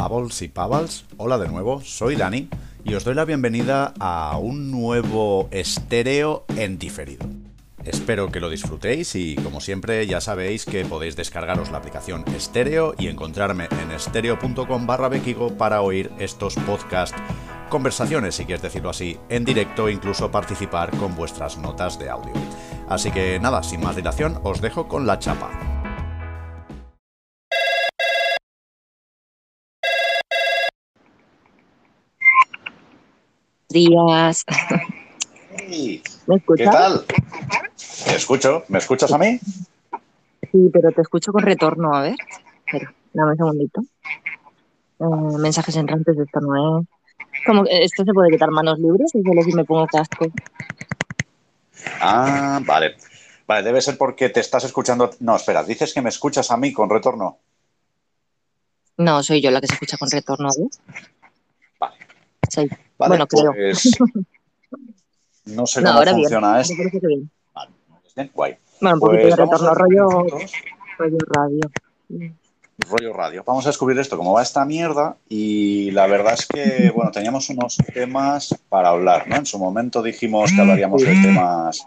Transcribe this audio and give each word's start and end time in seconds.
Pavels 0.00 0.40
y 0.40 0.48
Pavals, 0.48 1.04
hola 1.18 1.36
de 1.36 1.46
nuevo, 1.46 1.82
soy 1.82 2.16
Dani 2.16 2.48
y 2.84 2.94
os 2.94 3.04
doy 3.04 3.14
la 3.14 3.26
bienvenida 3.26 3.92
a 4.00 4.38
un 4.38 4.70
nuevo 4.70 5.46
estéreo 5.50 6.46
en 6.56 6.78
diferido. 6.78 7.26
Espero 7.84 8.32
que 8.32 8.40
lo 8.40 8.48
disfrutéis 8.48 9.14
y 9.14 9.34
como 9.34 9.60
siempre 9.60 10.06
ya 10.06 10.22
sabéis 10.22 10.64
que 10.64 10.86
podéis 10.86 11.16
descargaros 11.16 11.70
la 11.70 11.76
aplicación 11.76 12.24
estéreo 12.34 12.94
y 12.96 13.08
encontrarme 13.08 13.68
en 13.82 13.90
estéreo.com 13.90 14.86
barra 14.86 15.10
bequigo 15.10 15.58
para 15.58 15.82
oír 15.82 16.10
estos 16.18 16.54
podcast 16.54 17.14
conversaciones, 17.68 18.36
si 18.36 18.46
quieres 18.46 18.62
decirlo 18.62 18.88
así, 18.88 19.18
en 19.28 19.44
directo 19.44 19.86
e 19.86 19.92
incluso 19.92 20.30
participar 20.30 20.96
con 20.96 21.14
vuestras 21.14 21.58
notas 21.58 21.98
de 21.98 22.08
audio. 22.08 22.32
Así 22.88 23.10
que 23.10 23.38
nada, 23.38 23.62
sin 23.62 23.82
más 23.82 23.96
dilación, 23.96 24.40
os 24.44 24.62
dejo 24.62 24.88
con 24.88 25.06
la 25.06 25.18
chapa. 25.18 25.69
Días. 33.70 34.44
¿Me 36.26 36.36
escuchas? 36.36 36.66
¿Qué 36.66 36.72
tal? 36.72 37.04
Te 38.04 38.16
escucho. 38.16 38.64
¿Me 38.68 38.78
escuchas 38.78 39.12
a 39.12 39.18
mí? 39.18 39.38
Sí, 40.52 40.70
pero 40.72 40.90
te 40.92 41.02
escucho 41.02 41.32
con 41.32 41.42
retorno, 41.42 41.94
a 41.94 42.02
ver. 42.02 42.16
Espera, 42.66 42.92
dame 43.12 43.32
un 43.32 43.36
segundito. 43.36 43.80
Eh, 45.00 45.38
mensajes 45.38 45.76
entrantes 45.76 46.16
de 46.16 46.24
esto 46.24 46.40
no 46.40 46.80
es. 46.80 46.86
Como 47.46 47.64
que 47.64 47.84
esto 47.84 48.04
se 48.04 48.12
puede 48.12 48.30
quitar 48.30 48.50
manos 48.50 48.78
libres 48.78 49.14
y 49.14 49.22
solo 49.22 49.42
si 49.42 49.52
me 49.52 49.64
pongo 49.64 49.86
casco. 49.86 50.26
Ah, 52.00 52.60
vale. 52.64 52.96
Vale, 53.46 53.62
debe 53.62 53.80
ser 53.80 53.96
porque 53.96 54.28
te 54.28 54.40
estás 54.40 54.64
escuchando. 54.64 55.10
No, 55.20 55.36
espera, 55.36 55.64
dices 55.64 55.94
que 55.94 56.02
me 56.02 56.08
escuchas 56.10 56.50
a 56.50 56.56
mí 56.56 56.72
con 56.72 56.90
retorno. 56.90 57.38
No, 58.96 59.22
soy 59.22 59.40
yo 59.40 59.50
la 59.50 59.60
que 59.60 59.66
se 59.66 59.74
escucha 59.74 59.96
con 59.96 60.10
retorno. 60.10 60.48
Vale. 60.48 60.68
Vale, 62.56 62.78
Bueno, 62.98 63.26
creo. 63.26 63.52
pues. 63.52 63.90
No 65.46 65.66
sé 65.66 65.80
No, 65.80 65.88
cómo 65.88 65.98
ahora 65.98 66.12
bien. 66.12 66.22
funciona 66.24 66.52
Me 66.52 66.60
esto. 66.60 66.74
que 66.92 67.06
bien. 67.06 67.30
Vale, 67.54 67.70
bien, 68.14 68.30
guay. 68.34 68.56
Bueno, 68.80 68.94
un 68.96 69.00
poquito 69.00 69.22
Pues 69.22 69.36
de 69.36 69.42
vamos 69.42 69.60
retorno, 69.60 69.70
a 69.70 69.74
rollo, 69.74 70.08
rollo 70.98 71.18
radio. 71.28 71.60
rollo 72.88 73.12
radio. 73.12 73.44
Vamos 73.46 73.66
a 73.66 73.70
descubrir 73.70 73.98
esto, 73.98 74.16
cómo 74.16 74.32
va 74.34 74.42
esta 74.42 74.64
mierda. 74.64 75.16
Y 75.28 75.90
la 75.92 76.06
verdad 76.06 76.34
es 76.34 76.46
que, 76.46 76.90
bueno, 76.94 77.10
teníamos 77.10 77.48
unos 77.50 77.78
temas 77.92 78.54
para 78.68 78.90
hablar, 78.90 79.26
¿no? 79.28 79.36
En 79.36 79.46
su 79.46 79.58
momento 79.58 80.02
dijimos 80.02 80.52
que 80.52 80.60
hablaríamos 80.60 81.02
de 81.02 81.12
temas 81.12 81.86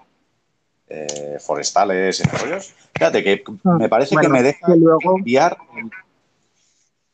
eh, 0.89 1.37
forestales 1.39 2.19
y 2.19 2.23
rollos. 2.23 2.73
Fíjate 2.93 3.23
que 3.23 3.43
me 3.63 3.87
parece 3.87 4.15
que 4.17 4.27
me 4.29 4.43
deja 4.43 4.75
luego 4.75 5.17
enviar. 5.17 5.57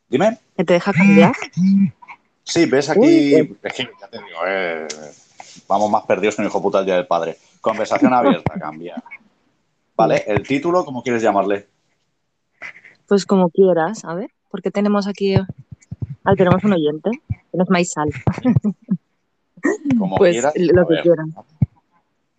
Dime. 0.08 0.38
que 0.56 0.64
te 0.64 0.72
deja 0.74 0.92
cambiar. 0.92 1.32
Sí, 2.44 2.66
ves 2.66 2.90
aquí. 2.90 3.00
Uy, 3.00 3.58
Es 3.62 3.72
que 3.74 3.88
ya 4.00 4.08
te 4.08 4.18
digo, 4.18 4.38
eh, 4.46 4.86
vamos 5.68 5.90
más 5.90 6.04
perdidos 6.04 6.36
que 6.36 6.42
un 6.42 6.48
hijo 6.48 6.60
puta 6.62 6.80
el 6.80 6.86
día 6.86 6.96
del 6.96 7.06
padre. 7.06 7.36
Conversación 7.60 8.12
abierta, 8.12 8.54
cambia. 8.58 9.02
Vale, 9.96 10.24
el 10.26 10.42
título, 10.46 10.84
¿cómo 10.84 11.02
quieres 11.02 11.22
llamarle? 11.22 11.68
Pues 13.06 13.26
como 13.26 13.50
quieras, 13.50 14.04
a 14.04 14.14
ver, 14.14 14.30
porque 14.50 14.70
tenemos 14.70 15.06
aquí. 15.06 15.34
Ah, 15.34 16.34
tenemos 16.36 16.62
un 16.64 16.72
oyente, 16.72 17.10
es 17.52 17.70
Maisal. 17.70 18.10
Como 19.98 20.16
Pues 20.16 20.32
quieras. 20.32 20.54
lo 20.56 20.86
que 20.86 21.00
quieran. 21.02 21.34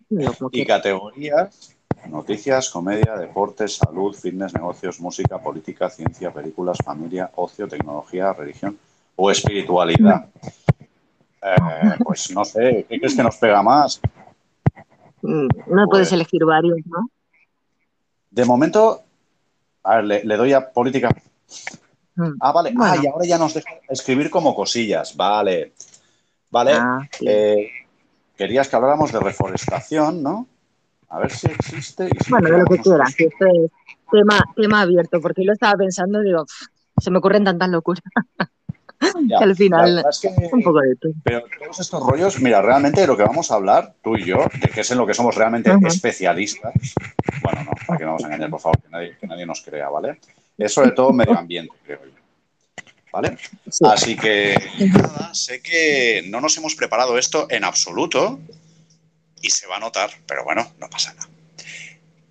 Lo 0.08 0.32
Y 0.50 0.66
categorías: 0.66 1.76
noticias, 2.08 2.68
comedia, 2.70 3.16
deportes, 3.16 3.76
salud, 3.76 4.14
fitness, 4.14 4.54
negocios, 4.54 5.00
música, 5.00 5.38
política, 5.38 5.88
ciencia, 5.88 6.32
películas, 6.32 6.78
familia, 6.84 7.30
ocio, 7.36 7.68
tecnología, 7.68 8.32
religión 8.32 8.78
o 9.16 9.30
espiritualidad. 9.30 10.26
Eh, 11.42 11.96
pues 12.04 12.30
no 12.32 12.44
sé, 12.44 12.86
¿qué 12.88 12.98
crees 12.98 13.14
que 13.16 13.22
nos 13.22 13.36
pega 13.36 13.62
más? 13.62 14.00
Mm, 15.22 15.48
No 15.66 15.86
puedes 15.88 16.08
Pues- 16.08 16.12
elegir 16.12 16.44
varios, 16.44 16.78
¿no? 16.86 17.08
De 18.30 18.44
momento, 18.44 19.02
a 19.82 19.96
ver, 19.96 20.04
le, 20.04 20.24
le 20.24 20.36
doy 20.36 20.52
a 20.52 20.70
política. 20.72 21.10
Mm. 22.14 22.32
Ah, 22.40 22.52
vale. 22.52 22.72
Bueno. 22.74 22.92
Ah, 22.92 22.96
y 23.02 23.06
ahora 23.06 23.26
ya 23.26 23.38
nos 23.38 23.54
deja 23.54 23.68
escribir 23.88 24.30
como 24.30 24.54
cosillas. 24.54 25.16
Vale. 25.16 25.72
Vale. 26.50 26.72
Ah, 26.74 27.00
sí. 27.10 27.24
Eh, 27.28 27.70
querías 28.36 28.68
que 28.68 28.76
habláramos 28.76 29.12
de 29.12 29.20
reforestación, 29.20 30.22
¿no? 30.22 30.46
A 31.08 31.18
ver 31.18 31.30
si 31.30 31.46
existe. 31.48 32.06
y 32.06 32.24
si 32.24 32.30
bueno, 32.30 32.50
de 32.50 32.58
lo 32.58 32.64
que 32.64 32.78
quieras. 32.78 33.14
que 33.14 33.24
es 33.24 33.34
tema, 34.10 34.40
tema 34.56 34.80
abierto, 34.80 35.20
porque 35.20 35.42
yo 35.42 35.48
lo 35.48 35.52
estaba 35.52 35.74
pensando 35.74 36.22
y 36.22 36.26
digo, 36.26 36.44
se 36.98 37.10
me 37.10 37.18
ocurren 37.18 37.44
tantas 37.44 37.68
locuras 37.68 38.02
Ya, 39.28 39.38
al 39.38 39.56
final 39.56 39.96
verdad 39.96 40.10
es 40.10 40.20
que, 40.20 40.28
un 40.28 40.62
poco 40.62 40.80
de 40.80 40.96
todo. 40.96 41.12
pero 41.24 41.44
todos 41.58 41.80
estos 41.80 42.02
rollos, 42.02 42.40
mira, 42.40 42.62
realmente 42.62 43.00
de 43.00 43.06
lo 43.06 43.16
que 43.16 43.22
vamos 43.22 43.50
a 43.50 43.54
hablar, 43.54 43.94
tú 44.02 44.16
y 44.16 44.24
yo, 44.24 44.46
de 44.60 44.68
que 44.68 44.82
es 44.82 44.90
en 44.90 44.98
lo 44.98 45.06
que 45.06 45.14
somos 45.14 45.34
realmente 45.34 45.70
especialistas. 45.86 46.72
Bueno, 47.42 47.64
no, 47.64 47.72
para 47.86 47.98
que 47.98 48.04
no 48.04 48.10
vamos 48.10 48.24
a 48.24 48.26
engañar, 48.26 48.50
por 48.50 48.60
favor, 48.60 48.80
que 48.80 48.88
nadie, 48.88 49.16
que 49.20 49.26
nadie 49.26 49.46
nos 49.46 49.60
crea, 49.62 49.88
¿vale? 49.88 50.18
Es 50.56 50.72
sobre 50.72 50.92
todo 50.92 51.12
medio 51.12 51.36
ambiente, 51.36 51.74
creo 51.84 52.00
yo. 52.04 52.12
¿Vale? 53.12 53.36
Sí. 53.70 53.84
Así 53.86 54.16
que 54.16 54.56
nada, 54.92 55.34
sé 55.34 55.60
que 55.60 56.24
no 56.28 56.40
nos 56.40 56.56
hemos 56.56 56.74
preparado 56.74 57.18
esto 57.18 57.46
en 57.50 57.64
absoluto 57.64 58.40
y 59.42 59.50
se 59.50 59.66
va 59.66 59.76
a 59.76 59.80
notar, 59.80 60.10
pero 60.26 60.44
bueno, 60.44 60.66
no 60.78 60.88
pasa 60.88 61.12
nada. 61.12 61.28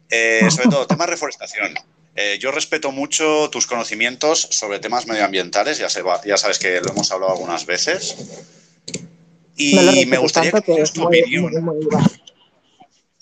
Eh, 0.10 0.50
sobre 0.50 0.70
todo, 0.70 0.88
tema 0.88 1.06
reforestación. 1.08 1.74
Eh, 2.16 2.38
yo 2.40 2.52
respeto 2.52 2.92
mucho 2.92 3.50
tus 3.50 3.66
conocimientos 3.68 4.48
sobre 4.52 4.80
temas 4.80 5.08
medioambientales, 5.08 5.78
ya, 5.78 5.90
se 5.90 6.02
va- 6.02 6.22
ya 6.26 6.36
sabes 6.38 6.60
que 6.60 6.82
lo 6.82 6.92
hemos 6.92 7.10
hablado 7.12 7.32
algunas 7.34 7.66
veces. 7.66 8.16
Y 9.56 9.76
No 9.76 9.92
me 10.08 10.18
gustaría 10.18 10.52
que 10.52 10.58
me 10.68 10.74
dieras 10.74 10.92
tu 10.94 11.02
muy- 11.04 11.20
opinión. 11.22 11.52
muy- 11.52 11.62
muy 11.62 11.78
igual. 11.82 12.12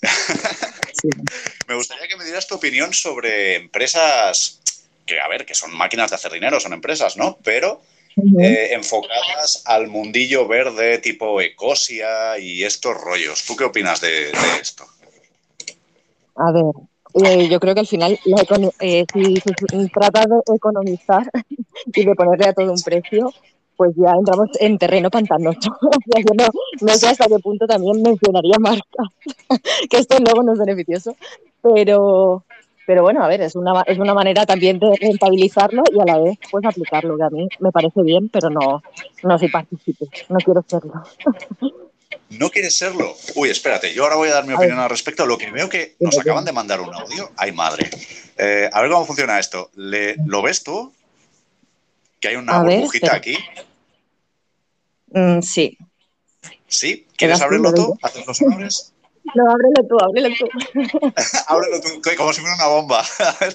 Sí. 1.00 1.08
Me 1.66 1.74
gustaría 1.76 2.06
que 2.08 2.16
me 2.18 2.24
dieras 2.24 2.46
tu 2.46 2.56
opinión 2.56 2.92
sobre 2.92 3.54
empresas 3.54 4.60
que, 5.06 5.18
a 5.18 5.28
ver, 5.28 5.46
que 5.46 5.54
son 5.54 5.72
máquinas 5.74 6.10
de 6.10 6.16
hacer 6.16 6.30
dinero, 6.32 6.60
son 6.60 6.74
empresas, 6.74 7.16
¿no? 7.16 7.38
Pero 7.42 7.80
eh, 8.38 8.70
enfocadas 8.72 9.62
al 9.64 9.86
mundillo 9.86 10.46
verde 10.46 10.98
tipo 10.98 11.40
Ecosia 11.40 12.38
y 12.38 12.64
estos 12.64 13.00
rollos. 13.00 13.44
¿Tú 13.46 13.56
qué 13.56 13.64
opinas 13.64 14.02
de, 14.02 14.26
de 14.30 14.58
esto? 14.60 14.84
A 16.36 16.52
ver, 16.52 16.64
eh, 17.14 17.48
yo 17.48 17.58
creo 17.58 17.74
que 17.74 17.80
al 17.80 17.86
final, 17.86 18.18
eh, 18.80 19.04
si 19.12 19.36
se 19.36 19.88
trata 19.92 20.26
de 20.26 20.54
economizar 20.54 21.30
y 21.86 22.04
de 22.04 22.14
ponerle 22.14 22.46
a 22.46 22.52
todo 22.52 22.72
un 22.72 22.80
precio, 22.80 23.32
pues 23.76 23.94
ya 23.96 24.12
entramos 24.12 24.48
en 24.60 24.76
terreno 24.76 25.10
pantanoso. 25.10 25.74
Yo 26.14 26.34
no, 26.82 26.94
sé 26.94 27.08
hasta 27.08 27.28
qué 27.28 27.38
punto 27.38 27.66
también 27.66 28.02
mencionaría 28.02 28.58
marcas, 28.58 29.08
que 29.90 29.96
esto 29.96 30.18
luego 30.18 30.42
no 30.42 30.52
es 30.52 30.58
beneficioso, 30.58 31.16
pero, 31.62 32.44
pero 32.86 33.02
bueno, 33.02 33.24
a 33.24 33.28
ver, 33.28 33.40
es 33.40 33.56
una, 33.56 33.80
es 33.86 33.98
una 33.98 34.12
manera 34.12 34.44
también 34.44 34.78
de 34.78 34.94
rentabilizarlo 35.00 35.82
y 35.90 35.98
a 35.98 36.04
la 36.04 36.18
vez 36.18 36.38
pues 36.50 36.62
aplicarlo, 36.62 37.16
que 37.16 37.22
a 37.22 37.30
mí 37.30 37.48
me 37.58 37.72
parece 37.72 38.02
bien, 38.02 38.28
pero 38.28 38.50
no, 38.50 38.82
no 39.22 39.38
soy 39.38 39.48
partícipe, 39.48 40.06
no 40.28 40.36
quiero 40.44 40.62
serlo. 40.68 41.02
¿No 42.30 42.48
quieres 42.50 42.76
serlo? 42.76 43.16
Uy, 43.34 43.50
espérate, 43.50 43.92
yo 43.92 44.04
ahora 44.04 44.14
voy 44.16 44.28
a 44.28 44.34
dar 44.34 44.46
mi 44.46 44.54
opinión 44.54 44.78
al 44.78 44.88
respecto. 44.88 45.26
Lo 45.26 45.36
que 45.36 45.50
veo 45.50 45.68
que 45.68 45.96
nos 45.98 46.16
acaban 46.18 46.44
de 46.44 46.52
mandar 46.52 46.80
un 46.80 46.94
audio. 46.94 47.32
Ay, 47.36 47.50
madre. 47.52 47.90
Eh, 48.38 48.70
a 48.72 48.80
ver 48.80 48.90
cómo 48.90 49.04
funciona 49.04 49.38
esto. 49.38 49.70
Le- 49.74 50.16
¿Lo 50.26 50.40
ves 50.40 50.62
tú? 50.62 50.92
Que 52.20 52.28
hay 52.28 52.36
una 52.36 52.56
A 52.58 52.62
burbujita 52.62 53.14
aquí. 53.14 53.36
Mm, 55.12 55.40
sí. 55.42 55.76
¿Sí? 56.68 57.06
¿Quieres 57.16 57.40
abrirlo 57.40 57.70
¿Le 57.72 57.76
doy 57.76 57.86
tú? 57.86 57.98
¿Haces 58.00 58.26
los 58.26 58.40
honores? 58.42 58.89
No, 59.34 59.50
ábrelo 59.50 59.86
tú, 59.88 59.96
ábrelo 60.02 60.28
tú. 60.36 60.48
Ábrelo 61.46 61.80
tú, 61.80 62.00
como 62.16 62.32
si 62.32 62.40
fuera 62.40 62.56
una 62.56 62.66
bomba. 62.66 63.04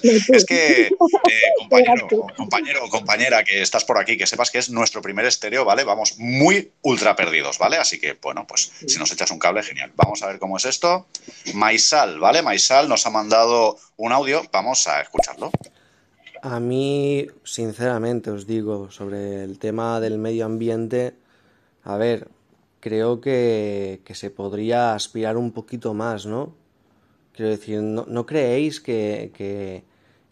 es 0.02 0.44
que, 0.44 0.86
eh, 0.86 0.90
compañero, 1.58 2.08
compañero 2.36 2.84
o 2.84 2.88
compañera 2.88 3.44
que 3.44 3.60
estás 3.60 3.84
por 3.84 3.98
aquí, 3.98 4.16
que 4.16 4.26
sepas 4.26 4.50
que 4.50 4.58
es 4.58 4.70
nuestro 4.70 5.02
primer 5.02 5.26
estéreo, 5.26 5.64
¿vale? 5.64 5.84
Vamos 5.84 6.18
muy 6.18 6.72
ultra 6.82 7.14
perdidos, 7.14 7.58
¿vale? 7.58 7.76
Así 7.76 8.00
que, 8.00 8.14
bueno, 8.14 8.46
pues 8.46 8.72
si 8.86 8.98
nos 8.98 9.12
echas 9.12 9.30
un 9.30 9.38
cable, 9.38 9.62
genial. 9.62 9.92
Vamos 9.96 10.22
a 10.22 10.28
ver 10.28 10.38
cómo 10.38 10.56
es 10.56 10.64
esto. 10.64 11.06
Maisal, 11.54 12.18
¿vale? 12.20 12.42
Maisal 12.42 12.88
nos 12.88 13.06
ha 13.06 13.10
mandado 13.10 13.76
un 13.96 14.12
audio, 14.12 14.42
vamos 14.52 14.86
a 14.86 15.00
escucharlo. 15.00 15.50
A 16.42 16.60
mí, 16.60 17.26
sinceramente, 17.44 18.30
os 18.30 18.46
digo, 18.46 18.90
sobre 18.90 19.42
el 19.42 19.58
tema 19.58 20.00
del 20.00 20.18
medio 20.18 20.46
ambiente, 20.46 21.14
a 21.82 21.96
ver, 21.96 22.28
creo 22.86 23.20
que, 23.20 24.00
que 24.04 24.14
se 24.14 24.30
podría 24.30 24.94
aspirar 24.94 25.36
un 25.36 25.50
poquito 25.50 25.92
más, 25.92 26.24
¿no? 26.24 26.54
Quiero 27.32 27.50
decir, 27.50 27.82
¿no, 27.82 28.26
creéis 28.26 28.80
que, 28.80 29.32
que, 29.34 29.82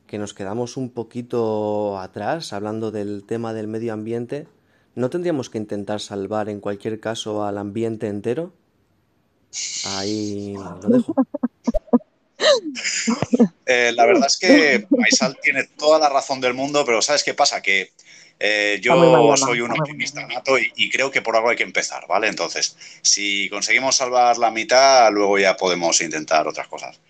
que 0.06 0.18
nos 0.18 0.34
quedamos 0.34 0.76
un 0.76 0.90
poquito 0.90 1.98
atrás 1.98 2.52
hablando 2.52 2.92
del 2.92 3.24
tema 3.26 3.54
del 3.54 3.66
medio 3.66 3.92
ambiente? 3.92 4.46
¿No 4.94 5.10
tendríamos 5.10 5.50
que 5.50 5.58
intentar 5.58 5.98
salvar 5.98 6.48
en 6.48 6.60
cualquier 6.60 7.00
caso 7.00 7.42
al 7.42 7.58
ambiente 7.58 8.06
entero? 8.06 8.52
Ahí 9.86 10.54
lo 10.54 10.78
dejo. 10.88 11.12
Eh, 13.66 13.90
la 13.96 14.06
verdad 14.06 14.28
es 14.28 14.38
que 14.38 14.86
Maisal 14.90 15.36
tiene 15.42 15.64
toda 15.76 15.98
la 15.98 16.08
razón 16.08 16.40
del 16.40 16.54
mundo, 16.54 16.84
pero 16.86 17.02
¿sabes 17.02 17.24
qué 17.24 17.34
pasa? 17.34 17.60
Que 17.60 17.90
Eh, 18.38 18.78
yo 18.82 19.36
soy 19.36 19.60
un 19.60 19.70
optimista 19.70 20.26
nato 20.26 20.58
y, 20.58 20.90
creo 20.90 21.10
que 21.10 21.22
por 21.22 21.36
algo 21.36 21.50
hay 21.50 21.56
que 21.56 21.62
empezar, 21.62 22.06
¿vale? 22.08 22.28
Entonces, 22.28 22.76
si 23.02 23.48
conseguimos 23.48 23.96
salvar 23.96 24.38
la 24.38 24.50
mitad, 24.50 25.10
luego 25.12 25.38
ya 25.38 25.56
podemos 25.56 26.00
intentar 26.00 26.46
otras 26.46 26.68
cosas. 26.68 27.00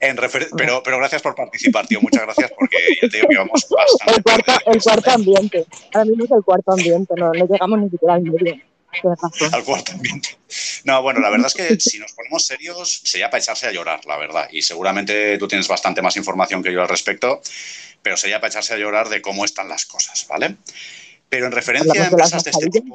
En 0.00 0.16
pero, 0.56 0.80
pero 0.82 0.98
gracias 0.98 1.22
por 1.22 1.34
participar, 1.34 1.86
tío. 1.88 2.00
Muchas 2.00 2.22
gracias 2.22 2.52
porque 2.56 2.76
ya 3.02 3.08
te 3.08 3.16
digo 3.16 3.28
que 3.28 3.36
vamos 3.36 3.66
bastante. 3.70 4.14
El 4.14 4.22
cuarto, 4.22 4.70
el 4.70 4.82
cuarto 4.82 5.10
ambiente. 5.10 5.66
Ahora 5.92 6.04
mismo 6.04 6.24
es 6.24 6.30
el 6.30 6.44
cuarto 6.44 6.72
ambiente, 6.72 7.14
no, 7.16 7.32
no 7.32 7.46
llegamos 7.46 7.80
ni 7.80 7.90
siquiera 7.90 8.14
al 8.14 8.22
medio. 8.22 8.67
Al 9.52 9.64
cuarto 9.64 9.92
ambiente. 9.92 10.36
No, 10.84 11.02
bueno, 11.02 11.20
la 11.20 11.30
verdad 11.30 11.48
es 11.48 11.54
que 11.54 11.78
si 11.78 11.98
nos 11.98 12.12
ponemos 12.12 12.46
serios, 12.46 13.02
sería 13.04 13.30
para 13.30 13.42
echarse 13.42 13.66
a 13.66 13.72
llorar, 13.72 14.04
la 14.06 14.16
verdad. 14.16 14.48
Y 14.50 14.62
seguramente 14.62 15.36
tú 15.38 15.46
tienes 15.46 15.68
bastante 15.68 16.02
más 16.02 16.16
información 16.16 16.62
que 16.62 16.72
yo 16.72 16.80
al 16.80 16.88
respecto 16.88 17.42
pero 18.02 18.16
sería 18.16 18.40
para 18.40 18.48
echarse 18.48 18.74
a 18.74 18.78
llorar 18.78 19.08
de 19.08 19.20
cómo 19.20 19.44
están 19.44 19.68
las 19.68 19.86
cosas, 19.86 20.26
¿vale? 20.28 20.56
Pero 21.28 21.46
en 21.46 21.52
referencia 21.52 22.04
a 22.04 22.06
empresas 22.06 22.44
de 22.44 22.50
este 22.50 22.68
tipo... 22.68 22.94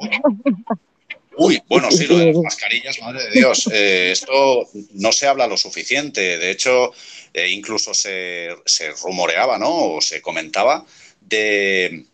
Uy, 1.36 1.60
bueno, 1.68 1.90
sí, 1.90 2.06
lo 2.06 2.18
de 2.18 2.26
las 2.26 2.36
mascarillas, 2.36 3.00
madre 3.00 3.24
de 3.24 3.30
Dios. 3.30 3.68
Eh, 3.72 4.10
esto 4.12 4.68
no 4.92 5.12
se 5.12 5.26
habla 5.26 5.46
lo 5.46 5.56
suficiente. 5.56 6.38
De 6.38 6.50
hecho, 6.50 6.92
eh, 7.32 7.48
incluso 7.48 7.92
se, 7.92 8.50
se, 8.64 8.92
rumoreaba, 8.92 9.58
¿no? 9.58 9.94
O 9.94 10.00
se 10.00 10.22
comentaba 10.22 10.84
de 11.20 12.06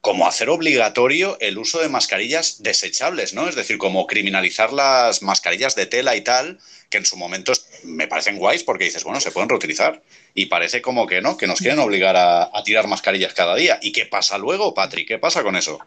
cómo 0.00 0.26
hacer 0.26 0.48
obligatorio 0.48 1.36
el 1.40 1.58
uso 1.58 1.80
de 1.80 1.88
mascarillas 1.88 2.62
desechables, 2.62 3.34
¿no? 3.34 3.48
Es 3.48 3.54
decir, 3.54 3.78
como 3.78 4.06
criminalizar 4.06 4.72
las 4.72 5.22
mascarillas 5.22 5.74
de 5.74 5.86
tela 5.86 6.16
y 6.16 6.22
tal, 6.22 6.58
que 6.88 6.98
en 6.98 7.04
su 7.04 7.16
momento 7.16 7.52
me 7.84 8.08
parecen 8.08 8.38
guays 8.38 8.64
porque 8.64 8.84
dices, 8.84 9.04
bueno, 9.04 9.20
se 9.20 9.30
pueden 9.30 9.48
reutilizar. 9.48 10.02
Y 10.34 10.46
parece 10.46 10.80
como 10.80 11.06
que 11.06 11.20
no, 11.20 11.36
que 11.36 11.46
nos 11.46 11.58
quieren 11.60 11.80
obligar 11.80 12.16
a, 12.16 12.50
tirar 12.64 12.86
mascarillas 12.86 13.34
cada 13.34 13.54
día. 13.54 13.78
¿Y 13.82 13.92
qué 13.92 14.06
pasa 14.06 14.38
luego, 14.38 14.74
Patrick? 14.74 15.08
¿Qué 15.08 15.18
pasa 15.18 15.42
con 15.42 15.56
eso? 15.56 15.78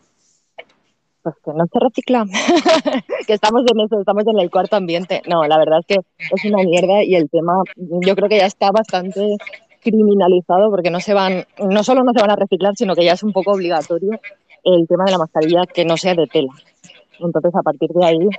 Pues 1.23 1.35
que 1.43 1.51
no 1.55 1.65
se 1.71 1.79
recicla, 1.79 2.25
que 3.27 3.33
estamos 3.33 3.63
en 3.71 3.79
eso, 3.79 3.99
estamos 3.99 4.27
en 4.27 4.39
el 4.39 4.51
cuarto 4.51 4.75
ambiente. 4.75 5.21
No, 5.25 5.47
la 5.47 5.57
verdad 5.57 5.79
es 5.79 5.85
que 5.85 5.95
es 6.19 6.45
una 6.45 6.61
mierda 6.63 7.01
y 7.01 7.15
el 7.15 7.29
tema 7.29 7.63
yo 7.77 8.15
creo 8.15 8.27
que 8.27 8.37
ya 8.37 8.45
está 8.45 8.71
bastante 8.71 9.37
criminalizado 9.83 10.69
porque 10.69 10.89
no 10.89 10.99
se 10.99 11.13
van, 11.13 11.45
no 11.59 11.83
solo 11.83 12.03
no 12.03 12.13
se 12.13 12.21
van 12.21 12.31
a 12.31 12.35
reciclar, 12.35 12.73
sino 12.75 12.95
que 12.95 13.05
ya 13.05 13.13
es 13.13 13.23
un 13.23 13.33
poco 13.33 13.51
obligatorio 13.51 14.19
el 14.63 14.87
tema 14.87 15.05
de 15.05 15.11
la 15.11 15.17
mascarilla 15.17 15.65
que 15.65 15.85
no 15.85 15.97
sea 15.97 16.15
de 16.15 16.27
tela. 16.27 16.53
Entonces, 17.19 17.51
a 17.53 17.61
partir 17.61 17.89
de 17.89 18.05
ahí, 18.05 18.29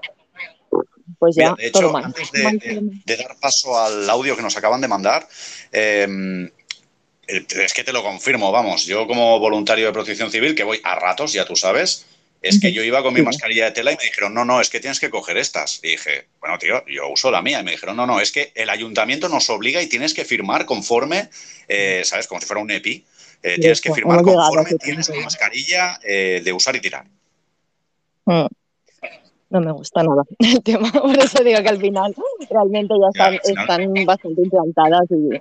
pues 1.19 1.37
ya, 1.37 1.55
de 1.55 1.67
hecho, 1.67 1.94
Antes 1.96 2.32
de, 2.32 3.17
dar 3.17 3.37
paso 3.41 3.79
al 3.79 4.08
audio 4.08 4.37
que 4.37 4.43
nos 4.43 4.56
acaban 4.56 4.81
de 4.81 4.88
mandar, 4.88 5.26
em, 5.73 6.50
es 7.26 7.73
que 7.75 7.85
te 7.85 7.93
lo 7.93 8.02
confirmo, 8.02 8.52
vamos, 8.52 8.85
yo 8.87 9.06
como 9.06 9.38
voluntario 9.38 9.87
de 9.87 9.93
protección 9.93 10.31
civil, 10.31 10.55
que 10.55 10.64
voy 10.64 10.81
a 10.82 10.94
ratos, 10.94 11.32
ya 11.32 11.44
tú 11.44 11.56
sabes, 11.56 12.06
es 12.44 12.61
que 12.61 12.73
yo 12.73 12.82
iba 12.82 13.02
con 13.02 13.14
mi 13.14 13.23
mascarilla 13.23 13.67
de 13.67 13.70
tela 13.73 13.93
y 13.93 13.96
me 13.96 14.05
dijeron, 14.05 14.35
no, 14.35 14.44
no, 14.44 14.61
es 14.61 14.70
que 14.70 14.81
tienes 14.81 15.00
que 15.00 15.11
coger 15.11 15.37
estas. 15.37 15.81
Y 15.82 15.88
dije, 15.88 16.29
bueno, 16.41 16.58
tío, 16.58 16.85
yo 16.87 17.08
uso 17.08 17.31
la 17.31 17.43
mía. 17.43 17.61
Y 17.61 17.64
me 17.64 17.73
dijeron, 17.73 17.96
no, 17.96 18.06
no, 18.06 18.20
es 18.20 18.32
que 18.32 18.52
el 18.55 18.70
ayuntamiento 18.70 19.29
nos 19.29 19.49
obliga 19.50 19.82
y 19.82 19.87
tienes 19.87 20.14
que 20.14 20.25
firmar 20.25 20.67
conforme, 20.67 21.29
eh, 21.69 22.02
¿sabes? 22.05 22.26
Como 22.26 22.41
si 22.41 22.46
fuera 22.46 22.62
un 22.62 22.70
EPI. 22.70 23.05
Eh, 23.43 23.58
tienes 23.61 23.81
que 23.81 23.93
firmar 23.93 24.23
conforme 24.23 24.75
tienes 24.76 25.08
la 25.08 25.20
mascarilla 25.20 26.00
eh, 26.02 26.41
de 26.43 26.52
usar 26.52 26.76
y 26.76 26.81
tirar. 26.81 27.05
Mm 28.25 28.47
no 29.55 29.61
me 29.61 29.73
gusta 29.73 30.02
nada 30.02 30.23
el 30.38 30.62
tema. 30.62 30.90
Por 30.90 31.17
eso 31.17 31.43
digo 31.43 31.62
que 31.62 31.69
al 31.69 31.81
final 31.81 32.14
realmente 32.50 32.94
ya 33.00 33.38
están, 33.43 33.94
bastante 34.05 34.43
implantadas 34.43 35.11
y 35.11 35.40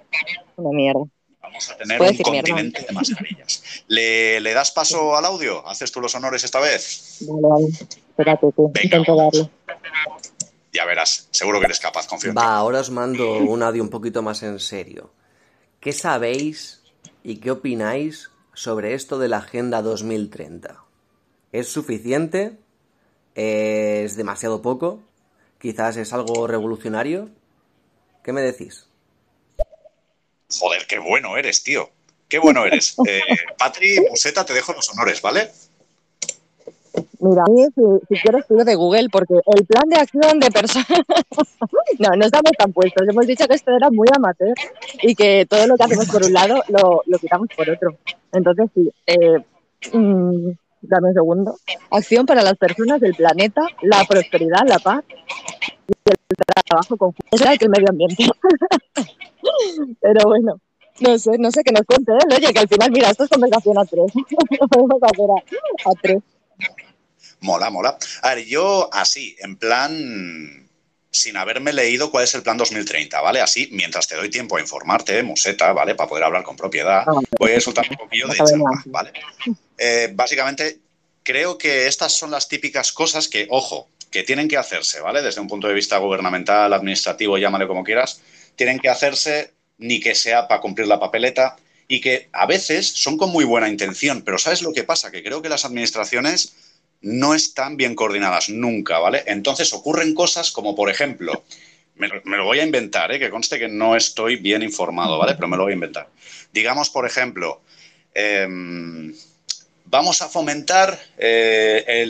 una 0.56 0.70
mierda. 0.70 1.04
Vamos 1.44 1.70
a 1.70 1.78
tener 1.78 2.02
un 2.02 2.18
continente 2.18 2.82
de 2.82 2.94
mascarillas. 2.94 3.64
¿Le, 3.88 4.40
¿Le, 4.40 4.54
das 4.54 4.72
paso 4.72 5.16
al 5.16 5.26
audio? 5.26 5.66
¿Haces 5.68 5.92
tú 5.92 6.02
los 6.02 6.16
honores 6.16 6.44
esta 6.44 6.60
vez? 6.60 7.18
Vale, 7.22 7.48
vale. 7.48 7.68
Espérate 7.68 8.52
tú. 8.56 8.72
Intento 8.82 9.16
darle. 9.16 9.50
Ya 10.72 10.86
verás, 10.86 11.28
seguro 11.30 11.60
que 11.60 11.66
eres 11.66 11.80
capaz, 11.80 12.08
confío 12.08 12.32
en 12.32 12.38
Va, 12.38 12.56
ahora 12.56 12.80
os 12.80 12.90
mando 12.90 13.38
un 13.38 13.62
audio 13.62 13.84
un 13.84 13.90
poquito 13.90 14.24
más 14.24 14.42
en 14.42 14.60
serio. 14.60 15.12
¿Qué 15.80 15.92
sabéis 15.92 16.82
y 17.22 17.36
qué 17.38 17.52
opináis 17.52 18.32
sobre 18.54 18.96
esto 18.96 19.20
de 19.20 19.28
la 19.28 19.38
Agenda 19.38 19.84
2030? 19.84 20.84
¿Es 21.52 21.68
suficiente 21.68 22.58
¿Es 23.36 24.16
demasiado 24.16 24.62
poco? 24.62 25.02
¿Quizás 25.60 25.98
es 25.98 26.14
algo 26.14 26.48
revolucionario? 26.48 27.30
¿Qué 28.24 28.32
me 28.32 28.42
decís? 28.42 28.88
Joder, 30.60 30.86
qué 30.88 31.00
bueno 31.00 31.38
eres, 31.38 31.64
tío. 31.64 31.90
Qué 32.28 32.40
bueno 32.40 32.66
eres. 32.66 32.96
Eh, 33.08 33.22
Patri, 33.58 34.00
Museta, 34.10 34.46
te 34.46 34.54
dejo 34.54 34.74
los 34.74 34.90
honores, 34.90 35.22
¿vale? 35.22 35.52
Mira, 37.20 37.44
a 37.48 37.52
mí 37.52 37.64
si, 37.74 37.82
si 38.08 38.22
quiero 38.22 38.40
estudio 38.40 38.66
de 38.66 38.76
Google, 38.76 39.10
porque 39.12 39.34
el 39.56 39.66
plan 39.66 39.90
de 39.90 39.98
acción 39.98 40.40
de 40.40 40.52
personas... 40.52 40.88
no, 42.00 42.10
no 42.18 42.26
estamos 42.26 42.52
tan 42.58 42.72
puestos. 42.72 43.08
Hemos 43.08 43.26
dicho 43.26 43.48
que 43.48 43.56
esto 43.56 43.76
era 43.76 43.90
muy 43.90 44.08
amateur 44.16 44.54
y 45.02 45.16
que 45.16 45.46
todo 45.50 45.66
lo 45.68 45.76
que 45.76 45.84
hacemos 45.84 46.08
por 46.08 46.24
un 46.24 46.34
lado 46.34 46.62
lo, 46.68 47.02
lo 47.06 47.20
quitamos 47.20 47.48
por 47.56 47.70
otro. 47.70 47.98
Entonces, 48.32 48.70
sí, 48.76 48.92
eh, 49.08 49.40
mm, 49.94 50.52
dame 50.82 51.08
un 51.10 51.14
segundo. 51.14 51.56
Acción 51.92 52.26
para 52.26 52.44
las 52.44 52.58
personas 52.58 53.00
del 53.00 53.16
planeta, 53.16 53.62
la 53.82 54.04
prosperidad, 54.06 54.68
la 54.68 54.80
paz 54.80 55.04
y 55.88 55.94
el 56.06 56.18
trabajo 56.68 56.98
conjunto. 56.98 57.44
Era 57.44 57.54
el 57.54 57.70
medio 57.70 57.90
ambiente. 57.90 58.26
Pero 60.02 60.22
bueno, 60.26 60.60
no 61.00 61.20
sé, 61.20 61.38
no 61.38 61.52
sé 61.52 61.64
qué 61.64 61.72
nos 61.72 61.86
cuente 61.86 62.12
él. 62.12 62.36
Oye, 62.36 62.54
que 62.54 62.60
al 62.60 62.68
final, 62.68 62.92
mira, 62.92 63.10
esto 63.10 63.24
es 63.24 63.30
conversación 63.30 63.78
a 63.78 63.86
tres. 63.86 64.12
Lo 64.60 64.68
podemos 64.68 65.02
hacer 65.04 65.26
a, 65.30 65.90
a 65.90 65.94
tres. 66.02 66.24
Mola, 67.40 67.70
mola. 67.70 67.98
A 68.22 68.36
ver, 68.36 68.46
yo 68.46 68.90
así, 68.94 69.36
en 69.40 69.58
plan 69.58 70.64
sin 71.14 71.38
haberme 71.38 71.74
leído 71.74 72.10
cuál 72.10 72.24
es 72.24 72.34
el 72.34 72.42
plan 72.42 72.58
2030, 72.58 73.22
¿vale? 73.22 73.40
Así, 73.40 73.70
mientras 73.72 74.08
te 74.08 74.16
doy 74.16 74.30
tiempo 74.30 74.58
a 74.58 74.62
informarte, 74.62 75.22
Museta, 75.22 75.72
¿vale? 75.72 75.94
Para 75.94 76.10
poder 76.10 76.24
hablar 76.24 76.44
con 76.44 76.56
propiedad, 76.56 77.04
ah, 77.08 77.22
voy 77.38 77.52
a 77.52 77.62
soltar 77.62 77.86
un 77.88 77.98
poquillo 77.98 78.28
de 78.28 78.38
charla, 78.38 78.84
¿vale? 78.86 79.14
Eh, 79.78 80.10
básicamente, 80.12 80.80
creo 81.22 81.58
que 81.58 81.86
estas 81.86 82.14
son 82.14 82.32
las 82.32 82.48
típicas 82.48 82.92
cosas 82.92 83.28
que, 83.28 83.48
ojo, 83.52 83.90
que 84.10 84.24
tienen 84.24 84.48
que 84.48 84.58
hacerse, 84.58 85.02
¿vale? 85.02 85.22
Desde 85.22 85.40
un 85.40 85.48
punto 85.48 85.68
de 85.68 85.76
vista 85.76 85.98
gubernamental, 85.98 86.74
administrativo, 86.74 87.38
llámale 87.38 87.68
como 87.68 87.84
quieras, 87.84 88.20
tienen 88.56 88.80
que 88.80 88.90
hacerse 88.90 89.53
ni 89.78 90.00
que 90.00 90.16
sea 90.16 90.48
para 90.48 90.62
cumplir 90.62 90.88
la 90.88 91.00
papeleta 91.00 91.56
y 91.88 92.02
que 92.02 92.30
a 92.32 92.46
veces 92.46 92.88
son 92.88 93.18
con 93.18 93.32
muy 93.32 93.44
buena 93.46 93.70
intención, 93.70 94.22
pero 94.22 94.38
¿sabes 94.38 94.62
lo 94.62 94.74
que 94.74 94.84
pasa? 94.84 95.12
Que 95.12 95.24
creo 95.24 95.42
que 95.42 95.50
las 95.50 95.66
administraciones 95.66 96.56
no 97.02 97.34
están 97.34 97.76
bien 97.76 97.96
coordinadas 97.96 98.50
nunca, 98.50 98.98
¿vale? 99.00 99.24
Entonces 99.28 99.74
ocurren 99.74 100.16
cosas 100.16 100.52
como, 100.52 100.74
por 100.74 100.90
ejemplo, 100.90 101.44
me, 101.96 102.08
lo 102.08 102.46
voy 102.46 102.60
a 102.60 102.64
inventar, 102.64 103.12
¿eh? 103.12 103.20
que 103.20 103.30
conste 103.30 103.60
que 103.60 103.68
no 103.68 103.96
estoy 103.96 104.38
bien 104.38 104.64
informado, 104.64 105.18
¿vale? 105.18 105.36
Pero 105.36 105.48
me 105.48 105.58
lo 105.58 105.64
voy 105.64 105.74
a 105.74 105.76
inventar. 105.76 106.10
Digamos, 106.52 106.90
por 106.90 107.06
ejemplo, 107.06 107.62
em, 108.14 109.14
vamos 109.86 110.22
a 110.22 110.30
fomentar 110.30 110.98
eh, 111.18 112.06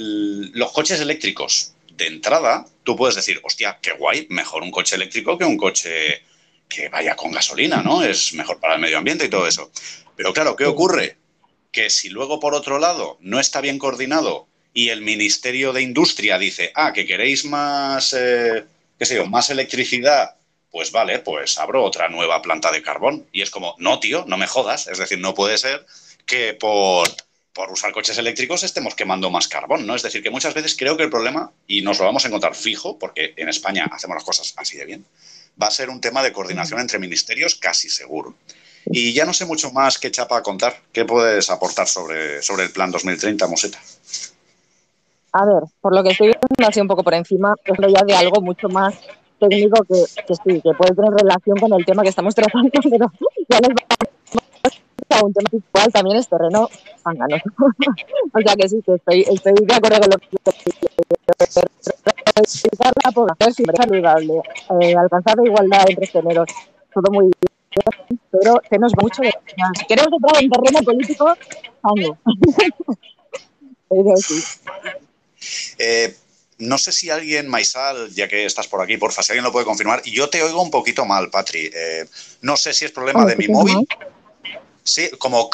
los 0.53 0.71
coches 0.71 0.99
eléctricos. 1.01 1.73
De 1.91 2.07
entrada, 2.07 2.65
tú 2.83 2.95
puedes 2.95 3.15
decir, 3.15 3.39
hostia, 3.43 3.77
qué 3.81 3.91
guay, 3.91 4.27
mejor 4.29 4.63
un 4.63 4.71
coche 4.71 4.95
eléctrico 4.95 5.37
que 5.37 5.45
un 5.45 5.57
coche 5.57 6.23
que 6.73 6.89
vaya 6.89 7.15
con 7.15 7.31
gasolina, 7.31 7.81
¿no? 7.83 8.03
Es 8.03 8.33
mejor 8.33 8.59
para 8.59 8.75
el 8.75 8.81
medio 8.81 8.97
ambiente 8.97 9.25
y 9.25 9.29
todo 9.29 9.47
eso. 9.47 9.71
Pero 10.15 10.33
claro, 10.33 10.55
¿qué 10.55 10.65
ocurre? 10.65 11.17
Que 11.71 11.89
si 11.89 12.09
luego, 12.09 12.39
por 12.39 12.53
otro 12.53 12.79
lado, 12.79 13.17
no 13.21 13.39
está 13.39 13.61
bien 13.61 13.79
coordinado 13.79 14.47
y 14.73 14.89
el 14.89 15.01
Ministerio 15.01 15.71
de 15.71 15.81
Industria 15.81 16.37
dice, 16.37 16.71
ah, 16.75 16.93
que 16.93 17.05
queréis 17.05 17.45
más, 17.45 18.13
eh, 18.17 18.65
qué 18.97 19.05
sé 19.05 19.15
yo, 19.15 19.25
más 19.27 19.49
electricidad, 19.49 20.35
pues 20.71 20.91
vale, 20.91 21.19
pues 21.19 21.59
abro 21.59 21.83
otra 21.83 22.09
nueva 22.09 22.41
planta 22.41 22.71
de 22.71 22.81
carbón. 22.81 23.27
Y 23.31 23.43
es 23.43 23.51
como, 23.51 23.75
no, 23.77 23.99
tío, 23.99 24.25
no 24.27 24.37
me 24.37 24.47
jodas. 24.47 24.87
Es 24.87 24.97
decir, 24.97 25.19
no 25.19 25.35
puede 25.35 25.59
ser 25.59 25.85
que 26.25 26.55
por, 26.55 27.07
por 27.53 27.71
usar 27.71 27.91
coches 27.91 28.17
eléctricos 28.17 28.63
estemos 28.63 28.95
quemando 28.95 29.29
más 29.29 29.47
carbón, 29.47 29.85
¿no? 29.85 29.93
Es 29.95 30.01
decir, 30.01 30.23
que 30.23 30.31
muchas 30.31 30.55
veces 30.55 30.75
creo 30.75 30.97
que 30.97 31.03
el 31.03 31.11
problema, 31.11 31.51
y 31.67 31.81
nos 31.81 31.99
lo 31.99 32.05
vamos 32.05 32.25
a 32.25 32.27
encontrar 32.27 32.55
fijo, 32.55 32.97
porque 32.97 33.35
en 33.37 33.49
España 33.49 33.87
hacemos 33.91 34.15
las 34.15 34.23
cosas 34.23 34.53
así 34.57 34.77
de 34.77 34.85
bien, 34.85 35.05
va 35.61 35.67
a 35.67 35.71
ser 35.71 35.89
un 35.89 36.01
tema 36.01 36.23
de 36.23 36.33
coordinación 36.33 36.79
entre 36.79 36.99
ministerios 36.99 37.55
casi 37.55 37.89
seguro. 37.89 38.35
Y 38.85 39.13
ya 39.13 39.25
no 39.25 39.33
sé 39.33 39.45
mucho 39.45 39.71
más 39.71 39.97
qué 39.97 40.11
chapa 40.11 40.37
a 40.37 40.43
contar. 40.43 40.75
¿Qué 40.91 41.05
puedes 41.05 41.49
aportar 41.49 41.87
sobre, 41.87 42.41
sobre 42.41 42.63
el 42.63 42.71
plan 42.71 42.91
2030, 42.91 43.47
Moseta? 43.47 43.79
A 45.31 45.45
ver, 45.45 45.63
por 45.81 45.95
lo 45.95 46.03
que 46.03 46.09
estoy 46.09 46.27
viendo 46.27 46.69
así 46.69 46.81
un 46.81 46.87
poco 46.87 47.03
por 47.03 47.13
encima, 47.13 47.55
hablo 47.67 47.87
ya 47.89 48.03
de 48.05 48.13
algo 48.13 48.41
mucho 48.41 48.67
más 48.69 48.93
técnico 49.39 49.83
que, 49.83 50.03
que, 50.27 50.35
sí, 50.35 50.61
que 50.61 50.73
puede 50.73 50.93
tener 50.93 51.11
relación 51.11 51.57
con 51.57 51.73
el 51.73 51.85
tema 51.85 52.03
que 52.03 52.09
estamos 52.09 52.35
tratando, 52.35 52.69
pero 52.83 53.11
ya 53.49 53.59
nos 53.59 53.73
vamos 53.73 54.03
a 55.09 55.25
un 55.25 55.33
tema 55.33 55.49
igual 55.51 55.91
también 55.91 56.17
es 56.17 56.27
terreno 56.27 56.63
o 57.05 58.41
sea 58.41 58.55
que 58.55 58.69
sí, 58.69 58.81
que 58.85 58.93
estoy, 58.95 59.21
estoy 59.21 59.53
de 59.61 59.73
acuerdo 59.73 59.99
con 59.99 60.09
lo 60.11 60.17
que 60.17 60.27
la 63.03 63.11
población 63.11 63.53
siempre 63.53 63.75
saludable, 63.77 64.41
eh, 64.81 64.95
alcanzar 64.95 65.37
la 65.37 65.45
igualdad 65.45 65.89
entre 65.89 66.07
géneros, 66.07 66.49
todo 66.93 67.11
muy 67.11 67.25
bien, 67.25 67.33
pero 68.31 68.61
se 68.69 68.77
nos 68.77 68.93
va 68.93 69.01
mucho 69.01 69.21
de... 69.21 69.33
Si 69.79 69.85
queremos 69.85 70.11
entrar 70.13 70.43
en 70.43 70.49
terreno 70.49 70.83
político, 70.83 71.33
sí. 74.17 74.43
Eh, 75.77 76.15
no 76.59 76.77
sé 76.77 76.91
si 76.91 77.09
alguien, 77.09 77.49
Maisal, 77.49 78.09
ya 78.11 78.27
que 78.27 78.45
estás 78.45 78.67
por 78.67 78.81
aquí, 78.81 78.97
porfa, 78.97 79.23
si 79.23 79.31
alguien 79.31 79.43
lo 79.43 79.51
puede 79.51 79.65
confirmar. 79.65 80.01
Yo 80.03 80.29
te 80.29 80.41
oigo 80.41 80.61
un 80.61 80.71
poquito 80.71 81.05
mal, 81.05 81.29
Patri. 81.29 81.69
Eh, 81.73 82.05
no 82.41 82.55
sé 82.55 82.73
si 82.73 82.85
es 82.85 82.91
problema 82.91 83.23
Ah, 83.23 83.25
de 83.25 83.35
mi 83.35 83.45
¿escuchas 83.45 83.73
móvil. 83.73 83.87
Sí, 84.83 85.09
como, 85.17 85.49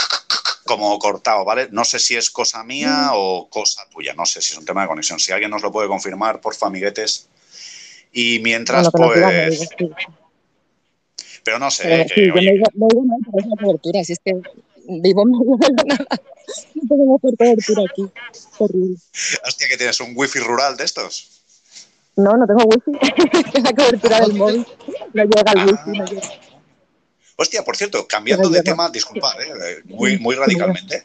como 0.65 0.97
cortado, 0.99 1.45
¿vale? 1.45 1.67
No 1.71 1.85
sé 1.85 1.99
si 1.99 2.15
es 2.15 2.29
cosa 2.31 2.63
Mm. 2.63 2.67
mía 2.67 3.09
o 3.13 3.47
cosa 3.49 3.87
tuya. 3.89 4.13
No 4.13 4.25
sé 4.25 4.41
si 4.41 4.53
es 4.53 4.57
un 4.57 4.65
tema 4.65 4.81
de 4.83 4.87
conexión. 4.87 5.19
Si 5.19 5.31
alguien 5.31 5.51
nos 5.51 5.61
lo 5.61 5.71
puede 5.71 5.87
confirmar, 5.87 6.41
porfa, 6.41 6.67
amiguetes. 6.67 7.27
Y 8.11 8.39
mientras, 8.39 8.89
Bueno, 8.91 9.13
pues. 9.23 9.59
digo, 9.77 9.93
sí. 9.97 10.05
Pero 11.43 11.59
no 11.59 11.69
sé, 11.71 11.83
Pero 11.83 12.03
que, 12.05 12.13
sí, 12.15 12.27
yo 12.27 12.33
me 12.33 12.39
oye, 12.39 12.51
oigo, 12.51 12.65
me 12.73 12.85
oigo 12.85 13.01
mal 13.05 13.19
por 13.31 13.39
esa 13.39 13.49
cobertura, 13.63 14.03
si 14.03 14.13
es 14.13 14.19
que 14.23 14.33
vivo 14.87 15.25
la. 15.25 15.37
No 16.73 16.81
tengo 16.89 17.19
cobertura 17.19 17.83
aquí. 17.91 18.09
Hostia, 18.57 19.67
que 19.69 19.77
tienes 19.77 19.99
un 20.01 20.13
wifi 20.15 20.39
rural 20.39 20.75
de 20.77 20.83
estos. 20.85 21.43
No, 22.15 22.35
no 22.35 22.47
tengo 22.47 22.63
wifi. 22.65 22.91
la 23.63 23.73
cobertura 23.73 24.21
del 24.21 24.33
móvil 24.41 24.65
no 25.13 25.23
llega 25.23 25.43
Ah. 25.45 25.65
wifi, 25.65 25.97
no 25.99 26.05
llega. 26.05 26.21
Hostia, 27.41 27.63
por 27.63 27.77
cierto, 27.77 28.05
cambiando 28.07 28.49
de 28.49 28.59
tema, 28.71 28.89
disculpad, 28.89 29.41
eh, 29.41 29.81
muy, 29.85 30.19
muy 30.19 30.35
radicalmente. 30.35 31.03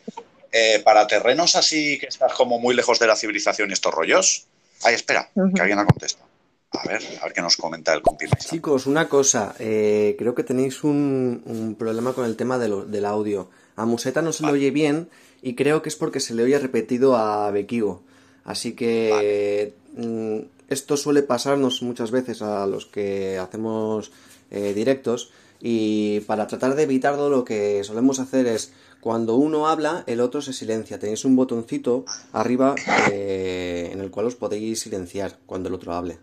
eh, 0.56 0.80
para 0.84 1.06
terrenos 1.06 1.56
así 1.56 1.98
que 1.98 2.06
estás 2.06 2.32
como 2.32 2.58
muy 2.60 2.74
lejos 2.76 2.98
de 2.98 3.06
la 3.06 3.16
civilización 3.16 3.70
y 3.70 3.72
estos 3.72 3.92
rollos. 3.94 4.46
Ay, 4.82 4.94
espera, 4.94 5.30
que 5.54 5.60
alguien 5.60 5.78
ha 5.78 5.86
contestado. 5.86 6.26
A 6.72 6.88
ver, 6.88 7.00
a 7.20 7.24
ver 7.24 7.32
qué 7.32 7.40
nos 7.40 7.56
comenta 7.56 7.92
el 7.94 8.02
compi. 8.02 8.26
Chicos, 8.38 8.86
una 8.86 9.08
cosa, 9.08 9.54
eh, 9.60 10.16
creo 10.18 10.34
que 10.34 10.42
tenéis 10.42 10.82
un, 10.84 11.42
un 11.46 11.76
problema 11.76 12.12
con 12.14 12.24
el 12.24 12.34
tema 12.36 12.58
de 12.58 12.68
lo- 12.68 12.84
del 12.84 13.04
audio. 13.04 13.48
A 13.76 13.84
Museta 13.86 14.22
no 14.22 14.32
se 14.32 14.44
le 14.44 14.50
oye 14.52 14.70
bien 14.72 15.08
y 15.42 15.54
creo 15.54 15.82
que 15.82 15.88
es 15.88 15.96
porque 15.96 16.18
se 16.20 16.34
le 16.34 16.42
oye 16.42 16.58
repetido 16.58 17.16
a 17.16 17.50
Bekigo. 17.52 18.02
Así 18.44 18.74
que 18.74 19.72
mm, 19.96 20.38
esto 20.68 20.96
suele 20.96 21.22
pasarnos 21.22 21.82
muchas 21.82 22.10
veces 22.10 22.42
a 22.42 22.66
los 22.66 22.86
que 22.86 23.38
hacemos 23.38 24.10
eh, 24.50 24.72
directos 24.74 25.30
y 25.66 26.20
para 26.20 26.46
tratar 26.46 26.74
de 26.74 26.82
evitarlo 26.82 27.30
lo 27.30 27.42
que 27.42 27.82
solemos 27.84 28.18
hacer 28.18 28.46
es 28.46 28.74
cuando 29.00 29.36
uno 29.36 29.66
habla 29.66 30.04
el 30.06 30.20
otro 30.20 30.42
se 30.42 30.52
silencia. 30.52 30.98
Tenéis 30.98 31.24
un 31.24 31.36
botoncito 31.36 32.04
arriba 32.34 32.74
eh, 33.10 33.88
en 33.90 34.00
el 34.00 34.10
cual 34.10 34.26
os 34.26 34.34
podéis 34.34 34.80
silenciar 34.80 35.38
cuando 35.46 35.70
el 35.70 35.74
otro 35.74 35.94
hable. 35.94 36.18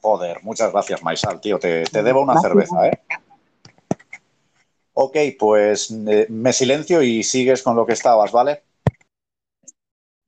Joder, 0.00 0.38
muchas 0.42 0.72
gracias, 0.72 1.02
Maisal, 1.02 1.38
tío. 1.38 1.58
Te, 1.58 1.84
te 1.84 2.02
debo 2.02 2.22
una 2.22 2.32
Gracias. 2.32 2.50
cerveza, 2.50 2.88
¿eh? 2.88 2.98
Ok, 4.94 5.16
pues 5.38 5.90
eh, 5.90 6.24
me 6.30 6.54
silencio 6.54 7.02
y 7.02 7.22
sigues 7.22 7.62
con 7.62 7.76
lo 7.76 7.84
que 7.84 7.92
estabas, 7.92 8.32
¿vale? 8.32 8.62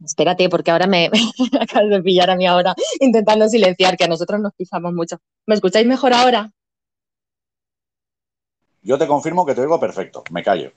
Espérate, 0.04 0.50
porque 0.50 0.70
ahora 0.70 0.86
me, 0.86 1.10
me 1.52 1.62
acabas 1.62 1.88
de 1.88 2.02
pillar 2.02 2.28
a 2.28 2.36
mí 2.36 2.46
ahora 2.46 2.74
intentando 3.00 3.48
silenciar, 3.48 3.96
que 3.96 4.04
a 4.04 4.08
nosotros 4.08 4.38
nos 4.38 4.52
pisamos 4.52 4.92
mucho. 4.92 5.16
¿Me 5.46 5.54
escucháis 5.54 5.86
mejor 5.86 6.12
ahora? 6.12 6.52
Yo 8.82 8.98
te 8.98 9.06
confirmo 9.06 9.44
que 9.44 9.54
te 9.54 9.60
oigo 9.60 9.78
perfecto. 9.78 10.24
Me 10.30 10.42
callo. 10.42 10.72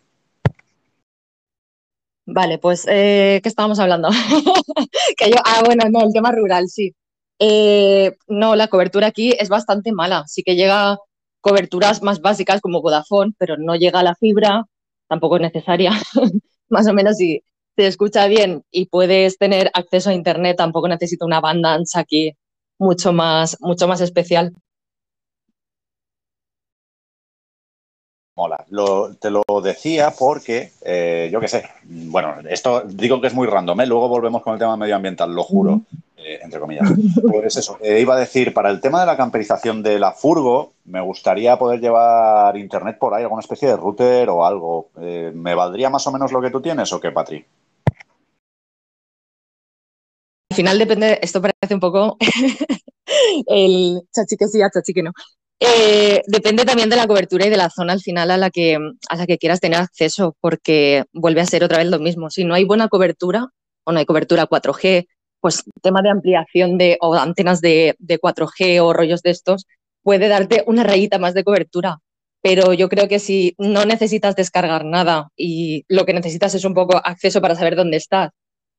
Vale, 2.25 2.57
pues, 2.57 2.85
eh, 2.87 3.39
¿qué 3.43 3.49
estábamos 3.49 3.79
hablando? 3.79 4.09
Que 5.17 5.29
yo, 5.29 5.37
ah, 5.45 5.61
bueno, 5.65 5.89
no, 5.89 6.03
el 6.03 6.13
tema 6.13 6.31
rural, 6.31 6.67
sí. 6.69 6.93
Eh, 7.39 8.15
no, 8.27 8.55
la 8.55 8.67
cobertura 8.67 9.07
aquí 9.07 9.33
es 9.37 9.49
bastante 9.49 9.91
mala. 9.91 10.23
Sí 10.27 10.43
que 10.43 10.55
llega 10.55 10.97
coberturas 11.41 12.01
más 12.01 12.21
básicas 12.21 12.61
como 12.61 12.81
Vodafone, 12.81 13.33
pero 13.37 13.57
no 13.57 13.75
llega 13.75 14.03
la 14.03 14.15
fibra, 14.15 14.65
tampoco 15.09 15.35
es 15.35 15.41
necesaria. 15.41 15.91
Más 16.69 16.87
o 16.87 16.93
menos 16.93 17.17
si 17.17 17.43
se 17.75 17.87
escucha 17.87 18.27
bien 18.27 18.63
y 18.71 18.85
puedes 18.85 19.37
tener 19.37 19.69
acceso 19.73 20.09
a 20.09 20.13
internet, 20.13 20.57
tampoco 20.57 20.87
necesito 20.87 21.25
una 21.25 21.41
banda 21.41 21.73
ancha 21.73 21.99
aquí 21.99 22.33
mucho 22.79 23.13
más, 23.13 23.57
mucho 23.59 23.87
más 23.87 24.01
especial. 24.01 24.53
Mola. 28.35 28.65
Lo- 28.69 29.13
te 29.15 29.29
lo 29.29 29.43
decía 29.63 30.11
porque, 30.17 30.71
eh, 30.81 31.29
yo 31.31 31.39
qué 31.39 31.47
sé, 31.47 31.63
bueno, 31.83 32.35
esto 32.49 32.81
digo 32.81 33.21
que 33.21 33.27
es 33.27 33.33
muy 33.35 33.45
random, 33.47 33.81
¿eh? 33.81 33.85
luego 33.85 34.07
volvemos 34.09 34.41
con 34.41 34.53
el 34.53 34.59
tema 34.59 34.75
medioambiental, 34.75 35.31
lo 35.33 35.43
juro, 35.43 35.81
eh, 36.17 36.39
entre 36.41 36.59
comillas. 36.59 36.89
Pues 37.29 37.55
eso, 37.57 37.77
iba 37.83 38.15
a 38.15 38.19
decir, 38.19 38.51
para 38.51 38.71
el 38.71 38.81
tema 38.81 38.99
de 39.01 39.05
la 39.05 39.17
camperización 39.17 39.83
de 39.83 39.99
la 39.99 40.13
furgo, 40.13 40.73
me 40.85 40.99
gustaría 41.01 41.59
poder 41.59 41.79
llevar 41.79 42.57
internet 42.57 42.97
por 42.97 43.13
ahí, 43.13 43.21
alguna 43.21 43.41
especie 43.41 43.67
de 43.67 43.77
router 43.77 44.27
o 44.29 44.43
algo. 44.43 44.89
¿Me 44.95 45.53
valdría 45.53 45.91
más 45.91 46.07
o 46.07 46.11
menos 46.11 46.31
lo 46.31 46.41
que 46.41 46.49
tú 46.49 46.59
tienes 46.59 46.91
o 46.91 46.99
qué, 46.99 47.11
Patri? 47.11 47.45
Al 50.49 50.55
final 50.55 50.79
depende, 50.79 51.19
esto 51.21 51.41
parece 51.41 51.73
un 51.73 51.79
poco 51.79 52.17
el 53.47 54.01
chachi 54.11 54.37
que 54.37 54.47
sí, 54.47 54.59
chachi 54.73 54.93
que 54.93 55.03
no. 55.03 55.11
Eh, 55.65 56.21
depende 56.27 56.65
también 56.65 56.89
de 56.89 56.97
la 56.97 57.07
cobertura 57.07 57.45
y 57.45 57.49
de 57.49 57.55
la 57.55 57.69
zona 57.69 57.93
al 57.93 58.01
final 58.01 58.31
a 58.31 58.37
la 58.37 58.49
que, 58.49 58.77
a 59.09 59.15
la 59.15 59.25
que 59.25 59.37
quieras 59.37 59.61
tener 59.61 59.79
acceso, 59.79 60.35
porque 60.41 61.05
vuelve 61.13 61.39
a 61.39 61.45
ser 61.45 61.63
otra 61.63 61.77
vez 61.77 61.87
lo 61.87 61.99
mismo. 61.99 62.29
Si 62.29 62.43
no 62.43 62.53
hay 62.53 62.65
buena 62.65 62.89
cobertura 62.89 63.47
o 63.85 63.91
no 63.91 63.99
hay 63.99 64.05
cobertura 64.05 64.47
4G, 64.47 65.07
pues 65.39 65.63
tema 65.81 66.01
de 66.01 66.09
ampliación 66.09 66.77
de, 66.77 66.97
o 67.01 67.13
antenas 67.15 67.61
de, 67.61 67.95
de 67.99 68.19
4G 68.19 68.81
o 68.81 68.91
rollos 68.91 69.21
de 69.21 69.31
estos, 69.31 69.65
puede 70.01 70.27
darte 70.27 70.63
una 70.67 70.83
rayita 70.83 71.17
más 71.17 71.33
de 71.33 71.45
cobertura. 71.45 71.99
Pero 72.41 72.73
yo 72.73 72.89
creo 72.89 73.07
que 73.07 73.19
si 73.19 73.55
no 73.57 73.85
necesitas 73.85 74.35
descargar 74.35 74.83
nada 74.83 75.29
y 75.37 75.85
lo 75.87 76.05
que 76.05 76.13
necesitas 76.13 76.55
es 76.55 76.65
un 76.65 76.73
poco 76.73 76.97
acceso 76.97 77.41
para 77.41 77.55
saber 77.55 77.77
dónde 77.77 77.97
estás 77.97 78.31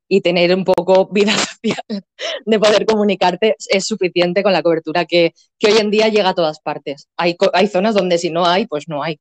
y 0.09 0.21
tener 0.21 0.55
un 0.55 0.65
poco 0.65 1.09
vida 1.13 1.33
social 1.63 2.05
de 2.47 2.59
poder 2.59 2.87
comunicarte, 2.87 3.57
es 3.69 3.87
suficiente 3.87 4.43
con 4.43 4.53
la 4.53 4.63
cobertura 4.63 5.05
que, 5.05 5.33
que 5.59 5.73
hoy 5.73 5.79
en 5.79 5.91
día 5.91 6.09
llega 6.09 6.31
a 6.31 6.35
todas 6.35 6.61
partes. 6.61 7.09
Hay, 7.17 7.37
hay 7.53 7.67
zonas 7.69 7.95
donde 7.95 8.19
si 8.19 8.31
no 8.31 8.47
hay, 8.47 8.67
pues 8.67 8.89
no 8.89 9.03
hay. 9.03 9.19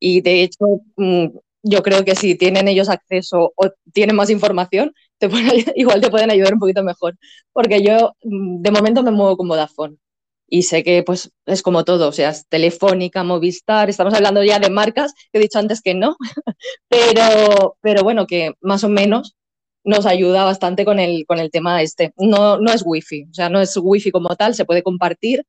Y 0.00 0.20
de 0.20 0.42
hecho, 0.42 0.64
mm, 0.96 1.26
yo 1.62 1.82
creo 1.82 2.04
que 2.04 2.14
si 2.14 2.34
tienen 2.36 2.68
ellos 2.68 2.88
acceso 2.88 3.52
o 3.56 3.70
tienen 3.92 4.16
más 4.16 4.30
información, 4.30 4.92
te 5.18 5.28
igual 5.76 6.00
te 6.00 6.10
pueden 6.10 6.30
ayudar 6.30 6.54
un 6.54 6.60
poquito 6.60 6.82
mejor. 6.82 7.16
Porque 7.52 7.82
yo 7.82 8.12
mm, 8.22 8.62
de 8.62 8.70
momento 8.70 9.02
me 9.02 9.10
muevo 9.10 9.36
con 9.36 9.48
Vodafone. 9.48 9.96
Y 10.48 10.62
sé 10.64 10.84
que 10.84 11.02
pues 11.02 11.30
es 11.46 11.62
como 11.62 11.84
todo, 11.84 12.08
o 12.08 12.12
sea, 12.12 12.30
es 12.30 12.46
Telefónica, 12.48 13.24
Movistar, 13.24 13.88
estamos 13.88 14.12
hablando 14.14 14.44
ya 14.44 14.58
de 14.58 14.68
marcas, 14.70 15.14
he 15.32 15.38
dicho 15.40 15.58
antes 15.58 15.80
que 15.80 15.94
no, 15.94 16.16
pero, 16.88 17.76
pero 17.80 18.02
bueno, 18.02 18.26
que 18.26 18.52
más 18.60 18.84
o 18.84 18.90
menos 18.90 19.34
nos 19.84 20.06
ayuda 20.06 20.44
bastante 20.44 20.84
con 20.84 20.98
el, 20.98 21.26
con 21.26 21.38
el 21.38 21.50
tema 21.50 21.82
este. 21.82 22.12
No, 22.16 22.58
no 22.58 22.72
es 22.72 22.82
wifi, 22.84 23.24
o 23.30 23.34
sea, 23.34 23.48
no 23.48 23.60
es 23.60 23.76
wifi 23.76 24.10
como 24.10 24.34
tal, 24.36 24.54
se 24.54 24.64
puede 24.64 24.82
compartir, 24.82 25.44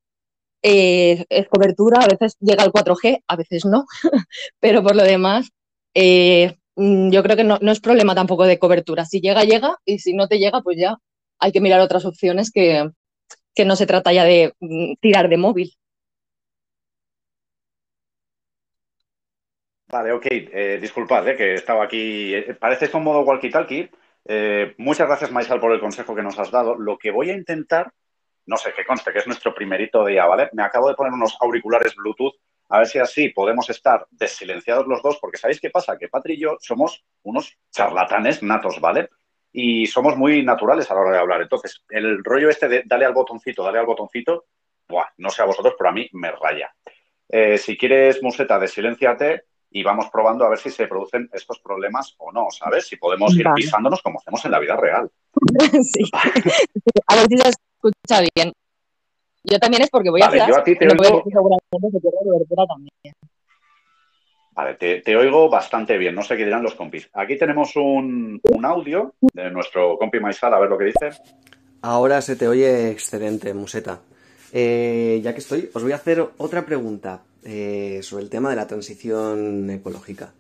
eh, 0.62 1.26
es 1.30 1.48
cobertura, 1.48 2.02
a 2.02 2.08
veces 2.08 2.38
llega 2.40 2.64
al 2.64 2.72
4G, 2.72 3.24
a 3.28 3.36
veces 3.36 3.66
no, 3.66 3.86
pero 4.60 4.84
por 4.84 4.96
lo 4.96 5.04
demás, 5.04 5.50
eh, 5.94 6.56
mm, 6.76 7.12
yo 7.12 7.24
creo 7.24 7.38
que 7.38 7.44
no, 7.44 7.60
no 7.62 7.72
es 7.72 7.80
problema 7.80 8.16
tampoco 8.16 8.46
de 8.46 8.60
cobertura. 8.60 9.06
Si 9.06 9.22
llega, 9.22 9.44
llega, 9.44 9.78
y 9.86 10.00
si 10.00 10.14
no 10.14 10.28
te 10.28 10.40
llega, 10.40 10.62
pues 10.62 10.78
ya 10.78 10.98
hay 11.40 11.52
que 11.52 11.62
mirar 11.62 11.82
otras 11.82 12.06
opciones 12.06 12.52
que, 12.52 12.90
que 13.56 13.66
no 13.66 13.76
se 13.76 13.86
trata 13.88 14.14
ya 14.14 14.24
de 14.26 14.54
mm, 14.60 14.96
tirar 15.02 15.30
de 15.30 15.38
móvil. 15.38 15.74
Vale, 19.88 20.12
ok. 20.12 20.26
Eh, 20.30 20.78
disculpad, 20.82 21.26
que 21.38 21.54
estaba 21.54 21.86
aquí. 21.86 22.34
parece 22.60 22.90
un 22.98 23.04
modo 23.04 23.24
walkie-talkie. 23.24 23.90
Eh, 24.28 24.74
muchas 24.80 25.08
gracias, 25.08 25.32
Maisal, 25.32 25.60
por 25.60 25.72
el 25.72 25.80
consejo 25.80 26.16
que 26.16 26.24
nos 26.24 26.38
has 26.40 26.52
dado. 26.52 26.76
Lo 26.76 26.98
que 26.98 27.12
voy 27.12 27.30
a 27.30 27.36
intentar, 27.36 27.92
no 28.48 28.58
sé, 28.58 28.74
que 28.74 28.86
conste 28.86 29.12
que 29.12 29.20
es 29.20 29.28
nuestro 29.28 29.54
primerito 29.54 30.06
día, 30.06 30.26
¿vale? 30.26 30.50
Me 30.54 30.64
acabo 30.64 30.90
de 30.90 30.96
poner 30.96 31.14
unos 31.14 31.38
auriculares 31.40 31.96
Bluetooth, 31.96 32.36
a 32.70 32.80
ver 32.80 32.88
si 32.88 32.98
así 32.98 33.30
podemos 33.30 33.70
estar 33.70 34.08
desilenciados 34.10 34.88
los 34.88 35.02
dos, 35.04 35.20
porque 35.22 35.38
¿sabéis 35.38 35.62
qué 35.62 35.70
pasa? 35.70 35.98
Que 35.98 36.08
Patri 36.08 36.34
y 36.34 36.40
yo 36.40 36.58
somos 36.60 37.06
unos 37.24 37.56
charlatanes 37.72 38.42
natos, 38.42 38.82
¿vale? 38.82 39.10
Y 39.52 39.86
somos 39.86 40.18
muy 40.18 40.44
naturales 40.44 40.90
a 40.90 40.96
la 40.96 41.02
hora 41.02 41.12
de 41.12 41.20
hablar. 41.20 41.42
Entonces, 41.44 41.84
el 41.90 42.24
rollo 42.24 42.50
este 42.50 42.68
de 42.68 42.84
dale 42.86 43.06
al 43.06 43.14
botoncito, 43.14 43.64
dale 43.64 43.80
al 43.80 43.86
botoncito, 43.86 44.46
buah, 44.88 45.10
no 45.18 45.30
sé 45.30 45.44
a 45.44 45.46
vosotros, 45.46 45.76
pero 45.78 45.92
a 45.92 45.94
mí 45.94 46.10
me 46.14 46.32
raya. 46.32 46.74
Eh, 47.30 47.58
si 47.58 47.78
quieres, 47.78 48.22
Museta, 48.24 48.60
desilenciate 48.60 49.44
y 49.76 49.84
vamos 49.84 50.06
probando 50.10 50.46
a 50.46 50.50
ver 50.50 50.58
si 50.58 50.70
se 50.70 50.88
producen 50.88 51.30
estos 51.34 51.60
problemas 51.60 52.16
o 52.20 52.32
no, 52.32 52.48
¿sabes? 52.50 52.88
Si 52.88 52.96
podemos 52.96 53.36
ir 53.36 53.44
Vale. 53.44 53.56
pisándonos 53.56 54.02
como 54.02 54.20
hacemos 54.20 54.46
en 54.46 54.52
la 54.52 54.60
vida 54.60 54.78
real. 54.78 55.12
sí. 55.84 56.10
A 57.08 57.16
ver 57.16 57.28
si 57.28 57.38
se 57.38 57.50
escucha 57.50 58.22
bien. 58.34 58.54
Yo 59.44 59.60
también 59.60 59.84
es 59.84 59.90
porque 59.90 60.10
voy 60.10 60.22
Vale, 60.22 60.40
a 60.40 60.48
yo 60.48 60.58
a 60.58 60.64
ti 60.64 60.78
te 60.78 60.88
oigo-. 60.88 61.26
Vale, 64.52 64.76
te, 64.76 65.02
te 65.02 65.18
oigo 65.18 65.50
bastante 65.50 65.98
bien, 65.98 66.16
no 66.16 66.22
sé 66.22 66.38
qué 66.38 66.46
dirán 66.46 66.64
los 66.64 66.76
compis. 66.76 67.10
Aquí 67.12 67.38
tenemos 67.38 67.76
un, 67.76 68.40
un 68.44 68.66
audio 68.66 69.16
de 69.34 69.52
nuestro 69.52 69.98
compi 69.98 70.22
Maisal, 70.22 70.54
a 70.54 70.60
ver 70.60 70.70
lo 70.70 70.78
que 70.78 70.86
dice. 70.86 71.10
Ahora 71.82 72.22
se 72.22 72.38
te 72.38 72.48
oye 72.48 72.92
excelente, 72.92 73.54
Museta. 73.54 74.00
Eh, 74.54 75.20
ya 75.22 75.34
que 75.34 75.40
estoy, 75.40 75.70
os 75.74 75.84
voy 75.84 75.92
a 75.92 75.96
hacer 75.96 76.26
otra 76.38 76.66
pregunta 76.66 77.22
eh, 77.46 78.00
sobre 78.02 78.24
el 78.24 78.30
tema 78.30 78.50
de 78.50 78.56
la 78.56 78.68
transición 78.68 79.70
ecológica. 79.70 80.34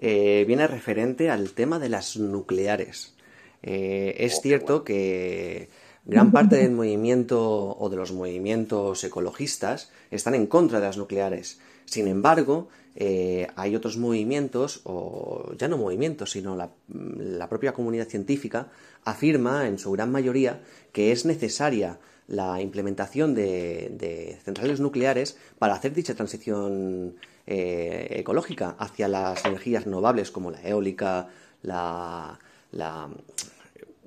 eh, 0.00 0.44
viene 0.46 0.66
referente 0.66 1.30
al 1.30 1.52
tema 1.52 1.78
de 1.78 1.88
las 1.88 2.16
nucleares. 2.16 3.14
Eh, 3.62 4.16
es 4.18 4.40
cierto 4.42 4.84
que 4.84 5.68
gran 6.04 6.30
parte 6.32 6.56
del 6.56 6.72
movimiento 6.72 7.76
o 7.78 7.88
de 7.88 7.96
los 7.96 8.12
movimientos 8.12 9.02
ecologistas 9.04 9.90
están 10.10 10.34
en 10.34 10.46
contra 10.46 10.80
de 10.80 10.86
las 10.86 10.98
nucleares. 10.98 11.60
Sin 11.86 12.08
embargo, 12.08 12.68
eh, 12.96 13.48
hay 13.56 13.74
otros 13.74 13.96
movimientos, 13.96 14.80
o 14.84 15.52
ya 15.58 15.68
no 15.68 15.78
movimientos, 15.78 16.30
sino 16.32 16.56
la, 16.56 17.48
propia 17.48 17.72
comunidad 17.72 18.08
científica, 18.08 18.68
afirma 19.04 19.66
en 19.66 19.78
su 19.78 19.90
gran 19.92 20.12
mayoría 20.12 20.62
que 20.92 21.12
es 21.12 21.24
necesaria 21.24 21.98
la 22.28 22.60
implementación 22.60 23.34
de, 23.34 24.38
centrales 24.44 24.80
nucleares 24.80 25.38
para 25.58 25.74
hacer 25.74 25.92
dicha 25.92 26.14
transición 26.14 27.16
eh, 27.46 28.08
ecológica 28.10 28.76
hacia 28.78 29.08
las 29.08 29.44
energías 29.44 29.84
renovables 29.84 30.30
como 30.30 30.50
la 30.50 30.62
eólica, 30.62 31.28
la, 31.62 32.38
la, 32.72 33.08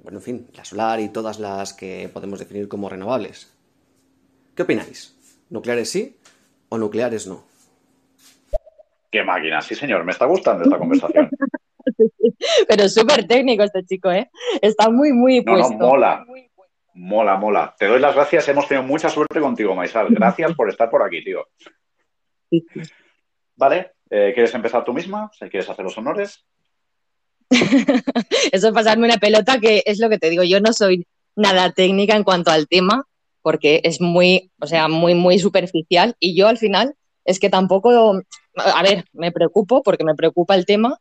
bueno, 0.04 0.20
en 0.20 0.24
fin, 0.24 0.48
la 0.56 0.66
solar 0.66 1.00
y 1.00 1.10
todas 1.10 1.40
las 1.40 1.74
que 1.74 2.10
podemos 2.12 2.40
definir 2.40 2.68
como 2.68 2.90
renovables. 2.90 3.54
¿Qué 4.56 4.64
opináis? 4.64 5.16
¿Nucleares 5.50 5.90
sí 5.90 6.16
o 6.70 6.78
nucleares 6.78 7.28
no? 7.28 7.44
Qué 9.12 9.24
máquina, 9.24 9.62
sí 9.62 9.76
señor, 9.76 10.04
me 10.04 10.12
está 10.12 10.26
gustando 10.26 10.64
esta 10.64 10.78
conversación. 10.78 11.30
Pero 12.68 12.90
súper 12.90 13.28
técnico 13.28 13.64
este 13.64 13.84
chico, 13.86 14.12
¿eh? 14.12 14.30
Está 14.62 14.90
muy, 14.90 15.14
muy 15.14 15.42
puesto. 15.42 15.74
No, 15.74 15.88
mola. 15.88 16.26
Mola, 17.00 17.38
mola. 17.38 17.75
Te 17.77 17.86
doy 17.86 18.00
las 18.00 18.16
gracias. 18.16 18.48
Hemos 18.48 18.68
tenido 18.68 18.86
mucha 18.86 19.08
suerte 19.08 19.39
contigo, 19.39 19.75
Maisal. 19.75 20.08
Gracias 20.10 20.56
por 20.56 20.68
estar 20.68 20.89
por 20.89 21.04
aquí, 21.04 21.24
tío. 21.24 21.48
Vale, 23.56 23.92
eh, 24.10 24.32
¿quieres 24.34 24.54
empezar 24.56 24.84
tú 24.84 24.94
misma? 24.94 25.30
¿Quieres 25.39 25.70
hacer 25.70 25.86
los 25.86 25.98
honores? 25.98 26.44
Eso 28.51 28.68
es 28.68 28.74
pasarme 28.74 29.06
una 29.06 29.18
pelota, 29.18 29.60
que 29.60 29.84
es 29.86 30.00
lo 30.00 30.10
que 30.10 30.18
te 30.18 30.32
digo. 30.32 30.44
Yo 30.44 30.60
no 30.60 30.74
soy 30.74 31.06
nada 31.36 31.72
técnica 31.72 32.16
en 32.16 32.24
cuanto 32.24 32.50
al 32.50 32.68
tema, 32.68 33.06
porque 33.44 33.82
es 33.84 34.01
muy, 34.01 34.51
o 34.60 34.66
sea, 34.66 34.88
muy, 34.88 35.13
muy 35.13 35.38
superficial. 35.38 36.16
Y 36.20 36.36
yo 36.36 36.48
al 36.48 36.58
final 36.58 36.96
es 37.25 37.39
que 37.39 37.50
tampoco 37.50 38.22
a 38.56 38.82
ver, 38.82 39.06
me 39.13 39.32
preocupo 39.32 39.84
porque 39.84 40.04
me 40.04 40.16
preocupa 40.16 40.56
el 40.56 40.66
tema, 40.66 41.00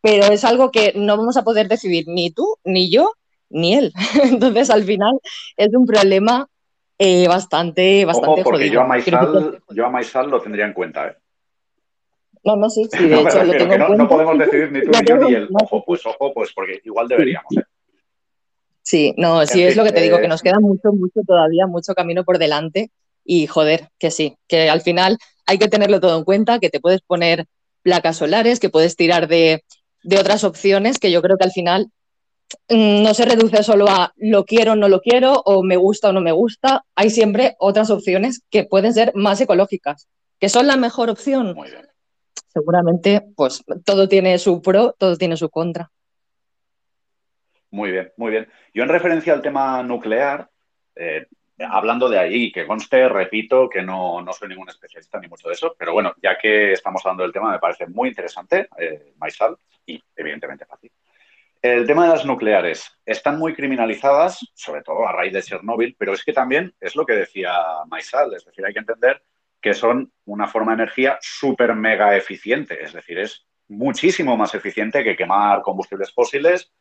pero 0.00 0.26
es 0.26 0.44
algo 0.44 0.72
que 0.72 0.92
no 0.96 1.16
vamos 1.16 1.36
a 1.36 1.44
poder 1.44 1.68
decidir 1.68 2.04
ni 2.08 2.32
tú, 2.32 2.56
ni 2.64 2.90
yo, 2.90 3.12
ni 3.50 3.74
él. 3.74 3.92
Entonces, 4.22 4.70
al 4.70 4.84
final, 4.84 5.18
es 5.56 5.68
un 5.74 5.86
problema 5.86 6.48
eh, 6.98 7.28
bastante, 7.28 8.04
bastante 8.04 8.40
Ojo, 8.40 8.50
porque 8.50 8.70
Yo 8.70 8.80
a, 8.80 8.86
Maisal, 8.86 9.60
yo 9.70 9.86
a 9.86 9.90
Maisal 9.90 10.30
lo 10.30 10.40
tendría 10.40 10.66
en 10.66 10.72
cuenta, 10.72 11.08
¿eh? 11.08 11.16
No, 12.44 12.56
no, 12.56 12.70
sí, 12.70 12.86
sí, 12.90 12.98
de 13.08 13.20
hecho 13.20 13.44
lo 13.44 13.52
tengo 13.52 13.74
en 13.74 13.84
cuenta. 13.86 13.96
No 13.96 14.08
podemos 14.08 14.38
decidir 14.38 14.72
ni 14.72 14.80
tú 14.84 14.90
ni 14.90 15.06
yo 15.06 15.16
ni 15.16 15.34
él. 15.34 15.48
Ojo, 15.52 15.84
pues, 15.84 16.06
ojo, 16.06 16.32
pues, 16.32 16.52
porque 16.54 16.80
igual 16.84 17.08
deberíamos, 17.08 17.56
¿eh? 17.56 17.62
Sí, 18.82 19.14
no, 19.16 19.44
sí, 19.46 19.64
es 19.64 19.76
lo 19.76 19.82
que 19.82 19.90
te 19.90 20.00
digo, 20.00 20.18
que 20.18 20.28
nos 20.28 20.42
queda 20.42 20.60
mucho, 20.60 20.92
mucho 20.92 21.20
todavía, 21.26 21.66
mucho 21.66 21.92
camino 21.92 22.22
por 22.22 22.38
delante 22.38 22.92
y 23.24 23.48
joder, 23.48 23.88
que 23.98 24.12
sí, 24.12 24.36
que 24.46 24.70
al 24.70 24.80
final 24.80 25.18
hay 25.44 25.58
que 25.58 25.66
tenerlo 25.66 25.98
todo 25.98 26.16
en 26.16 26.24
cuenta, 26.24 26.60
que 26.60 26.70
te 26.70 26.78
puedes 26.78 27.00
poner 27.00 27.46
placas 27.82 28.16
solares, 28.16 28.60
que 28.60 28.70
puedes 28.70 28.94
tirar 28.94 29.26
de, 29.26 29.64
otras 30.18 30.44
opciones, 30.44 30.98
que 31.00 31.10
yo 31.10 31.20
creo 31.20 31.36
que 31.36 31.44
al 31.44 31.50
final 31.50 31.88
no 32.68 33.14
se 33.14 33.24
reduce 33.24 33.62
solo 33.62 33.86
a 33.88 34.12
lo 34.16 34.44
quiero 34.44 34.72
o 34.72 34.76
no 34.76 34.88
lo 34.88 35.00
quiero, 35.00 35.42
o 35.44 35.62
me 35.62 35.76
gusta 35.76 36.10
o 36.10 36.12
no 36.12 36.20
me 36.20 36.32
gusta. 36.32 36.84
Hay 36.94 37.10
siempre 37.10 37.56
otras 37.58 37.90
opciones 37.90 38.42
que 38.50 38.64
pueden 38.64 38.92
ser 38.92 39.12
más 39.14 39.40
ecológicas, 39.40 40.08
que 40.38 40.48
son 40.48 40.66
la 40.66 40.76
mejor 40.76 41.10
opción. 41.10 41.54
Seguramente, 42.48 43.22
pues 43.36 43.64
todo 43.84 44.08
tiene 44.08 44.38
su 44.38 44.62
pro, 44.62 44.94
todo 44.98 45.16
tiene 45.16 45.36
su 45.36 45.50
contra. 45.50 45.90
Muy 47.70 47.90
bien, 47.90 48.12
muy 48.16 48.30
bien. 48.30 48.48
Yo 48.72 48.82
en 48.82 48.88
referencia 48.88 49.32
al 49.32 49.42
tema 49.42 49.82
nuclear, 49.82 50.48
eh, 50.94 51.26
hablando 51.58 52.08
de 52.08 52.18
ahí, 52.18 52.52
que 52.52 52.66
conste, 52.66 53.08
repito, 53.08 53.68
que 53.68 53.82
no, 53.82 54.24
soy 54.32 54.48
ningún 54.48 54.68
especialista 54.68 55.18
ni 55.20 55.28
mucho 55.28 55.48
de 55.48 55.54
eso, 55.54 55.74
pero 55.78 55.92
bueno, 55.92 56.14
ya 56.22 56.38
que 56.38 56.72
estamos 56.72 57.04
hablando 57.04 57.24
del 57.24 57.32
tema, 57.32 57.50
me 57.50 57.58
parece 57.58 57.86
muy 57.86 58.08
interesante, 58.08 58.68
eh, 58.78 59.12
Maisal, 59.18 59.56
y 59.84 60.02
evidentemente 60.16 60.64
fácil. 60.64 60.90
El 61.62 61.86
tema 61.86 62.04
de 62.04 62.10
las 62.10 62.24
nucleares 62.24 62.92
están 63.04 63.38
muy 63.38 63.54
criminalizadas, 63.54 64.38
sobre 64.54 64.82
todo 64.82 65.06
a 65.06 65.12
raíz 65.12 65.32
de 65.32 65.42
Chernóbil, 65.42 65.96
pero 65.98 66.12
es 66.12 66.24
que 66.24 66.32
también 66.32 66.74
es 66.80 66.94
lo 66.94 67.04
que 67.04 67.14
decía 67.14 67.52
Maisal, 67.88 68.34
es 68.34 68.44
decir, 68.44 68.64
hay 68.64 68.72
que 68.72 68.80
entender 68.80 69.22
que 69.60 69.74
son 69.74 70.12
una 70.26 70.46
forma 70.46 70.72
de 70.72 70.82
energía 70.82 71.18
súper 71.20 71.74
mega 71.74 72.16
eficiente, 72.16 72.82
es 72.82 72.92
decir, 72.92 73.18
es 73.18 73.46
muchísimo 73.68 74.36
más 74.36 74.54
eficiente 74.54 75.02
que 75.02 75.16
quemar 75.16 75.62
combustibles 75.62 76.12
fósiles 76.12 76.72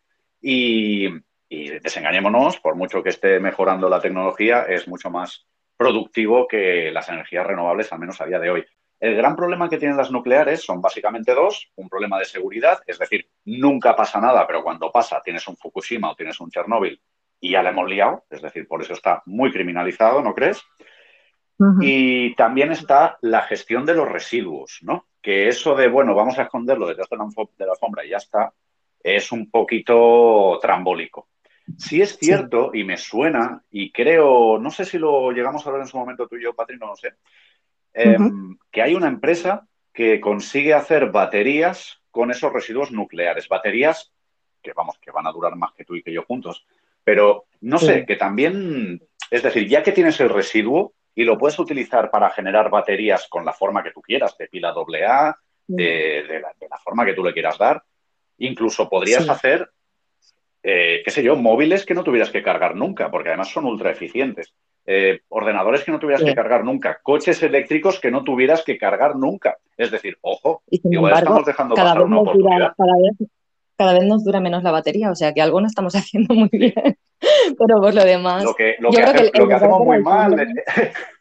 y, 0.42 1.08
y 1.50 1.70
desengañémonos, 1.80 2.60
por 2.60 2.76
mucho 2.76 3.02
que 3.02 3.10
esté 3.10 3.40
mejorando 3.40 3.90
la 3.90 4.02
tecnología, 4.02 4.64
es 4.64 4.88
mucho 4.88 5.10
más 5.10 5.48
productivo 5.78 6.48
que 6.48 6.92
las 6.92 7.10
energías 7.10 7.48
renovables, 7.48 7.92
al 7.92 8.00
menos 8.00 8.22
a 8.22 8.26
día 8.26 8.40
de 8.40 8.50
hoy. 8.50 8.66
El 9.00 9.16
gran 9.16 9.36
problema 9.36 9.70
que 9.70 9.78
tienen 9.78 9.98
las 9.98 10.12
nucleares 10.12 10.64
son 10.64 10.82
básicamente 10.82 11.34
dos. 11.34 11.72
Un 11.76 11.90
problema 11.90 12.18
de 12.18 12.26
seguridad, 12.26 12.80
es 12.88 12.98
decir, 12.98 13.28
nunca 13.46 13.96
pasa 13.96 14.20
nada, 14.22 14.48
pero 14.48 14.64
cuando 14.64 14.92
pasa 14.92 15.22
tienes 15.24 15.48
un 15.48 15.58
Fukushima 15.58 16.12
o 16.12 16.16
tienes 16.16 16.40
un 16.40 16.50
Chernóbil 16.50 17.02
y 17.40 17.52
ya 17.52 17.62
le 17.62 17.70
hemos 17.70 17.90
liado, 17.90 18.24
es 18.30 18.42
decir, 18.42 18.68
por 18.68 18.82
eso 18.82 18.94
está 18.94 19.22
muy 19.26 19.52
criminalizado, 19.52 20.22
¿no 20.22 20.34
crees? 20.34 20.64
Y 21.80 22.36
también 22.36 22.72
está 22.72 23.18
la 23.22 23.42
gestión 23.44 23.86
de 23.86 23.94
los 23.94 24.10
residuos, 24.10 24.80
¿no? 24.82 25.08
Que 25.22 25.48
eso 25.48 25.76
de, 25.76 25.88
bueno, 25.88 26.14
vamos 26.14 26.38
a 26.38 26.44
esconderlo 26.44 26.88
detrás 26.88 27.08
de 27.10 27.18
la 27.66 27.72
alfombra 27.72 28.06
y 28.06 28.10
ya 28.10 28.18
está, 28.18 28.54
es 29.02 29.32
un 29.32 29.50
poquito 29.50 30.60
trambólico. 30.62 31.30
Sí 31.78 32.02
es 32.02 32.18
cierto 32.18 32.72
y 32.74 32.84
me 32.84 32.98
suena 32.98 33.64
y 33.72 33.92
creo, 33.92 34.60
no 34.60 34.70
sé 34.70 34.86
si 34.86 35.00
lo 35.00 35.32
llegamos 35.32 35.66
a 35.66 35.72
ver 35.72 35.82
en 35.82 35.88
su 35.88 35.98
momento 35.98 36.28
tú 36.28 36.36
y 36.36 36.44
yo, 36.44 36.54
Patri, 36.54 36.78
no 36.78 36.88
lo 36.88 36.96
sé, 36.96 37.14
em, 37.96 38.58
que 38.72 38.82
hay 38.82 38.94
una 38.94 39.08
empresa 39.08 39.68
que 39.94 40.20
consigue 40.20 40.74
hacer 40.74 41.10
baterías 41.12 42.02
con 42.12 42.30
esos 42.30 42.52
residuos 42.52 42.92
nucleares, 42.92 43.48
baterías 43.48 44.12
que 44.62 44.74
vamos, 44.74 44.98
que 45.00 45.12
van 45.12 45.28
a 45.28 45.32
durar 45.32 45.56
más 45.56 45.74
que 45.74 45.86
tú 45.86 45.96
y 45.96 46.04
que 46.04 46.12
yo 46.12 46.24
juntos, 46.24 46.66
pero 47.04 47.46
no 47.62 47.78
sé, 47.78 48.06
que 48.06 48.16
también, 48.16 49.02
es 49.30 49.44
decir, 49.44 49.68
ya 49.68 49.84
que 49.84 49.92
tienes 49.92 50.20
el 50.20 50.30
residuo 50.30 50.94
y 51.14 51.24
lo 51.24 51.38
puedes 51.38 51.58
utilizar 51.60 52.10
para 52.12 52.30
generar 52.32 52.70
baterías 52.70 53.28
con 53.30 53.46
la 53.46 53.54
forma 53.54 53.84
que 53.84 53.92
tú 53.92 54.02
quieras, 54.02 54.38
de 54.38 54.48
pila 54.48 54.70
AA, 54.70 55.38
de, 55.68 56.42
la, 56.70 56.78
forma 56.78 57.06
que 57.06 57.14
tú 57.14 57.24
le 57.24 57.34
quieras 57.34 57.58
dar, 57.58 57.84
incluso 58.40 58.90
podrías 58.90 59.30
hacer 59.30 59.70
eh, 60.68 61.04
qué 61.06 61.12
sé 61.12 61.22
yo, 61.22 61.36
móviles 61.36 61.86
que 61.86 61.94
no 61.94 62.04
tuvieras 62.04 62.32
que 62.32 62.42
cargar 62.42 62.76
nunca, 62.76 63.12
porque 63.12 63.30
además 63.30 63.50
son 63.50 63.66
ultra 63.66 63.92
eficientes. 63.92 64.56
Eh, 64.88 65.22
ordenadores 65.30 65.84
que 65.84 65.92
no 65.92 65.98
tuvieras 65.98 66.24
que 66.24 66.36
cargar 66.36 66.64
nunca, 66.64 67.00
coches 67.02 67.42
eléctricos 67.42 68.00
que 68.00 68.12
no 68.12 68.24
tuvieras 68.24 68.64
que 68.64 68.78
cargar 68.78 69.16
nunca. 69.16 69.58
Es 69.76 69.90
decir, 69.90 70.16
ojo, 70.22 70.62
igual 70.70 71.14
estamos 71.18 71.46
dejando 71.46 71.74
cada 71.74 71.90
pasar 71.90 72.04
vez 72.04 72.08
una 72.08 72.20
oportunidad. 72.20 72.74
cada, 73.76 73.94
vez, 73.94 74.04
nos 74.04 74.24
dura 74.24 74.40
menos 74.40 74.62
la 74.62 74.70
batería, 74.70 75.10
o 75.10 75.16
sea 75.16 75.34
que 75.34 75.42
algo 75.42 75.60
no 75.60 75.66
estamos 75.66 75.96
haciendo 75.96 76.36
muy 76.36 76.50
bien. 76.52 76.74
Pero 77.58 77.82
por 77.82 77.96
lo 77.96 78.04
demás. 78.04 78.44
Lo 78.44 78.54
que, 78.54 78.76
lo 78.80 78.92
que, 78.92 79.54
hacemos 79.54 79.80
muy 79.80 80.04
mal. 80.04 80.36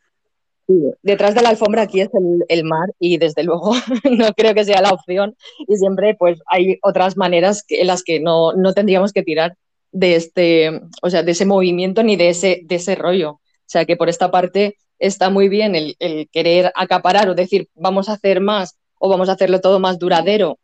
detrás 1.03 1.35
de 1.35 1.43
la 1.43 1.51
alfombra 1.51 1.83
aquí 1.83 2.01
es 2.01 2.11
el, 2.49 2.65
mar 2.65 2.89
y 2.99 3.19
desde 3.19 3.45
luego 3.45 3.75
no 4.11 4.33
creo 4.33 4.55
que 4.55 4.65
sea 4.65 4.81
la 4.81 4.91
opción 4.91 5.37
y 5.67 5.77
siempre 5.77 6.15
pues 6.15 6.41
hay 6.47 6.79
otras 6.83 7.17
maneras 7.17 7.65
en 7.69 7.87
las 7.87 8.03
que 8.03 8.21
no, 8.21 8.53
tendríamos 8.75 9.13
que 9.13 9.23
tirar 9.23 9.57
de 9.93 10.17
este, 10.17 10.81
o 11.03 11.11
sea, 11.11 11.23
de 11.23 11.33
ese 11.33 11.47
movimiento 11.47 12.03
ni 12.03 12.17
de 12.17 12.31
ese, 12.31 12.63
de 12.65 12.75
ese 12.77 12.95
rollo. 12.95 13.41
O 13.75 13.77
sea 13.77 13.87
que 13.87 13.97
por 13.97 14.09
esta 14.09 14.31
parte 14.31 14.77
está 15.01 15.31
muy 15.31 15.49
bien 15.49 15.75
el, 15.75 15.97
querer 16.31 16.71
acaparar 16.77 17.29
o 17.29 17.35
decir 17.35 17.67
vamos 17.75 18.09
a 18.09 18.13
hacer 18.13 18.41
más 18.41 18.79
o 19.01 19.09
vamos 19.09 19.29
a 19.29 19.33
hacerlo 19.33 19.61
todo 19.61 19.81
más 19.81 19.99
duradero. 19.99 20.61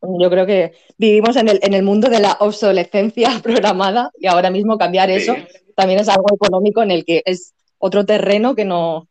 Yo 0.00 0.30
creo 0.30 0.46
que 0.46 0.72
vivimos 0.96 1.36
en 1.36 1.50
el, 1.50 1.60
en 1.62 1.74
el 1.74 1.82
mundo 1.82 2.08
de 2.08 2.20
la 2.20 2.38
obsolescencia 2.40 3.28
programada 3.42 4.10
y 4.18 4.28
ahora 4.28 4.48
mismo 4.48 4.78
cambiar 4.78 5.10
eso 5.10 5.36
también 5.76 6.00
es 6.00 6.08
algo 6.08 6.34
económico 6.34 6.82
en 6.82 6.90
el 6.90 7.04
que 7.04 7.22
es 7.26 7.52
otro 7.76 8.06
terreno 8.06 8.54
que 8.54 8.64
no, 8.64 9.08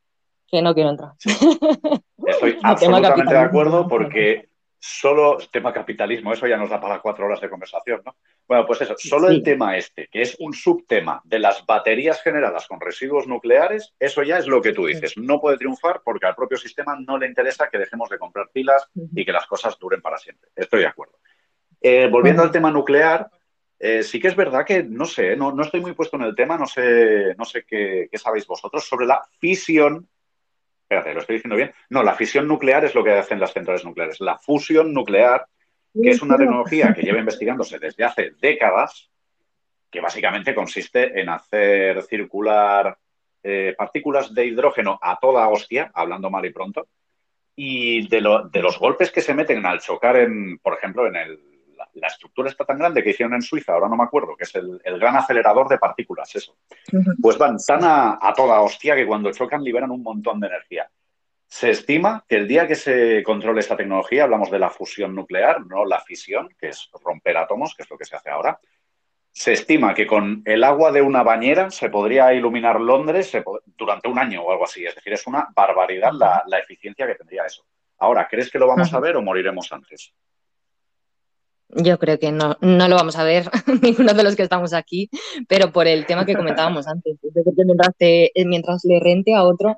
que 0.47 0.63
no 0.63 0.73
quiero 0.73 0.89
entrar. 0.89 1.11
Estoy 2.25 2.57
absolutamente 2.63 3.35
de 3.35 3.39
acuerdo 3.39 3.87
porque 3.87 4.49
solo 4.85 5.37
tema 5.49 5.71
capitalismo, 5.71 6.33
eso 6.33 6.45
ya 6.45 6.57
nos 6.57 6.69
da 6.69 6.81
para 6.81 6.99
cuatro 6.99 7.25
horas 7.25 7.39
de 7.39 7.49
conversación, 7.49 8.01
¿no? 8.05 8.17
Bueno, 8.45 8.65
pues 8.65 8.81
eso, 8.81 8.95
solo 8.97 9.29
el 9.29 9.41
tema 9.41 9.77
este, 9.77 10.09
que 10.11 10.21
es 10.21 10.35
un 10.39 10.51
subtema 10.51 11.21
de 11.23 11.39
las 11.39 11.65
baterías 11.65 12.21
generadas 12.21 12.67
con 12.67 12.81
residuos 12.81 13.25
nucleares, 13.25 13.93
eso 13.97 14.23
ya 14.23 14.39
es 14.39 14.45
lo 14.45 14.61
que 14.61 14.73
tú 14.73 14.87
dices. 14.87 15.13
No 15.15 15.39
puede 15.39 15.57
triunfar 15.57 16.01
porque 16.03 16.25
al 16.25 16.35
propio 16.35 16.57
sistema 16.57 16.97
no 16.99 17.17
le 17.17 17.27
interesa 17.27 17.69
que 17.69 17.77
dejemos 17.77 18.09
de 18.09 18.19
comprar 18.19 18.49
pilas 18.51 18.89
y 19.15 19.23
que 19.23 19.31
las 19.31 19.47
cosas 19.47 19.79
duren 19.79 20.01
para 20.01 20.17
siempre. 20.17 20.49
Estoy 20.53 20.81
de 20.81 20.87
acuerdo. 20.87 21.17
Eh, 21.79 22.09
volviendo 22.11 22.43
al 22.43 22.51
tema 22.51 22.69
nuclear, 22.69 23.29
eh, 23.79 24.03
sí 24.03 24.19
que 24.19 24.27
es 24.27 24.35
verdad 24.35 24.65
que 24.65 24.83
no 24.83 25.05
sé, 25.05 25.37
no, 25.37 25.53
no, 25.53 25.63
estoy 25.63 25.79
muy 25.79 25.93
puesto 25.93 26.17
en 26.17 26.23
el 26.23 26.35
tema, 26.35 26.57
no 26.57 26.67
sé, 26.67 27.33
no 27.37 27.45
sé 27.45 27.63
qué, 27.65 28.09
qué 28.11 28.17
sabéis 28.17 28.45
vosotros 28.45 28.83
sobre 28.83 29.05
la 29.05 29.21
fisión 29.39 30.09
espérate, 30.83 31.13
¿lo 31.13 31.19
estoy 31.21 31.35
diciendo 31.37 31.55
bien? 31.55 31.73
No, 31.89 32.03
la 32.03 32.13
fisión 32.13 32.47
nuclear 32.47 32.85
es 32.85 32.95
lo 32.95 33.03
que 33.03 33.11
hacen 33.11 33.39
las 33.39 33.53
centrales 33.53 33.83
nucleares. 33.83 34.21
La 34.21 34.37
fusión 34.37 34.93
nuclear 34.93 35.47
que 36.01 36.09
es 36.09 36.21
una 36.21 36.37
tecnología 36.37 36.93
que 36.93 37.03
lleva 37.03 37.19
investigándose 37.19 37.77
desde 37.77 38.03
hace 38.03 38.31
décadas, 38.41 39.11
que 39.91 40.01
básicamente 40.01 40.55
consiste 40.55 41.19
en 41.19 41.29
hacer 41.29 42.01
circular 42.03 42.97
eh, 43.43 43.75
partículas 43.77 44.33
de 44.33 44.47
hidrógeno 44.47 44.97
a 45.01 45.19
toda 45.19 45.47
hostia, 45.49 45.91
hablando 45.93 46.31
mal 46.31 46.45
y 46.45 46.51
pronto, 46.51 46.87
y 47.55 48.07
de, 48.07 48.21
los 48.21 48.79
golpes 48.79 49.11
que 49.11 49.21
se 49.21 49.35
meten 49.35 49.63
al 49.65 49.81
chocar 49.81 50.17
en, 50.17 50.57
por 50.57 50.73
ejemplo, 50.73 51.05
en 51.05 51.15
el, 51.15 51.39
la, 51.93 52.07
estructura 52.07 52.49
está 52.49 52.65
tan 52.65 52.77
grande 52.77 53.03
que 53.03 53.11
hicieron 53.11 53.33
en 53.33 53.41
Suiza, 53.41 53.73
ahora 53.73 53.89
no 53.89 53.95
me 53.95 54.03
acuerdo, 54.03 54.35
que 54.35 54.43
es 54.43 54.55
el, 54.55 54.99
gran 54.99 55.15
acelerador 55.15 55.67
de 55.69 55.77
partículas, 55.77 56.35
eso. 56.35 56.57
Pues 57.21 57.37
van 57.37 57.57
tan 57.57 57.81
a, 57.83 58.33
toda 58.35 58.61
hostia 58.61 58.95
que 58.95 59.05
cuando 59.05 59.31
chocan 59.31 59.63
liberan 59.63 59.91
un 59.91 60.03
montón 60.03 60.39
de 60.39 60.47
energía. 60.47 60.89
Se 61.47 61.69
estima 61.69 62.25
que 62.27 62.37
el 62.37 62.47
día 62.47 62.67
que 62.67 62.75
se 62.75 63.21
controle 63.23 63.59
esta 63.59 63.77
tecnología, 63.77 64.23
hablamos 64.23 64.49
de 64.49 64.59
la 64.59 64.69
fusión 64.69 65.13
nuclear, 65.13 65.65
no 65.65 65.85
la 65.85 65.99
fisión, 65.99 66.49
que 66.59 66.69
es 66.69 66.89
romper 67.03 67.37
átomos, 67.37 67.75
que 67.75 67.83
es 67.83 67.89
lo 67.89 67.97
que 67.97 68.05
se 68.05 68.15
hace 68.15 68.31
ahora, 68.31 68.59
se 69.35 69.53
estima 69.53 69.95
que 69.95 70.05
con 70.05 70.43
el 70.45 70.63
agua 70.63 70.91
de 70.91 71.01
una 71.01 71.23
bañera 71.23 71.71
se 71.71 71.89
podría 71.89 72.31
iluminar 72.33 72.79
Londres 72.79 73.35
durante 73.65 74.07
un 74.07 74.19
año 74.19 74.43
o 74.43 74.51
algo 74.51 74.65
así. 74.65 74.85
Es 74.85 74.93
decir, 74.93 75.11
es 75.11 75.25
una 75.25 75.47
barbaridad 75.55 76.11
la, 76.13 76.59
eficiencia 76.59 77.07
que 77.07 77.15
tendría 77.15 77.45
eso. 77.45 77.65
Ahora, 77.97 78.27
¿crees 78.29 78.51
que 78.51 78.59
lo 78.59 78.67
vamos 78.67 78.93
a 78.93 78.99
ver 78.99 79.15
o 79.17 79.23
moriremos 79.23 79.71
antes? 79.73 80.13
Yo 81.75 81.97
creo 81.97 82.19
que 82.19 82.31
no, 82.31 82.57
no 82.61 82.87
lo 82.87 82.95
vamos 82.95 83.15
a 83.15 83.23
ver 83.23 83.49
ninguno 83.81 84.13
de 84.13 84.23
los 84.23 84.35
que 84.35 84.43
estamos 84.43 84.73
aquí, 84.73 85.09
pero 85.47 85.71
por 85.71 85.87
el 85.87 86.05
tema 86.05 86.25
que 86.25 86.35
comentábamos 86.35 86.87
antes, 86.87 87.17
mientras, 87.55 87.95
mientras 88.45 88.83
le 88.83 88.99
rente 88.99 89.33
a 89.33 89.43
otro, 89.43 89.77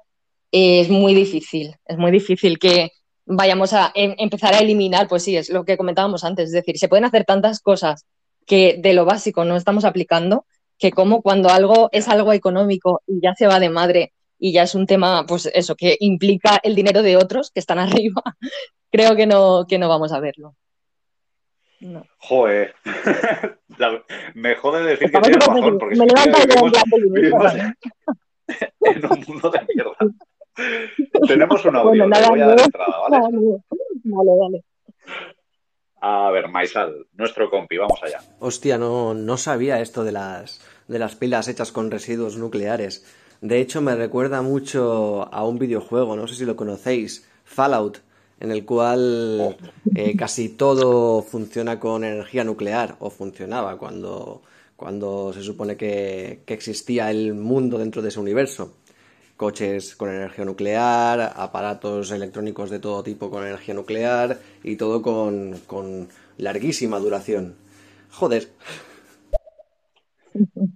es 0.52 0.90
muy 0.90 1.14
difícil, 1.14 1.76
es 1.86 1.98
muy 1.98 2.12
difícil 2.12 2.60
que 2.60 2.92
vayamos 3.26 3.74
a 3.74 3.92
em, 3.96 4.16
empezar 4.18 4.54
a 4.54 4.60
eliminar, 4.60 5.08
pues 5.08 5.24
sí, 5.24 5.36
es 5.38 5.50
lo 5.50 5.66
que 5.66 5.78
comentábamos 5.78 6.24
antes, 6.24 6.46
es 6.46 6.54
decir, 6.54 6.78
se 6.78 6.88
pueden 6.88 7.06
hacer 7.06 7.26
tantas 7.26 7.60
cosas 7.60 8.06
que 8.46 8.78
de 8.80 8.94
lo 8.94 9.06
básico 9.06 9.44
no 9.46 9.56
estamos 9.56 9.86
aplicando, 9.86 10.46
que 10.78 10.92
como 10.92 11.22
cuando 11.22 11.50
algo 11.50 11.90
es 11.92 12.08
algo 12.08 12.34
económico 12.34 13.02
y 13.08 13.22
ya 13.22 13.34
se 13.36 13.48
va 13.48 13.60
de 13.60 13.70
madre 13.70 14.14
y 14.38 14.52
ya 14.54 14.64
es 14.64 14.76
un 14.76 14.86
tema, 14.86 15.26
pues 15.26 15.48
eso, 15.54 15.76
que 15.76 15.98
implica 16.00 16.60
el 16.62 16.76
dinero 16.76 17.02
de 17.02 17.18
otros 17.18 17.52
que 17.52 17.60
están 17.60 17.80
arriba, 17.80 18.22
creo 18.92 19.16
que 19.16 19.26
no, 19.26 19.66
que 19.68 19.80
no 19.80 19.90
vamos 19.90 20.12
a 20.12 20.20
verlo. 20.20 20.56
No. 21.82 22.06
Joder, 22.18 22.74
me 24.36 24.56
jode 24.56 24.84
decir 24.84 25.12
que 25.12 25.20
tienes 25.20 25.46
razón, 25.46 25.78
porque 25.78 25.96
me 25.96 26.06
levanta 26.06 26.42
en 28.82 29.06
un 29.06 29.24
mundo 29.28 29.50
de 29.50 29.60
mierda. 29.74 29.98
Tenemos 31.28 31.66
un 31.66 31.76
audio, 31.76 32.08
bueno, 32.08 32.30
voy 32.30 32.42
a 32.42 32.48
dar 32.48 32.62
entrada, 32.62 33.00
¿vale? 33.00 33.18
Vale, 34.04 34.32
vale. 34.40 34.64
A 36.02 36.30
ver, 36.32 36.48
Maisal, 36.48 37.08
nuestro 37.14 37.50
compi, 37.50 37.78
vamos 37.78 38.02
allá. 38.04 38.20
Hostia, 38.40 38.78
no, 38.78 39.14
no 39.14 39.38
sabía 39.38 39.82
esto 39.82 40.04
de 40.04 40.12
las, 40.12 40.62
de 40.88 41.00
las 41.00 41.16
pilas 41.16 41.48
hechas 41.48 41.72
con 41.72 41.92
residuos 41.92 42.38
nucleares. 42.38 43.06
De 43.42 43.60
hecho, 43.60 43.82
me 43.82 43.96
recuerda 43.96 44.42
mucho 44.42 45.34
a 45.34 45.46
un 45.46 45.60
videojuego, 45.60 46.16
no 46.16 46.28
sé 46.28 46.36
si 46.36 46.46
lo 46.46 46.56
conocéis, 46.56 47.30
Fallout, 47.44 48.00
en 48.40 48.52
el 48.52 48.66
cual 48.66 49.58
eh, 49.96 50.16
casi 50.18 50.50
todo 50.50 51.22
funciona 51.22 51.80
con 51.80 52.04
energía 52.04 52.44
nuclear, 52.44 52.96
o 53.00 53.10
funcionaba 53.10 53.78
cuando, 53.78 54.42
cuando 54.76 55.34
se 55.34 55.42
supone 55.42 55.78
que, 55.78 56.42
que 56.46 56.54
existía 56.54 57.10
el 57.12 57.34
mundo 57.34 57.78
dentro 57.78 58.02
de 58.02 58.10
ese 58.10 58.20
universo 58.20 58.74
coches 59.38 59.96
con 59.96 60.10
energía 60.10 60.46
nuclear, 60.46 61.34
aparatos 61.36 62.12
electrónicos 62.12 62.70
de 62.70 62.80
todo 62.80 63.04
tipo 63.04 63.30
con 63.30 63.46
energía 63.46 63.74
nuclear 63.74 64.38
y 64.64 64.76
todo 64.76 65.02
con, 65.02 66.08
larguísima 66.38 67.00
duración. 67.00 67.56
Joder. 68.12 68.48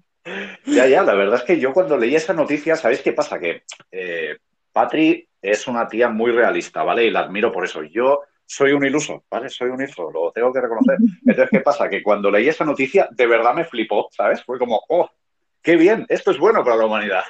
Ya, 0.66 0.86
ya, 0.86 1.02
la 1.02 1.16
verdad 1.16 1.40
es 1.40 1.44
que 1.44 1.60
yo 1.60 1.74
cuando 1.74 1.98
leí 1.98 2.14
esa 2.14 2.34
noticia, 2.34 2.76
¿sabéis 2.76 3.02
qué 3.02 3.14
pasa? 3.14 3.40
Que 3.40 3.64
eh, 3.92 4.38
Patri 4.72 5.28
es 5.42 5.68
una 5.68 5.88
tía 5.88 6.10
muy 6.10 6.32
realista, 6.32 6.84
¿vale? 6.84 7.06
Y 7.06 7.12
la 7.12 7.22
admiro 7.22 7.52
por 7.52 7.66
eso. 7.66 7.84
Yo 7.84 8.22
soy 8.46 8.72
un 8.72 8.86
iluso, 8.86 9.24
¿vale? 9.30 9.50
Soy 9.50 9.70
un 9.70 9.82
iluso, 9.82 10.10
lo 10.12 10.32
tengo 10.32 10.52
que 10.52 10.62
reconocer. 10.62 10.98
Entonces, 11.26 11.50
¿qué 11.52 11.60
pasa? 11.62 11.90
Que 11.90 12.02
cuando 12.02 12.32
leí 12.32 12.48
esa 12.48 12.66
noticia, 12.66 13.08
de 13.12 13.28
verdad 13.28 13.54
me 13.54 13.66
flipó, 13.66 14.10
¿sabes? 14.12 14.44
Fue 14.44 14.58
como, 14.58 14.82
oh, 14.90 15.10
qué 15.62 15.76
bien, 15.76 16.06
esto 16.10 16.32
es 16.32 16.38
bueno 16.38 16.64
para 16.64 16.78
la 16.78 16.86
humanidad. 16.86 17.24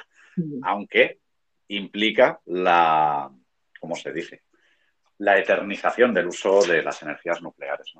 Aunque 0.62 1.18
implica 1.68 2.40
la, 2.46 3.30
¿cómo 3.78 3.94
se 3.94 4.12
dice? 4.12 4.42
La 5.18 5.38
eternización 5.38 6.14
del 6.14 6.28
uso 6.28 6.62
de 6.62 6.82
las 6.82 7.02
energías 7.02 7.42
nucleares. 7.42 7.92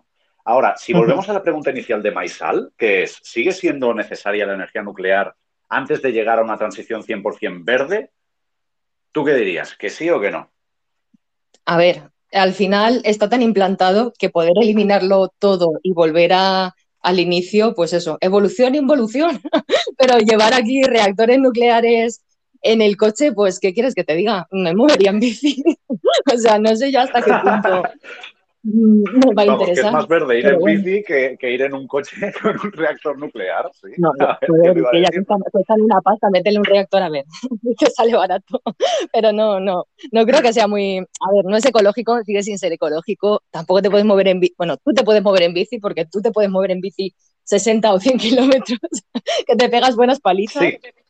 Ahora, 0.44 0.74
si 0.76 0.92
volvemos 0.92 1.28
a 1.28 1.34
la 1.34 1.42
pregunta 1.42 1.70
inicial 1.70 2.02
de 2.02 2.10
Maisal, 2.10 2.72
que 2.76 3.02
es, 3.02 3.20
¿sigue 3.22 3.52
siendo 3.52 3.92
necesaria 3.92 4.46
la 4.46 4.54
energía 4.54 4.82
nuclear 4.82 5.34
antes 5.68 6.00
de 6.00 6.12
llegar 6.12 6.38
a 6.38 6.42
una 6.42 6.56
transición 6.56 7.02
100% 7.02 7.64
verde? 7.64 8.10
¿Tú 9.12 9.24
qué 9.24 9.34
dirías? 9.34 9.74
¿Que 9.76 9.90
sí 9.90 10.08
o 10.10 10.20
que 10.20 10.30
no? 10.30 10.50
A 11.64 11.76
ver, 11.76 12.10
al 12.32 12.52
final 12.52 13.00
está 13.04 13.28
tan 13.28 13.42
implantado 13.42 14.12
que 14.18 14.30
poder 14.30 14.52
eliminarlo 14.60 15.32
todo 15.38 15.72
y 15.82 15.92
volver 15.92 16.32
a, 16.32 16.74
al 17.00 17.20
inicio, 17.20 17.74
pues 17.74 17.92
eso, 17.92 18.18
evolución, 18.20 18.74
involución, 18.74 19.40
pero 19.98 20.18
llevar 20.18 20.54
aquí 20.54 20.82
reactores 20.82 21.38
nucleares 21.38 22.22
en 22.62 22.82
el 22.82 22.96
coche, 22.96 23.32
pues, 23.32 23.58
¿qué 23.58 23.72
quieres 23.72 23.94
que 23.94 24.04
te 24.04 24.14
diga? 24.14 24.46
Me 24.50 24.74
movería 24.74 25.10
en 25.10 25.20
bici. 25.20 25.62
o 25.88 26.38
sea, 26.38 26.58
no 26.58 26.76
sé 26.76 26.92
yo 26.92 27.00
hasta 27.00 27.22
qué 27.22 27.32
punto 27.42 27.82
me 28.62 29.34
va 29.34 29.42
a 29.42 29.46
interesar. 29.46 29.74
Que 29.74 29.88
es 29.88 29.92
más 29.92 30.08
verde 30.08 30.38
ir 30.38 30.46
en 30.46 30.58
bici 30.58 31.02
que, 31.02 31.50
ir 31.50 31.62
en 31.62 31.74
un 31.74 31.86
coche 31.86 32.16
con 32.42 32.56
un 32.62 32.72
reactor 32.72 33.18
nuclear. 33.18 33.70
¿sí? 33.72 33.88
No, 33.98 34.10
no 34.18 34.38
que 34.92 35.00
ya 35.00 35.08
cuestan, 35.50 35.80
una 35.80 36.00
pasta, 36.00 36.28
métele 36.30 36.58
un 36.58 36.64
reactor 36.64 37.02
a 37.02 37.08
ver, 37.08 37.24
que 37.78 37.86
sale 37.86 38.14
barato. 38.14 38.60
Pero 39.12 39.32
no, 39.32 39.60
no, 39.60 39.86
no 40.12 40.26
creo 40.26 40.42
que 40.42 40.52
sea 40.52 40.66
muy. 40.66 40.98
A 40.98 41.32
ver, 41.34 41.44
no 41.44 41.56
es 41.56 41.64
ecológico, 41.64 42.22
sigue 42.24 42.42
sin 42.42 42.58
ser 42.58 42.72
ecológico. 42.72 43.42
Tampoco 43.50 43.82
te 43.82 43.90
puedes 43.90 44.06
mover 44.06 44.28
en 44.28 44.40
bici. 44.40 44.54
Bueno, 44.56 44.76
tú 44.76 44.92
te 44.92 45.04
puedes 45.04 45.22
mover 45.22 45.42
en 45.42 45.54
bici 45.54 45.78
porque 45.78 46.04
tú 46.04 46.20
te 46.20 46.30
puedes 46.30 46.50
mover 46.50 46.72
en 46.72 46.80
bici 46.80 47.14
60 47.44 47.92
o 47.92 47.98
100 47.98 48.18
kilómetros, 48.18 48.78
que 49.46 49.56
te 49.56 49.68
pegas 49.68 49.96
buenas 49.96 50.20
palizas. 50.20 50.62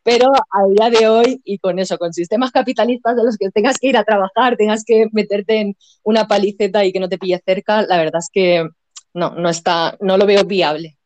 Pero 0.03 0.33
a 0.33 0.67
día 0.75 0.99
de 0.99 1.09
hoy, 1.09 1.41
y 1.45 1.59
con 1.59 1.79
eso, 1.79 1.99
con 1.99 2.13
sistemas 2.13 2.51
capitalistas 2.51 3.17
de 3.17 3.25
los 3.25 3.37
que 3.37 3.51
tengas 3.51 3.79
que 3.79 3.89
ir 3.89 3.97
a 3.97 4.05
trabajar, 4.05 4.57
tengas 4.57 4.85
que 4.85 5.09
meterte 5.13 5.61
en 5.61 5.77
una 6.03 6.27
paliceta 6.27 6.85
y 6.85 6.93
que 6.93 7.01
no 7.01 7.09
te 7.09 7.19
pille 7.19 7.41
cerca, 7.45 7.83
la 7.83 7.99
verdad 7.99 8.21
es 8.21 8.31
que 8.33 8.69
no, 9.15 9.31
no 9.31 9.49
está, 9.51 9.97
no 10.01 10.17
lo 10.17 10.27
veo 10.27 10.45
viable. 10.45 10.97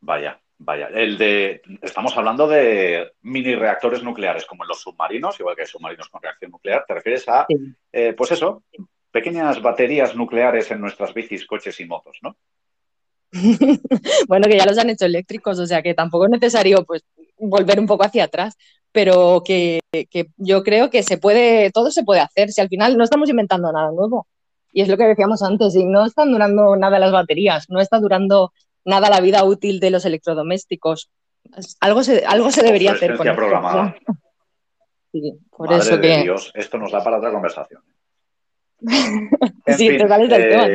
Vaya, 0.00 0.40
vaya. 0.58 0.88
El 0.88 1.18
de, 1.18 1.62
estamos 1.82 2.16
hablando 2.16 2.46
de 2.46 3.12
mini 3.22 3.54
reactores 3.54 4.02
nucleares, 4.02 4.44
como 4.44 4.64
en 4.64 4.68
los 4.68 4.80
submarinos, 4.80 5.38
igual 5.40 5.56
que 5.56 5.62
hay 5.62 5.68
submarinos 5.68 6.08
con 6.08 6.22
reacción 6.22 6.50
nuclear. 6.50 6.84
¿Te 6.86 6.94
refieres 6.94 7.28
a, 7.28 7.46
eh, 7.90 8.12
pues 8.16 8.30
eso, 8.32 8.62
pequeñas 9.10 9.62
baterías 9.62 10.14
nucleares 10.14 10.70
en 10.70 10.80
nuestras 10.80 11.14
bicis, 11.14 11.46
coches 11.46 11.80
y 11.80 11.86
motos, 11.86 12.18
¿no? 12.22 12.36
bueno, 14.28 14.46
que 14.46 14.56
ya 14.56 14.66
los 14.66 14.78
han 14.78 14.90
hecho 14.90 15.06
eléctricos, 15.06 15.58
o 15.58 15.66
sea 15.66 15.82
que 15.82 15.94
tampoco 15.94 16.26
es 16.26 16.30
necesario 16.30 16.84
pues 16.84 17.02
volver 17.38 17.80
un 17.80 17.86
poco 17.86 18.04
hacia 18.04 18.24
atrás, 18.24 18.56
pero 18.92 19.42
que, 19.44 19.80
yo 20.36 20.62
creo 20.62 20.88
que 20.90 21.02
se 21.02 21.18
puede, 21.18 21.70
todo 21.72 21.90
se 21.90 22.04
puede 22.04 22.20
hacer, 22.20 22.52
si 22.52 22.60
al 22.60 22.68
final 22.68 22.96
no 22.96 23.04
estamos 23.04 23.28
inventando 23.28 23.72
nada 23.72 23.90
nuevo. 23.90 24.26
Y 24.72 24.82
es 24.82 24.88
lo 24.88 24.96
que 24.96 25.04
decíamos 25.04 25.42
antes, 25.42 25.74
y 25.76 25.84
no 25.84 26.04
están 26.04 26.32
durando 26.32 26.76
nada 26.76 26.98
las 26.98 27.12
baterías, 27.12 27.66
no 27.68 27.80
está 27.80 27.98
durando 27.98 28.52
nada 28.84 29.10
la 29.10 29.20
vida 29.20 29.44
útil 29.44 29.80
de 29.80 29.90
los 29.90 30.04
electrodomésticos. 30.04 31.10
Algo 31.80 32.02
se, 32.02 32.24
algo 32.24 32.50
se 32.50 32.62
debería 32.62 32.92
hacer 32.92 33.16
con 33.16 33.34
programada. 33.34 33.96
Sí, 35.12 35.32
por 35.56 35.72
eso 35.72 36.00
que... 36.00 36.22
Dios, 36.22 36.50
esto 36.56 36.76
nos 36.76 36.90
da 36.90 37.04
para 37.04 37.18
otra 37.18 37.30
conversación. 37.30 37.80
sí, 38.80 39.96
te 39.96 40.08
sales 40.08 40.28
del 40.28 40.48
tema. 40.48 40.68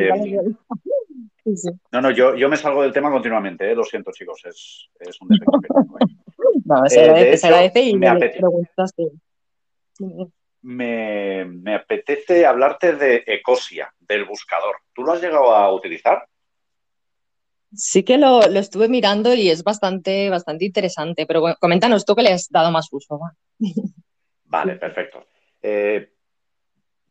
No, 1.92 2.00
no, 2.00 2.10
yo, 2.10 2.34
yo 2.34 2.48
me 2.48 2.56
salgo 2.56 2.82
del 2.82 2.92
tema 2.92 3.10
continuamente, 3.10 3.70
¿eh? 3.70 3.74
lo 3.74 3.84
siento, 3.84 4.10
chicos, 4.12 4.40
es, 4.44 4.88
es 4.98 5.20
un 5.20 5.28
defecto 5.28 5.60
que 5.60 5.68
tengo. 5.68 5.98
No, 6.64 6.88
se 6.88 7.00
agradece, 7.00 7.80
y 7.80 7.96
me 7.96 8.08
apetece. 8.08 8.40
Me, 10.62 11.44
me, 11.44 11.74
apetece 11.74 12.46
hablarte 12.46 12.94
de 12.94 13.24
Ecosia, 13.26 13.92
del 13.98 14.24
buscador. 14.24 14.76
¿Tú 14.92 15.02
lo 15.02 15.12
has 15.12 15.20
llegado 15.20 15.54
a 15.54 15.72
utilizar? 15.72 16.26
Sí 17.72 18.02
que 18.02 18.18
lo, 18.18 18.46
lo 18.48 18.58
estuve 18.58 18.88
mirando 18.88 19.34
y 19.34 19.48
es 19.48 19.62
bastante, 19.62 20.28
bastante 20.28 20.64
interesante, 20.64 21.26
pero 21.26 21.42
coméntanos 21.60 22.04
tú 22.04 22.14
que 22.14 22.22
le 22.22 22.32
has 22.32 22.48
dado 22.50 22.70
más 22.70 22.88
uso. 22.92 23.18
Vale, 24.44 24.74
perfecto. 24.76 25.26
Eh, 25.62 26.12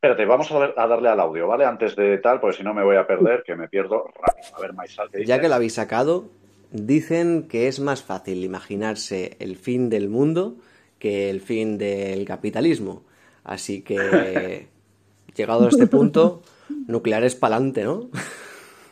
Espérate, 0.01 0.23
vamos 0.23 0.49
a, 0.49 0.88
darle 0.88 1.09
al 1.09 1.19
audio, 1.19 1.45
¿vale? 1.45 1.65
Antes 1.65 1.93
de 1.93 2.19
tal, 2.19 2.39
porque 2.39 2.55
si 2.55 2.63
no 2.63 2.73
me 2.73 2.85
voy 2.85 2.95
a 2.95 3.05
perder, 3.05 3.43
que 3.45 3.53
me 3.57 3.67
pierdo 3.67 4.05
rápido. 4.15 4.55
A 4.55 4.62
ver, 4.62 4.71
Maisal, 4.71 5.09
¿qué 5.12 5.25
Ya 5.25 5.41
que 5.41 5.49
lo 5.49 5.55
habéis 5.55 5.73
sacado, 5.73 6.29
dicen 6.71 7.49
que 7.49 7.67
es 7.67 7.81
más 7.81 8.01
fácil 8.01 8.45
imaginarse 8.45 9.35
el 9.39 9.57
fin 9.57 9.89
del 9.89 10.07
mundo 10.07 10.55
que 10.99 11.29
el 11.29 11.41
fin 11.41 11.77
del 11.77 12.23
capitalismo. 12.23 13.03
Así 13.43 13.81
que, 13.81 14.67
llegado 15.35 15.65
a 15.65 15.67
este 15.67 15.88
punto, 15.88 16.43
Nucleares 16.88 17.35
pa'lante, 17.35 17.83
¿no? 17.83 18.09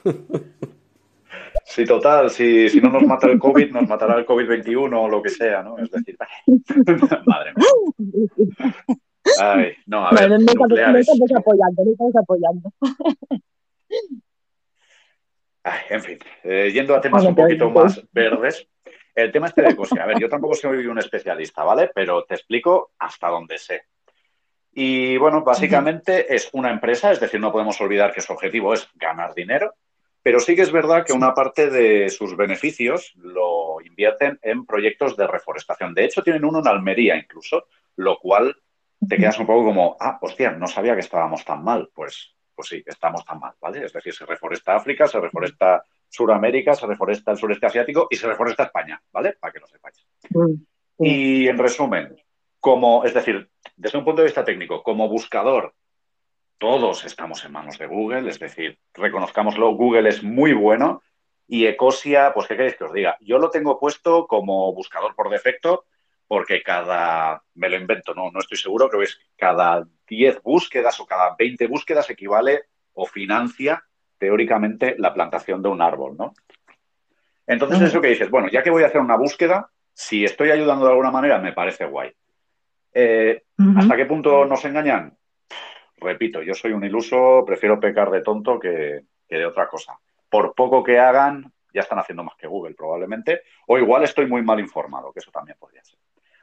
Sí, 1.64 1.84
total, 1.84 2.30
si, 2.30 2.70
si 2.70 2.80
no 2.80 2.90
nos 2.90 3.04
mata 3.04 3.28
el 3.28 3.38
COVID, 3.38 3.72
nos 3.72 3.88
matará 3.88 4.18
el 4.18 4.26
COVID-21 4.26 4.98
o 4.98 5.10
lo 5.10 5.22
que 5.22 5.30
sea, 5.30 5.62
¿no? 5.62 5.78
Es 5.78 5.92
decir, 5.92 6.18
madre 7.26 7.54
mía. 7.56 8.96
Ay, 9.42 9.74
no, 9.86 10.08
a 10.08 10.12
ver, 10.12 10.30
no 10.30 10.36
estamos, 10.38 10.56
no 10.56 10.68
nucleares. 10.68 11.08
estamos 11.10 11.32
apoyando, 11.36 11.84
no 11.84 11.92
estamos 11.92 12.16
apoyando. 12.16 12.72
Ay, 15.64 15.80
en 15.90 16.02
fin, 16.02 16.20
eh, 16.44 16.72
yendo 16.74 16.96
a 16.96 17.02
temas 17.02 17.24
un 17.26 17.36
pero- 17.36 17.48
poquito 17.48 17.70
más 17.70 18.02
verdes, 18.12 18.68
el 19.14 19.32
tema 19.32 19.48
este 19.48 19.62
de 19.64 19.70
Ecosia. 19.70 20.04
A 20.04 20.06
ver, 20.06 20.20
yo 20.20 20.30
tampoco 20.30 20.54
soy 20.54 20.86
un 20.86 21.00
especialista, 21.00 21.64
¿vale? 21.64 21.90
Pero 21.94 22.24
te 22.24 22.36
explico 22.36 22.92
hasta 23.00 23.28
donde 23.30 23.58
sé. 23.58 23.82
Y 24.74 25.18
bueno, 25.18 25.44
básicamente 25.44 26.34
es 26.34 26.50
una 26.54 26.70
empresa, 26.72 27.12
es 27.12 27.20
decir, 27.20 27.40
no 27.40 27.52
podemos 27.52 27.82
olvidar 27.82 28.14
que 28.14 28.22
su 28.22 28.32
objetivo 28.32 28.74
es 28.76 28.88
ganar 28.94 29.34
dinero, 29.34 29.74
pero 30.22 30.40
sí 30.40 30.56
que 30.56 30.62
es 30.62 30.72
verdad 30.72 31.04
que 31.04 31.14
una 31.14 31.34
parte 31.34 31.70
de 31.70 32.10
sus 32.10 32.38
beneficios 32.38 33.12
lo 33.16 33.82
invierten 33.84 34.38
en 34.44 34.66
proyectos 34.66 35.18
de 35.18 35.26
reforestación. 35.26 35.94
De 35.96 36.06
hecho, 36.06 36.22
tienen 36.22 36.46
uno 36.46 36.60
en 36.60 36.68
Almería 36.68 37.18
incluso, 37.18 37.66
lo 37.96 38.20
cual 38.20 38.56
te 39.08 39.18
quedas 39.18 39.40
un 39.40 39.46
poco 39.46 39.66
como, 39.66 39.98
ah, 40.00 40.18
hostia, 40.22 40.52
no 40.52 40.68
sabía 40.68 40.94
que 40.94 41.02
estábamos 41.02 41.44
tan 41.46 41.64
mal. 41.64 41.90
Pues, 41.94 42.36
pues 42.56 42.70
sí, 42.70 42.84
estamos 42.86 43.24
tan 43.24 43.40
mal, 43.40 43.54
¿vale? 43.62 43.86
Es 43.86 43.94
decir, 43.94 44.14
se 44.14 44.26
reforesta 44.26 44.76
África, 44.76 45.08
se 45.08 45.20
reforesta 45.20 45.84
Suramérica, 46.10 46.74
se 46.74 46.88
reforesta 46.88 47.32
el 47.32 47.38
sureste 47.38 47.68
asiático 47.68 48.08
y 48.10 48.16
se 48.16 48.28
reforesta 48.28 48.64
España, 48.64 49.02
¿vale? 49.12 49.34
Para 49.40 49.54
que 49.54 49.60
lo 49.60 49.68
sepáis. 49.68 50.08
Mm, 50.30 50.54
Y 51.00 51.48
en 51.48 51.58
resumen, 51.58 52.16
como, 52.60 53.06
es 53.06 53.14
decir, 53.14 53.50
desde 53.76 54.00
un 54.00 54.06
punto 54.06 54.22
de 54.22 54.28
vista 54.28 54.44
técnico, 54.44 54.82
como 54.82 55.08
buscador, 55.08 55.76
todos 56.58 57.06
estamos 57.06 57.46
en 57.46 57.52
manos 57.52 57.78
de 57.78 57.86
Google, 57.86 58.28
es 58.28 58.40
decir, 58.40 58.80
reconozcámoslo, 58.96 59.76
Google 59.76 60.10
es 60.10 60.24
muy 60.24 60.54
bueno 60.54 61.04
y 61.48 61.68
Ecosia, 61.68 62.34
pues, 62.34 62.48
¿qué 62.48 62.58
queréis 62.58 62.76
que 62.76 62.86
os 62.86 62.94
diga? 62.94 63.18
Yo 63.22 63.38
lo 63.38 63.52
tengo 63.52 63.80
puesto 63.80 64.26
como 64.26 64.74
buscador 64.74 65.16
por 65.16 65.30
defecto 65.30 65.86
porque 66.28 66.62
cada, 66.62 67.42
me 67.56 67.70
lo 67.70 67.78
invento, 67.78 68.14
no, 68.14 68.32
no 68.32 68.40
estoy 68.40 68.58
seguro, 68.58 68.90
creo 68.90 69.02
que 69.02 69.08
es 69.08 69.20
cada 69.38 69.88
10 70.08 70.42
búsquedas 70.44 71.00
o 71.00 71.06
cada 71.06 71.36
20 71.38 71.68
búsquedas 71.68 72.10
equivale 72.10 72.64
o 72.94 73.06
financia 73.06 73.84
teóricamente 74.18 74.96
la 74.98 75.14
plantación 75.14 75.62
de 75.62 75.70
un 75.70 75.82
árbol, 75.82 76.18
¿no? 76.18 76.34
Entonces, 77.46 77.82
eso 77.82 78.02
que 78.02 78.10
dices, 78.10 78.30
bueno, 78.30 78.50
ya 78.50 78.62
que 78.62 78.70
voy 78.70 78.84
a 78.84 78.88
hacer 78.88 79.00
una 79.00 79.16
búsqueda, 79.16 79.70
si 79.94 80.26
estoy 80.26 80.52
ayudando 80.52 80.86
de 80.86 80.92
alguna 80.92 81.12
manera, 81.12 81.40
me 81.40 81.54
parece 81.54 81.86
guay. 81.86 82.12
Eh. 82.94 83.44
¿Hasta 83.78 83.96
qué 83.96 84.06
punto 84.06 84.46
nos 84.46 84.66
engañan? 84.66 85.18
Repito, 85.98 86.42
yo 86.42 86.54
soy 86.54 86.74
un 86.74 86.84
iluso, 86.84 87.44
prefiero 87.46 87.80
pecar 87.80 88.12
de 88.12 88.22
tonto 88.22 88.60
que, 88.60 89.06
que 89.28 89.38
de 89.38 89.46
otra 89.46 89.68
cosa. 89.68 89.98
Por 90.30 90.54
poco 90.54 90.84
que 90.84 91.00
hagan, 91.00 91.52
ya 91.74 91.82
están 91.82 92.00
haciendo 92.00 92.24
más 92.24 92.36
que 92.36 92.48
Google 92.48 92.76
probablemente, 92.76 93.44
o 93.68 93.78
igual 93.78 94.04
estoy 94.04 94.26
muy 94.28 94.42
mal 94.42 94.60
informado, 94.60 95.14
que 95.14 95.20
eso 95.20 95.32
también 95.32 95.58
podría 95.58 95.84
ser. 95.84 96.00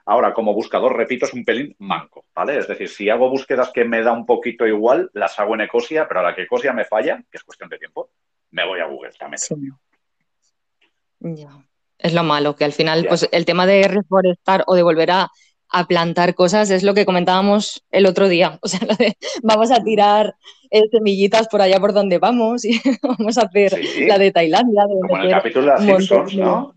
Ahora, 0.06 0.34
como 0.34 0.52
buscador, 0.52 0.94
repito, 0.96 1.24
es 1.24 1.32
un 1.32 1.44
pelín 1.44 1.74
manco, 1.78 2.26
¿vale? 2.34 2.58
Es 2.58 2.68
decir, 2.68 2.88
si 2.90 3.08
hago 3.08 3.30
búsquedas 3.30 3.70
que 3.72 3.84
me 3.84 4.02
da 4.02 4.12
un 4.12 4.26
poquito 4.26 4.66
igual, 4.66 5.10
las 5.14 5.38
hago 5.40 5.54
en 5.54 5.62
Ecosia, 5.62 6.06
pero 6.06 6.20
a 6.20 6.22
la 6.22 6.34
que 6.34 6.42
Ecosia 6.42 6.72
me 6.74 6.84
falla, 6.84 7.22
que 7.30 7.38
es 7.38 7.42
cuestión 7.44 7.70
de 7.70 7.78
tiempo, 7.78 8.10
me 8.50 8.66
voy 8.66 8.80
a 8.80 8.86
Google 8.86 9.12
también. 9.18 9.38
Sí. 9.38 9.54
Ya. 11.20 11.48
Es 11.98 12.12
lo 12.12 12.22
malo, 12.22 12.54
que 12.56 12.64
al 12.64 12.72
final, 12.72 13.04
Ya. 13.04 13.08
pues 13.08 13.28
el 13.32 13.44
tema 13.46 13.66
de 13.66 13.88
reforestar 13.88 14.64
o 14.66 14.74
de 14.74 14.82
volver 14.82 15.10
a, 15.10 15.30
a 15.70 15.86
plantar 15.86 16.34
cosas 16.34 16.70
es 16.70 16.82
lo 16.82 16.92
que 16.92 17.06
comentábamos 17.06 17.82
el 17.90 18.04
otro 18.06 18.28
día. 18.28 18.58
O 18.62 18.68
sea, 18.68 18.80
lo 18.88 18.94
de 18.96 19.16
vamos 19.42 19.70
a 19.70 19.82
tirar 19.82 20.34
eh, 20.70 20.82
semillitas 20.90 21.48
por 21.48 21.62
allá 21.62 21.80
por 21.80 21.92
donde 21.94 22.18
vamos 22.18 22.64
y 22.64 22.78
vamos 23.02 23.38
a 23.38 23.42
hacer 23.42 23.70
Sí, 23.82 24.04
la 24.06 24.18
de 24.18 24.32
Tailandia. 24.32 24.82
de 24.86 25.00
como 25.00 25.16
en 25.16 25.22
el 25.22 25.30
capítulo 25.30 25.64
de 25.66 25.72
las 25.72 25.82
Simpsons, 25.84 26.36
de- 26.36 26.42
¿no? 26.42 26.74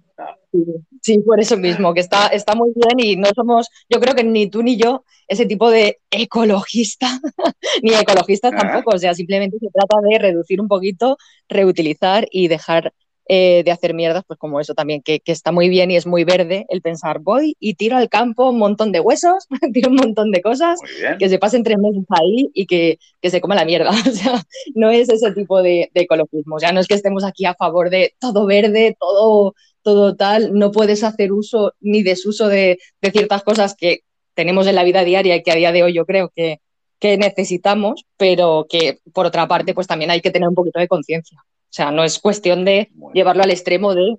Sí, 0.51 0.63
sí, 1.01 1.19
por 1.19 1.39
eso 1.39 1.57
mismo, 1.57 1.93
que 1.93 1.99
está, 1.99 2.27
está 2.27 2.55
muy 2.55 2.71
bien 2.73 2.99
y 2.99 3.15
no 3.17 3.27
somos, 3.35 3.67
yo 3.89 3.99
creo 3.99 4.15
que 4.15 4.23
ni 4.23 4.49
tú 4.49 4.63
ni 4.63 4.77
yo, 4.77 5.03
ese 5.27 5.45
tipo 5.45 5.69
de 5.69 5.99
ecologista, 6.09 7.19
ni 7.83 7.93
ecologistas 7.93 8.53
Ah. 8.53 8.57
tampoco, 8.57 8.95
o 8.95 8.99
sea, 8.99 9.13
simplemente 9.13 9.57
se 9.59 9.69
trata 9.69 9.97
de 10.09 10.19
reducir 10.19 10.61
un 10.61 10.67
poquito, 10.67 11.17
reutilizar 11.49 12.27
y 12.31 12.47
dejar 12.47 12.93
eh, 13.29 13.61
de 13.65 13.71
hacer 13.71 13.93
mierdas, 13.93 14.23
pues 14.25 14.39
como 14.39 14.61
eso 14.61 14.73
también, 14.73 15.01
que, 15.01 15.19
que 15.19 15.33
está 15.33 15.51
muy 15.51 15.67
bien 15.67 15.91
y 15.91 15.97
es 15.97 16.07
muy 16.07 16.23
verde 16.23 16.65
el 16.69 16.81
pensar, 16.81 17.19
voy 17.19 17.57
y 17.59 17.73
tiro 17.73 17.97
al 17.97 18.07
campo 18.07 18.49
un 18.49 18.57
montón 18.57 18.93
de 18.93 19.01
huesos, 19.01 19.47
tiro 19.73 19.89
un 19.89 19.97
montón 19.97 20.31
de 20.31 20.41
cosas, 20.41 20.79
que 21.19 21.27
se 21.27 21.37
pasen 21.37 21.63
tres 21.63 21.77
meses 21.77 22.05
ahí 22.09 22.49
y 22.53 22.65
que, 22.65 22.99
que 23.21 23.29
se 23.29 23.41
coma 23.41 23.55
la 23.55 23.65
mierda. 23.65 23.91
O 24.07 24.11
sea, 24.11 24.41
no 24.75 24.89
es 24.91 25.09
ese 25.09 25.31
tipo 25.33 25.61
de, 25.61 25.91
de 25.93 26.01
ecologismo. 26.01 26.55
O 26.55 26.59
sea, 26.59 26.71
no 26.71 26.79
es 26.79 26.87
que 26.87 26.93
estemos 26.93 27.25
aquí 27.25 27.45
a 27.45 27.53
favor 27.53 27.89
de 27.89 28.13
todo 28.19 28.45
verde, 28.45 28.95
todo, 28.97 29.53
todo 29.87 30.17
tal. 30.17 30.53
No 30.53 30.73
puedes 30.73 31.05
hacer 31.05 31.31
uso 31.31 31.73
ni 31.79 32.03
desuso 32.03 32.49
de, 32.49 32.77
de 33.01 33.11
ciertas 33.11 33.41
cosas 33.43 33.73
que 33.73 34.01
tenemos 34.33 34.67
en 34.67 34.75
la 34.75 34.83
vida 34.83 35.05
diaria 35.05 35.37
y 35.37 35.43
que 35.43 35.51
a 35.51 35.55
día 35.55 35.71
de 35.71 35.83
hoy 35.83 35.93
yo 35.93 36.05
creo 36.05 36.29
que, 36.35 36.59
que 36.99 37.17
necesitamos, 37.17 38.05
pero 38.17 38.65
que 38.69 38.99
por 39.13 39.25
otra 39.25 39.47
parte, 39.47 39.73
pues 39.73 39.87
también 39.87 40.11
hay 40.11 40.19
que 40.19 40.31
tener 40.31 40.49
un 40.49 40.55
poquito 40.55 40.81
de 40.81 40.89
conciencia. 40.89 41.39
O 41.41 41.71
sea, 41.77 41.91
no 41.91 42.03
es 42.03 42.19
cuestión 42.19 42.65
de 42.65 42.89
llevarlo 43.13 43.43
al 43.43 43.51
extremo 43.51 43.95
de 43.95 44.17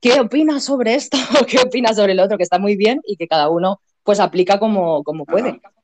¿qué 0.00 0.18
opinas 0.18 0.64
sobre 0.64 0.94
esto? 0.94 1.16
o 1.40 1.44
¿Qué 1.46 1.58
opinas 1.60 1.94
sobre 1.94 2.12
el 2.12 2.18
otro? 2.18 2.36
Que 2.36 2.42
está 2.42 2.58
muy 2.58 2.74
bien 2.74 3.00
y 3.04 3.16
que 3.16 3.28
cada 3.28 3.48
uno 3.48 3.80
pues 4.02 4.18
aplica 4.18 4.58
como, 4.58 5.04
como 5.04 5.26
puede. 5.26 5.50
Ajá. 5.50 5.74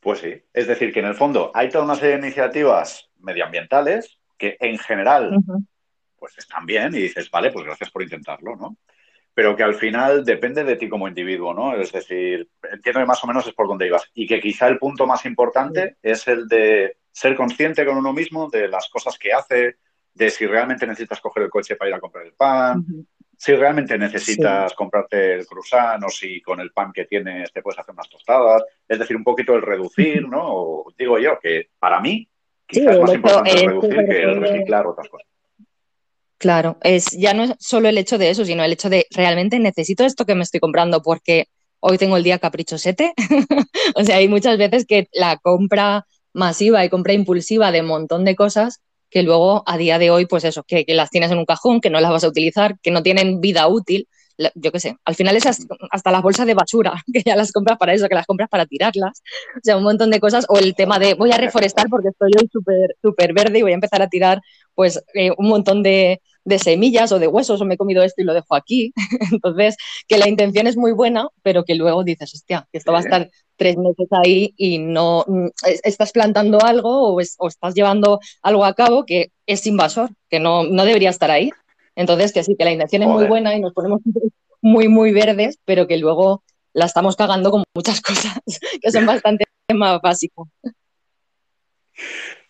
Pues 0.00 0.18
sí, 0.18 0.34
es 0.54 0.66
decir, 0.66 0.94
que 0.94 1.00
en 1.00 1.06
el 1.06 1.14
fondo 1.14 1.52
hay 1.54 1.68
toda 1.68 1.84
una 1.84 1.94
serie 1.94 2.16
de 2.16 2.26
iniciativas 2.26 3.08
medioambientales 3.18 4.18
que 4.36 4.56
en 4.58 4.76
general. 4.78 5.38
Pues 6.22 6.38
están 6.38 6.64
bien 6.64 6.94
y 6.94 6.98
dices, 6.98 7.28
vale, 7.32 7.50
pues 7.50 7.64
gracias 7.64 7.90
por 7.90 8.00
intentarlo, 8.00 8.54
¿no? 8.54 8.76
Pero 9.34 9.56
que 9.56 9.64
al 9.64 9.74
final 9.74 10.24
depende 10.24 10.62
de 10.62 10.76
ti 10.76 10.88
como 10.88 11.08
individuo, 11.08 11.52
¿no? 11.52 11.74
Es 11.74 11.90
decir, 11.90 12.48
entiendo 12.70 13.00
que 13.00 13.06
más 13.06 13.24
o 13.24 13.26
menos 13.26 13.44
es 13.44 13.52
por 13.54 13.66
donde 13.66 13.88
ibas. 13.88 14.08
Y 14.14 14.28
que 14.28 14.40
quizá 14.40 14.68
el 14.68 14.78
punto 14.78 15.04
más 15.04 15.26
importante 15.26 15.96
es 16.00 16.28
el 16.28 16.46
de 16.46 16.98
ser 17.10 17.34
consciente 17.34 17.84
con 17.84 17.96
uno 17.96 18.12
mismo 18.12 18.48
de 18.48 18.68
las 18.68 18.88
cosas 18.88 19.18
que 19.18 19.32
hace, 19.32 19.78
de 20.14 20.30
si 20.30 20.46
realmente 20.46 20.86
necesitas 20.86 21.20
coger 21.20 21.42
el 21.42 21.50
coche 21.50 21.74
para 21.74 21.88
ir 21.88 21.94
a 21.96 22.00
comprar 22.00 22.24
el 22.24 22.34
pan, 22.34 22.86
si 23.36 23.56
realmente 23.56 23.98
necesitas 23.98 24.74
comprarte 24.74 25.34
el 25.34 25.44
croissant 25.44 26.04
o 26.04 26.08
si 26.08 26.40
con 26.40 26.60
el 26.60 26.70
pan 26.70 26.92
que 26.92 27.06
tienes 27.06 27.52
te 27.52 27.62
puedes 27.62 27.80
hacer 27.80 27.94
unas 27.94 28.08
tostadas. 28.08 28.62
Es 28.86 28.96
decir, 28.96 29.16
un 29.16 29.24
poquito 29.24 29.56
el 29.56 29.62
reducir, 29.62 30.28
¿no? 30.28 30.42
O 30.44 30.94
digo 30.96 31.18
yo 31.18 31.40
que 31.40 31.70
para 31.80 31.98
mí 31.98 32.28
quizás 32.64 32.94
Sí, 32.94 33.00
es 33.00 33.00
más 33.00 33.14
importante 33.14 33.50
el 33.50 33.66
reducir 33.66 34.06
que 34.06 34.22
el 34.22 34.40
reciclar 34.40 34.86
otras 34.86 35.08
cosas. 35.08 35.32
Claro, 36.42 36.76
es, 36.82 37.12
ya 37.12 37.34
no 37.34 37.44
es 37.44 37.52
solo 37.60 37.88
el 37.88 37.96
hecho 37.98 38.18
de 38.18 38.28
eso, 38.30 38.44
sino 38.44 38.64
el 38.64 38.72
hecho 38.72 38.90
de 38.90 39.06
realmente 39.12 39.60
necesito 39.60 40.04
esto 40.04 40.26
que 40.26 40.34
me 40.34 40.42
estoy 40.42 40.58
comprando 40.58 41.00
porque 41.00 41.46
hoy 41.78 41.98
tengo 41.98 42.16
el 42.16 42.24
día 42.24 42.40
caprichosete. 42.40 43.14
o 43.94 44.02
sea, 44.02 44.16
hay 44.16 44.26
muchas 44.26 44.58
veces 44.58 44.84
que 44.84 45.06
la 45.12 45.36
compra 45.36 46.04
masiva 46.32 46.84
y 46.84 46.88
compra 46.88 47.12
impulsiva 47.12 47.70
de 47.70 47.82
un 47.82 47.86
montón 47.86 48.24
de 48.24 48.34
cosas 48.34 48.80
que 49.08 49.22
luego 49.22 49.62
a 49.66 49.76
día 49.76 50.00
de 50.00 50.10
hoy, 50.10 50.26
pues 50.26 50.42
eso, 50.42 50.64
que, 50.64 50.84
las 50.88 51.10
tienes 51.10 51.30
en 51.30 51.38
un 51.38 51.44
cajón, 51.44 51.80
que 51.80 51.90
no 51.90 52.00
las 52.00 52.10
vas 52.10 52.24
a 52.24 52.28
utilizar, 52.28 52.76
que 52.82 52.90
no 52.90 53.04
tienen 53.04 53.40
vida 53.40 53.68
útil. 53.68 54.08
Yo 54.56 54.72
qué 54.72 54.80
sé, 54.80 54.96
al 55.04 55.14
final 55.14 55.36
es 55.36 55.46
hasta, 55.46 56.10
las 56.10 56.22
bolsas 56.22 56.46
de 56.48 56.54
basura, 56.54 56.94
que 57.12 57.22
ya 57.22 57.36
las 57.36 57.52
compras 57.52 57.78
para 57.78 57.94
eso, 57.94 58.08
que 58.08 58.16
las 58.16 58.26
compras 58.26 58.48
para 58.48 58.66
tirarlas. 58.66 59.22
O 59.54 59.60
sea, 59.62 59.76
un 59.76 59.84
montón 59.84 60.10
de 60.10 60.18
cosas. 60.18 60.44
O 60.48 60.58
el 60.58 60.74
tema 60.74 60.98
de 60.98 61.14
voy 61.14 61.30
a 61.30 61.38
reforestar 61.38 61.86
porque 61.88 62.08
estoy 62.08 62.32
hoy 62.36 62.48
súper 62.52 62.96
súper 63.00 63.32
verde 63.32 63.60
y 63.60 63.62
voy 63.62 63.70
a 63.70 63.74
empezar 63.76 64.02
a 64.02 64.08
tirar 64.08 64.40
pues 64.74 65.00
eh, 65.14 65.30
un 65.36 65.48
montón 65.48 65.84
de, 65.84 66.20
de 66.44 66.58
semillas 66.58 67.12
o 67.12 67.18
de 67.18 67.28
huesos 67.28 67.60
o 67.60 67.64
me 67.64 67.74
he 67.74 67.76
comido 67.78 68.02
esto 68.02 68.20
y 68.22 68.24
lo 68.24 68.34
dejo 68.34 68.54
aquí. 68.54 68.92
Entonces, 69.32 69.76
que 70.08 70.18
la 70.18 70.28
intención 70.28 70.66
es 70.66 70.76
muy 70.76 70.92
buena, 70.92 71.28
pero 71.42 71.64
que 71.64 71.74
luego 71.74 72.04
dices, 72.04 72.34
hostia, 72.34 72.66
que 72.72 72.78
esto 72.78 72.92
va 72.92 72.98
a 72.98 73.02
estar 73.02 73.30
tres 73.56 73.76
meses 73.76 74.08
ahí 74.10 74.52
y 74.56 74.78
no 74.78 75.24
mm, 75.26 75.46
es- 75.66 75.80
estás 75.84 76.12
plantando 76.12 76.58
algo 76.64 77.14
o, 77.14 77.20
es- 77.20 77.36
o 77.38 77.48
estás 77.48 77.74
llevando 77.74 78.18
algo 78.42 78.64
a 78.64 78.74
cabo 78.74 79.04
que 79.06 79.30
es 79.46 79.66
invasor, 79.66 80.10
que 80.28 80.40
no, 80.40 80.64
no 80.64 80.84
debería 80.84 81.10
estar 81.10 81.30
ahí. 81.30 81.50
Entonces, 81.94 82.32
que 82.32 82.42
sí, 82.42 82.56
que 82.58 82.64
la 82.64 82.72
intención 82.72 83.02
es 83.02 83.08
muy 83.08 83.26
buena 83.26 83.54
y 83.54 83.60
nos 83.60 83.72
ponemos 83.72 84.00
muy, 84.62 84.88
muy 84.88 85.12
verdes, 85.12 85.58
pero 85.64 85.86
que 85.86 85.98
luego 85.98 86.42
la 86.72 86.86
estamos 86.86 87.16
cagando 87.16 87.50
con 87.50 87.64
muchas 87.74 88.00
cosas 88.02 88.38
que 88.80 88.90
son 88.90 89.06
bastante 89.06 89.44
más 89.74 90.00
básicos. 90.00 90.48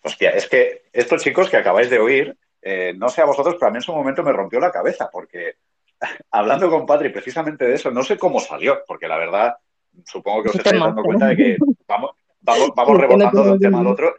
Hostia, 0.05 0.31
es 0.31 0.49
que 0.49 0.83
estos 0.93 1.23
chicos 1.23 1.49
que 1.49 1.57
acabáis 1.57 1.91
de 1.91 1.99
oír, 1.99 2.37
eh, 2.63 2.95
no 2.97 3.09
sé 3.09 3.21
a 3.21 3.27
vosotros, 3.27 3.57
pero 3.59 3.69
a 3.69 3.71
mí 3.73 3.79
en 3.79 3.83
su 3.83 3.93
momento 3.93 4.23
me 4.23 4.33
rompió 4.33 4.61
la 4.61 4.71
cabeza, 4.71 5.11
porque 5.11 5.57
hablando 6.31 6.71
con 6.71 6.87
Patri 6.87 7.09
precisamente 7.09 7.67
de 7.67 7.75
eso, 7.75 7.91
no 7.91 8.05
sé 8.05 8.17
cómo 8.17 8.39
salió, 8.39 8.83
porque 8.87 9.09
la 9.09 9.19
verdad, 9.19 9.57
supongo 10.05 10.45
que 10.45 10.49
os 10.51 10.55
estáis 10.55 10.81
dando 10.81 11.03
cuenta 11.03 11.27
de 11.27 11.37
que 11.37 11.57
vamos, 11.87 12.13
vamos, 12.41 12.71
vamos 12.77 12.99
rebotando 12.99 13.45
de 13.45 13.51
un 13.51 13.61
tema 13.61 13.81
al 13.81 13.89
otro, 13.89 14.15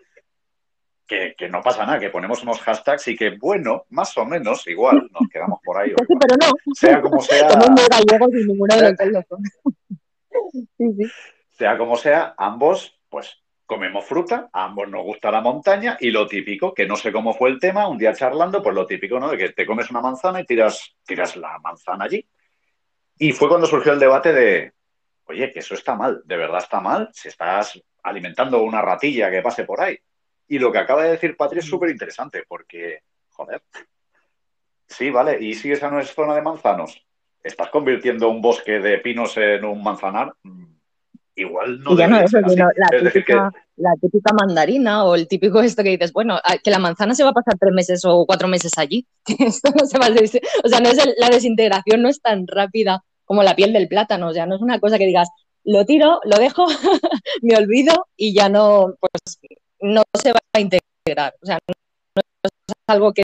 que, 1.08 1.36
que 1.38 1.47
no 1.47 1.62
pasa 1.62 1.86
nada, 1.86 1.99
que 1.99 2.10
ponemos 2.10 2.43
unos 2.43 2.60
hashtags 2.60 3.08
y 3.08 3.15
que, 3.15 3.38
bueno, 3.38 3.86
más 3.89 4.17
o 4.17 4.25
menos, 4.25 4.67
igual, 4.67 5.10
nos 5.12 5.29
quedamos 5.29 5.60
por 5.63 5.77
ahí. 5.77 5.91
igual. 5.97 6.08
pero 6.19 6.36
no, 6.36 6.73
Sea 6.73 7.01
como 7.01 7.21
sea, 7.21 7.47
sí. 10.77 11.12
sea 11.51 11.77
como 11.77 11.95
sea, 11.95 12.34
ambos, 12.38 12.99
pues 13.10 13.42
comemos 13.73 14.05
fruta, 14.05 14.49
a 14.53 14.65
ambos 14.65 14.88
nos 14.88 15.01
gusta 15.01 15.31
la 15.31 15.41
montaña 15.41 15.97
y 15.99 16.12
lo 16.12 16.27
típico, 16.27 16.75
que 16.75 16.86
no 16.86 16.95
sé 16.95 17.12
cómo 17.12 17.33
fue 17.33 17.49
el 17.49 17.59
tema, 17.59 17.88
un 17.88 17.97
día 17.97 18.13
charlando, 18.13 18.62
pues 18.62 18.75
lo 18.75 18.86
típico, 18.86 19.19
¿no? 19.19 19.31
De 19.31 19.38
que 19.38 19.49
te 19.49 19.65
comes 19.65 19.89
una 19.89 19.99
manzana 19.99 20.41
y 20.41 20.45
tiras, 20.45 20.95
tiras 21.03 21.36
la 21.36 21.57
manzana 21.57 22.05
allí. 22.05 22.23
Y 23.17 23.31
fue 23.31 23.49
cuando 23.49 23.65
surgió 23.65 23.91
el 23.93 23.99
debate 23.99 24.31
de, 24.31 24.73
oye, 25.25 25.51
que 25.51 25.59
eso 25.59 25.73
está 25.73 25.95
mal, 25.95 26.21
de 26.23 26.38
verdad 26.38 26.59
está 26.59 26.81
mal, 26.81 27.09
si 27.13 27.29
estás 27.29 27.81
alimentando 28.03 28.62
una 28.62 28.79
ratilla 28.79 29.31
que 29.31 29.41
pase 29.41 29.63
por 29.63 29.81
ahí. 29.81 29.97
Y 30.47 30.59
lo 30.59 30.71
que 30.71 30.77
acaba 30.77 31.03
de 31.03 31.12
decir 31.12 31.36
Patri 31.36 31.57
es 31.57 31.65
súper 31.65 31.89
interesante, 31.89 32.43
porque, 32.47 32.99
joder, 33.29 33.63
sí, 34.88 35.09
vale, 35.09 35.41
y 35.41 35.55
sigues 35.55 35.81
a 35.81 35.89
nuestra 35.89 36.13
zona 36.13 36.36
de 36.36 36.43
manzanos, 36.43 37.03
estás 37.41 37.71
convirtiendo 37.71 38.29
un 38.29 38.39
bosque 38.39 38.79
de 38.79 38.99
pinos 38.99 39.36
en 39.38 39.65
un 39.65 39.81
manzanar, 39.81 40.36
mm, 40.43 40.72
igual 41.36 41.80
no. 41.82 41.98
ya 41.98 42.08
la, 42.08 42.26
típica, 42.26 43.52
la 43.78 43.91
típica 44.00 44.34
mandarina 44.34 45.04
o 45.04 45.15
el 45.15 45.28
típico 45.28 45.62
esto 45.62 45.84
que 45.84 45.89
dices, 45.89 46.13
bueno, 46.13 46.39
que 46.63 46.72
la 46.72 46.80
manzana 46.80 47.15
se 47.15 47.24
va 47.24 47.32
a 47.32 47.34
pasar 47.34 47.58
tres 47.60 47.74
meses 47.74 48.02
o 48.06 48.26
cuatro 48.26 48.48
meses 48.48 48.72
allí. 48.78 49.08
esto 49.39 49.72
no 49.78 49.86
se 49.86 49.98
va 49.98 50.08
a 50.08 50.10
o 50.10 50.67
sea, 50.67 50.80
no 50.80 50.89
es 50.89 50.98
la 51.17 51.30
desintegración 51.30 52.02
no 52.02 52.10
es 52.10 52.22
tan 52.22 52.48
rápida 52.48 53.04
como 53.26 53.43
la 53.43 53.56
piel 53.56 53.74
del 53.74 53.88
plátano, 53.88 54.28
o 54.30 54.34
sea, 54.34 54.46
no 54.46 54.56
es 54.56 54.62
una 54.62 54.80
cosa 54.80 54.98
que 54.98 55.06
digas, 55.06 55.30
lo 55.63 55.86
tiro, 55.86 56.19
lo 56.26 56.38
dejo, 56.38 56.65
me 57.41 57.56
olvido 57.56 58.08
y 58.17 58.34
ya 58.34 58.50
no, 58.50 58.93
pues, 59.00 59.39
no 59.80 60.04
se 60.22 60.34
va 60.34 60.39
a 60.54 60.60
integrar. 60.60 61.34
O 61.41 61.46
sea, 61.46 61.58
no, 61.67 62.22
es 62.43 62.52
algo 62.88 63.13
que 63.13 63.24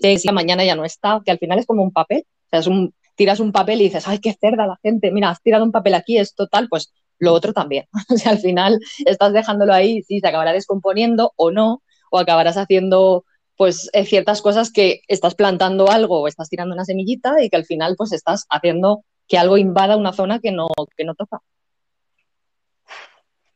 te 0.00 0.08
decía 0.08 0.32
mañana 0.32 0.64
ya 0.64 0.76
no 0.76 0.84
está, 0.84 1.20
que 1.24 1.30
al 1.30 1.38
final 1.38 1.58
es 1.58 1.66
como 1.66 1.82
un 1.82 1.92
papel. 1.92 2.24
O 2.46 2.48
sea, 2.50 2.60
es 2.60 2.66
un, 2.66 2.94
tiras 3.14 3.40
un 3.40 3.52
papel 3.52 3.80
y 3.80 3.84
dices, 3.84 4.06
ay, 4.06 4.18
qué 4.20 4.34
cerda 4.38 4.66
la 4.66 4.78
gente, 4.82 5.10
mira, 5.10 5.30
has 5.30 5.42
tirado 5.42 5.64
un 5.64 5.72
papel 5.72 5.94
aquí, 5.94 6.18
es 6.18 6.34
total, 6.34 6.68
pues 6.68 6.92
lo 7.18 7.32
otro 7.32 7.52
también. 7.52 7.86
O 8.10 8.16
sea, 8.16 8.32
al 8.32 8.38
final 8.38 8.80
estás 9.04 9.32
dejándolo 9.32 9.72
ahí, 9.72 10.02
sí, 10.02 10.20
se 10.20 10.28
acabará 10.28 10.52
descomponiendo 10.52 11.32
o 11.36 11.50
no, 11.50 11.82
o 12.10 12.18
acabarás 12.18 12.56
haciendo 12.56 13.24
pues 13.56 13.90
eh, 13.92 14.04
ciertas 14.04 14.40
cosas 14.40 14.72
que 14.72 15.02
estás 15.08 15.34
plantando 15.34 15.90
algo 15.90 16.20
o 16.20 16.28
estás 16.28 16.48
tirando 16.48 16.74
una 16.74 16.84
semillita 16.84 17.42
y 17.42 17.50
que 17.50 17.56
al 17.56 17.64
final 17.64 17.96
pues 17.96 18.12
estás 18.12 18.46
haciendo 18.48 19.04
que 19.26 19.36
algo 19.36 19.58
invada 19.58 19.96
una 19.96 20.12
zona 20.12 20.38
que 20.38 20.52
no, 20.52 20.68
que 20.96 21.04
no 21.04 21.14
toca. 21.14 21.40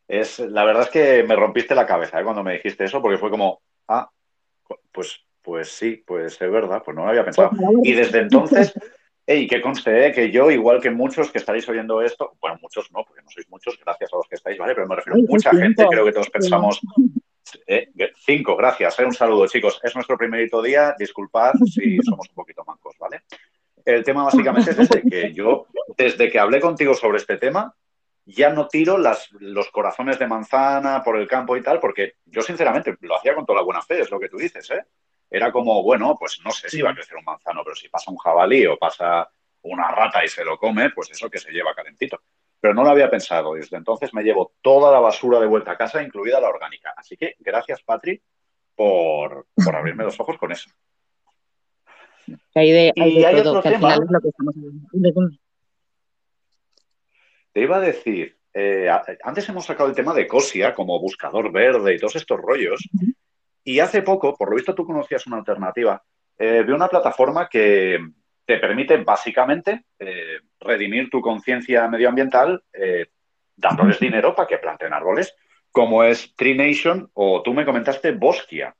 Es, 0.07 0.39
la 0.39 0.65
verdad 0.65 0.83
es 0.83 0.89
que 0.89 1.23
me 1.23 1.35
rompiste 1.35 1.73
la 1.73 1.87
cabeza 1.87 2.19
¿eh? 2.19 2.23
cuando 2.23 2.43
me 2.43 2.53
dijiste 2.53 2.83
eso, 2.83 3.01
porque 3.01 3.17
fue 3.17 3.31
como, 3.31 3.61
ah, 3.87 4.09
pues, 4.91 5.21
pues 5.41 5.69
sí, 5.69 6.03
pues 6.05 6.39
es 6.39 6.51
verdad, 6.51 6.83
pues 6.83 6.95
no 6.95 7.03
lo 7.03 7.09
había 7.09 7.23
pensado. 7.23 7.49
Pues 7.49 7.61
y 7.83 7.93
desde 7.93 8.19
entonces, 8.19 8.73
y 9.25 9.47
que 9.47 9.61
conste 9.61 10.07
¿eh? 10.07 10.11
que 10.11 10.31
yo, 10.31 10.51
igual 10.51 10.81
que 10.81 10.91
muchos 10.91 11.31
que 11.31 11.37
estaréis 11.37 11.67
oyendo 11.69 12.01
esto, 12.01 12.35
bueno, 12.41 12.59
muchos 12.61 12.91
no, 12.91 13.03
porque 13.05 13.21
no 13.21 13.29
sois 13.29 13.49
muchos, 13.49 13.79
gracias 13.83 14.13
a 14.13 14.17
los 14.17 14.27
que 14.27 14.35
estáis, 14.35 14.57
¿vale? 14.57 14.75
Pero 14.75 14.87
me 14.87 14.95
refiero 14.95 15.19
a 15.19 15.23
mucha 15.27 15.51
gente, 15.51 15.85
creo 15.89 16.05
que 16.05 16.11
todos 16.11 16.29
pensamos, 16.29 16.81
eh, 17.67 17.89
cinco, 18.25 18.55
gracias, 18.57 18.99
un 18.99 19.13
saludo, 19.13 19.47
chicos. 19.47 19.79
Es 19.83 19.95
nuestro 19.95 20.17
primerito 20.17 20.61
día, 20.61 20.95
disculpad 20.97 21.53
si 21.65 21.97
somos 22.03 22.27
un 22.29 22.35
poquito 22.35 22.63
mancos, 22.65 22.95
¿vale? 22.99 23.21
El 23.85 24.03
tema 24.03 24.23
básicamente 24.23 24.71
es 24.71 24.79
este, 24.79 25.01
que 25.03 25.33
yo, 25.33 25.67
desde 25.97 26.29
que 26.29 26.39
hablé 26.39 26.59
contigo 26.59 26.93
sobre 26.93 27.17
este 27.17 27.37
tema, 27.37 27.73
ya 28.25 28.49
no 28.49 28.67
tiro 28.67 28.97
las, 28.97 29.29
los 29.39 29.69
corazones 29.69 30.17
de 30.17 30.27
manzana 30.27 31.03
por 31.03 31.17
el 31.17 31.27
campo 31.27 31.57
y 31.57 31.61
tal, 31.61 31.79
porque 31.79 32.15
yo 32.25 32.41
sinceramente 32.41 32.95
lo 33.01 33.17
hacía 33.17 33.35
con 33.35 33.45
toda 33.45 33.59
la 33.59 33.65
buena 33.65 33.81
fe, 33.81 33.99
es 33.99 34.11
lo 34.11 34.19
que 34.19 34.29
tú 34.29 34.37
dices, 34.37 34.69
¿eh? 34.71 34.85
Era 35.33 35.51
como, 35.51 35.81
bueno, 35.81 36.15
pues 36.19 36.39
no 36.45 36.51
sé 36.51 36.69
si 36.69 36.83
va 36.83 36.91
a 36.91 36.93
crecer 36.93 37.17
un 37.17 37.25
manzano, 37.25 37.63
pero 37.63 37.75
si 37.75 37.89
pasa 37.89 38.11
un 38.11 38.17
jabalí 38.17 38.67
o 38.67 38.77
pasa 38.77 39.27
una 39.63 39.89
rata 39.89 40.23
y 40.23 40.27
se 40.27 40.45
lo 40.45 40.59
come, 40.59 40.91
pues 40.91 41.09
eso 41.09 41.27
que 41.27 41.39
se 41.39 41.51
lleva 41.51 41.73
calentito. 41.73 42.21
Pero 42.61 42.75
no 42.75 42.83
lo 42.83 42.91
había 42.91 43.09
pensado. 43.09 43.55
Desde 43.55 43.77
entonces 43.77 44.13
me 44.13 44.21
llevo 44.21 44.53
toda 44.61 44.91
la 44.91 44.99
basura 44.99 45.39
de 45.39 45.47
vuelta 45.47 45.71
a 45.71 45.77
casa, 45.77 46.03
incluida 46.03 46.39
la 46.39 46.49
orgánica. 46.49 46.93
Así 46.95 47.17
que 47.17 47.35
gracias, 47.39 47.81
Patri, 47.81 48.21
por, 48.75 49.47
por 49.55 49.75
abrirme 49.75 50.03
los 50.03 50.19
ojos 50.19 50.37
con 50.37 50.51
eso. 50.51 50.69
Hay 52.53 52.71
de, 52.71 52.93
hay 52.95 53.41
todo, 53.41 53.59
que 53.63 53.69
al 53.69 53.75
final 53.77 54.03
es 54.03 54.11
lo 54.11 54.21
que 54.21 54.29
estamos 54.29 54.55
hablando. 54.55 55.37
Te 57.53 57.59
iba 57.59 57.77
a 57.77 57.81
decir, 57.81 58.37
eh, 58.53 58.87
antes 59.23 59.49
hemos 59.49 59.65
sacado 59.65 59.89
el 59.89 59.95
tema 59.95 60.13
de 60.13 60.27
Cosia 60.27 60.75
como 60.75 60.99
buscador 60.99 61.51
verde 61.51 61.95
y 61.95 61.97
todos 61.97 62.17
estos 62.17 62.39
rollos. 62.39 62.87
Y 63.63 63.79
hace 63.79 64.01
poco, 64.01 64.35
por 64.35 64.49
lo 64.49 64.55
visto 64.55 64.75
tú 64.75 64.85
conocías 64.85 65.25
una 65.27 65.37
alternativa, 65.37 66.03
eh, 66.37 66.63
vi 66.65 66.73
una 66.73 66.87
plataforma 66.87 67.47
que 67.47 67.99
te 68.45 68.57
permite 68.57 68.97
básicamente 68.97 69.85
eh, 69.99 70.39
redimir 70.59 71.09
tu 71.09 71.21
conciencia 71.21 71.87
medioambiental 71.87 72.63
dándoles 73.55 73.99
dinero 73.99 74.35
para 74.35 74.47
que 74.47 74.57
planten 74.57 74.93
árboles, 74.93 75.33
como 75.71 76.03
es 76.03 76.35
Tree 76.35 76.55
Nation 76.55 77.09
o 77.13 77.41
tú 77.41 77.53
me 77.53 77.65
comentaste 77.65 78.11
Bosquia. 78.11 78.75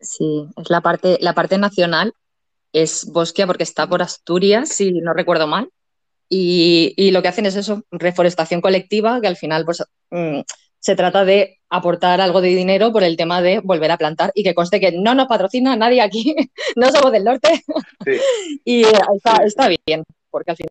Sí, 0.00 0.46
es 0.56 0.70
la 0.70 0.80
parte, 0.80 1.18
la 1.20 1.34
parte 1.34 1.58
nacional, 1.58 2.14
es 2.72 3.10
Bosquia 3.12 3.46
porque 3.46 3.64
está 3.64 3.88
por 3.88 4.02
Asturias, 4.02 4.70
si 4.70 4.92
no 4.92 5.12
recuerdo 5.12 5.46
mal. 5.46 5.70
Y, 6.30 7.10
lo 7.10 7.22
que 7.22 7.28
hacen 7.28 7.46
es 7.46 7.56
eso, 7.56 7.82
reforestación 7.90 8.60
colectiva, 8.60 9.20
que 9.20 9.28
al 9.28 9.36
final 9.36 9.64
pues, 9.64 9.82
mm, 10.10 10.40
se 10.78 10.96
trata 10.96 11.24
de 11.24 11.58
aportar 11.70 12.20
algo 12.20 12.40
de 12.40 12.48
dinero 12.48 12.92
por 12.92 13.02
el 13.02 13.16
tema 13.16 13.42
de 13.42 13.60
volver 13.60 13.90
a 13.90 13.98
plantar 13.98 14.30
y 14.34 14.42
que 14.42 14.54
conste 14.54 14.80
que 14.80 14.92
no 14.92 15.14
nos 15.14 15.26
patrocina 15.26 15.76
nadie 15.76 16.00
aquí, 16.00 16.34
no 16.76 16.90
somos 16.90 17.12
del 17.12 17.24
norte. 17.24 17.64
y 18.64 18.84
eh, 18.84 18.92
está, 19.44 19.68
bien, 19.68 20.04
porque 20.30 20.52
al 20.52 20.56
final 20.56 20.70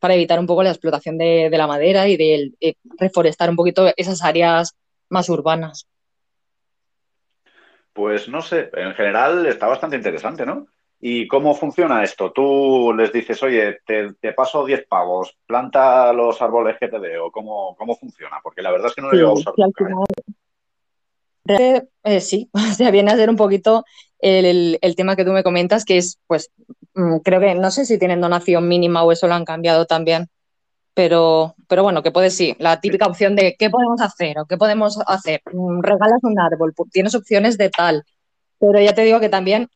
para 0.00 0.14
evitar 0.14 0.38
un 0.38 0.46
poco 0.46 0.62
la 0.62 0.70
explotación 0.70 1.18
de, 1.18 1.50
la 1.50 1.66
madera 1.66 2.08
y 2.08 2.16
de, 2.16 2.76
reforestar 2.98 3.50
un 3.50 3.56
poquito 3.56 3.92
esas 3.96 4.22
áreas 4.22 4.74
más 5.08 5.28
urbanas. 5.28 5.86
Pues 7.92 8.28
no 8.28 8.42
sé, 8.42 8.70
en 8.74 8.94
general 8.94 9.46
está 9.46 9.66
bastante 9.66 9.96
interesante, 9.96 10.44
¿no? 10.44 10.66
¿Y 11.00 11.28
cómo 11.28 11.54
funciona 11.54 12.02
esto? 12.02 12.32
Tú 12.32 12.92
les 12.96 13.12
dices, 13.12 13.42
oye, 13.42 13.78
te, 13.84 14.32
paso 14.32 14.64
10 14.64 14.86
pavos, 14.88 15.36
planta 15.46 16.12
los 16.12 16.40
árboles 16.40 16.76
que 16.80 16.88
te 16.88 16.98
dé, 16.98 17.18
o 17.18 17.30
cómo, 17.30 17.76
cómo 17.76 17.96
funciona, 17.96 18.38
porque 18.42 18.62
la 18.62 18.70
verdad 18.70 18.88
es 18.88 18.94
que 18.94 19.02
no 19.02 19.12
lo 19.12 19.18
he 19.18 19.22
a 19.22 19.32
usar. 19.32 19.54
¿eh? 21.48 21.82
Eh, 22.02 22.20
sí, 22.20 22.48
o 22.52 22.58
sea, 22.58 22.90
viene 22.90 23.12
a 23.12 23.16
ser 23.16 23.28
un 23.28 23.36
poquito 23.36 23.84
el, 24.18 24.78
tema 24.96 25.16
que 25.16 25.24
tú 25.24 25.32
me 25.32 25.42
comentas, 25.42 25.84
que 25.84 25.98
es, 25.98 26.18
pues, 26.26 26.50
mm, 26.94 27.18
creo 27.18 27.40
que 27.40 27.54
no 27.54 27.70
sé 27.70 27.84
si 27.84 27.98
tienen 27.98 28.20
donación 28.20 28.66
mínima 28.66 29.02
o 29.02 29.12
eso 29.12 29.26
lo 29.26 29.34
han 29.34 29.44
cambiado 29.44 29.86
también, 29.86 30.28
pero, 30.94 31.54
pero 31.68 31.82
bueno, 31.82 32.02
que 32.02 32.10
puedes, 32.10 32.34
sí, 32.34 32.56
la 32.58 32.80
típica 32.80 33.06
opción 33.06 33.36
de 33.36 33.54
qué 33.58 33.68
podemos 33.68 34.00
hacer 34.00 34.38
o 34.38 34.46
qué 34.46 34.56
podemos 34.56 34.98
hacer. 35.06 35.42
Mm, 35.52 35.82
regalas 35.82 36.24
un 36.24 36.40
árbol, 36.40 36.74
tienes 36.90 37.14
opciones 37.14 37.58
de 37.58 37.68
tal, 37.68 38.04
pero 38.58 38.80
ya 38.80 38.94
te 38.94 39.02
digo 39.02 39.20
que 39.20 39.28
también 39.28 39.68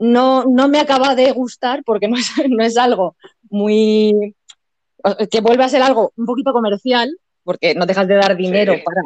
no, 0.00 0.44
no 0.44 0.68
me 0.68 0.80
acaba 0.80 1.14
de 1.14 1.30
gustar 1.30 1.82
porque 1.84 2.08
no 2.08 2.16
es, 2.16 2.32
no 2.48 2.64
es 2.64 2.76
algo 2.76 3.16
muy... 3.48 4.34
que 5.30 5.40
vuelve 5.40 5.64
a 5.64 5.68
ser 5.68 5.82
algo 5.82 6.12
un 6.16 6.26
poquito 6.26 6.52
comercial, 6.52 7.16
porque 7.44 7.74
no 7.74 7.86
dejas 7.86 8.08
de 8.08 8.16
dar 8.16 8.36
dinero 8.36 8.74
para 8.84 9.02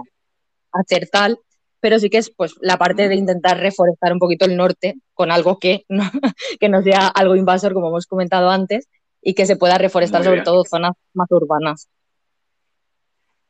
hacer 0.73 1.09
tal, 1.11 1.39
pero 1.81 1.99
sí 1.99 2.09
que 2.09 2.19
es 2.19 2.31
pues 2.31 2.55
la 2.61 2.79
parte 2.79 3.09
de 3.09 3.15
intentar 3.15 3.59
reforestar 3.59 4.13
un 4.13 4.19
poquito 4.19 4.47
el 4.47 4.57
norte 4.57 4.95
con 5.13 5.31
algo 5.31 5.59
que 5.59 5.85
no, 5.89 6.03
que 6.61 6.69
no 6.69 6.83
sea 6.83 7.09
algo 7.09 7.37
invasor, 7.37 7.75
como 7.75 7.89
hemos 7.89 8.07
comentado 8.07 8.49
antes, 8.51 8.89
y 9.21 9.35
que 9.35 9.47
se 9.47 9.57
pueda 9.57 9.79
reforestar 9.79 10.23
sobre 10.23 10.43
todo 10.43 10.65
zonas 10.65 10.93
más 11.13 11.31
urbanas. 11.31 11.89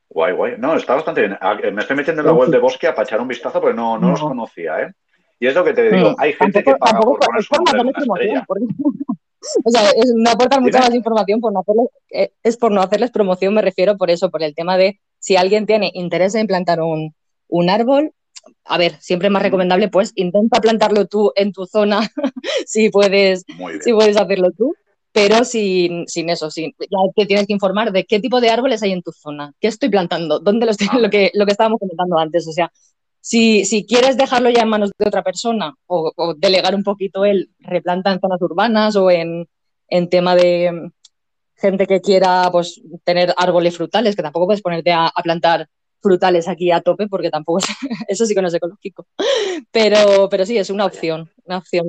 Guay, 0.08 0.32
guay. 0.32 0.54
No, 0.58 0.76
está 0.76 0.94
bastante 0.94 1.22
bien. 1.22 1.36
Ah, 1.40 1.54
me 1.72 1.80
estoy 1.80 1.96
metiendo 1.96 2.22
en 2.22 2.26
la 2.28 2.32
web 2.32 2.48
de 2.48 2.58
Bosque 2.58 2.88
para 2.90 3.02
echar 3.02 3.20
un 3.20 3.26
vistazo, 3.26 3.60
pero 3.60 3.74
no, 3.74 3.98
no, 3.98 4.10
los 4.10 4.20
conocía, 4.20 4.80
¿eh? 4.80 4.92
Y 5.44 5.46
es 5.46 5.54
lo 5.54 5.62
que 5.62 5.74
te 5.74 5.90
digo, 5.90 6.12
mm. 6.12 6.14
hay 6.16 6.32
gente 6.32 6.64
que 6.64 6.74
paga 6.76 7.00
por 7.00 7.18
poner 7.18 7.42
su 7.42 7.52
nombre 7.54 7.82
en 8.32 8.68
O 9.62 9.70
sea, 9.70 9.82
no 10.14 10.30
aportar 10.30 10.62
mucha 10.62 10.78
más 10.78 10.94
información 10.94 11.38
por 11.42 11.52
no 11.52 11.60
hacerles, 11.60 11.88
eh, 12.08 12.32
es 12.42 12.56
por 12.56 12.72
no 12.72 12.80
hacerles 12.80 13.10
promoción, 13.10 13.52
me 13.52 13.60
refiero 13.60 13.98
por 13.98 14.10
eso, 14.10 14.30
por 14.30 14.42
el 14.42 14.54
tema 14.54 14.78
de 14.78 15.00
si 15.18 15.36
alguien 15.36 15.66
tiene 15.66 15.90
interés 15.92 16.34
en 16.34 16.46
plantar 16.46 16.80
un, 16.80 17.14
árbol, 17.68 18.12
a 18.64 18.78
ver, 18.78 18.96
siempre 19.00 19.28
es 19.28 19.32
más 19.32 19.42
recomendable, 19.42 19.88
pues 19.88 20.12
intenta 20.14 20.62
plantarlo 20.62 21.04
tú 21.08 21.30
en 21.36 21.52
tu 21.52 21.66
zona, 21.66 22.00
si 22.66 22.88
puedes, 22.88 23.44
si 23.82 23.92
puedes 23.92 24.16
hacerlo 24.16 24.50
tú, 24.50 24.74
pero 25.12 25.44
sin, 25.44 26.08
sin 26.08 26.30
eso, 26.30 26.50
sin, 26.50 26.74
ya 26.80 26.98
te 27.14 27.26
tienes 27.26 27.46
que 27.46 27.52
informar 27.52 27.92
de 27.92 28.06
qué 28.06 28.18
tipo 28.18 28.40
de 28.40 28.48
árboles 28.48 28.82
hay 28.82 28.92
en 28.92 29.02
tu 29.02 29.12
zona, 29.12 29.52
qué 29.60 29.68
estoy 29.68 29.90
plantando, 29.90 30.38
dónde 30.38 30.66
tengo, 30.74 30.92
ah, 30.94 31.00
lo 31.00 31.10
que, 31.10 31.30
lo 31.34 31.44
que 31.44 31.52
estábamos 31.52 31.80
comentando 31.80 32.16
antes, 32.18 32.48
o 32.48 32.52
sea, 32.52 32.72
si, 33.24 33.86
quieres 33.88 34.18
dejarlo 34.18 34.50
ya 34.50 34.62
en 34.62 34.68
manos 34.68 34.90
de 34.98 35.08
otra 35.08 35.22
persona 35.22 35.74
o, 35.86 36.34
delegar 36.36 36.74
un 36.74 36.82
poquito 36.82 37.24
él, 37.24 37.48
replanta 37.58 38.12
en 38.12 38.20
zonas 38.20 38.40
urbanas 38.42 38.96
o 38.96 39.10
en, 39.10 39.48
tema 40.10 40.36
de 40.36 40.70
mm, 40.70 40.90
gente 41.56 41.86
que 41.86 42.02
quiera 42.02 42.50
pues, 42.52 42.82
tener 43.02 43.32
árboles 43.38 43.78
frutales, 43.78 44.14
que 44.14 44.22
tampoco 44.22 44.46
puedes 44.46 44.60
ponerte 44.60 44.92
a, 44.92 45.10
plantar 45.22 45.68
frutales 46.02 46.48
aquí 46.48 46.70
a 46.70 46.82
tope 46.82 47.08
porque 47.08 47.30
tampoco 47.30 47.60
es, 47.60 47.64
eso 48.08 48.26
sí 48.26 48.34
que 48.34 48.42
no 48.42 48.48
es 48.48 48.54
ecológico. 48.54 49.06
Pero, 49.72 50.28
pero 50.28 50.44
sí, 50.44 50.58
es 50.58 50.68
una 50.68 50.84
opción, 50.84 51.30
una 51.46 51.58
opción 51.58 51.86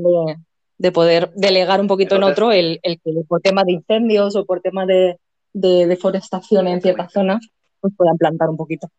de, 0.77 0.91
poder 0.93 1.33
delegar 1.35 1.81
un 1.81 1.87
poquito 1.87 2.15
en 2.15 2.23
otro 2.23 2.53
el, 2.53 2.79
el 2.81 3.01
que 3.01 3.11
por 3.27 3.41
tema 3.41 3.65
de 3.65 3.73
incendios 3.73 4.37
o 4.37 4.45
por 4.45 4.61
tema 4.61 4.85
de, 4.85 5.17
de 5.51 5.85
deforestación 5.85 6.69
en 6.69 6.81
ciertas 6.81 7.11
zonas, 7.11 7.45
pues 7.81 7.93
puedan 7.97 8.17
plantar 8.17 8.47
un 8.47 8.55
poquito. 8.55 8.89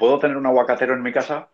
¿Puedo 0.00 0.18
tener 0.18 0.38
un 0.38 0.46
aguacatero 0.46 0.94
en 0.94 1.02
mi 1.02 1.12
casa? 1.12 1.50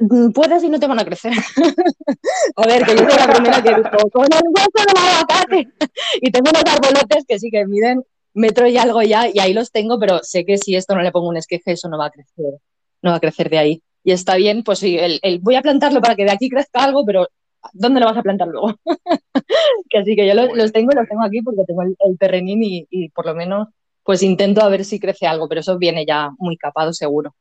Mm, 0.00 0.30
puedes 0.30 0.64
y 0.64 0.70
no 0.70 0.80
te 0.80 0.86
van 0.86 0.98
a 0.98 1.04
crecer. 1.04 1.34
a 2.56 2.66
ver, 2.66 2.82
que 2.86 2.96
yo 2.96 3.10
soy 3.10 3.18
la 3.18 3.34
primera 3.34 3.62
que 3.62 3.74
dijo, 3.74 4.10
con 4.10 4.24
el 4.24 4.42
hueso 4.48 4.86
del 4.86 4.96
aguacate. 4.96 5.68
y 6.22 6.30
tengo 6.30 6.48
unos 6.48 6.64
arbolotes 6.64 7.24
que 7.28 7.38
sí 7.38 7.50
que 7.50 7.66
miden 7.66 8.02
metro 8.32 8.66
y 8.66 8.78
algo 8.78 9.02
ya, 9.02 9.28
y 9.28 9.38
ahí 9.38 9.52
los 9.52 9.70
tengo, 9.70 9.98
pero 9.98 10.20
sé 10.22 10.46
que 10.46 10.56
si 10.56 10.74
esto 10.76 10.94
no 10.94 11.02
le 11.02 11.12
pongo 11.12 11.28
un 11.28 11.36
esqueje, 11.36 11.72
eso 11.72 11.90
no 11.90 11.98
va 11.98 12.06
a 12.06 12.10
crecer, 12.10 12.54
no 13.02 13.10
va 13.10 13.16
a 13.16 13.20
crecer 13.20 13.50
de 13.50 13.58
ahí. 13.58 13.82
Y 14.02 14.12
está 14.12 14.36
bien, 14.36 14.62
pues 14.64 14.78
sí, 14.78 14.96
el, 14.98 15.40
voy 15.40 15.56
a 15.56 15.62
plantarlo 15.62 16.00
para 16.00 16.16
que 16.16 16.24
de 16.24 16.32
aquí 16.32 16.48
crezca 16.48 16.84
algo, 16.84 17.04
pero 17.04 17.28
¿dónde 17.74 18.00
lo 18.00 18.06
vas 18.06 18.16
a 18.16 18.22
plantar 18.22 18.48
luego? 18.48 18.74
que 19.90 19.98
así 19.98 20.16
que 20.16 20.26
yo 20.26 20.32
los, 20.32 20.72
tengo 20.72 20.92
y 20.92 20.96
los 20.96 21.06
tengo 21.06 21.22
aquí 21.22 21.42
porque 21.42 21.64
tengo 21.66 21.82
el, 21.82 22.18
terrenín 22.18 22.62
y, 22.62 22.86
y, 22.88 23.10
por 23.10 23.26
lo 23.26 23.34
menos 23.34 23.68
pues 24.06 24.22
intento 24.22 24.62
a 24.62 24.68
ver 24.68 24.84
si 24.84 25.00
crece 25.00 25.26
algo, 25.26 25.48
pero 25.48 25.60
eso 25.60 25.76
viene 25.78 26.06
ya 26.06 26.30
muy 26.38 26.56
capado 26.56 26.92
seguro. 26.92 27.34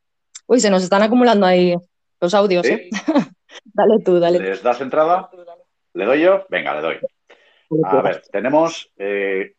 Uy, 0.48 0.60
se 0.60 0.72
nos 0.72 0.84
están 0.84 1.04
acumulando 1.04 1.46
ahí 1.46 1.76
los 2.20 2.34
audios, 2.34 2.66
¿eh? 2.66 2.90
dale 3.66 4.00
tú, 4.04 4.20
dale. 4.20 4.40
¿Les 4.40 4.64
das 4.64 4.82
entrada? 4.82 5.30
¿Le 5.94 6.06
doy 6.06 6.22
yo? 6.22 6.44
Venga, 6.50 6.74
le 6.76 6.82
doy. 6.82 6.98
A 7.84 8.02
ver, 8.02 8.24
tenemos... 8.32 8.92
Eh, 8.98 9.54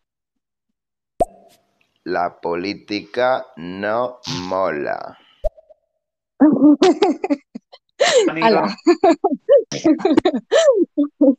La 2.03 2.41
política 2.41 3.47
no 3.57 4.19
mola. 4.49 5.17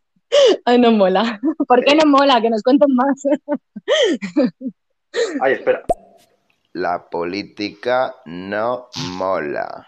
Ay, 0.65 0.79
no 0.79 0.91
mola. 0.91 1.39
¿Por 1.67 1.83
qué 1.83 1.95
no 1.95 2.09
mola? 2.09 2.41
Que 2.41 2.49
nos 2.49 2.63
cuenten 2.63 2.95
más. 2.95 3.21
Ay, 5.41 5.53
espera. 5.53 5.83
La 6.73 7.09
política 7.09 8.15
no 8.25 8.89
mola. 9.13 9.87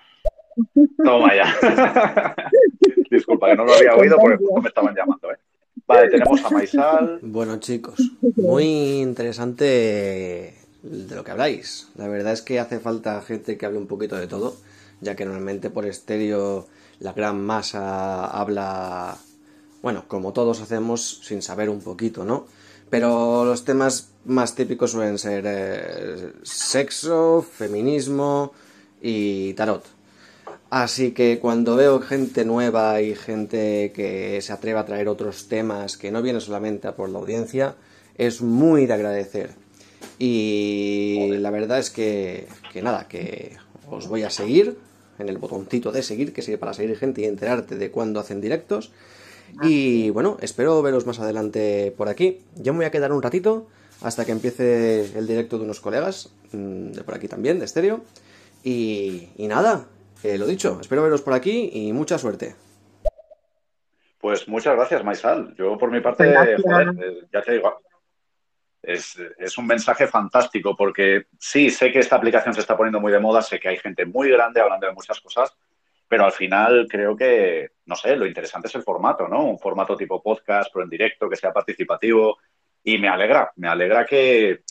Toma 1.03 1.35
ya. 1.35 1.55
Disculpa, 3.11 3.49
que 3.49 3.55
no 3.55 3.65
lo 3.65 3.73
había 3.73 3.95
oído 3.95 4.17
porque 4.17 4.37
justo 4.37 4.61
me 4.61 4.69
estaban 4.69 4.95
llamando. 4.95 5.31
¿eh? 5.31 5.37
Vale, 5.87 6.09
tenemos 6.09 6.43
a 6.43 6.49
Maisal. 6.49 7.19
Bueno, 7.21 7.59
chicos, 7.59 7.99
muy 8.35 9.01
interesante 9.01 10.55
de 10.83 11.15
lo 11.15 11.23
que 11.23 11.31
habláis. 11.31 11.89
La 11.95 12.07
verdad 12.07 12.33
es 12.33 12.41
que 12.41 12.59
hace 12.59 12.79
falta 12.79 13.21
gente 13.21 13.57
que 13.57 13.65
hable 13.65 13.79
un 13.79 13.87
poquito 13.87 14.15
de 14.17 14.27
todo, 14.27 14.55
ya 15.01 15.15
que 15.15 15.25
normalmente 15.25 15.69
por 15.69 15.85
estéreo 15.85 16.67
la 16.99 17.13
gran 17.13 17.43
masa 17.43 18.25
habla, 18.25 19.17
bueno, 19.81 20.05
como 20.07 20.33
todos 20.33 20.61
hacemos, 20.61 21.21
sin 21.23 21.41
saber 21.41 21.69
un 21.69 21.81
poquito, 21.81 22.25
¿no? 22.25 22.45
Pero 22.89 23.45
los 23.45 23.65
temas 23.65 24.11
más 24.25 24.55
típicos 24.55 24.91
suelen 24.91 25.17
ser 25.17 25.43
eh, 25.47 26.33
sexo, 26.43 27.41
feminismo 27.41 28.53
y 29.01 29.53
tarot. 29.53 29.85
Así 30.69 31.11
que 31.11 31.39
cuando 31.39 31.75
veo 31.75 31.99
gente 31.99 32.45
nueva 32.45 33.01
y 33.01 33.15
gente 33.15 33.91
que 33.93 34.39
se 34.41 34.53
atreve 34.53 34.79
a 34.79 34.85
traer 34.85 35.07
otros 35.07 35.47
temas 35.47 35.97
que 35.97 36.11
no 36.11 36.21
vienen 36.21 36.41
solamente 36.41 36.91
por 36.91 37.09
la 37.09 37.19
audiencia, 37.19 37.75
es 38.15 38.41
muy 38.41 38.85
de 38.85 38.93
agradecer. 38.93 39.51
Y 40.19 41.29
la 41.39 41.49
verdad 41.49 41.79
es 41.79 41.89
que, 41.89 42.47
que 42.71 42.81
nada, 42.81 43.07
que 43.07 43.57
os 43.89 44.07
voy 44.07 44.23
a 44.23 44.29
seguir 44.29 44.77
en 45.17 45.29
el 45.29 45.37
botoncito 45.37 45.91
de 45.91 46.03
seguir, 46.03 46.33
que 46.33 46.41
sirve 46.41 46.57
para 46.57 46.73
seguir 46.73 46.97
gente 46.97 47.21
y 47.21 47.25
enterarte 47.25 47.75
de 47.75 47.91
cuándo 47.91 48.19
hacen 48.19 48.41
directos. 48.41 48.91
Y 49.61 50.09
bueno, 50.09 50.37
espero 50.41 50.81
veros 50.81 51.05
más 51.05 51.19
adelante 51.19 51.93
por 51.95 52.09
aquí. 52.09 52.41
Yo 52.55 52.73
me 52.73 52.79
voy 52.79 52.85
a 52.85 52.91
quedar 52.91 53.11
un 53.11 53.21
ratito 53.21 53.67
hasta 54.01 54.25
que 54.25 54.31
empiece 54.31 55.17
el 55.17 55.27
directo 55.27 55.57
de 55.57 55.65
unos 55.65 55.79
colegas 55.79 56.33
mm, 56.51 56.91
de 56.91 57.03
por 57.03 57.15
aquí 57.15 57.27
también, 57.27 57.59
de 57.59 57.65
estéreo. 57.65 58.01
Y, 58.63 59.29
y 59.37 59.47
nada, 59.47 59.85
eh, 60.23 60.37
lo 60.37 60.45
dicho, 60.45 60.79
espero 60.81 61.03
veros 61.03 61.21
por 61.21 61.33
aquí 61.33 61.69
y 61.73 61.93
mucha 61.93 62.17
suerte. 62.17 62.55
Pues 64.19 64.47
muchas 64.47 64.75
gracias, 64.75 65.03
Maisal. 65.03 65.55
Yo 65.55 65.77
por 65.77 65.91
mi 65.91 66.01
parte, 66.01 66.57
joder, 66.61 66.89
eh, 67.01 67.27
ya 67.31 67.41
te 67.41 67.53
digo, 67.53 67.81
es, 68.81 69.17
es, 69.37 69.57
un 69.57 69.65
mensaje 69.65 70.07
fantástico 70.07 70.75
porque 70.75 71.27
sí, 71.39 71.69
sé 71.69 71.91
que 71.91 71.99
esta 71.99 72.17
aplicación 72.17 72.53
se 72.53 72.59
está 72.59 72.75
poniendo 72.75 72.99
muy 72.99 73.11
de 73.11 73.19
moda, 73.19 73.41
sé 73.41 73.59
que 73.59 73.69
hay 73.69 73.77
gente 73.77 74.05
muy 74.05 74.29
grande 74.29 74.59
hablando 74.59 74.87
de 74.87 74.93
muchas 74.93 75.21
cosas, 75.21 75.55
pero 76.09 76.25
al 76.25 76.31
final 76.31 76.87
creo 76.89 77.15
que, 77.15 77.69
no 77.85 77.95
sé, 77.95 78.15
lo 78.15 78.25
interesante 78.25 78.67
es 78.67 78.75
el 78.75 78.81
formato, 78.81 79.27
¿no? 79.27 79.45
Un 79.45 79.59
formato 79.59 79.95
tipo 79.95 80.21
podcast, 80.21 80.71
pero 80.73 80.83
en 80.83 80.89
directo, 80.89 81.29
que 81.29 81.35
sea 81.35 81.53
participativo. 81.53 82.39
Y 82.83 82.97
me 82.97 83.07
alegra, 83.07 83.51
me 83.57 83.67
alegra 83.67 84.05
que, 84.05 84.63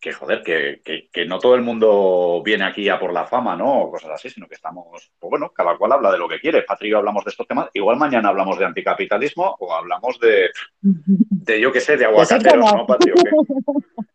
que 0.00 0.12
joder, 0.12 0.42
que, 0.42 0.80
que, 1.12 1.24
no 1.26 1.38
todo 1.38 1.54
el 1.54 1.62
mundo 1.62 2.42
viene 2.44 2.64
aquí 2.64 2.88
a 2.88 2.98
por 2.98 3.12
la 3.12 3.26
fama, 3.26 3.54
¿no? 3.54 3.82
O 3.82 3.92
cosas 3.92 4.10
así, 4.10 4.28
sino 4.28 4.48
que 4.48 4.56
estamos, 4.56 4.86
pues 4.90 5.30
bueno, 5.30 5.52
cada 5.54 5.76
cual 5.78 5.92
habla 5.92 6.10
de 6.10 6.18
lo 6.18 6.28
que 6.28 6.40
quiere. 6.40 6.62
Patrio 6.62 6.98
hablamos 6.98 7.24
de 7.24 7.30
estos 7.30 7.46
temas, 7.46 7.70
igual 7.72 7.96
mañana 7.96 8.30
hablamos 8.30 8.58
de 8.58 8.64
anticapitalismo 8.64 9.56
o 9.60 9.72
hablamos 9.72 10.18
de, 10.18 10.50
de 10.80 11.60
yo 11.60 11.70
qué 11.70 11.80
sé, 11.80 11.96
de 11.96 12.06
aguacateros, 12.06 12.72
¿no, 12.72 12.86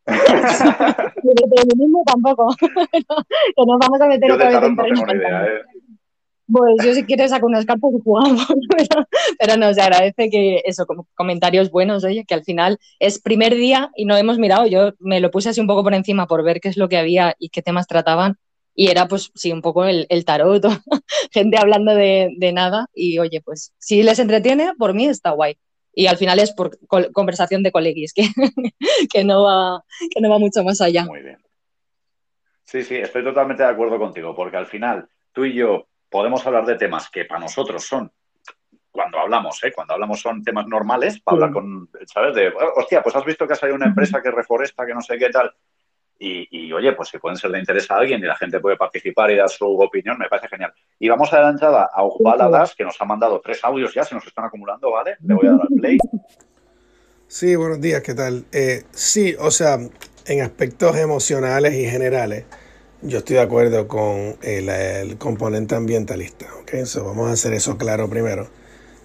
de 0.05 1.61
feminismo 1.61 2.03
tampoco. 2.05 2.53
que 2.59 3.65
nos 3.65 3.79
vamos 3.79 4.01
a 4.01 4.07
meter 4.07 4.27
yo 4.27 4.37
de 4.37 4.43
tarot 4.49 4.71
no 4.73 4.83
tengo 4.83 5.05
ni 5.05 5.13
idea, 5.13 5.45
¿eh? 5.45 5.61
Pues 6.51 6.85
yo 6.85 6.93
si 6.93 7.03
quieres 7.05 7.31
saco 7.31 7.45
unas 7.45 7.65
cartas 7.65 7.91
y 7.97 8.01
jugamos, 8.03 8.45
pero, 9.39 9.57
no, 9.57 9.73
se 9.73 9.81
agradece 9.81 10.29
que 10.29 10.61
eso, 10.65 10.85
comentarios 11.15 11.71
buenos, 11.71 12.03
oye, 12.03 12.25
que 12.25 12.33
al 12.33 12.43
final 12.43 12.79
es 12.99 13.21
primer 13.21 13.55
día 13.55 13.91
y 13.95 14.05
no 14.05 14.17
hemos 14.17 14.37
mirado, 14.37 14.65
yo 14.65 14.93
me 14.99 15.19
lo 15.19 15.31
puse 15.31 15.49
así 15.49 15.61
un 15.61 15.67
poco 15.67 15.83
por 15.83 15.93
encima 15.93 16.27
por 16.27 16.43
ver 16.43 16.59
qué 16.59 16.69
es 16.69 16.77
lo 16.77 16.89
que 16.89 16.97
había 16.97 17.35
y 17.39 17.49
qué 17.49 17.61
temas 17.61 17.87
trataban 17.87 18.37
y 18.73 18.89
era 18.89 19.07
pues 19.07 19.31
sí, 19.35 19.51
un 19.51 19.61
poco 19.61 19.85
el, 19.85 20.25
tarot, 20.25 20.63
gente 21.31 21.57
hablando 21.57 21.93
de, 21.93 22.51
nada 22.53 22.87
y 22.93 23.19
oye, 23.19 23.41
pues 23.41 23.73
si 23.77 24.03
les 24.03 24.19
entretiene, 24.19 24.73
por 24.77 24.93
mí 24.93 25.05
está 25.05 25.31
guay. 25.31 25.57
Y 25.93 26.07
al 26.07 26.15
final 26.15 26.39
es 26.39 26.53
por 26.53 26.79
conversación 27.11 27.63
de 27.63 27.71
colegis, 27.71 28.13
que 29.11 29.23
no 29.25 29.43
va 29.43 29.83
mucho 30.39 30.63
más 30.63 30.79
allá. 30.79 31.03
Muy 31.05 31.21
bien. 31.21 31.37
Sí, 32.63 32.83
sí, 32.83 32.95
estoy 32.95 33.25
totalmente 33.25 33.63
de 33.63 33.69
acuerdo 33.69 33.99
contigo, 33.99 34.33
porque 34.33 34.55
al 34.55 34.67
final 34.67 35.09
tú 35.33 35.43
y 35.43 35.53
yo 35.53 35.87
podemos 36.11 36.45
hablar 36.45 36.65
de 36.65 36.75
temas 36.75 37.09
que 37.09 37.25
para 37.25 37.39
nosotros 37.39 37.83
son, 37.83 38.11
cuando 38.91 39.17
hablamos, 39.17 39.63
¿eh? 39.63 39.71
cuando 39.73 39.93
hablamos 39.93 40.19
son 40.19 40.43
temas 40.43 40.67
normales, 40.67 41.21
para 41.21 41.35
hablar 41.35 41.53
con, 41.53 41.89
¿sabes? 42.05 42.35
De, 42.35 42.53
hostia, 42.75 43.01
pues 43.01 43.15
has 43.15 43.25
visto 43.25 43.47
que 43.47 43.53
ha 43.53 43.55
salido 43.55 43.77
una 43.77 43.87
empresa 43.87 44.21
que 44.21 44.29
reforesta, 44.29 44.85
que 44.85 44.93
no 44.93 45.01
sé 45.01 45.17
qué 45.17 45.29
tal. 45.29 45.51
Y, 46.23 46.71
oye, 46.71 46.91
pues 46.91 47.09
si 47.09 47.17
pueden 47.17 47.35
ser 47.35 47.49
de 47.49 47.57
interés 47.57 47.89
a 47.89 47.95
alguien 47.95 48.21
y 48.21 48.27
la 48.27 48.35
gente 48.35 48.59
puede 48.59 48.77
participar 48.77 49.31
y 49.31 49.37
dar 49.37 49.49
su 49.49 49.65
opinión, 49.65 50.19
me 50.19 50.27
parece 50.29 50.49
genial. 50.49 50.71
Y 50.99 51.09
vamos 51.09 51.33
a 51.33 51.37
dar 51.37 51.45
la 51.45 51.51
entrada 51.51 51.89
a 51.91 52.05
Ujbaladas, 52.05 52.75
que 52.75 52.83
nos 52.83 53.01
ha 53.01 53.05
mandado 53.05 53.41
tres 53.41 53.63
audios 53.63 53.91
ya, 53.91 54.03
se 54.03 54.13
nos 54.13 54.27
están 54.27 54.45
acumulando, 54.45 54.91
¿vale? 54.91 55.15
Le 55.25 55.33
voy 55.33 55.47
a 55.47 55.51
dar 55.53 55.61
al 55.61 55.75
play. 55.79 55.97
Sí, 57.25 57.55
buenos 57.55 57.81
días, 57.81 58.03
¿qué 58.03 58.13
tal? 58.13 58.45
Eh, 58.51 58.83
sí, 58.91 59.35
o 59.39 59.49
sea, 59.49 59.79
en 60.27 60.41
aspectos 60.41 60.95
emocionales 60.95 61.73
y 61.73 61.89
generales, 61.89 62.45
yo 63.01 63.19
estoy 63.19 63.37
de 63.37 63.41
acuerdo 63.41 63.87
con 63.87 64.37
el, 64.41 65.17
componente 65.17 65.75
ambientalista. 65.75 66.47
¿okay? 66.61 66.83
vamos 66.97 67.29
a 67.29 67.33
hacer 67.33 67.53
eso 67.53 67.77
claro 67.77 68.09
primero, 68.09 68.49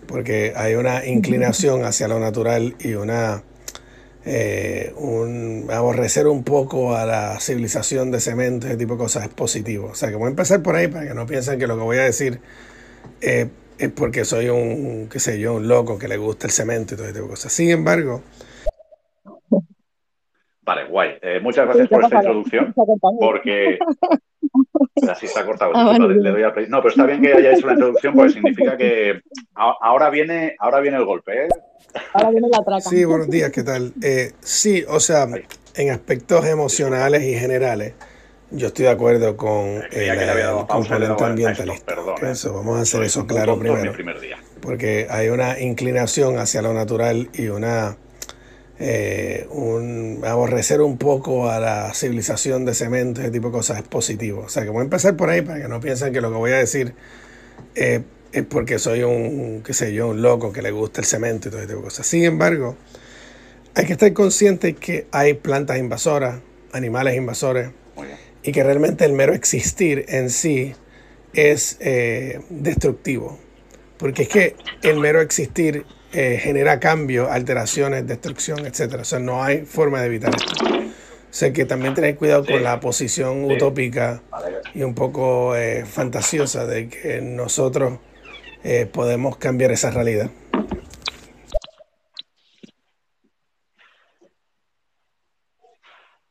porque 0.07 0.53
hay 0.57 0.75
una 0.75 1.07
inclinación 1.07 1.85
hacia 1.87 2.09
lo 2.09 2.21
natural 2.21 2.77
y 2.79 2.95
una 2.95 3.43
eh, 4.29 4.93
un, 4.97 5.69
aborrecer 5.71 6.27
un 6.27 6.43
poco 6.43 6.97
a 6.97 7.07
la 7.07 7.39
civilización 7.39 8.11
de 8.11 8.19
cemento, 8.21 8.67
ese 8.67 8.77
tipo 8.77 8.95
de 8.95 8.99
cosas 8.99 9.23
es 9.23 9.29
positivo. 9.29 9.91
O 9.93 9.95
sea, 9.95 10.11
que 10.11 10.17
voy 10.17 10.27
a 10.27 10.31
empezar 10.31 10.63
por 10.63 10.75
ahí 10.75 10.89
para 10.89 11.07
que 11.07 11.15
no 11.15 11.27
piensen 11.27 11.61
que 11.61 11.69
lo 11.69 11.77
que 11.77 11.85
voy 11.85 11.99
a 11.99 12.03
decir 12.03 12.41
eh, 13.21 13.49
es 13.79 13.91
porque 13.91 14.25
soy 14.25 14.49
un, 14.49 15.09
qué 15.09 15.21
sé 15.21 15.39
yo, 15.39 15.55
un 15.55 15.69
loco 15.69 15.97
que 15.97 16.09
le 16.09 16.17
gusta 16.17 16.49
el 16.49 16.53
cemento 16.53 16.95
y 16.95 16.97
todo 16.97 17.07
ese 17.07 17.15
tipo 17.15 17.27
de 17.27 17.31
cosas. 17.31 17.53
Sin 17.53 17.71
embargo, 17.71 18.23
Vale, 20.67 20.85
guay. 20.87 21.11
Eh, 21.23 21.39
muchas 21.41 21.65
gracias 21.65 21.89
por 21.89 22.03
esta 22.03 22.17
introducción, 22.17 22.75
porque... 23.21 23.79
Así 25.09 25.29
se 25.29 25.39
ha 25.39 25.47
cortado. 25.47 25.73
Ah, 25.75 25.97
no, 25.97 26.09
pero 26.09 26.89
está 26.89 27.07
bien 27.07 27.23
que 27.23 27.33
haya 27.33 27.53
hecho 27.53 27.67
la 27.67 27.75
introducción 27.75 28.15
porque 28.15 28.33
significa 28.33 28.77
que 28.77 29.21
ahora 29.55 30.11
viene, 30.11 30.57
ahora 30.59 30.81
viene 30.81 30.97
el 30.97 31.05
golpe. 31.05 31.45
¿eh? 31.45 31.49
Ahora 32.15 32.31
viene 32.31 32.49
la 32.51 32.65
traca. 32.65 32.81
Sí, 32.81 33.05
buenos 33.05 33.29
días, 33.29 33.53
¿qué 33.53 33.63
tal? 33.63 33.93
Eh, 34.03 34.33
sí, 34.41 34.85
o 34.89 34.99
sea, 34.99 35.29
en 35.77 35.91
aspectos 35.91 36.47
emocionales 36.47 37.23
y 37.23 37.35
generales, 37.35 37.95
yo 38.51 38.69
estoy 38.69 38.87
de 38.87 38.91
acuerdo 38.91 39.37
con 39.37 39.83
el, 39.93 40.67
componente 40.67 41.25
ambientalista. 41.25 41.95
eso, 42.23 42.55
vamos 42.55 42.79
a 42.79 42.83
hacer 42.83 43.03
eso 43.03 43.27
claro 43.27 43.59
primero. 43.59 43.93
Porque 44.61 45.07
hay 45.11 45.29
una 45.29 45.61
inclinación 45.61 46.39
hacia 46.39 46.63
lo 46.63 46.73
natural 46.73 47.29
y 47.35 47.49
una 47.49 47.97
eh, 48.79 49.47
un, 49.51 50.23
aborrecer 50.25 50.81
un 50.83 50.99
poco 50.99 51.49
a 51.49 51.59
la 51.59 51.95
civilización 51.95 52.65
de 52.65 52.75
cemento, 52.75 53.21
ese 53.21 53.31
tipo 53.31 53.49
de 53.49 53.53
cosas 53.53 53.79
es 53.79 53.85
positivo. 53.85 54.43
O 54.47 54.49
sea, 54.49 54.65
que 54.65 54.71
voy 54.71 54.81
a 54.81 54.85
empezar 54.85 55.17
por 55.17 55.31
ahí 55.31 55.43
para 55.43 55.61
que 55.63 55.69
no 55.69 55.81
piensen 55.81 56.13
que 56.13 56.21
lo 56.21 56.31
que 56.31 56.37
voy 56.37 56.53
a 56.53 56.59
decir 56.59 56.95
eh, 57.75 58.03
es 58.33 58.45
porque 58.45 58.79
soy 58.79 59.03
un, 59.03 59.63
qué 59.65 59.73
sé 59.73 59.95
yo, 59.95 60.09
un 60.09 60.21
loco 60.21 60.53
que 60.53 60.63
le 60.63 60.71
gusta 60.71 61.01
el 61.01 61.07
cemento 61.07 61.49
y 61.49 61.51
todo 61.51 61.61
ese 61.61 61.69
tipo 61.69 61.81
de 61.81 61.85
cosas. 61.85 62.07
Sin 62.07 62.25
embargo, 62.25 62.77
hay 63.75 63.87
que 63.87 63.93
estar 63.93 64.13
consciente 64.13 64.75
que 64.75 65.07
hay 65.11 65.35
plantas 65.35 65.79
invasoras, 65.79 66.41
animales 66.73 67.17
invasores, 67.17 67.71
y 68.43 68.53
que 68.53 68.63
realmente 68.63 69.05
el 69.05 69.13
mero 69.13 69.35
existir 69.35 70.05
en 70.09 70.31
sí 70.31 70.75
es 71.33 71.77
eh, 71.81 72.41
destructivo. 72.49 73.39
Porque 73.99 74.23
es 74.23 74.29
que 74.29 74.57
el 74.83 74.99
mero 74.99 75.21
existir 75.21 75.85
eh, 76.13 76.39
genera 76.43 76.81
cambios, 76.81 77.31
alteraciones, 77.31 78.07
destrucción, 78.07 78.67
etc. 78.67 78.99
O 79.01 79.05
sea, 79.05 79.19
no 79.19 79.43
hay 79.43 79.65
forma 79.65 80.01
de 80.01 80.07
evitar 80.07 80.35
esto. 80.35 80.65
O 80.65 81.39
sea, 81.39 81.53
que 81.53 81.65
también 81.65 81.95
tener 81.95 82.17
cuidado 82.17 82.47
con 82.47 82.63
la 82.63 82.81
posición 82.81 83.45
utópica 83.45 84.23
y 84.75 84.83
un 84.83 84.95
poco 84.95 85.55
eh, 85.55 85.85
fantasiosa 85.85 86.67
de 86.67 86.89
que 86.89 87.21
nosotros 87.21 87.99
podemos 88.93 89.37
cambiar 89.37 89.71
esa 89.71 89.93
realidad. 89.93 90.29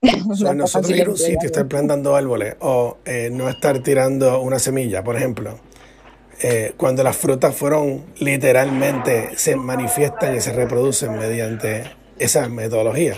nosotros 0.55 0.89
ir 0.91 1.07
a 1.07 1.09
un 1.09 1.17
sitio, 1.17 1.45
estar 1.45 1.67
plantando 1.67 2.15
árboles 2.15 2.55
o 2.59 2.97
eh, 3.05 3.29
no 3.31 3.49
estar 3.49 3.81
tirando 3.81 4.39
una 4.41 4.59
semilla, 4.59 5.03
por 5.03 5.15
ejemplo, 5.15 5.59
eh, 6.41 6.73
cuando 6.77 7.03
las 7.03 7.15
frutas 7.15 7.55
fueron 7.55 8.05
literalmente 8.19 9.31
se 9.35 9.55
manifiestan 9.55 10.35
y 10.35 10.41
se 10.41 10.53
reproducen 10.53 11.17
mediante 11.17 11.83
esa 12.19 12.47
metodología 12.49 13.15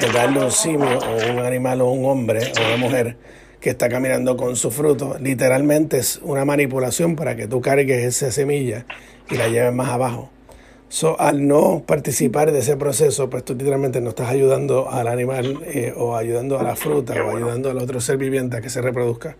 de 0.00 0.08
darle 0.12 0.44
un 0.44 0.50
simio 0.50 0.98
o 0.98 1.32
un 1.32 1.38
animal 1.40 1.80
o 1.80 1.90
un 1.90 2.06
hombre 2.06 2.52
o 2.58 2.66
una 2.66 2.76
mujer 2.76 3.16
que 3.60 3.70
está 3.70 3.88
caminando 3.88 4.36
con 4.36 4.54
su 4.54 4.70
fruto, 4.70 5.16
literalmente 5.20 5.98
es 5.98 6.20
una 6.22 6.44
manipulación 6.44 7.16
para 7.16 7.34
que 7.34 7.48
tú 7.48 7.60
cargues 7.60 8.04
esa 8.04 8.30
semilla 8.30 8.86
y 9.30 9.36
la 9.36 9.48
lleves 9.48 9.72
más 9.72 9.88
abajo. 9.88 10.30
So, 10.88 11.20
al 11.20 11.48
no 11.48 11.82
participar 11.84 12.52
de 12.52 12.60
ese 12.60 12.76
proceso, 12.76 13.28
pues 13.28 13.44
tú 13.44 13.54
literalmente 13.54 14.00
no 14.00 14.10
estás 14.10 14.28
ayudando 14.28 14.88
al 14.88 15.08
animal 15.08 15.60
eh, 15.64 15.92
o 15.96 16.14
ayudando 16.14 16.60
a 16.60 16.62
la 16.62 16.76
fruta 16.76 17.14
o 17.24 17.36
ayudando 17.36 17.70
al 17.70 17.78
otro 17.78 18.00
ser 18.00 18.18
viviente 18.18 18.56
a 18.56 18.60
que 18.60 18.70
se 18.70 18.80
reproduzca. 18.80 19.36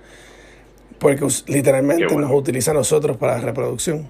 Porque 0.98 1.26
literalmente 1.46 2.06
nos 2.16 2.32
utiliza 2.32 2.70
a 2.70 2.74
nosotros 2.74 3.16
para 3.16 3.36
la 3.36 3.40
reproducción. 3.42 4.08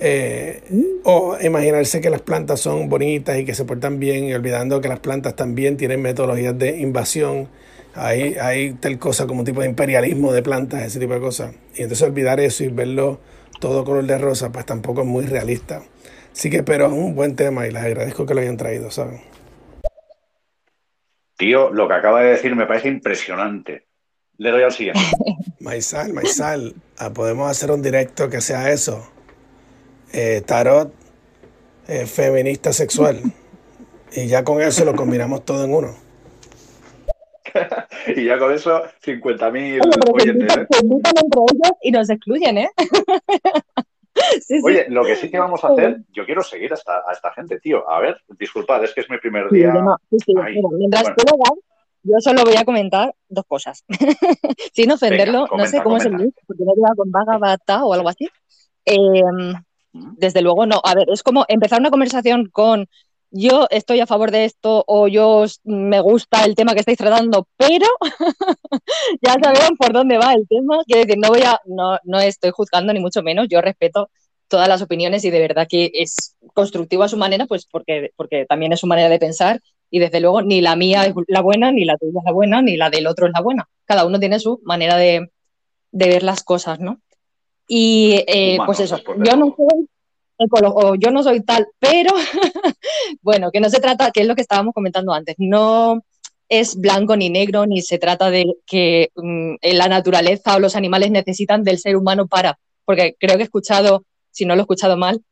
Eh, 0.00 0.62
o 1.02 1.36
imaginarse 1.40 2.00
que 2.00 2.08
las 2.08 2.20
plantas 2.22 2.60
son 2.60 2.88
bonitas 2.88 3.36
y 3.36 3.44
que 3.44 3.54
se 3.54 3.64
portan 3.64 3.98
bien 3.98 4.26
y 4.26 4.34
olvidando 4.34 4.80
que 4.80 4.88
las 4.88 5.00
plantas 5.00 5.34
también 5.34 5.76
tienen 5.76 6.00
metodologías 6.00 6.56
de 6.56 6.78
invasión. 6.78 7.48
Hay, 7.94 8.34
hay 8.34 8.74
tal 8.74 8.98
cosa 8.98 9.26
como 9.26 9.40
un 9.40 9.46
tipo 9.46 9.60
de 9.60 9.66
imperialismo 9.66 10.32
de 10.32 10.42
plantas, 10.42 10.84
ese 10.84 11.00
tipo 11.00 11.14
de 11.14 11.20
cosas. 11.20 11.52
Y 11.74 11.82
entonces 11.82 12.06
olvidar 12.06 12.38
eso 12.38 12.62
y 12.62 12.68
verlo 12.68 13.18
todo 13.58 13.84
color 13.84 14.04
de 14.04 14.18
rosa, 14.18 14.52
pues 14.52 14.64
tampoco 14.66 15.00
es 15.00 15.06
muy 15.06 15.26
realista. 15.26 15.82
Sí 16.32 16.48
que, 16.48 16.62
pero 16.62 16.86
es 16.86 16.92
un 16.92 17.16
buen 17.16 17.34
tema 17.34 17.66
y 17.66 17.72
les 17.72 17.82
agradezco 17.82 18.24
que 18.24 18.34
lo 18.34 18.40
hayan 18.40 18.56
traído, 18.56 18.92
¿saben? 18.92 19.20
Tío, 21.36 21.72
lo 21.72 21.88
que 21.88 21.94
acaba 21.94 22.22
de 22.22 22.30
decir 22.30 22.54
me 22.54 22.66
parece 22.66 22.88
impresionante. 22.88 23.87
Le 24.38 24.50
doy 24.50 24.62
al 24.62 24.72
siguiente. 24.72 25.00
Maisal, 25.60 26.12
Maisal, 26.12 26.74
ah, 26.98 27.10
podemos 27.12 27.50
hacer 27.50 27.70
un 27.72 27.82
directo 27.82 28.30
que 28.30 28.40
sea 28.40 28.70
eso. 28.70 29.06
Eh, 30.12 30.42
tarot 30.46 30.92
eh, 31.88 32.06
feminista 32.06 32.72
sexual. 32.72 33.20
Y 34.12 34.26
ya 34.28 34.44
con 34.44 34.62
eso 34.62 34.84
lo 34.84 34.94
combinamos 34.94 35.44
todo 35.44 35.64
en 35.64 35.74
uno. 35.74 35.94
y 38.16 38.24
ya 38.24 38.38
con 38.38 38.52
eso 38.52 38.84
50.000 39.04 40.12
oyentes. 40.12 40.56
¿eh? 40.56 40.66
Se 40.70 40.78
entre 40.78 41.12
ellos 41.12 41.72
y 41.82 41.90
nos 41.90 42.08
excluyen, 42.08 42.58
¿eh? 42.58 42.70
Oye, 44.64 44.86
lo 44.88 45.04
que 45.04 45.16
sí 45.16 45.30
que 45.30 45.38
vamos 45.38 45.62
a 45.64 45.68
hacer, 45.68 46.00
yo 46.12 46.24
quiero 46.24 46.42
seguir 46.42 46.72
a 46.72 47.12
esta, 47.12 47.32
gente, 47.32 47.60
tío. 47.60 47.88
A 47.88 48.00
ver, 48.00 48.20
disculpad, 48.38 48.84
es 48.84 48.92
que 48.94 49.00
es 49.02 49.10
mi 49.10 49.18
primer 49.18 49.48
día. 49.50 49.72
mientras 50.72 51.14
yo 52.08 52.20
solo 52.20 52.44
voy 52.44 52.56
a 52.56 52.64
comentar 52.64 53.14
dos 53.28 53.44
cosas. 53.46 53.84
Sin 54.72 54.90
ofenderlo, 54.90 55.46
no 55.56 55.66
sé 55.66 55.82
cómo 55.82 55.98
es 55.98 56.06
el 56.06 56.16
link, 56.16 56.34
porque 56.46 56.64
no 56.64 56.74
lleva 56.74 56.94
con 56.96 57.10
Bata 57.10 57.84
o 57.84 57.92
algo 57.92 58.08
así. 58.08 58.28
Em, 58.84 59.54
desde 59.92 60.42
luego 60.42 60.66
no. 60.66 60.80
A 60.84 60.94
ver, 60.94 61.08
es 61.10 61.22
como 61.22 61.44
empezar 61.48 61.80
una 61.80 61.90
conversación 61.90 62.48
con 62.50 62.88
yo 63.30 63.66
estoy 63.70 64.00
a 64.00 64.06
favor 64.06 64.30
de 64.30 64.46
esto 64.46 64.84
o 64.86 65.06
yo 65.06 65.44
me 65.64 66.00
gusta 66.00 66.44
el 66.44 66.54
tema 66.54 66.72
que 66.72 66.80
estáis 66.80 66.98
tratando, 66.98 67.46
pero 67.56 67.86
ya 69.22 69.34
saben 69.42 69.76
por 69.76 69.92
dónde 69.92 70.16
va 70.16 70.32
el 70.32 70.46
tema. 70.48 70.78
Quiero 70.86 71.02
decir, 71.04 71.18
no 71.18 71.28
voy 71.28 71.42
a, 71.42 71.60
no, 71.66 71.98
no 72.04 72.20
estoy 72.20 72.50
juzgando 72.50 72.92
ni 72.92 73.00
mucho 73.00 73.22
menos, 73.22 73.48
yo 73.50 73.60
respeto 73.60 74.10
todas 74.48 74.68
las 74.68 74.80
opiniones 74.80 75.24
y 75.24 75.30
de 75.30 75.40
verdad 75.40 75.66
que 75.68 75.90
es 75.92 76.36
constructivo 76.54 77.02
a 77.02 77.08
su 77.08 77.18
manera, 77.18 77.46
pues 77.46 77.66
porque, 77.70 78.12
porque 78.16 78.46
también 78.46 78.72
es 78.72 78.80
su 78.80 78.86
manera 78.86 79.10
de 79.10 79.18
pensar 79.18 79.60
y 79.90 79.98
desde 79.98 80.20
luego 80.20 80.42
ni 80.42 80.60
la 80.60 80.76
mía 80.76 81.06
es 81.06 81.14
la 81.28 81.40
buena, 81.40 81.72
ni 81.72 81.84
la 81.84 81.96
tuya 81.96 82.18
es 82.18 82.24
la 82.24 82.32
buena, 82.32 82.62
ni 82.62 82.76
la 82.76 82.90
del 82.90 83.06
otro 83.06 83.26
es 83.26 83.32
la 83.32 83.40
buena. 83.40 83.68
Cada 83.84 84.04
uno 84.06 84.20
tiene 84.20 84.38
su 84.38 84.60
manera 84.64 84.96
de, 84.96 85.30
ver 85.92 86.22
las 86.22 86.42
cosas, 86.42 86.80
¿no? 86.80 87.00
Y 87.66 88.24
eh, 88.26 88.58
pues 88.64 88.80
eso, 88.80 88.98
yo 89.24 89.36
no 89.36 89.54
soy 89.56 89.88
o 90.38 90.94
yo 90.94 91.10
no 91.10 91.22
soy 91.22 91.40
tal, 91.40 91.66
pero 91.78 92.12
bueno, 93.22 93.50
que 93.50 93.60
no 93.60 93.68
se 93.68 93.80
trata, 93.80 94.10
que 94.10 94.20
es 94.20 94.26
lo 94.26 94.34
que 94.34 94.42
estábamos 94.42 94.74
comentando 94.74 95.12
antes, 95.12 95.34
no 95.38 96.02
es 96.48 96.76
blanco 96.80 97.16
ni 97.16 97.28
negro, 97.28 97.66
ni 97.66 97.82
se 97.82 97.98
trata 97.98 98.30
de 98.30 98.46
que 98.66 99.10
mm, 99.16 99.54
la 99.74 99.88
naturaleza 99.88 100.56
o 100.56 100.60
los 100.60 100.76
animales 100.76 101.10
necesitan 101.10 101.64
del 101.64 101.78
ser 101.78 101.96
humano 101.96 102.26
para, 102.26 102.58
porque 102.84 103.16
creo 103.18 103.36
que 103.36 103.42
he 103.42 103.44
escuchado, 103.44 104.04
si 104.30 104.46
no 104.46 104.54
lo 104.54 104.62
he 104.62 104.62
escuchado 104.62 104.96
mal, 104.96 105.22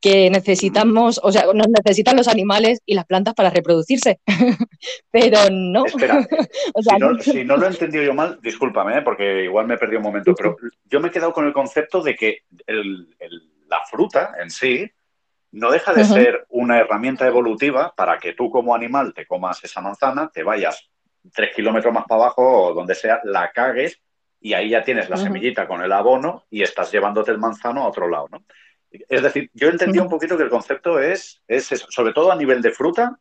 que 0.00 0.30
necesitamos, 0.30 1.20
o 1.22 1.32
sea, 1.32 1.46
nos 1.52 1.68
necesitan 1.68 2.16
los 2.16 2.28
animales 2.28 2.80
y 2.86 2.94
las 2.94 3.04
plantas 3.04 3.34
para 3.34 3.50
reproducirse, 3.50 4.20
pero 5.10 5.38
no. 5.50 5.86
Espera, 5.86 6.26
si, 7.20 7.44
no, 7.44 7.56
lo 7.56 7.66
he 7.66 7.70
entendido 7.70 8.04
yo 8.04 8.14
mal, 8.14 8.38
discúlpame, 8.42 8.98
¿eh? 8.98 9.02
porque 9.02 9.44
igual 9.44 9.66
me 9.66 9.74
he 9.74 9.78
perdido 9.78 9.98
un 9.98 10.06
momento, 10.06 10.34
pero 10.34 10.56
yo 10.84 11.00
me 11.00 11.08
he 11.08 11.10
quedado 11.10 11.32
con 11.32 11.46
el 11.46 11.52
concepto 11.52 12.02
de 12.02 12.14
que 12.14 12.42
el 12.66 13.08
la 13.68 13.80
fruta 13.88 14.32
en 14.40 14.50
sí 14.50 14.90
no 15.52 15.70
deja 15.70 15.94
de 15.94 16.04
ser 16.04 16.46
una 16.50 16.78
herramienta 16.78 17.26
evolutiva 17.26 17.94
para 17.96 18.18
que 18.18 18.34
tú 18.34 18.50
como 18.50 18.74
animal 18.74 19.14
te 19.14 19.26
comas 19.26 19.62
esa 19.64 19.80
manzana, 19.80 20.30
te 20.32 20.42
vayas 20.42 20.90
tres 21.32 21.54
kilómetros 21.54 21.92
más 21.92 22.04
para 22.06 22.22
abajo 22.22 22.64
o 22.64 22.74
donde 22.74 22.94
sea, 22.94 23.20
la 23.24 23.50
cagues 23.50 23.98
y 24.40 24.52
ahí 24.52 24.70
ya 24.70 24.82
tienes 24.82 25.08
la 25.08 25.16
semillita 25.16 25.66
con 25.66 25.82
el 25.82 25.92
abono 25.92 26.44
y 26.50 26.62
estás 26.62 26.92
llevándote 26.92 27.30
el 27.30 27.38
manzano 27.38 27.82
a 27.82 27.88
otro 27.88 28.08
lado, 28.08 28.28
¿no? 28.30 28.44
Es 28.90 29.22
decir, 29.22 29.50
yo 29.54 29.68
entendí 29.68 29.98
un 29.98 30.08
poquito 30.08 30.36
que 30.36 30.44
el 30.44 30.50
concepto 30.50 30.98
es, 30.98 31.42
es 31.46 31.66
sobre 31.88 32.12
todo 32.12 32.32
a 32.32 32.36
nivel 32.36 32.62
de 32.62 32.72
fruta, 32.72 33.18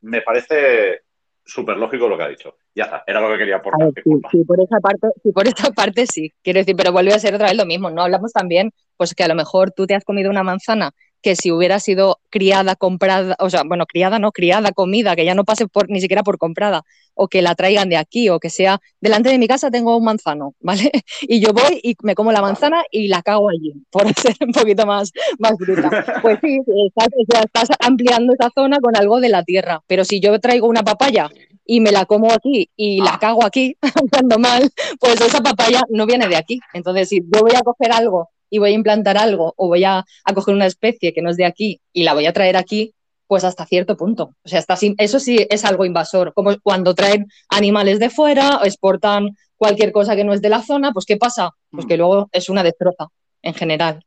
me 0.00 0.22
parece 0.22 1.02
súper 1.44 1.76
lógico 1.76 2.08
lo 2.08 2.16
que 2.16 2.22
ha 2.22 2.28
dicho. 2.28 2.56
Ya 2.74 2.84
está, 2.84 3.04
era 3.06 3.20
lo 3.20 3.30
que 3.30 3.38
quería 3.38 3.56
aportar. 3.56 3.90
sí, 4.30 4.44
por 4.44 4.60
esa 4.60 4.78
parte, 4.80 5.08
sí, 5.22 5.32
por 5.32 5.46
esa 5.46 5.70
parte 5.74 6.06
sí. 6.06 6.32
Quiero 6.42 6.60
decir, 6.60 6.76
pero 6.76 6.92
vuelve 6.92 7.12
a 7.12 7.18
ser 7.18 7.34
otra 7.34 7.48
vez 7.48 7.56
lo 7.56 7.66
mismo. 7.66 7.90
No 7.90 8.02
hablamos 8.02 8.32
también, 8.32 8.72
pues 8.96 9.14
que 9.14 9.24
a 9.24 9.28
lo 9.28 9.34
mejor 9.34 9.72
tú 9.72 9.86
te 9.86 9.94
has 9.94 10.04
comido 10.04 10.30
una 10.30 10.42
manzana 10.42 10.92
que 11.22 11.36
si 11.36 11.50
hubiera 11.50 11.80
sido 11.80 12.20
criada, 12.30 12.76
comprada, 12.76 13.36
o 13.38 13.50
sea, 13.50 13.62
bueno, 13.64 13.86
criada 13.86 14.18
no, 14.18 14.32
criada, 14.32 14.72
comida, 14.72 15.16
que 15.16 15.24
ya 15.24 15.34
no 15.34 15.44
pase 15.44 15.66
por 15.66 15.90
ni 15.90 16.00
siquiera 16.00 16.22
por 16.22 16.38
comprada, 16.38 16.82
o 17.14 17.28
que 17.28 17.42
la 17.42 17.54
traigan 17.54 17.88
de 17.88 17.96
aquí, 17.96 18.28
o 18.28 18.38
que 18.38 18.50
sea, 18.50 18.80
delante 19.00 19.28
de 19.28 19.38
mi 19.38 19.46
casa 19.46 19.70
tengo 19.70 19.96
un 19.96 20.04
manzano, 20.04 20.54
¿vale? 20.60 20.90
Y 21.22 21.40
yo 21.40 21.52
voy 21.52 21.80
y 21.82 21.96
me 22.02 22.14
como 22.14 22.32
la 22.32 22.40
manzana 22.40 22.82
y 22.90 23.08
la 23.08 23.22
cago 23.22 23.50
allí, 23.50 23.74
por 23.90 24.02
ser 24.14 24.36
un 24.40 24.52
poquito 24.52 24.86
más, 24.86 25.12
más 25.38 25.56
bruta. 25.58 26.20
Pues 26.22 26.38
sí, 26.42 26.60
estás, 26.86 27.68
ampliando 27.80 28.32
esa 28.32 28.50
zona 28.54 28.80
con 28.80 28.96
algo 28.96 29.20
de 29.20 29.28
la 29.28 29.42
tierra, 29.42 29.82
pero 29.86 30.04
si 30.04 30.20
yo 30.20 30.38
traigo 30.40 30.66
una 30.66 30.82
papaya 30.82 31.30
y 31.66 31.80
me 31.80 31.92
la 31.92 32.04
como 32.04 32.32
aquí 32.32 32.70
y 32.76 33.00
la 33.00 33.18
cago 33.18 33.44
aquí, 33.44 33.76
andando 34.12 34.38
mal, 34.38 34.70
pues 34.98 35.20
esa 35.20 35.40
papaya 35.40 35.82
no 35.90 36.06
viene 36.06 36.26
de 36.28 36.36
aquí. 36.36 36.60
Entonces, 36.72 37.08
si 37.08 37.20
yo 37.20 37.42
voy 37.42 37.52
a 37.54 37.60
coger 37.60 37.92
algo 37.92 38.30
y 38.50 38.58
voy 38.58 38.72
a 38.72 38.74
implantar 38.74 39.16
algo 39.16 39.54
o 39.56 39.68
voy 39.68 39.84
a, 39.84 40.04
coger 40.34 40.54
una 40.54 40.66
especie 40.66 41.14
que 41.14 41.22
no 41.22 41.30
es 41.30 41.36
de 41.36 41.46
aquí 41.46 41.80
y 41.92 42.02
la 42.02 42.14
voy 42.14 42.26
a 42.26 42.32
traer 42.32 42.56
aquí, 42.56 42.94
pues 43.26 43.44
hasta 43.44 43.64
cierto 43.64 43.96
punto. 43.96 44.34
O 44.42 44.48
sea, 44.48 44.58
hasta, 44.58 44.76
eso 44.98 45.20
sí 45.20 45.46
es 45.48 45.64
algo 45.64 45.84
invasor, 45.84 46.34
como 46.34 46.58
cuando 46.60 46.94
traen 46.94 47.26
animales 47.48 48.00
de 48.00 48.10
fuera, 48.10 48.58
o 48.58 48.64
exportan 48.64 49.30
cualquier 49.56 49.92
cosa 49.92 50.16
que 50.16 50.24
no 50.24 50.32
es 50.32 50.42
de 50.42 50.48
la 50.48 50.62
zona, 50.62 50.92
pues 50.92 51.06
¿qué 51.06 51.16
pasa? 51.16 51.50
Pues 51.70 51.86
que 51.86 51.94
mm. 51.94 51.98
luego 51.98 52.28
es 52.32 52.48
una 52.48 52.62
destroza 52.62 53.06
en 53.42 53.54
general. 53.54 54.04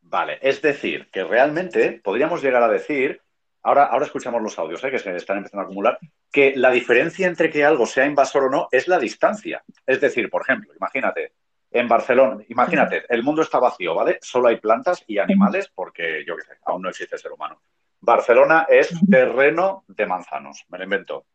Vale, 0.00 0.38
es 0.42 0.62
decir, 0.62 1.08
que 1.10 1.24
realmente 1.24 2.00
podríamos 2.02 2.42
llegar 2.42 2.62
a 2.62 2.68
decir, 2.68 3.20
ahora, 3.62 3.84
ahora 3.84 4.06
escuchamos 4.06 4.40
los 4.40 4.58
audios 4.58 4.82
¿eh? 4.84 4.90
que 4.90 4.98
se 4.98 5.14
están 5.16 5.38
empezando 5.38 5.62
a 5.62 5.64
acumular, 5.64 5.98
que 6.30 6.54
la 6.56 6.70
diferencia 6.70 7.26
entre 7.26 7.50
que 7.50 7.64
algo 7.64 7.84
sea 7.84 8.06
invasor 8.06 8.44
o 8.44 8.50
no 8.50 8.68
es 8.70 8.86
la 8.86 8.98
distancia. 8.98 9.62
Es 9.86 10.00
decir, 10.00 10.30
por 10.30 10.42
ejemplo, 10.42 10.72
imagínate, 10.74 11.32
en 11.74 11.88
Barcelona, 11.88 12.44
imagínate, 12.48 13.02
el 13.08 13.24
mundo 13.24 13.42
está 13.42 13.58
vacío, 13.58 13.96
¿vale? 13.96 14.18
Solo 14.22 14.46
hay 14.46 14.60
plantas 14.60 15.02
y 15.08 15.18
animales 15.18 15.72
porque, 15.74 16.24
yo 16.24 16.36
qué 16.36 16.42
sé, 16.42 16.52
aún 16.64 16.82
no 16.82 16.88
existe 16.88 17.18
ser 17.18 17.32
humano. 17.32 17.60
Barcelona 18.00 18.66
es 18.70 18.94
terreno 19.10 19.84
de 19.88 20.06
manzanos, 20.06 20.64
me 20.68 20.78
lo 20.78 20.84
invento. 20.84 21.26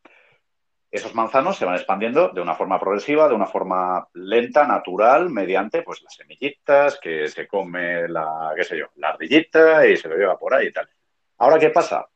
Esos 0.90 1.14
manzanos 1.14 1.58
se 1.58 1.66
van 1.66 1.74
expandiendo 1.74 2.30
de 2.30 2.40
una 2.40 2.54
forma 2.54 2.80
progresiva, 2.80 3.28
de 3.28 3.34
una 3.34 3.44
forma 3.44 4.08
lenta, 4.14 4.66
natural, 4.66 5.28
mediante 5.28 5.82
pues 5.82 6.02
las 6.02 6.14
semillitas 6.14 6.98
que 6.98 7.28
se 7.28 7.46
come 7.46 8.08
la, 8.08 8.52
qué 8.56 8.64
sé 8.64 8.78
yo, 8.78 8.86
la 8.96 9.10
ardillita 9.10 9.86
y 9.86 9.98
se 9.98 10.08
lo 10.08 10.16
lleva 10.16 10.38
por 10.38 10.54
ahí 10.54 10.68
y 10.68 10.72
tal. 10.72 10.88
Ahora, 11.36 11.58
¿qué 11.58 11.68
pasa? 11.68 12.08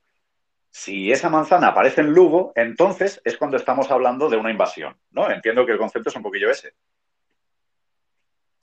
Si 0.70 1.12
esa 1.12 1.28
manzana 1.28 1.68
aparece 1.68 2.00
en 2.00 2.12
Lugo, 2.14 2.52
entonces 2.56 3.20
es 3.22 3.36
cuando 3.36 3.58
estamos 3.58 3.90
hablando 3.90 4.30
de 4.30 4.38
una 4.38 4.50
invasión, 4.50 4.96
¿no? 5.10 5.30
Entiendo 5.30 5.66
que 5.66 5.72
el 5.72 5.78
concepto 5.78 6.08
es 6.08 6.16
un 6.16 6.22
poquillo 6.22 6.50
ese. 6.50 6.72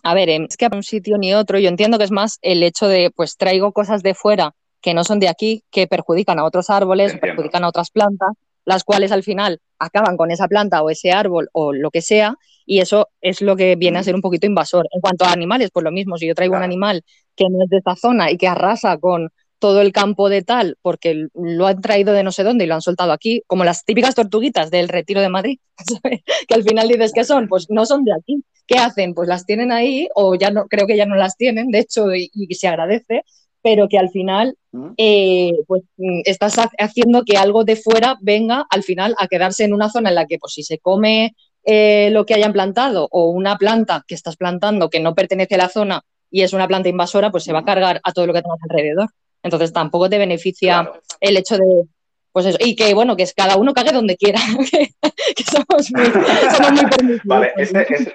A 0.04 0.14
ver, 0.14 0.30
em, 0.30 0.46
es 0.50 0.58
que 0.58 0.66
a 0.66 0.70
un 0.74 0.84
sitio 0.84 1.18
ni 1.18 1.34
otro, 1.34 1.60
yo 1.60 1.70
entiendo 1.70 1.98
que 1.98 2.04
es 2.06 2.12
más 2.12 2.40
el 2.42 2.64
hecho 2.64 2.88
de, 2.88 3.12
pues 3.16 3.38
traigo 3.38 3.72
cosas 3.72 4.04
de 4.04 4.14
fuera 4.14 4.54
que 4.82 4.94
no 4.94 5.04
son 5.04 5.20
de 5.20 5.30
aquí, 5.30 5.64
que 5.70 5.88
perjudican 5.88 6.40
a 6.40 6.44
otros 6.44 6.70
árboles, 6.70 7.14
Entiendo. 7.14 7.36
perjudican 7.36 7.64
a 7.64 7.70
otras 7.70 7.92
plantas, 7.92 8.30
las 8.66 8.84
cuales 8.84 9.12
al 9.12 9.24
final 9.24 9.60
acaban 9.80 10.18
con 10.18 10.32
esa 10.32 10.48
planta 10.48 10.82
o 10.82 10.90
ese 10.90 11.12
árbol 11.12 11.50
o 11.54 11.72
lo 11.74 11.92
que 11.92 12.02
sea, 12.02 12.36
y 12.66 12.80
eso 12.80 13.10
es 13.22 13.42
lo 13.42 13.56
que 13.56 13.76
viene 13.76 14.00
a 14.00 14.04
ser 14.04 14.16
un 14.16 14.22
poquito 14.22 14.48
invasor. 14.48 14.88
En 14.92 15.02
cuanto 15.02 15.26
a 15.26 15.32
animales, 15.32 15.70
pues 15.72 15.84
lo 15.84 15.92
mismo, 15.92 16.18
si 16.18 16.28
yo 16.28 16.36
traigo 16.36 16.56
un 16.56 16.64
animal 16.64 17.04
que 17.36 17.46
no 17.50 17.64
es 17.64 17.70
de 17.70 17.78
esta 17.78 17.96
zona 17.96 18.32
y 18.32 18.38
que 18.38 18.48
arrasa 18.48 18.98
con 18.98 19.30
todo 19.60 19.82
el 19.82 19.92
campo 19.92 20.30
de 20.30 20.42
tal, 20.42 20.78
porque 20.82 21.28
lo 21.36 21.68
han 21.68 21.82
traído 21.82 22.14
de 22.14 22.24
no 22.24 22.32
sé 22.32 22.44
dónde 22.44 22.64
y 22.64 22.68
lo 22.68 22.74
han 22.74 22.82
soltado 22.82 23.12
aquí, 23.12 23.44
como 23.46 23.64
las 23.64 23.86
típicas 23.86 24.16
tortuguitas 24.16 24.72
del 24.72 24.90
retiro 24.90 25.22
de 25.22 25.30
Madrid, 25.30 25.60
¿sabes? 26.02 26.22
que 26.48 26.56
al 26.56 26.64
final 26.64 26.88
dices 26.88 27.12
que 27.14 27.24
son, 27.24 27.48
pues 27.48 27.68
no 27.70 27.86
son 27.86 28.04
de 28.04 28.14
aquí. 28.14 28.44
¿Qué 28.68 28.78
hacen? 28.78 29.14
Pues 29.14 29.28
las 29.28 29.46
tienen 29.46 29.72
ahí, 29.72 30.08
o 30.16 30.36
ya 30.36 30.50
no, 30.52 30.66
creo 30.68 30.88
que 30.88 30.96
ya 30.98 31.06
no 31.06 31.16
las 31.16 31.36
tienen, 31.38 31.70
de 31.72 31.80
hecho, 31.80 32.14
y, 32.16 32.30
y 32.34 32.54
se 32.56 32.68
agradece, 32.68 33.24
pero 33.62 33.88
que 33.88 33.98
al 34.00 34.10
final 34.10 34.56
¿Mm? 34.72 34.90
eh, 34.98 35.54
pues 35.68 35.84
mm, 35.98 36.22
estás 36.26 36.58
ha- 36.58 36.72
haciendo 36.80 37.24
que 37.24 37.38
algo 37.38 37.64
de 37.64 37.76
fuera 37.76 38.18
venga 38.22 38.66
al 38.70 38.84
final 38.84 39.14
a 39.20 39.28
quedarse 39.28 39.64
en 39.66 39.74
una 39.74 39.90
zona 39.90 40.10
en 40.10 40.16
la 40.16 40.26
que 40.26 40.40
pues 40.40 40.54
si 40.54 40.64
se 40.64 40.80
come 40.80 41.36
eh, 41.64 42.10
lo 42.12 42.26
que 42.26 42.34
hayan 42.34 42.54
plantado 42.54 43.08
o 43.12 43.30
una 43.30 43.58
planta 43.58 44.04
que 44.08 44.16
estás 44.16 44.36
plantando 44.36 44.90
que 44.90 45.00
no 45.00 45.14
pertenece 45.14 45.56
a 45.56 45.60
la 45.60 45.70
zona 45.70 46.02
y 46.32 46.42
es 46.42 46.54
una 46.54 46.68
planta 46.68 46.90
invasora, 46.90 47.30
pues 47.30 47.44
se 47.44 47.54
va 47.54 47.60
a 47.60 47.66
cargar 47.66 48.00
a 48.04 48.12
todo 48.14 48.26
lo 48.26 48.34
que 48.34 48.42
tengas 48.42 48.58
alrededor. 48.68 49.10
Entonces 49.44 49.72
tampoco 49.74 50.10
te 50.10 50.18
beneficia 50.18 50.82
Claro. 50.84 51.02
el 51.20 51.38
hecho 51.38 51.58
de 51.58 51.84
pues 52.32 52.46
eso, 52.46 52.58
y 52.62 52.76
que 52.78 52.94
bueno, 52.94 53.18
que 53.18 53.24
es 53.24 53.34
cada 53.34 53.58
uno 53.58 53.74
cague 53.74 53.92
donde 53.92 54.16
quiera, 54.16 54.40
que, 54.72 54.88
que 55.36 55.44
somos 55.44 55.92
muy, 55.92 56.06
somos 56.06 56.72
muy 56.82 56.90
permisivos. 56.90 57.26
Vale, 57.26 57.52
ese, 57.58 57.86
ese, 57.90 58.14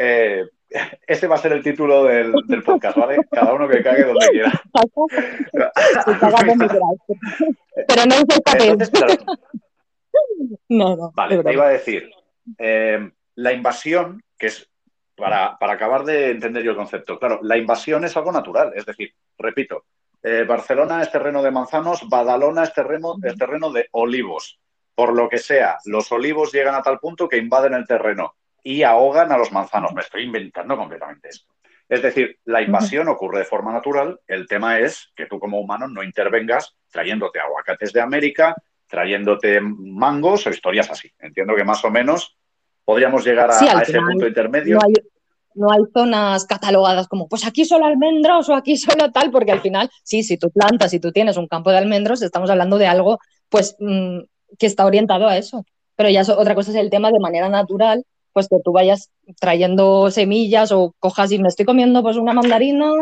eh, 0.00 0.48
ese 1.06 1.26
va 1.26 1.34
a 1.34 1.38
ser 1.38 1.52
el 1.52 1.62
título 1.62 2.04
del, 2.04 2.32
del 2.46 2.62
podcast, 2.62 2.96
¿vale? 2.96 3.18
Cada 3.30 3.52
uno 3.52 3.68
que 3.68 3.82
cague 3.82 4.04
donde 4.04 4.26
quiera. 4.30 4.52
Caga 6.18 6.44
donde. 6.46 6.68
Pero 7.88 8.06
no 8.06 8.14
uséis 8.14 8.40
papel. 8.44 8.68
Entonces, 8.70 8.90
claro, 8.90 9.14
No, 10.68 10.96
no. 10.96 11.12
Vale, 11.14 11.42
te 11.42 11.52
iba 11.52 11.66
a 11.66 11.70
decir, 11.70 12.10
eh, 12.58 13.10
la 13.34 13.52
invasión, 13.52 14.22
que 14.38 14.46
es 14.46 14.70
para, 15.16 15.58
para 15.58 15.74
acabar 15.74 16.04
de 16.04 16.30
entender 16.30 16.62
yo 16.62 16.70
el 16.70 16.76
concepto, 16.76 17.18
claro, 17.18 17.40
la 17.42 17.58
invasión 17.58 18.04
es 18.04 18.16
algo 18.16 18.32
natural, 18.32 18.72
es 18.74 18.86
decir, 18.86 19.12
repito, 19.36 19.84
eh, 20.22 20.44
Barcelona 20.48 21.02
es 21.02 21.10
terreno 21.12 21.42
de 21.42 21.50
manzanos, 21.50 22.08
Badalona 22.08 22.64
es 22.64 22.72
terreno, 22.72 23.16
es 23.22 23.36
terreno 23.36 23.70
de 23.70 23.88
olivos. 23.92 24.58
Por 24.94 25.14
lo 25.14 25.28
que 25.28 25.38
sea, 25.38 25.78
los 25.84 26.10
olivos 26.12 26.52
llegan 26.52 26.74
a 26.74 26.82
tal 26.82 26.98
punto 26.98 27.28
que 27.28 27.36
invaden 27.36 27.74
el 27.74 27.86
terreno 27.86 28.34
y 28.62 28.82
ahogan 28.82 29.32
a 29.32 29.38
los 29.38 29.52
manzanos. 29.52 29.92
Me 29.92 30.02
estoy 30.02 30.24
inventando 30.24 30.76
completamente 30.76 31.28
esto. 31.28 31.52
Es 31.88 32.02
decir, 32.02 32.38
la 32.44 32.62
invasión 32.62 33.08
ocurre 33.08 33.40
de 33.40 33.44
forma 33.44 33.72
natural. 33.72 34.20
El 34.28 34.46
tema 34.46 34.78
es 34.78 35.10
que 35.16 35.26
tú 35.26 35.40
como 35.40 35.58
humano 35.60 35.88
no 35.88 36.02
intervengas 36.04 36.76
trayéndote 36.90 37.40
aguacates 37.40 37.92
de 37.92 38.00
América, 38.00 38.54
trayéndote 38.86 39.60
mangos 39.60 40.46
o 40.46 40.50
historias 40.50 40.90
así. 40.90 41.10
Entiendo 41.18 41.54
que 41.56 41.64
más 41.64 41.84
o 41.84 41.90
menos 41.90 42.36
podríamos 42.84 43.24
llegar 43.24 43.50
a, 43.50 43.54
Sí, 43.54 43.66
al 43.68 43.78
a 43.78 43.82
ese 43.82 43.92
final 43.92 44.08
punto 44.12 44.26
intermedio. 44.28 44.76
no 44.76 44.80
hay, 44.86 44.92
no 45.54 45.72
hay 45.72 45.80
zonas 45.92 46.44
catalogadas 46.46 47.08
como, 47.08 47.28
pues 47.28 47.44
aquí 47.46 47.64
solo 47.64 47.86
almendros 47.86 48.48
o 48.48 48.54
aquí 48.54 48.76
solo 48.76 49.10
tal, 49.10 49.30
porque 49.32 49.52
al 49.52 49.60
final, 49.60 49.90
sí, 50.04 50.22
si 50.22 50.36
tú 50.38 50.50
plantas, 50.50 50.90
si 50.92 51.00
tú 51.00 51.10
tienes 51.12 51.36
un 51.36 51.48
campo 51.48 51.70
de 51.70 51.78
almendros, 51.78 52.22
estamos 52.22 52.50
hablando 52.50 52.78
de 52.78 52.86
algo, 52.86 53.18
pues, 53.48 53.76
mm, 53.80 54.20
que 54.58 54.66
está 54.66 54.86
orientado 54.86 55.26
a 55.28 55.36
eso. 55.36 55.64
Pero 55.96 56.08
ya 56.08 56.22
so- 56.24 56.38
otra 56.38 56.54
cosa 56.54 56.70
es 56.70 56.76
el 56.76 56.88
tema 56.90 57.10
de 57.10 57.18
manera 57.20 57.48
natural, 57.48 58.04
pues 58.32 58.48
que 58.48 58.56
tú 58.64 58.72
vayas 58.72 59.10
trayendo 59.40 60.10
semillas 60.10 60.72
o 60.72 60.94
cojas 60.98 61.32
y 61.32 61.38
me 61.38 61.48
estoy 61.48 61.66
comiendo 61.66 62.02
pues 62.02 62.16
una 62.16 62.32
mandarina, 62.32 62.92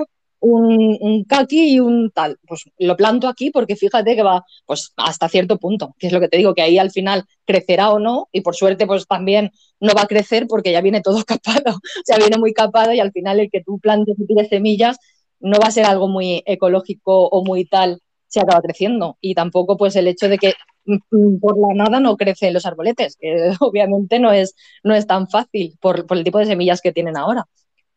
un, 0.40 0.98
un 1.00 1.24
caqui 1.24 1.74
y 1.74 1.80
un 1.80 2.10
tal. 2.10 2.38
Pues 2.46 2.64
lo 2.78 2.96
planto 2.96 3.28
aquí 3.28 3.50
porque 3.50 3.76
fíjate 3.76 4.16
que 4.16 4.22
va 4.22 4.44
pues 4.66 4.92
hasta 4.96 5.28
cierto 5.28 5.58
punto, 5.58 5.94
que 5.98 6.08
es 6.08 6.12
lo 6.12 6.20
que 6.20 6.28
te 6.28 6.36
digo, 6.36 6.54
que 6.54 6.62
ahí 6.62 6.78
al 6.78 6.90
final 6.90 7.24
crecerá 7.44 7.90
o 7.90 7.98
no, 7.98 8.28
y 8.32 8.40
por 8.40 8.54
suerte 8.54 8.86
pues 8.86 9.06
también 9.06 9.50
no 9.80 9.94
va 9.94 10.02
a 10.02 10.06
crecer 10.06 10.46
porque 10.48 10.72
ya 10.72 10.80
viene 10.80 11.00
todo 11.00 11.22
capado, 11.26 11.76
o 11.76 12.02
sea, 12.04 12.18
viene 12.18 12.38
muy 12.38 12.52
capado 12.52 12.92
y 12.92 13.00
al 13.00 13.12
final 13.12 13.40
el 13.40 13.50
que 13.50 13.62
tú 13.62 13.78
plantes 13.78 14.16
y 14.18 14.26
tires 14.26 14.48
semillas 14.48 14.98
no 15.40 15.58
va 15.60 15.68
a 15.68 15.72
ser 15.72 15.84
algo 15.84 16.08
muy 16.08 16.42
ecológico 16.46 17.28
o 17.28 17.44
muy 17.44 17.64
tal, 17.64 18.00
se 18.26 18.40
acaba 18.40 18.60
creciendo. 18.60 19.16
Y 19.20 19.34
tampoco 19.34 19.76
pues 19.76 19.96
el 19.96 20.08
hecho 20.08 20.28
de 20.28 20.38
que 20.38 20.54
por 21.40 21.56
la 21.58 21.74
nada 21.74 22.00
no 22.00 22.16
crecen 22.16 22.54
los 22.54 22.66
arboletes, 22.66 23.16
que 23.16 23.52
obviamente 23.60 24.18
no 24.18 24.32
es, 24.32 24.54
no 24.82 24.94
es 24.94 25.06
tan 25.06 25.28
fácil 25.28 25.76
por, 25.80 26.06
por 26.06 26.16
el 26.16 26.24
tipo 26.24 26.38
de 26.38 26.46
semillas 26.46 26.80
que 26.80 26.92
tienen 26.92 27.16
ahora. 27.16 27.46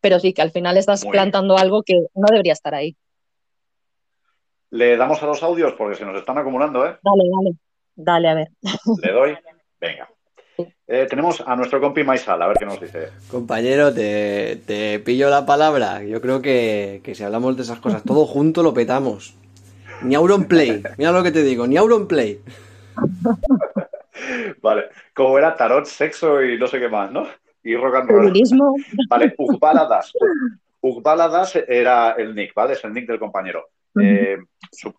Pero 0.02 0.20
sí 0.20 0.34
que 0.34 0.42
al 0.42 0.52
final 0.52 0.78
estás 0.78 1.04
Muy 1.04 1.12
bien. 1.12 1.24
plantando 1.24 1.58
algo 1.58 1.84
que 1.84 1.94
no 2.16 2.28
debería 2.30 2.54
estar 2.54 2.74
ahí. 2.74 2.96
Le 4.72 4.98
damos 4.98 5.22
a 5.22 5.26
los 5.28 5.44
audios 5.44 5.74
porque 5.74 5.96
se 5.96 6.06
nos 6.06 6.18
están 6.18 6.38
acumulando, 6.38 6.86
¿eh? 6.86 6.96
Dale, 7.04 7.24
dale, 7.30 7.58
dale, 7.96 8.30
a 8.30 8.34
ver. 8.34 8.48
Le 9.04 9.12
doy. 9.12 9.38
Venga. 9.80 10.10
Eh, 10.88 11.08
tenemos 11.10 11.42
a 11.46 11.56
nuestro 11.56 11.80
compi 11.80 12.04
Maisal, 12.04 12.42
a 12.42 12.48
ver 12.48 12.58
qué 12.58 12.66
nos 12.66 12.80
dice. 12.80 13.10
Compañero, 13.30 13.94
te, 13.94 14.58
te 14.66 15.00
pillo 15.00 15.30
la 15.30 15.46
palabra. 15.46 16.04
Yo 16.04 16.22
creo 16.22 16.42
que, 16.42 17.02
que 17.04 17.16
si 17.16 17.24
hablamos 17.24 17.56
de 17.56 17.64
esas 17.64 17.80
cosas 17.80 18.04
todo 18.04 18.26
junto 18.26 18.62
lo 18.62 18.74
petamos. 18.74 19.36
Ni 20.04 20.16
Auronplay. 20.16 20.84
Mira 20.98 21.12
lo 21.12 21.24
que 21.24 21.32
te 21.32 21.44
digo, 21.44 21.68
ni 21.68 21.78
Auronplay. 21.78 22.40
Vale, 24.62 24.86
como 25.14 25.38
era 25.38 25.56
tarot, 25.56 25.86
sexo 25.86 26.44
y 26.44 26.58
no 26.58 26.68
sé 26.68 26.80
qué 26.80 26.90
más, 26.90 27.12
¿no? 27.12 27.28
Y 27.64 27.76
rock 27.76 27.96
and 27.96 28.10
roll. 28.10 28.26
Feminismo, 28.28 28.76
Vale, 29.10 29.34
Ugbaladas. 29.38 30.14
Ugbaladas 30.82 31.56
era 31.68 32.12
el 32.18 32.34
nick, 32.34 32.54
¿vale? 32.54 32.74
Es 32.74 32.84
el 32.84 32.94
nick 32.94 33.08
del 33.08 33.20
compañero. 33.20 33.68
Eh, 34.00 34.38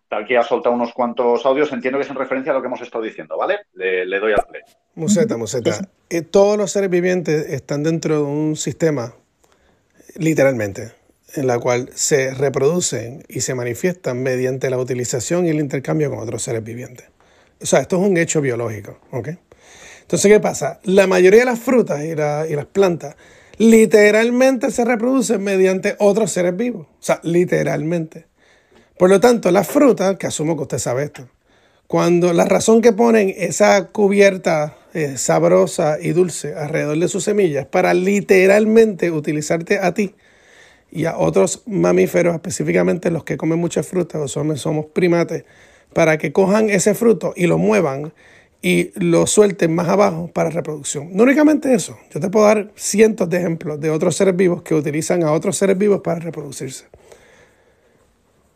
tal 0.07 0.25
que 0.27 0.37
ha 0.37 0.43
soltado 0.43 0.75
unos 0.75 0.93
cuantos 0.93 1.45
audios, 1.45 1.71
entiendo 1.73 1.97
que 1.97 2.03
es 2.03 2.09
en 2.11 2.15
referencia 2.15 2.51
a 2.51 2.55
lo 2.55 2.61
que 2.61 2.67
hemos 2.67 2.81
estado 2.81 3.03
diciendo, 3.03 3.37
¿vale? 3.37 3.59
Le, 3.73 4.05
le 4.05 4.19
doy 4.19 4.33
al 4.33 4.45
play. 4.49 4.61
Museta, 4.95 5.35
Museta. 5.35 5.89
Eh, 6.09 6.21
todos 6.21 6.57
los 6.57 6.71
seres 6.71 6.89
vivientes 6.89 7.49
están 7.49 7.81
dentro 7.83 8.17
de 8.17 8.21
un 8.21 8.55
sistema, 8.55 9.15
literalmente, 10.15 10.91
en 11.35 11.47
la 11.47 11.57
cual 11.57 11.89
se 11.93 12.33
reproducen 12.33 13.23
y 13.27 13.41
se 13.41 13.55
manifiestan 13.55 14.21
mediante 14.21 14.69
la 14.69 14.77
utilización 14.77 15.47
y 15.47 15.49
el 15.49 15.59
intercambio 15.59 16.11
con 16.11 16.19
otros 16.19 16.43
seres 16.43 16.63
vivientes. 16.63 17.12
O 17.63 17.67
sea, 17.67 17.79
esto 17.81 17.97
es 18.01 18.09
un 18.09 18.17
hecho 18.17 18.41
biológico, 18.41 18.99
¿ok? 19.11 19.29
Entonces, 20.01 20.31
¿qué 20.31 20.39
pasa? 20.39 20.79
La 20.83 21.07
mayoría 21.07 21.41
de 21.41 21.45
las 21.45 21.59
frutas 21.59 22.03
y, 22.03 22.15
la- 22.15 22.45
y 22.49 22.55
las 22.55 22.65
plantas 22.65 23.15
literalmente 23.57 24.71
se 24.71 24.85
reproducen 24.85 25.43
mediante 25.43 25.95
otros 25.99 26.31
seres 26.31 26.55
vivos. 26.57 26.87
O 26.87 26.97
sea, 27.03 27.19
literalmente. 27.23 28.27
Por 28.97 29.09
lo 29.09 29.19
tanto, 29.19 29.51
las 29.51 29.67
frutas, 29.67 30.17
que 30.17 30.27
asumo 30.27 30.55
que 30.55 30.63
usted 30.63 30.77
sabe 30.79 31.03
esto, 31.05 31.27
cuando 31.87 32.33
la 32.33 32.45
razón 32.45 32.81
que 32.81 32.93
ponen 32.93 33.33
esa 33.37 33.87
cubierta 33.87 34.77
eh, 34.93 35.17
sabrosa 35.17 35.97
y 36.01 36.11
dulce 36.11 36.55
alrededor 36.55 36.97
de 36.99 37.07
sus 37.07 37.23
semillas 37.23 37.65
para 37.67 37.93
literalmente 37.93 39.11
utilizarte 39.11 39.79
a 39.79 39.93
ti 39.93 40.15
y 40.91 41.05
a 41.05 41.17
otros 41.17 41.63
mamíferos, 41.65 42.35
específicamente 42.35 43.11
los 43.11 43.23
que 43.23 43.37
comen 43.37 43.59
muchas 43.59 43.87
frutas 43.87 44.21
o 44.21 44.27
somos, 44.27 44.85
primates, 44.93 45.45
para 45.93 46.17
que 46.17 46.31
cojan 46.31 46.69
ese 46.69 46.93
fruto 46.93 47.33
y 47.35 47.47
lo 47.47 47.57
muevan 47.57 48.13
y 48.61 48.91
lo 48.95 49.27
suelten 49.27 49.75
más 49.75 49.89
abajo 49.89 50.29
para 50.33 50.49
reproducción. 50.49 51.09
No 51.11 51.23
únicamente 51.23 51.73
eso, 51.73 51.97
yo 52.11 52.19
te 52.19 52.29
puedo 52.29 52.45
dar 52.45 52.71
cientos 52.75 53.29
de 53.29 53.37
ejemplos 53.37 53.79
de 53.79 53.89
otros 53.89 54.15
seres 54.15 54.35
vivos 54.35 54.61
que 54.61 54.73
utilizan 54.73 55.23
a 55.23 55.33
otros 55.33 55.57
seres 55.57 55.77
vivos 55.77 56.01
para 56.01 56.19
reproducirse. 56.19 56.85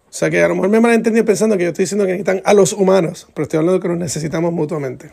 O 0.09 0.13
sea 0.13 0.29
que 0.29 0.41
a 0.41 0.47
lo 0.47 0.55
mejor 0.55 0.69
me 0.69 0.79
malentendido 0.79 1.25
pensando 1.25 1.57
que 1.57 1.63
yo 1.63 1.69
estoy 1.69 1.83
diciendo 1.83 2.05
que 2.05 2.13
necesitan 2.13 2.41
a 2.45 2.53
los 2.53 2.73
humanos, 2.73 3.27
pero 3.33 3.43
estoy 3.43 3.59
hablando 3.59 3.81
que 3.81 3.89
nos 3.89 3.97
necesitamos 3.97 4.53
mutuamente. 4.53 5.11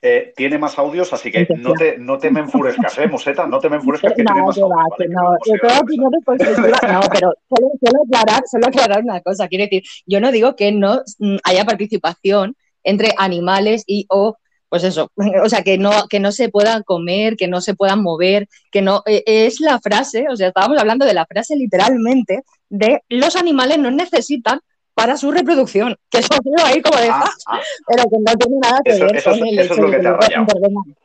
Eh, 0.00 0.32
tiene 0.36 0.58
más 0.58 0.78
audios, 0.78 1.12
así 1.12 1.30
que 1.30 1.48
no 1.56 1.74
te, 1.74 1.98
no 1.98 2.18
te 2.18 2.30
me 2.30 2.40
enfurezcas, 2.40 2.96
¿eh, 2.98 3.08
Museta? 3.08 3.46
No 3.46 3.58
te 3.58 3.68
me 3.68 3.76
enfurezcas 3.76 4.14
que 4.14 4.24
tiene 4.24 4.40
No, 4.40 4.46
más 4.46 4.56
que 4.56 4.62
audios. 4.62 4.70
va, 4.70 4.84
¿vale? 4.88 5.08
no. 5.08 5.30
De 5.44 5.58
todas 5.58 5.74
eso. 5.76 5.82
opiniones 5.82 6.24
constructivas, 6.24 6.82
no, 6.84 7.00
pero 7.12 7.32
solo, 7.48 7.68
solo 7.84 8.02
aclarar, 8.06 8.42
solo 8.50 8.66
aclarar 8.68 9.02
una 9.02 9.20
cosa. 9.20 9.48
Quiero 9.48 9.64
decir, 9.64 9.82
yo 10.06 10.20
no 10.20 10.30
digo 10.32 10.56
que 10.56 10.72
no 10.72 11.02
mm, 11.18 11.36
haya 11.44 11.64
participación 11.64 12.56
entre 12.84 13.14
animales 13.18 13.84
y 13.86 14.06
o 14.08 14.36
pues 14.68 14.84
eso, 14.84 15.10
o 15.44 15.48
sea, 15.48 15.62
que 15.62 15.78
no, 15.78 16.08
que 16.08 16.20
no 16.20 16.30
se 16.32 16.48
puedan 16.48 16.82
comer, 16.82 17.36
que 17.36 17.48
no 17.48 17.60
se 17.60 17.74
puedan 17.74 18.02
mover, 18.02 18.48
que 18.70 18.82
no, 18.82 19.02
eh, 19.06 19.22
es 19.26 19.60
la 19.60 19.80
frase, 19.80 20.26
o 20.30 20.36
sea, 20.36 20.48
estábamos 20.48 20.78
hablando 20.78 21.06
de 21.06 21.14
la 21.14 21.26
frase 21.26 21.56
literalmente 21.56 22.42
de 22.68 23.02
los 23.08 23.34
animales 23.36 23.78
no 23.78 23.90
necesitan 23.90 24.60
para 24.98 25.16
su 25.16 25.30
reproducción, 25.30 25.96
que 26.10 26.18
eso 26.18 26.28
quedó 26.42 26.66
ahí 26.66 26.82
como 26.82 26.98
de, 27.00 27.08
Ah, 27.08 27.24
"Ah", 27.24 27.30
ah, 27.46 27.60
pero 27.86 28.02
que 28.10 28.16
no 28.18 28.32
tiene 28.36 28.56
nada 28.60 28.80
que 28.84 28.90
Eso- 28.92 29.04
ver 29.06 29.16
eso 29.16 29.30
es- 29.30 29.38
con 29.38 29.48
el 29.48 29.58
eso 29.58 29.72
es 29.72 29.78
hecho 29.78 29.82
lo 29.82 29.90
de 29.90 29.96
que 29.96 30.02
que 30.02 30.26
te 30.34 30.40
intervengan. 30.40 30.96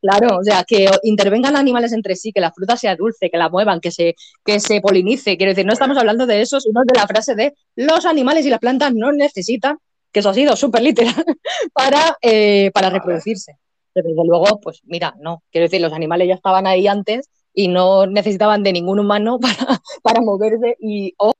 Claro, 0.00 0.38
o 0.38 0.42
sea, 0.42 0.64
que 0.64 0.90
intervengan 1.04 1.54
animales 1.54 1.92
entre 1.92 2.16
sí, 2.16 2.32
que 2.32 2.40
la 2.40 2.50
fruta 2.50 2.76
sea 2.76 2.96
dulce, 2.96 3.30
que 3.30 3.36
la 3.38 3.48
muevan, 3.48 3.80
que 3.80 3.92
se, 3.92 4.16
que 4.44 4.58
se 4.58 4.80
polinice. 4.80 5.36
Quiero 5.36 5.50
decir, 5.52 5.64
no 5.64 5.72
estamos 5.74 5.96
hablando 5.96 6.26
de 6.26 6.40
eso, 6.40 6.58
sino 6.60 6.80
de 6.84 6.98
la 6.98 7.06
frase 7.06 7.36
de 7.36 7.54
los 7.76 8.04
animales 8.04 8.44
y 8.44 8.50
las 8.50 8.58
plantas 8.58 8.92
no 8.94 9.12
necesitan 9.12 9.76
que 10.10 10.18
eso 10.20 10.30
ha 10.30 10.34
sido 10.34 10.56
súper 10.56 10.82
literal, 10.82 11.14
para, 11.72 12.16
eh, 12.20 12.70
para 12.74 12.90
reproducirse. 12.90 13.56
Pero 13.92 14.08
desde 14.08 14.24
luego, 14.26 14.58
pues 14.60 14.80
mira, 14.84 15.14
no, 15.20 15.42
quiero 15.52 15.66
decir, 15.66 15.80
los 15.80 15.92
animales 15.92 16.26
ya 16.26 16.34
estaban 16.34 16.66
ahí 16.66 16.86
antes 16.88 17.28
y 17.54 17.68
no 17.68 18.06
necesitaban 18.06 18.62
de 18.64 18.72
ningún 18.72 18.98
humano 18.98 19.38
para, 19.40 19.80
para 20.02 20.20
moverse 20.20 20.76
y 20.80 21.14
o 21.18 21.32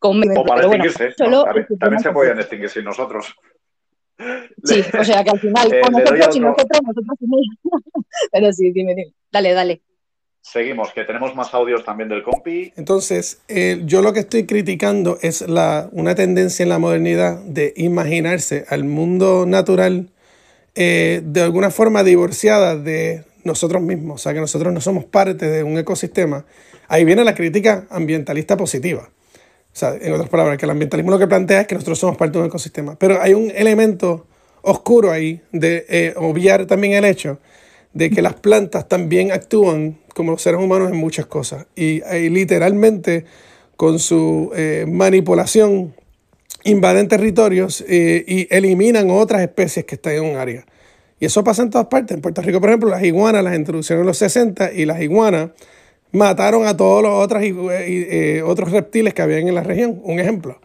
comer. 0.00 0.36
O 0.36 0.42
para 0.44 0.56
Pero 0.56 0.68
bueno, 0.68 0.84
extinguirse. 0.84 1.16
solo 1.16 1.30
¿no? 1.36 1.44
También, 1.44 1.66
también 1.78 2.02
se 2.02 2.10
podían 2.10 2.38
extinguir 2.40 2.68
sin 2.68 2.84
nosotros. 2.84 3.32
Sí, 4.64 4.82
o 4.98 5.02
sea 5.04 5.24
que 5.24 5.30
al 5.30 5.40
final, 5.40 5.68
Eh, 5.72 5.80
nosotros 5.90 6.18
y 6.18 6.22
otro- 6.22 6.40
nosotros, 6.50 6.80
nosotros 6.86 7.18
sin 7.18 7.28
ellos. 7.32 7.82
Pero 8.32 8.52
sí, 8.52 8.70
dime, 8.72 8.94
dime. 8.94 9.14
Dale, 9.32 9.52
dale. 9.54 9.80
Seguimos, 10.42 10.92
que 10.92 11.04
tenemos 11.04 11.34
más 11.34 11.54
audios 11.54 11.84
también 11.84 12.08
del 12.10 12.22
compi. 12.22 12.72
Entonces, 12.76 13.40
eh, 13.48 13.80
yo 13.84 14.02
lo 14.02 14.12
que 14.12 14.20
estoy 14.20 14.44
criticando 14.46 15.18
es 15.22 15.42
la, 15.48 15.88
una 15.92 16.14
tendencia 16.14 16.62
en 16.62 16.68
la 16.70 16.78
modernidad 16.78 17.38
de 17.44 17.72
imaginarse 17.76 18.64
al 18.68 18.84
mundo 18.84 19.44
natural 19.46 20.08
eh, 20.74 21.20
de 21.24 21.42
alguna 21.42 21.70
forma 21.70 22.02
divorciada 22.04 22.76
de 22.76 23.24
nosotros 23.44 23.80
mismos, 23.82 24.20
o 24.20 24.22
sea, 24.22 24.34
que 24.34 24.40
nosotros 24.40 24.72
no 24.72 24.80
somos 24.82 25.04
parte 25.06 25.46
de 25.46 25.62
un 25.62 25.78
ecosistema. 25.78 26.44
Ahí 26.88 27.04
viene 27.04 27.24
la 27.24 27.34
crítica 27.34 27.86
ambientalista 27.90 28.56
positiva. 28.56 29.08
En 29.82 30.12
otras 30.12 30.28
palabras, 30.28 30.58
que 30.58 30.66
el 30.66 30.70
ambientalismo 30.70 31.10
lo 31.10 31.18
que 31.18 31.26
plantea 31.26 31.62
es 31.62 31.66
que 31.66 31.74
nosotros 31.74 31.98
somos 31.98 32.16
parte 32.16 32.34
de 32.34 32.40
un 32.40 32.46
ecosistema. 32.46 32.96
Pero 32.98 33.20
hay 33.20 33.34
un 33.34 33.50
elemento 33.54 34.26
oscuro 34.62 35.10
ahí 35.10 35.40
de 35.52 35.86
eh, 35.88 36.14
obviar 36.16 36.66
también 36.66 36.94
el 36.94 37.04
hecho 37.04 37.38
de 37.92 38.10
que 38.10 38.22
las 38.22 38.34
plantas 38.34 38.88
también 38.88 39.32
actúan 39.32 39.98
como 40.14 40.32
los 40.32 40.42
seres 40.42 40.60
humanos 40.60 40.90
en 40.90 40.96
muchas 40.96 41.26
cosas. 41.26 41.66
Y, 41.74 42.02
y 42.04 42.28
literalmente 42.28 43.24
con 43.76 43.98
su 43.98 44.52
eh, 44.54 44.84
manipulación 44.86 45.94
invaden 46.64 47.08
territorios 47.08 47.82
eh, 47.88 48.24
y 48.26 48.46
eliminan 48.54 49.10
otras 49.10 49.40
especies 49.40 49.86
que 49.86 49.94
están 49.94 50.12
en 50.12 50.24
un 50.24 50.36
área. 50.36 50.66
Y 51.18 51.26
eso 51.26 51.42
pasa 51.44 51.62
en 51.62 51.70
todas 51.70 51.86
partes. 51.86 52.14
En 52.14 52.22
Puerto 52.22 52.42
Rico, 52.42 52.60
por 52.60 52.70
ejemplo, 52.70 52.90
las 52.90 53.02
iguanas 53.02 53.42
las 53.42 53.56
introducieron 53.56 54.02
en 54.02 54.06
los 54.06 54.18
60 54.18 54.72
y 54.72 54.84
las 54.84 55.00
iguanas 55.00 55.50
mataron 56.12 56.66
a 56.66 56.76
todos 56.76 57.02
los 57.02 57.12
otros, 57.12 57.42
igu- 57.42 57.70
eh, 57.72 58.42
otros 58.42 58.70
reptiles 58.72 59.14
que 59.14 59.22
habían 59.22 59.48
en 59.48 59.54
la 59.54 59.62
región. 59.62 60.00
Un 60.04 60.18
ejemplo. 60.20 60.60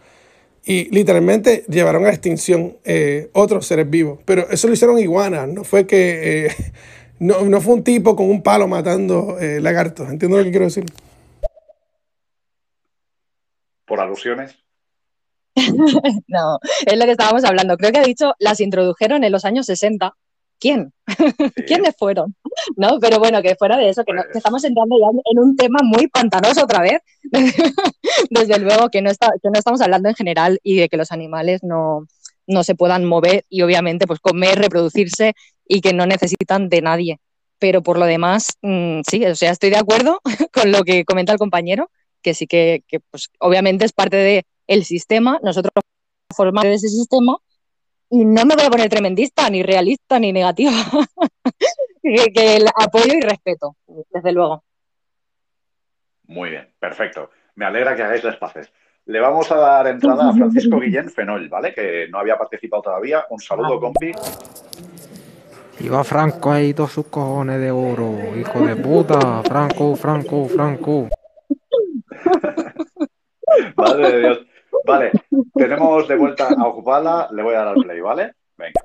Y 0.65 0.89
literalmente 0.89 1.63
llevaron 1.67 2.05
a 2.05 2.09
extinción 2.09 2.77
eh, 2.83 3.29
otros 3.33 3.67
seres 3.67 3.89
vivos. 3.89 4.19
Pero 4.25 4.49
eso 4.49 4.67
lo 4.67 4.73
hicieron 4.73 4.97
iguanas. 4.99 5.47
No 5.47 5.63
fue 5.63 5.85
que... 5.85 6.47
eh, 6.47 6.51
no, 7.19 7.41
no 7.43 7.61
fue 7.61 7.75
un 7.75 7.83
tipo 7.83 8.15
con 8.15 8.29
un 8.29 8.41
palo 8.41 8.67
matando 8.67 9.37
eh, 9.39 9.59
lagartos. 9.61 10.09
¿Entiendes 10.09 10.39
lo 10.39 10.43
que 10.45 10.51
quiero 10.51 10.65
decir? 10.65 10.85
Por 13.85 13.99
alusiones. 13.99 14.57
No, 16.27 16.59
es 16.85 16.97
lo 16.97 17.05
que 17.05 17.11
estábamos 17.11 17.43
hablando. 17.45 17.77
Creo 17.77 17.91
que 17.91 17.99
ha 17.99 18.03
dicho, 18.03 18.33
las 18.39 18.59
introdujeron 18.59 19.23
en 19.23 19.31
los 19.31 19.45
años 19.45 19.67
60. 19.67 20.13
¿Quién? 20.59 20.93
Sí. 21.07 21.13
¿Quiénes 21.67 21.95
fueron? 21.97 22.35
¿No? 22.75 22.99
Pero 22.99 23.19
bueno, 23.19 23.41
que 23.41 23.55
fuera 23.55 23.77
de 23.77 23.89
eso, 23.89 24.03
que, 24.03 24.13
no- 24.13 24.21
Pues- 24.23 24.31
que 24.33 24.37
estamos 24.39 24.63
entrando 24.63 24.95
ya 24.99 25.07
en 25.31 25.39
un 25.39 25.55
tema 25.55 25.79
muy 25.83 26.07
pantanoso 26.07 26.63
otra 26.63 26.81
vez. 26.81 26.99
Desde 28.29 28.59
luego 28.59 28.89
que 28.89 29.01
no, 29.01 29.09
está, 29.09 29.27
que 29.41 29.49
no 29.49 29.57
estamos 29.59 29.81
hablando 29.81 30.09
en 30.09 30.15
general 30.15 30.59
y 30.63 30.77
de 30.77 30.89
que 30.89 30.97
los 30.97 31.11
animales 31.11 31.61
no, 31.63 32.07
no 32.47 32.63
se 32.63 32.75
puedan 32.75 33.05
mover 33.05 33.45
y 33.49 33.61
obviamente 33.61 34.07
pues 34.07 34.19
comer, 34.19 34.59
reproducirse 34.59 35.33
y 35.67 35.81
que 35.81 35.93
no 35.93 36.05
necesitan 36.05 36.69
de 36.69 36.81
nadie. 36.81 37.19
Pero 37.59 37.81
por 37.83 37.97
lo 37.97 38.05
demás, 38.05 38.53
mm, 38.61 39.01
sí, 39.09 39.25
o 39.25 39.35
sea, 39.35 39.51
estoy 39.51 39.69
de 39.69 39.77
acuerdo 39.77 40.19
con 40.53 40.71
lo 40.71 40.83
que 40.83 41.05
comenta 41.05 41.31
el 41.33 41.39
compañero, 41.39 41.89
que 42.21 42.33
sí 42.33 42.47
que, 42.47 42.83
que, 42.87 42.99
pues, 42.99 43.29
obviamente 43.39 43.85
es 43.85 43.93
parte 43.93 44.17
del 44.17 44.43
el 44.67 44.83
sistema, 44.83 45.39
nosotros 45.43 45.71
formamos 46.35 46.61
parte 46.63 46.69
de 46.69 46.75
ese 46.75 46.89
sistema 46.89 47.37
y 48.15 48.23
no 48.23 48.45
me 48.45 48.55
voy 48.55 48.65
a 48.65 48.69
poner 48.69 48.89
tremendista, 48.89 49.49
ni 49.49 49.61
realista, 49.61 50.17
ni 50.19 50.31
negativa. 50.31 50.71
que, 52.01 52.31
que 52.33 52.55
el 52.55 52.65
apoyo 52.67 53.13
y 53.13 53.19
respeto, 53.19 53.75
desde 54.09 54.31
luego. 54.31 54.63
Muy 56.27 56.51
bien, 56.51 56.73
perfecto. 56.79 57.29
Me 57.55 57.65
alegra 57.65 57.93
que 57.93 58.03
hagáis 58.03 58.23
las 58.23 58.37
paces. 58.37 58.71
Le 59.07 59.19
vamos 59.19 59.51
a 59.51 59.57
dar 59.57 59.87
entrada 59.87 60.29
a 60.29 60.33
Francisco 60.33 60.79
Guillén 60.79 61.09
Fenol, 61.09 61.49
¿vale? 61.49 61.73
Que 61.73 62.07
no 62.09 62.19
había 62.19 62.37
participado 62.37 62.83
todavía. 62.83 63.25
Un 63.29 63.39
saludo, 63.39 63.79
compi. 63.81 64.13
Iba 65.81 66.03
Franco 66.05 66.51
ahí, 66.51 66.73
todos 66.73 66.93
sus 66.93 67.07
cojones 67.07 67.59
de 67.59 67.69
oro. 67.69 68.15
Hijo 68.35 68.65
de 68.65 68.77
puta. 68.77 69.43
Franco, 69.43 69.95
Franco, 69.97 70.47
Franco. 70.47 71.09
Madre 73.75 74.11
de 74.11 74.19
Dios. 74.19 74.39
Vale, 74.85 75.11
tenemos 75.53 76.07
de 76.07 76.15
vuelta 76.15 76.49
a 76.49 76.67
ocuparla. 76.67 77.29
Le 77.31 77.43
voy 77.43 77.55
a 77.55 77.59
dar 77.59 77.67
al 77.69 77.75
play, 77.75 77.99
¿vale? 77.99 78.31
Venga. 78.57 78.81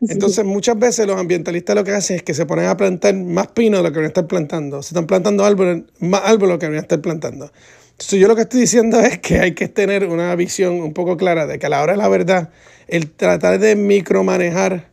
Entonces, 0.00 0.44
muchas 0.44 0.78
veces 0.78 1.06
los 1.06 1.18
ambientalistas 1.18 1.74
lo 1.74 1.82
que 1.82 1.92
hacen 1.92 2.16
es 2.16 2.22
que 2.22 2.34
se 2.34 2.44
ponen 2.44 2.66
a 2.66 2.76
plantar 2.76 3.14
más 3.14 3.48
pino 3.48 3.78
de 3.78 3.82
lo 3.82 3.90
que 3.90 3.98
van 3.98 4.04
a 4.04 4.08
estar 4.08 4.26
plantando. 4.26 4.82
Se 4.82 4.88
están 4.88 5.06
plantando 5.06 5.44
árboles, 5.44 5.84
más 6.00 6.22
árboles 6.24 6.40
de 6.40 6.54
lo 6.54 6.58
que 6.58 6.66
van 6.66 6.76
a 6.76 6.80
estar 6.80 7.00
plantando. 7.00 7.50
Entonces, 7.92 8.20
yo 8.20 8.28
lo 8.28 8.36
que 8.36 8.42
estoy 8.42 8.60
diciendo 8.60 9.00
es 9.00 9.18
que 9.20 9.38
hay 9.40 9.54
que 9.54 9.68
tener 9.68 10.06
una 10.06 10.34
visión 10.34 10.74
un 10.74 10.92
poco 10.92 11.16
clara 11.16 11.46
de 11.46 11.58
que 11.58 11.66
a 11.66 11.68
la 11.70 11.82
hora 11.82 11.92
de 11.92 11.98
la 11.98 12.08
verdad, 12.08 12.50
el 12.88 13.10
tratar 13.10 13.58
de 13.58 13.74
micromanejar 13.74 14.88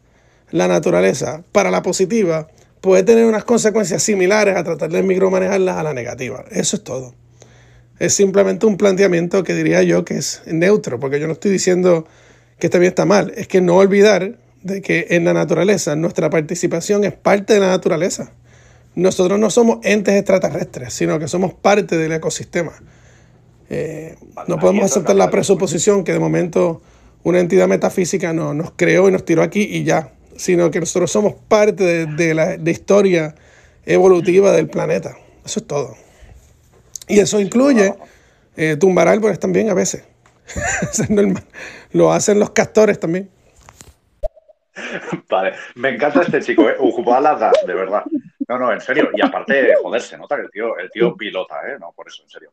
la 0.51 0.67
naturaleza 0.69 1.43
para 1.51 1.69
la 1.69 1.81
positiva 1.81 2.47
puede 2.79 3.03
tener 3.03 3.25
unas 3.25 3.43
consecuencias 3.43 4.03
similares 4.03 4.55
a 4.55 4.63
tratar 4.63 4.89
de 4.89 5.03
micromanejarlas 5.03 5.77
a 5.77 5.83
la 5.83 5.93
negativa. 5.93 6.45
Eso 6.49 6.77
es 6.77 6.83
todo. 6.83 7.13
Es 7.99 8.13
simplemente 8.13 8.65
un 8.65 8.77
planteamiento 8.77 9.43
que 9.43 9.53
diría 9.53 9.83
yo 9.83 10.03
que 10.03 10.17
es 10.17 10.41
neutro, 10.45 10.99
porque 10.99 11.19
yo 11.19 11.27
no 11.27 11.33
estoy 11.33 11.51
diciendo 11.51 12.05
que 12.59 12.69
también 12.69 12.89
está 12.89 13.05
mal. 13.05 13.33
Es 13.35 13.47
que 13.47 13.61
no 13.61 13.77
olvidar 13.77 14.37
de 14.61 14.81
que 14.81 15.07
en 15.11 15.25
la 15.25 15.33
naturaleza 15.33 15.95
nuestra 15.95 16.29
participación 16.29 17.03
es 17.03 17.13
parte 17.13 17.53
de 17.53 17.59
la 17.59 17.67
naturaleza. 17.67 18.31
Nosotros 18.95 19.39
no 19.39 19.49
somos 19.49 19.79
entes 19.83 20.15
extraterrestres, 20.15 20.93
sino 20.93 21.19
que 21.19 21.27
somos 21.27 21.53
parte 21.53 21.97
del 21.97 22.11
ecosistema. 22.11 22.73
Eh, 23.69 24.15
no 24.47 24.59
podemos 24.59 24.85
aceptar 24.85 25.15
la 25.15 25.29
presuposición 25.29 26.03
que 26.03 26.13
de 26.13 26.19
momento 26.19 26.81
una 27.23 27.39
entidad 27.39 27.67
metafísica 27.67 28.33
no, 28.33 28.53
nos 28.53 28.71
creó 28.75 29.09
y 29.09 29.11
nos 29.11 29.25
tiró 29.25 29.41
aquí 29.41 29.61
y 29.61 29.83
ya, 29.83 30.13
sino 30.35 30.69
que 30.71 30.79
nosotros 30.79 31.11
somos 31.11 31.33
parte 31.47 31.83
de, 31.83 32.05
de 32.05 32.33
la 32.33 32.57
de 32.57 32.71
historia 32.71 33.35
evolutiva 33.85 34.51
del 34.51 34.67
planeta. 34.67 35.17
Eso 35.45 35.59
es 35.59 35.67
todo. 35.67 35.95
Y 37.07 37.19
eso 37.19 37.39
incluye 37.39 37.93
eh, 38.55 38.77
tumbar 38.77 39.07
árboles 39.07 39.39
también 39.39 39.69
a 39.69 39.73
veces. 39.73 40.03
Eso 40.81 41.03
es 41.03 41.09
normal. 41.09 41.43
Lo 41.91 42.11
hacen 42.11 42.39
los 42.39 42.51
castores 42.51 42.99
también. 42.99 43.29
Vale, 45.29 45.53
me 45.75 45.89
encanta 45.89 46.21
este 46.21 46.41
chico, 46.41 46.69
¿eh? 46.69 46.75
Ujubala 46.79 47.35
das, 47.35 47.65
de 47.65 47.73
verdad. 47.73 48.03
No, 48.47 48.59
no, 48.59 48.71
en 48.71 48.81
serio. 48.81 49.09
Y 49.13 49.21
aparte, 49.21 49.73
joder, 49.81 50.01
se 50.01 50.17
nota 50.17 50.35
que 50.35 50.43
el 50.43 50.51
tío, 50.51 50.77
el 50.77 50.91
tío 50.91 51.15
pilota, 51.15 51.61
¿eh? 51.67 51.77
No, 51.79 51.91
por 51.95 52.07
eso, 52.07 52.23
en 52.23 52.29
serio. 52.29 52.51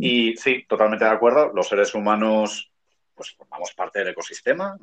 Y 0.00 0.36
sí, 0.36 0.64
totalmente 0.68 1.04
de 1.04 1.10
acuerdo. 1.10 1.50
Los 1.54 1.68
seres 1.68 1.94
humanos, 1.94 2.70
pues 3.14 3.30
formamos 3.32 3.72
parte 3.74 4.00
del 4.00 4.08
ecosistema. 4.08 4.76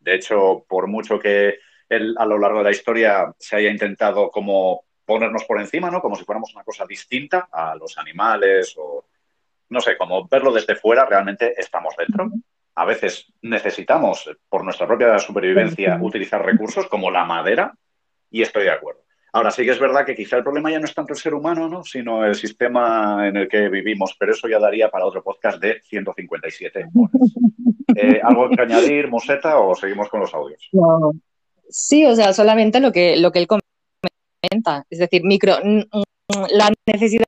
De 0.00 0.14
hecho, 0.14 0.64
por 0.68 0.86
mucho 0.86 1.18
que 1.18 1.58
él, 1.88 2.14
a 2.18 2.26
lo 2.26 2.38
largo 2.38 2.58
de 2.58 2.64
la 2.64 2.70
historia 2.70 3.32
se 3.38 3.56
haya 3.56 3.70
intentado 3.70 4.30
como 4.30 4.84
ponernos 5.06 5.44
por 5.44 5.60
encima, 5.60 5.90
¿no? 5.90 6.02
Como 6.02 6.16
si 6.16 6.24
fuéramos 6.24 6.52
una 6.54 6.64
cosa 6.64 6.84
distinta 6.84 7.48
a 7.50 7.74
los 7.76 7.96
animales 7.96 8.74
o, 8.76 9.06
no 9.70 9.80
sé, 9.80 9.96
como 9.96 10.26
verlo 10.28 10.52
desde 10.52 10.74
fuera, 10.74 11.06
realmente 11.06 11.54
estamos 11.56 11.94
dentro. 11.96 12.30
A 12.74 12.84
veces 12.84 13.32
necesitamos, 13.40 14.28
por 14.48 14.64
nuestra 14.64 14.86
propia 14.86 15.18
supervivencia, 15.18 15.98
utilizar 16.02 16.44
recursos 16.44 16.88
como 16.88 17.10
la 17.10 17.24
madera 17.24 17.72
y 18.30 18.42
estoy 18.42 18.64
de 18.64 18.72
acuerdo. 18.72 19.06
Ahora 19.32 19.50
sí 19.50 19.64
que 19.64 19.70
es 19.70 19.78
verdad 19.78 20.04
que 20.04 20.14
quizá 20.14 20.38
el 20.38 20.42
problema 20.42 20.70
ya 20.70 20.78
no 20.78 20.86
es 20.86 20.94
tanto 20.94 21.12
el 21.12 21.18
ser 21.18 21.34
humano, 21.34 21.68
¿no? 21.68 21.84
sino 21.84 22.24
el 22.24 22.34
sistema 22.34 23.28
en 23.28 23.36
el 23.36 23.48
que 23.48 23.68
vivimos, 23.68 24.16
pero 24.18 24.32
eso 24.32 24.48
ya 24.48 24.58
daría 24.58 24.90
para 24.90 25.04
otro 25.04 25.22
podcast 25.22 25.60
de 25.60 25.80
157 25.82 26.86
horas. 26.94 27.32
Eh, 27.98 28.20
¿Algo 28.22 28.50
que 28.50 28.60
añadir, 28.60 29.08
Museta, 29.08 29.58
o 29.58 29.74
seguimos 29.74 30.10
con 30.10 30.20
los 30.20 30.34
audios? 30.34 30.68
No. 30.72 31.12
Sí, 31.70 32.04
o 32.04 32.14
sea, 32.14 32.34
solamente 32.34 32.78
lo 32.78 32.92
que, 32.92 33.16
lo 33.16 33.32
que 33.32 33.38
él 33.38 33.46
es 34.90 34.98
decir, 34.98 35.22
micro, 35.24 35.56
la 36.50 36.70
necesidad 36.86 37.24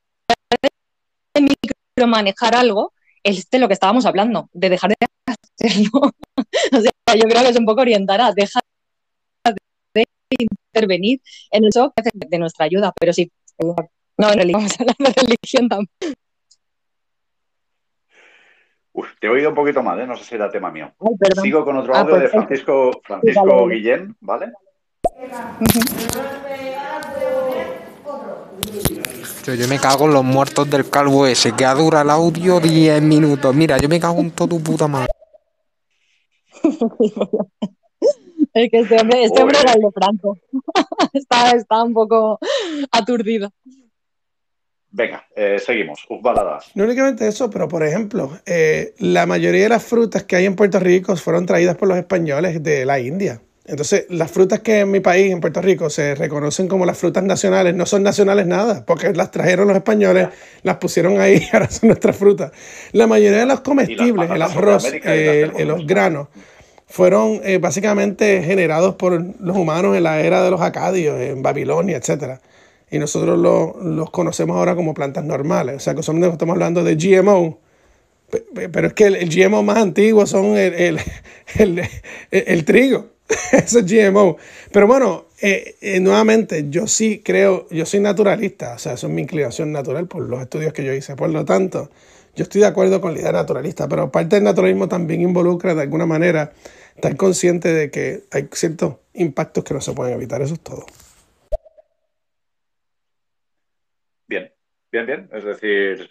de 1.35 1.49
micromanejar 1.97 2.55
algo 2.55 2.93
es 3.23 3.49
de 3.51 3.59
lo 3.59 3.69
que 3.69 3.75
estábamos 3.75 4.07
hablando, 4.07 4.49
de 4.53 4.71
dejar 4.71 4.91
de 4.91 4.97
hacerlo. 5.27 5.91
o 6.73 6.81
sea, 6.81 7.15
yo 7.15 7.23
creo 7.29 7.43
que 7.43 7.49
es 7.49 7.59
un 7.59 7.67
poco 7.67 7.81
orientar 7.81 8.21
a 8.21 8.33
dejar 8.33 8.63
de 9.95 10.05
intervenir 10.39 11.21
en 11.51 11.65
el 11.65 11.71
shock 11.71 11.93
de 12.15 12.39
nuestra 12.39 12.67
ayuda, 12.67 12.93
pero 12.99 13.13
sí, 13.13 13.31
no, 13.59 14.29
en 14.33 14.35
realidad 14.35 14.59
vamos 14.59 14.73
a 14.79 14.83
hablar 14.83 14.97
de 14.99 15.23
religión 15.23 15.69
también. 15.69 16.15
Uf, 18.93 19.09
te 19.21 19.29
he 19.29 19.31
oído 19.31 19.51
un 19.51 19.55
poquito 19.55 19.81
mal, 19.83 20.01
¿eh? 20.01 20.07
no 20.07 20.17
sé 20.17 20.25
si 20.25 20.35
era 20.35 20.51
tema 20.51 20.73
mío. 20.73 20.93
Ay. 20.99 21.43
Sigo 21.43 21.65
con 21.65 21.77
otro 21.77 21.95
Ah, 21.95 22.01
audio 22.01 22.15
de 22.15 22.21
perfecto. 22.23 22.47
Francisco, 22.47 23.01
Francisco 23.05 23.47
Vale, 23.47 23.61
vale. 23.63 23.75
Guillén, 23.77 24.17
¿vale? 24.21 24.53
Yo, 29.49 29.55
yo 29.55 29.67
me 29.67 29.79
cago 29.79 30.05
en 30.05 30.13
los 30.13 30.25
muertos 30.25 30.69
del 30.69 30.91
calvo 30.91 31.27
ese, 31.27 31.53
que 31.53 31.65
dura 31.65 32.03
el 32.03 32.11
audio 32.11 32.61
10 32.61 33.01
minutos. 33.01 33.55
Mira, 33.55 33.79
yo 33.79 33.89
me 33.89 33.99
cago 33.99 34.21
en 34.21 34.31
toda 34.31 34.51
tu 34.51 34.63
puta 34.63 34.87
madre. 34.87 35.09
Es 38.53 38.71
que 38.71 38.81
este 38.81 39.01
hombre, 39.01 39.25
este 39.25 39.43
hombre 39.43 39.59
era 39.61 39.73
el 39.73 39.81
de 39.81 39.91
Franco. 39.93 40.37
está, 41.15 41.53
está 41.53 41.83
un 41.83 41.95
poco 41.95 42.39
aturdido. 42.91 43.51
Venga, 44.91 45.25
eh, 45.35 45.59
seguimos. 45.59 46.05
Ufbaladas. 46.11 46.71
No 46.75 46.85
únicamente 46.85 47.27
eso, 47.27 47.49
pero 47.49 47.69
por 47.69 47.83
ejemplo, 47.85 48.39
eh, 48.45 48.95
la 48.99 49.25
mayoría 49.25 49.63
de 49.63 49.69
las 49.71 49.85
frutas 49.85 50.25
que 50.25 50.37
hay 50.37 50.45
en 50.45 50.57
Puerto 50.57 50.79
Rico 50.79 51.17
fueron 51.17 51.47
traídas 51.47 51.77
por 51.77 51.89
los 51.89 51.97
españoles 51.97 52.63
de 52.63 52.85
la 52.85 52.99
India. 52.99 53.41
Entonces, 53.69 54.07
las 54.09 54.31
frutas 54.31 54.61
que 54.61 54.81
en 54.81 54.91
mi 54.91 55.01
país, 55.01 55.31
en 55.31 55.41
Puerto 55.41 55.61
Rico, 55.61 55.91
se 55.91 56.15
reconocen 56.15 56.69
como 56.69 56.87
las 56.87 56.97
frutas 56.97 57.23
nacionales, 57.23 57.75
no 57.75 57.85
son 57.85 58.03
nacionales 58.03 58.47
nada, 58.47 58.85
porque 58.87 59.13
las 59.13 59.31
trajeron 59.31 59.69
los 59.69 59.77
españoles, 59.77 60.29
las 60.63 60.79
pusieron 60.79 61.21
ahí, 61.21 61.47
ahora 61.53 61.71
son 61.71 61.89
nuestras 61.89 62.17
frutas. 62.17 62.51
La 62.93 63.07
mayoría 63.07 63.41
de 63.41 63.47
los 63.47 63.61
comestibles, 63.61 64.31
el 64.31 64.43
arroz, 64.43 64.85
eh, 65.05 65.51
eh, 65.59 65.65
los 65.67 65.87
granos, 65.87 66.29
fueron 66.87 67.41
eh, 67.45 67.59
básicamente 67.59 68.43
generados 68.43 68.95
por 68.95 69.13
los 69.39 69.57
humanos 69.57 69.95
en 69.97 70.03
la 70.05 70.21
era 70.23 70.43
de 70.43 70.51
los 70.51 70.63
acadios, 70.63 71.21
en 71.21 71.43
Babilonia, 71.43 71.99
etcétera. 71.99 72.41
Y 72.91 72.99
nosotros 72.99 73.39
lo- 73.39 73.77
los 73.83 74.11
conocemos 74.11 74.57
ahora 74.57 74.75
como 74.75 74.95
plantas 74.95 75.23
normales. 75.25 75.77
O 75.77 75.81
sea, 75.81 75.95
que 75.95 76.03
son- 76.03 76.25
estamos 76.25 76.55
hablando 76.55 76.83
de 76.85 76.97
GMO. 76.97 77.61
Pe- 78.31 78.45
pe- 78.55 78.69
Pero 78.71 78.87
es 78.89 78.95
que 78.95 79.05
el, 79.05 79.17
el 79.17 79.29
GMO 79.29 79.63
más 79.63 79.77
antiguo 79.77 80.25
son 80.27 80.57
el- 80.57 80.99
el- 81.59 81.83
el 82.31 82.65
trigo. 82.65 83.18
Eso 83.53 83.81
es 83.81 83.87
GMO. 83.87 84.39
Pero 84.73 84.87
bueno, 84.87 85.27
eh, 85.41 85.77
eh, 85.81 86.01
nuevamente, 86.01 86.69
yo 86.71 86.87
sí 86.87 87.23
creo, 87.23 87.69
yo 87.71 87.85
soy 87.85 88.01
naturalista. 88.01 88.75
O 88.75 88.79
sea, 88.79 88.95
eso 88.95 89.07
es 89.07 89.13
mi 89.13 89.23
inclinación 89.23 89.73
natural 89.73 90.07
por 90.07 90.29
los 90.29 90.41
estudios 90.41 90.73
que 90.73 90.85
yo 90.85 90.93
hice. 90.93 91.17
Por 91.17 91.31
lo 91.31 91.45
tanto, 91.45 91.91
yo 92.35 92.45
estoy 92.45 92.63
de 92.63 92.67
acuerdo 92.67 93.01
con 93.01 93.15
la 93.15 93.21
idea 93.21 93.33
naturalista. 93.33 93.89
Pero 93.89 94.11
parte 94.11 94.37
del 94.37 94.45
naturalismo 94.45 94.89
también 94.89 95.21
involucra 95.21 95.75
de 95.75 95.83
alguna 95.83 96.07
manera 96.07 96.53
estar 96.95 97.17
consciente 97.17 97.73
de 97.73 97.91
que 97.91 98.25
hay 98.33 98.49
ciertos 98.53 98.97
impactos 99.15 99.63
que 99.65 99.75
no 99.75 99.81
se 99.81 99.93
pueden 99.93 100.15
evitar. 100.15 100.41
Eso 100.41 100.55
es 100.55 100.61
todo. 100.61 100.87
Bien, 104.27 104.53
bien, 104.91 105.07
bien. 105.07 105.31
Es 105.33 105.45
decir, 105.45 106.11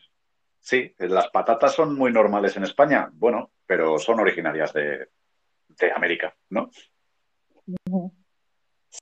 sí, 0.59 0.93
las 0.99 1.29
patatas 1.29 1.73
son 1.73 1.95
muy 1.95 2.11
normales 2.11 2.55
en 2.57 2.63
España, 2.63 3.09
bueno, 3.13 3.51
pero 3.65 3.97
son 3.99 4.19
originarias 4.19 4.73
de, 4.73 5.09
de 5.67 5.91
América, 5.91 6.35
¿no? 6.49 6.71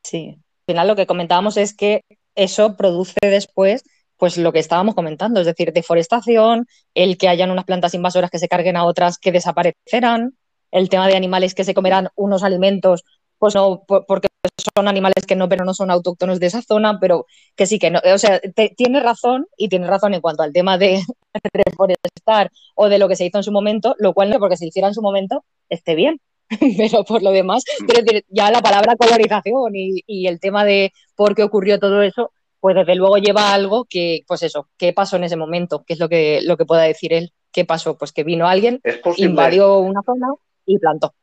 Sí. 0.03 0.36
Al 0.68 0.74
final 0.74 0.88
lo 0.88 0.95
que 0.95 1.05
comentábamos 1.07 1.57
es 1.57 1.76
que 1.76 2.01
eso 2.36 2.76
produce 2.76 3.16
después 3.22 3.84
pues 4.18 4.38
lo 4.38 4.53
que 4.53 4.59
estábamos 4.59 4.95
comentando, 4.95 5.41
es 5.41 5.45
decir, 5.45 5.74
deforestación, 5.74 6.68
el 6.93 7.18
que 7.18 7.28
hayan 7.28 7.51
unas 7.51 7.66
plantas 7.66 7.93
invasoras 7.93 8.32
que 8.32 8.39
se 8.39 8.47
carguen 8.47 8.78
a 8.78 8.86
otras 8.86 9.18
que 9.18 9.34
desaparecerán, 9.34 10.38
el 10.72 10.88
tema 10.89 11.07
de 11.07 11.18
animales 11.18 11.53
que 11.53 11.66
se 11.66 11.74
comerán 11.74 12.07
unos 12.16 12.41
alimentos, 12.43 13.03
pues 13.38 13.55
no, 13.55 13.84
por- 13.86 14.05
porque 14.05 14.30
son 14.76 14.88
animales 14.88 15.26
que 15.28 15.36
no, 15.36 15.49
pero 15.49 15.66
no 15.66 15.74
son 15.74 15.91
autóctonos 15.91 16.39
de 16.39 16.47
esa 16.47 16.61
zona, 16.61 16.97
pero 16.99 17.26
que 17.57 17.66
sí 17.66 17.78
que 17.78 17.91
no, 17.91 17.99
o 18.13 18.18
sea, 18.18 18.39
te- 18.39 18.70
tiene 18.78 19.01
razón 19.01 19.47
y 19.57 19.68
tiene 19.68 19.88
razón 19.88 20.13
en 20.13 20.22
cuanto 20.22 20.43
al 20.43 20.53
tema 20.53 20.78
de 20.78 21.01
reforestar 21.53 22.49
o 22.76 22.88
de 22.89 22.97
lo 22.99 23.09
que 23.09 23.16
se 23.18 23.26
hizo 23.26 23.38
en 23.39 23.43
su 23.43 23.51
momento, 23.51 23.95
lo 23.99 24.13
cual 24.13 24.30
no 24.30 24.39
porque 24.39 24.57
se 24.57 24.68
hiciera 24.68 24.88
en 24.88 24.93
su 24.93 25.01
momento 25.01 25.43
esté 25.70 25.95
bien, 25.95 26.20
pero 26.77 27.03
por 27.03 27.23
lo 27.23 27.31
demás, 27.31 27.63
quiero 27.85 28.03
decir, 28.03 28.25
ya 28.29 28.51
la 28.51 28.61
palabra 28.61 28.95
colorización 28.95 29.75
y, 29.75 30.01
y 30.05 30.27
el 30.27 30.39
tema 30.39 30.63
de 30.65 30.91
por 31.15 31.35
qué 31.35 31.43
ocurrió 31.43 31.79
todo 31.79 32.01
eso, 32.01 32.31
pues 32.59 32.75
desde 32.75 32.95
luego 32.95 33.17
lleva 33.17 33.49
a 33.49 33.53
algo 33.53 33.85
que, 33.89 34.21
pues 34.27 34.43
eso, 34.43 34.69
qué 34.77 34.93
pasó 34.93 35.17
en 35.17 35.23
ese 35.23 35.37
momento, 35.37 35.83
qué 35.85 35.93
es 35.93 35.99
lo 35.99 36.09
que, 36.09 36.39
lo 36.43 36.57
que 36.57 36.65
pueda 36.65 36.83
decir 36.83 37.13
él, 37.13 37.31
qué 37.51 37.65
pasó, 37.65 37.97
pues 37.97 38.11
que 38.11 38.23
vino 38.23 38.47
alguien, 38.47 38.81
invadió 39.17 39.79
una 39.79 40.01
zona 40.03 40.27
y 40.65 40.77
plantó. 40.79 41.13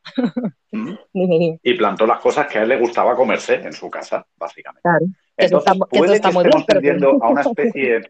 Mm. 0.71 0.93
Y 1.63 1.73
plantó 1.75 2.07
las 2.07 2.19
cosas 2.19 2.47
que 2.47 2.59
a 2.59 2.63
él 2.63 2.69
le 2.69 2.79
gustaba 2.79 3.15
comerse 3.15 3.55
en 3.55 3.73
su 3.73 3.89
casa, 3.89 4.25
básicamente. 4.37 4.81
Claro. 4.81 5.05
Entonces, 5.37 5.73
que 5.91 5.99
puede 5.99 6.15
está 6.15 6.29
que 6.29 6.33
muy 6.33 6.43
estemos 6.43 6.43
bien, 6.43 6.65
pero 6.65 6.81
que- 6.81 6.87
tendiendo 6.87 7.23
a 7.23 7.29
una 7.29 7.41
especie, 7.41 8.01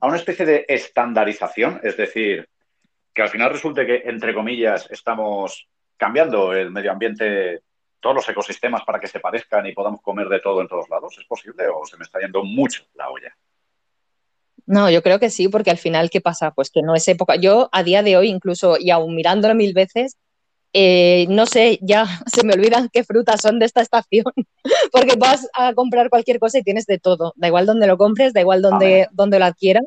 a 0.00 0.06
una 0.06 0.16
especie 0.16 0.46
de 0.46 0.64
estandarización, 0.68 1.80
es 1.82 1.96
decir, 1.96 2.48
que 3.12 3.22
al 3.22 3.28
final 3.28 3.50
resulte 3.50 3.84
que, 3.84 4.02
entre 4.06 4.32
comillas, 4.34 4.88
estamos 4.90 5.68
cambiando 6.02 6.52
el 6.52 6.72
medio 6.72 6.90
ambiente, 6.90 7.62
todos 8.00 8.16
los 8.16 8.28
ecosistemas 8.28 8.82
para 8.84 8.98
que 8.98 9.06
se 9.06 9.20
parezcan 9.20 9.64
y 9.66 9.72
podamos 9.72 10.02
comer 10.02 10.28
de 10.28 10.40
todo 10.40 10.60
en 10.60 10.66
todos 10.66 10.90
lados. 10.90 11.16
¿Es 11.16 11.24
posible 11.26 11.68
o 11.68 11.86
se 11.86 11.96
me 11.96 12.02
está 12.02 12.18
yendo 12.18 12.42
mucho 12.42 12.82
la 12.94 13.08
olla? 13.08 13.32
No, 14.66 14.90
yo 14.90 15.00
creo 15.00 15.20
que 15.20 15.30
sí, 15.30 15.46
porque 15.46 15.70
al 15.70 15.78
final, 15.78 16.10
¿qué 16.10 16.20
pasa? 16.20 16.50
Pues 16.50 16.70
que 16.70 16.82
no 16.82 16.96
es 16.96 17.06
época. 17.06 17.36
Yo 17.36 17.68
a 17.70 17.84
día 17.84 18.02
de 18.02 18.16
hoy, 18.16 18.30
incluso, 18.30 18.78
y 18.80 18.90
aún 18.90 19.14
mirándolo 19.14 19.54
mil 19.54 19.74
veces, 19.74 20.16
eh, 20.72 21.26
no 21.28 21.46
sé, 21.46 21.78
ya 21.82 22.04
se 22.26 22.44
me 22.44 22.54
olvidan 22.54 22.88
qué 22.92 23.04
frutas 23.04 23.40
son 23.40 23.60
de 23.60 23.66
esta 23.66 23.80
estación, 23.80 24.24
porque 24.92 25.14
vas 25.16 25.48
a 25.54 25.72
comprar 25.72 26.10
cualquier 26.10 26.40
cosa 26.40 26.58
y 26.58 26.64
tienes 26.64 26.86
de 26.86 26.98
todo. 26.98 27.32
Da 27.36 27.46
igual 27.46 27.64
dónde 27.64 27.86
lo 27.86 27.96
compres, 27.96 28.32
da 28.32 28.40
igual 28.40 28.60
dónde, 28.60 29.06
dónde 29.12 29.38
lo 29.38 29.44
adquieras, 29.44 29.84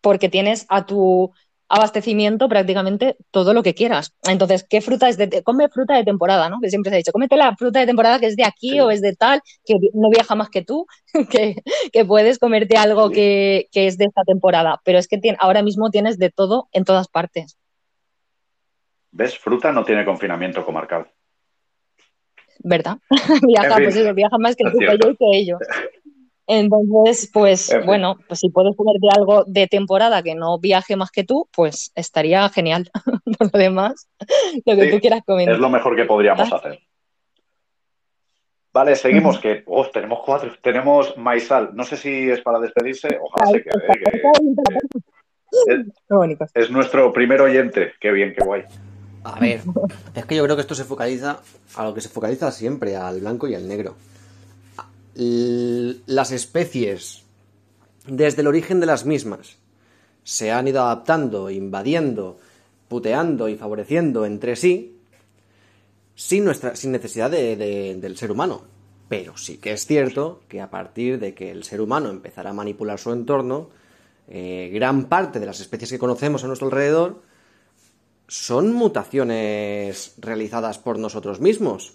porque 0.00 0.28
tienes 0.28 0.66
a 0.68 0.86
tu 0.86 1.32
abastecimiento 1.74 2.48
prácticamente 2.48 3.16
todo 3.30 3.54
lo 3.54 3.62
que 3.62 3.74
quieras. 3.74 4.14
Entonces, 4.28 4.64
¿qué 4.68 4.80
fruta 4.82 5.08
es 5.08 5.16
de 5.16 5.42
come 5.42 5.68
fruta 5.70 5.96
de 5.96 6.04
temporada, 6.04 6.48
¿no? 6.50 6.58
Que 6.60 6.68
siempre 6.68 6.90
se 6.90 6.96
ha 6.96 6.98
dicho, 6.98 7.12
cómete 7.12 7.36
la 7.36 7.56
fruta 7.56 7.80
de 7.80 7.86
temporada 7.86 8.18
que 8.20 8.26
es 8.26 8.36
de 8.36 8.44
aquí 8.44 8.72
Sí. 8.72 8.80
o 8.80 8.90
es 8.90 9.00
de 9.00 9.14
tal, 9.16 9.40
que 9.64 9.76
no 9.94 10.10
viaja 10.10 10.34
más 10.34 10.50
que 10.50 10.62
tú, 10.62 10.86
que, 11.30 11.56
que 11.92 12.04
puedes 12.04 12.38
comerte 12.38 12.76
algo 12.76 13.08
Sí. 13.08 13.14
que, 13.14 13.68
que 13.72 13.86
es 13.86 13.96
de 13.98 14.04
esta 14.04 14.22
temporada. 14.24 14.80
Pero 14.84 14.98
es 14.98 15.08
que 15.08 15.16
tien- 15.18 15.36
ahora 15.40 15.62
mismo 15.62 15.90
tienes 15.90 16.18
de 16.18 16.30
todo 16.30 16.68
en 16.72 16.84
todas 16.84 17.08
partes. 17.08 17.56
¿Ves? 19.10 19.38
Fruta 19.38 19.72
no 19.72 19.84
tiene 19.84 20.04
confinamiento 20.04 20.64
comarcal. 20.64 21.10
¿verdad? 22.64 22.98
viaja, 23.48 23.66
En 23.68 23.74
fin, 23.74 23.84
pues 23.84 23.96
eso, 23.96 24.14
viaja 24.14 24.38
más 24.38 24.54
que 24.54 24.64
tú, 24.70 24.78
que 24.78 24.86
yo 24.86 25.10
y 25.10 25.16
que 25.16 25.26
ellos. 25.32 25.58
Entonces, 26.54 27.30
pues 27.32 27.74
bueno, 27.86 28.18
pues 28.28 28.40
si 28.40 28.50
puedes 28.50 28.76
comer 28.76 28.96
de 29.00 29.08
algo 29.16 29.44
de 29.46 29.66
temporada 29.68 30.22
que 30.22 30.34
no 30.34 30.58
viaje 30.58 30.96
más 30.96 31.10
que 31.10 31.24
tú, 31.24 31.48
pues 31.50 31.92
estaría 31.94 32.46
genial. 32.50 32.90
Por 33.38 33.50
lo 33.50 33.58
demás, 33.58 34.06
lo 34.66 34.76
que 34.76 34.84
Sí, 34.84 34.90
tú 34.90 35.00
quieras 35.00 35.22
comentar. 35.24 35.54
Es 35.54 35.60
lo 35.60 35.70
mejor 35.70 35.96
que 35.96 36.04
podríamos 36.04 36.52
hacer. 36.52 36.78
Vale, 38.70 38.96
seguimos, 38.96 39.38
que 39.38 39.62
oh, 39.66 39.86
tenemos 39.86 40.20
cuatro. 40.26 40.52
Tenemos 40.62 41.16
Maisal. 41.16 41.70
No 41.72 41.84
sé 41.84 41.96
si 41.96 42.30
es 42.30 42.42
para 42.42 42.58
despedirse. 42.58 43.08
Ojalá 43.22 43.50
se 43.50 43.62
quede. 43.62 43.72
eh, 45.68 45.84
que 46.36 46.44
es, 46.44 46.50
es 46.66 46.70
nuestro 46.70 47.14
primer 47.14 47.40
oyente. 47.40 47.92
Qué 47.98 48.10
bien, 48.12 48.34
qué 48.36 48.44
guay. 48.44 48.64
A 49.24 49.40
ver, 49.40 49.60
es 50.14 50.26
que 50.26 50.36
yo 50.36 50.44
creo 50.44 50.56
que 50.56 50.62
esto 50.62 50.74
se 50.74 50.84
focaliza 50.84 51.40
a 51.76 51.84
lo 51.84 51.94
que 51.94 52.02
se 52.02 52.10
focaliza 52.10 52.50
siempre, 52.50 52.96
al 52.96 53.20
blanco 53.20 53.48
y 53.48 53.54
al 53.54 53.66
negro. 53.66 53.94
Las 55.14 56.32
especies, 56.32 57.22
desde 58.06 58.40
el 58.42 58.46
origen 58.48 58.80
de 58.80 58.86
las 58.86 59.04
mismas, 59.04 59.56
se 60.24 60.50
han 60.52 60.68
ido 60.68 60.82
adaptando, 60.82 61.50
invadiendo, 61.50 62.38
puteando 62.88 63.48
y 63.48 63.56
favoreciendo 63.56 64.24
entre 64.24 64.56
sí, 64.56 64.96
sin, 66.14 66.44
nuestra, 66.44 66.76
sin 66.76 66.92
necesidad 66.92 67.30
de- 67.30 67.56
de- 67.56 67.94
del 67.96 68.16
ser 68.16 68.30
humano. 68.30 68.62
Pero 69.08 69.36
sí 69.36 69.58
que 69.58 69.72
es 69.72 69.84
cierto 69.86 70.40
que 70.48 70.60
a 70.60 70.70
partir 70.70 71.18
de 71.18 71.34
que 71.34 71.50
el 71.50 71.64
ser 71.64 71.80
humano 71.80 72.08
empezara 72.08 72.50
a 72.50 72.54
manipular 72.54 72.98
su 72.98 73.12
entorno, 73.12 73.68
eh, 74.28 74.70
gran 74.72 75.06
parte 75.06 75.40
de 75.40 75.46
las 75.46 75.60
especies 75.60 75.90
que 75.90 75.98
conocemos 75.98 76.44
a 76.44 76.46
nuestro 76.46 76.68
alrededor 76.68 77.22
son 78.28 78.72
mutaciones 78.72 80.14
realizadas 80.18 80.78
por 80.78 80.98
nosotros 80.98 81.40
mismos. 81.40 81.92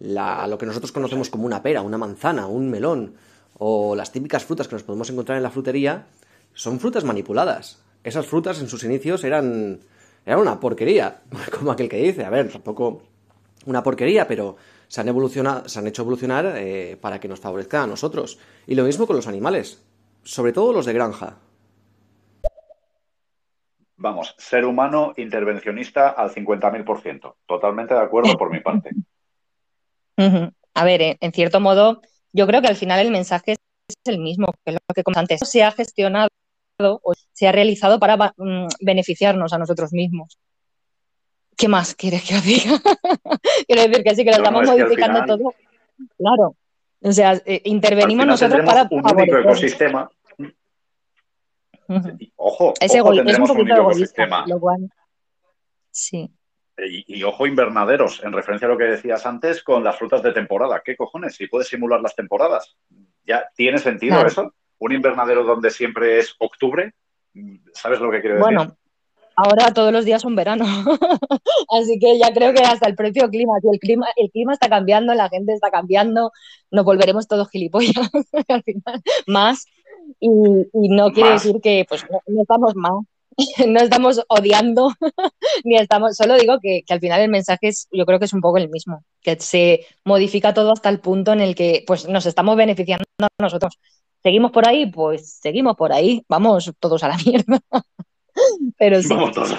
La- 0.00 0.46
lo 0.46 0.58
que 0.58 0.66
nosotros 0.66 0.92
conocemos 0.92 1.30
como 1.30 1.46
una 1.46 1.62
pera, 1.62 1.82
una 1.82 1.98
manzana, 1.98 2.46
un 2.46 2.70
melón 2.70 3.14
o 3.58 3.94
las 3.96 4.12
típicas 4.12 4.44
frutas 4.44 4.68
que 4.68 4.74
nos 4.74 4.82
podemos 4.82 5.08
encontrar 5.10 5.36
en 5.38 5.42
la 5.42 5.50
frutería 5.50 6.06
son 6.52 6.78
frutas 6.80 7.04
manipuladas. 7.04 7.82
Esas 8.04 8.26
frutas 8.26 8.60
en 8.60 8.68
sus 8.68 8.84
inicios 8.84 9.24
eran, 9.24 9.80
eran 10.24 10.40
una 10.40 10.60
porquería, 10.60 11.22
como 11.58 11.72
aquel 11.72 11.88
que 11.88 11.96
dice. 11.96 12.24
A 12.24 12.30
ver, 12.30 12.50
tampoco 12.52 13.02
una 13.64 13.82
porquería, 13.82 14.28
pero 14.28 14.56
se 14.88 15.00
han, 15.00 15.08
evolucionado, 15.08 15.68
se 15.68 15.78
han 15.78 15.86
hecho 15.86 16.02
evolucionar 16.02 16.52
eh, 16.56 16.96
para 17.00 17.18
que 17.18 17.28
nos 17.28 17.40
favorezcan 17.40 17.82
a 17.82 17.86
nosotros. 17.86 18.38
Y 18.66 18.74
lo 18.74 18.84
mismo 18.84 19.06
con 19.06 19.16
los 19.16 19.26
animales, 19.26 19.82
sobre 20.22 20.52
todo 20.52 20.72
los 20.72 20.86
de 20.86 20.92
granja. 20.92 21.38
Vamos, 23.96 24.34
ser 24.36 24.66
humano 24.66 25.14
intervencionista 25.16 26.10
al 26.10 26.30
50.000%. 26.30 27.34
Totalmente 27.46 27.94
de 27.94 28.00
acuerdo 28.00 28.36
por 28.36 28.50
mi 28.50 28.60
parte. 28.60 28.90
A 30.74 30.84
ver, 30.84 31.02
en, 31.02 31.16
en 31.20 31.32
cierto 31.32 31.60
modo, 31.60 32.02
yo 32.32 32.46
creo 32.46 32.60
que 32.62 32.68
al 32.68 32.76
final 32.76 33.00
el 33.00 33.10
mensaje 33.10 33.52
es 33.52 33.58
el 34.04 34.18
mismo, 34.18 34.52
que 34.64 34.72
lo 34.72 34.78
que 34.94 35.02
comenté 35.02 35.34
antes. 35.34 35.48
Se 35.48 35.62
ha 35.62 35.70
gestionado 35.72 36.28
o 36.78 37.14
se 37.32 37.48
ha 37.48 37.52
realizado 37.52 37.98
para 37.98 38.16
mm, 38.36 38.66
beneficiarnos 38.80 39.52
a 39.52 39.58
nosotros 39.58 39.92
mismos. 39.92 40.38
¿Qué 41.56 41.68
más 41.68 41.94
quieres 41.94 42.22
que 42.22 42.34
os 42.36 42.44
diga? 42.44 42.78
Quiero 43.66 43.82
decir 43.88 44.04
que 44.04 44.14
sí, 44.14 44.24
que 44.24 44.30
lo 44.30 44.38
No, 44.38 44.42
no, 44.50 44.60
estamos 44.60 44.62
es 44.62 44.68
modificando 44.84 45.22
final- 45.22 45.38
todo. 45.38 45.54
Claro. 46.18 46.56
O 47.02 47.12
sea, 47.12 47.40
eh, 47.46 47.62
intervenimos 47.64 48.26
nosotros 48.26 48.58
tendremos 48.64 48.74
para 48.74 48.88
un 48.90 49.18
único 49.20 49.38
ecosistema. 49.38 50.10
Ojo, 52.36 52.74
Es, 52.80 52.90
ojo, 52.94 52.98
ego- 52.98 53.12
es 53.12 53.18
un 53.20 53.24
tendremos 53.26 53.50
un 53.50 53.60
único 53.60 53.76
egoísta, 53.76 53.92
ecosistema. 54.24 54.44
lo 54.46 54.60
cual. 54.60 54.90
Sí. 55.90 56.30
Y, 56.78 57.04
y, 57.18 57.22
ojo, 57.22 57.46
invernaderos, 57.46 58.22
en 58.24 58.32
referencia 58.32 58.66
a 58.66 58.70
lo 58.70 58.78
que 58.78 58.84
decías 58.84 59.24
antes 59.26 59.62
con 59.62 59.82
las 59.84 59.96
frutas 59.98 60.22
de 60.22 60.32
temporada. 60.32 60.82
¿Qué 60.84 60.96
cojones? 60.96 61.34
Si 61.36 61.46
puedes 61.46 61.68
simular 61.68 62.00
las 62.00 62.14
temporadas. 62.14 62.76
¿Ya 63.26 63.48
tiene 63.56 63.78
sentido 63.78 64.14
Claro. 64.14 64.28
eso? 64.28 64.54
Un 64.78 64.92
invernadero 64.92 65.42
donde 65.44 65.70
siempre 65.70 66.18
es 66.18 66.34
octubre. 66.38 66.92
¿Sabes 67.72 68.00
lo 68.00 68.10
que 68.10 68.20
quiero 68.20 68.36
decir? 68.36 68.54
Bueno, 68.56 68.76
ahora 69.36 69.72
todos 69.72 69.92
los 69.92 70.04
días 70.04 70.22
son 70.22 70.36
verano. 70.36 70.64
Así 71.70 71.98
que 71.98 72.18
ya 72.18 72.32
creo 72.32 72.52
que 72.54 72.62
hasta 72.62 72.88
el 72.88 72.94
propio 72.94 73.28
clima, 73.30 73.54
si 73.60 73.68
el 73.72 73.78
clima, 73.80 74.06
el 74.16 74.30
clima 74.30 74.52
está 74.52 74.68
cambiando, 74.68 75.14
la 75.14 75.28
gente 75.28 75.52
está 75.54 75.70
cambiando, 75.70 76.30
nos 76.70 76.84
volveremos 76.84 77.26
todos 77.26 77.48
gilipollas 77.50 77.94
al 78.48 78.62
final, 78.62 79.02
más. 79.26 79.66
Y, 80.20 80.28
y 80.28 80.88
no 80.90 81.10
quiere 81.10 81.30
Más. 81.30 81.42
decir 81.42 81.60
que 81.60 81.84
pues 81.88 82.04
no, 82.10 82.20
no 82.26 82.42
estamos 82.42 82.76
mal, 82.76 83.00
no 83.66 83.80
estamos 83.80 84.22
odiando, 84.28 84.92
ni 85.64 85.76
estamos, 85.76 86.16
solo 86.16 86.36
digo 86.36 86.58
que, 86.60 86.82
que 86.86 86.94
al 86.94 87.00
final 87.00 87.20
el 87.20 87.28
mensaje 87.30 87.68
es, 87.68 87.88
yo 87.92 88.06
creo 88.06 88.18
que 88.18 88.24
es 88.24 88.32
un 88.32 88.40
poco 88.40 88.58
el 88.58 88.68
mismo, 88.68 89.02
que 89.20 89.36
se 89.40 89.86
modifica 90.04 90.54
todo 90.54 90.72
hasta 90.72 90.88
el 90.88 91.00
punto 91.00 91.32
en 91.32 91.40
el 91.40 91.54
que 91.54 91.84
pues 91.86 92.08
nos 92.08 92.26
estamos 92.26 92.56
beneficiando 92.56 93.04
nosotros. 93.40 93.78
¿Seguimos 94.22 94.50
por 94.50 94.66
ahí? 94.66 94.86
Pues 94.90 95.38
seguimos 95.40 95.76
por 95.76 95.92
ahí, 95.92 96.24
vamos 96.28 96.72
todos 96.80 97.04
a 97.04 97.08
la 97.08 97.16
mierda. 97.24 97.60
Pero 98.76 99.00
sí. 99.02 99.08
Vamos 99.10 99.32
todos. 99.32 99.54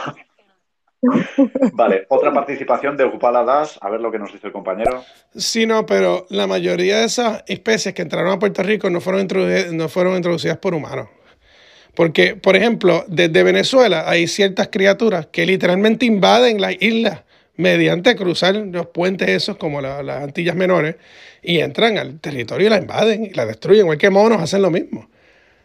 Vale, 1.73 2.05
otra 2.09 2.33
participación 2.33 2.97
de 2.97 3.03
Ocupala 3.03 3.43
Das. 3.43 3.77
A 3.81 3.89
ver 3.89 4.01
lo 4.01 4.11
que 4.11 4.19
nos 4.19 4.31
dice 4.33 4.47
el 4.47 4.53
compañero. 4.53 5.03
Sí, 5.35 5.65
no, 5.65 5.85
pero 5.85 6.25
la 6.29 6.47
mayoría 6.47 6.97
de 6.97 7.05
esas 7.05 7.43
especies 7.47 7.93
que 7.93 8.01
entraron 8.01 8.31
a 8.33 8.39
Puerto 8.39 8.63
Rico 8.63 8.89
no 8.89 8.99
fueron, 8.99 9.27
introdu- 9.27 9.71
no 9.71 9.87
fueron 9.89 10.15
introducidas 10.15 10.57
por 10.57 10.73
humanos. 10.73 11.07
Porque, 11.97 12.35
por 12.35 12.55
ejemplo, 12.55 13.05
desde 13.07 13.41
Venezuela 13.41 14.07
hay 14.07 14.27
ciertas 14.27 14.67
criaturas 14.67 15.25
que 15.31 15.47
literalmente 15.47 16.05
invaden 16.05 16.61
las 16.61 16.75
islas 16.79 17.23
mediante 17.55 18.15
cruzar 18.15 18.55
los 18.55 18.85
puentes 18.85 19.27
esos 19.29 19.57
como 19.57 19.81
la- 19.81 20.03
las 20.03 20.21
Antillas 20.21 20.55
Menores 20.55 20.97
y 21.41 21.57
entran 21.57 21.97
al 21.97 22.19
territorio 22.19 22.67
y 22.67 22.69
la 22.69 22.77
invaden 22.77 23.25
y 23.25 23.31
la 23.31 23.47
destruyen. 23.47 23.85
Igual 23.85 23.97
que 23.97 24.11
monos 24.11 24.39
hacen 24.39 24.61
lo 24.61 24.69
mismo. 24.69 25.09
O 25.09 25.09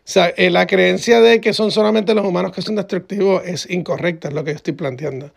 sea, 0.05 0.33
eh, 0.39 0.49
la 0.49 0.67
creencia 0.67 1.21
de 1.21 1.39
que 1.43 1.53
son 1.53 1.71
solamente 1.71 2.15
los 2.15 2.25
humanos 2.25 2.53
que 2.53 2.63
son 2.63 2.77
destructivos 2.77 3.43
es 3.45 3.69
incorrecta, 3.69 4.29
es 4.29 4.35
lo 4.35 4.43
que 4.43 4.53
estoy 4.53 4.73
planteando. 4.73 5.35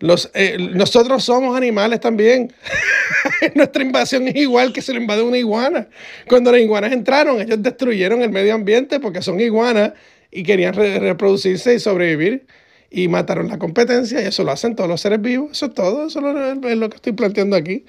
Los, 0.00 0.30
eh, 0.32 0.56
nosotros 0.58 1.22
somos 1.24 1.54
animales 1.54 2.00
también. 2.00 2.54
Nuestra 3.54 3.82
invasión 3.82 4.26
es 4.28 4.36
igual 4.36 4.72
que 4.72 4.80
se 4.80 4.94
lo 4.94 4.98
invade 4.98 5.20
una 5.22 5.36
iguana. 5.36 5.88
Cuando 6.26 6.50
las 6.50 6.62
iguanas 6.62 6.90
entraron, 6.92 7.38
ellos 7.38 7.62
destruyeron 7.62 8.22
el 8.22 8.30
medio 8.30 8.54
ambiente 8.54 8.98
porque 8.98 9.20
son 9.20 9.38
iguanas 9.38 9.92
y 10.32 10.42
querían 10.42 10.74
re- 10.74 10.98
reproducirse 10.98 11.74
y 11.74 11.78
sobrevivir 11.78 12.46
y 12.90 13.08
mataron 13.08 13.48
la 13.48 13.58
competencia 13.58 14.20
y 14.20 14.26
eso 14.26 14.42
lo 14.44 14.50
hacen 14.50 14.74
todos 14.74 14.88
los 14.88 15.00
seres 15.00 15.20
vivos. 15.20 15.52
Eso 15.52 15.66
es 15.66 15.74
todo, 15.74 16.06
eso 16.06 16.20
es 16.20 16.76
lo, 16.76 16.90
que 16.90 16.96
estoy 16.96 17.12
planteando 17.12 17.54
aquí. 17.54 17.84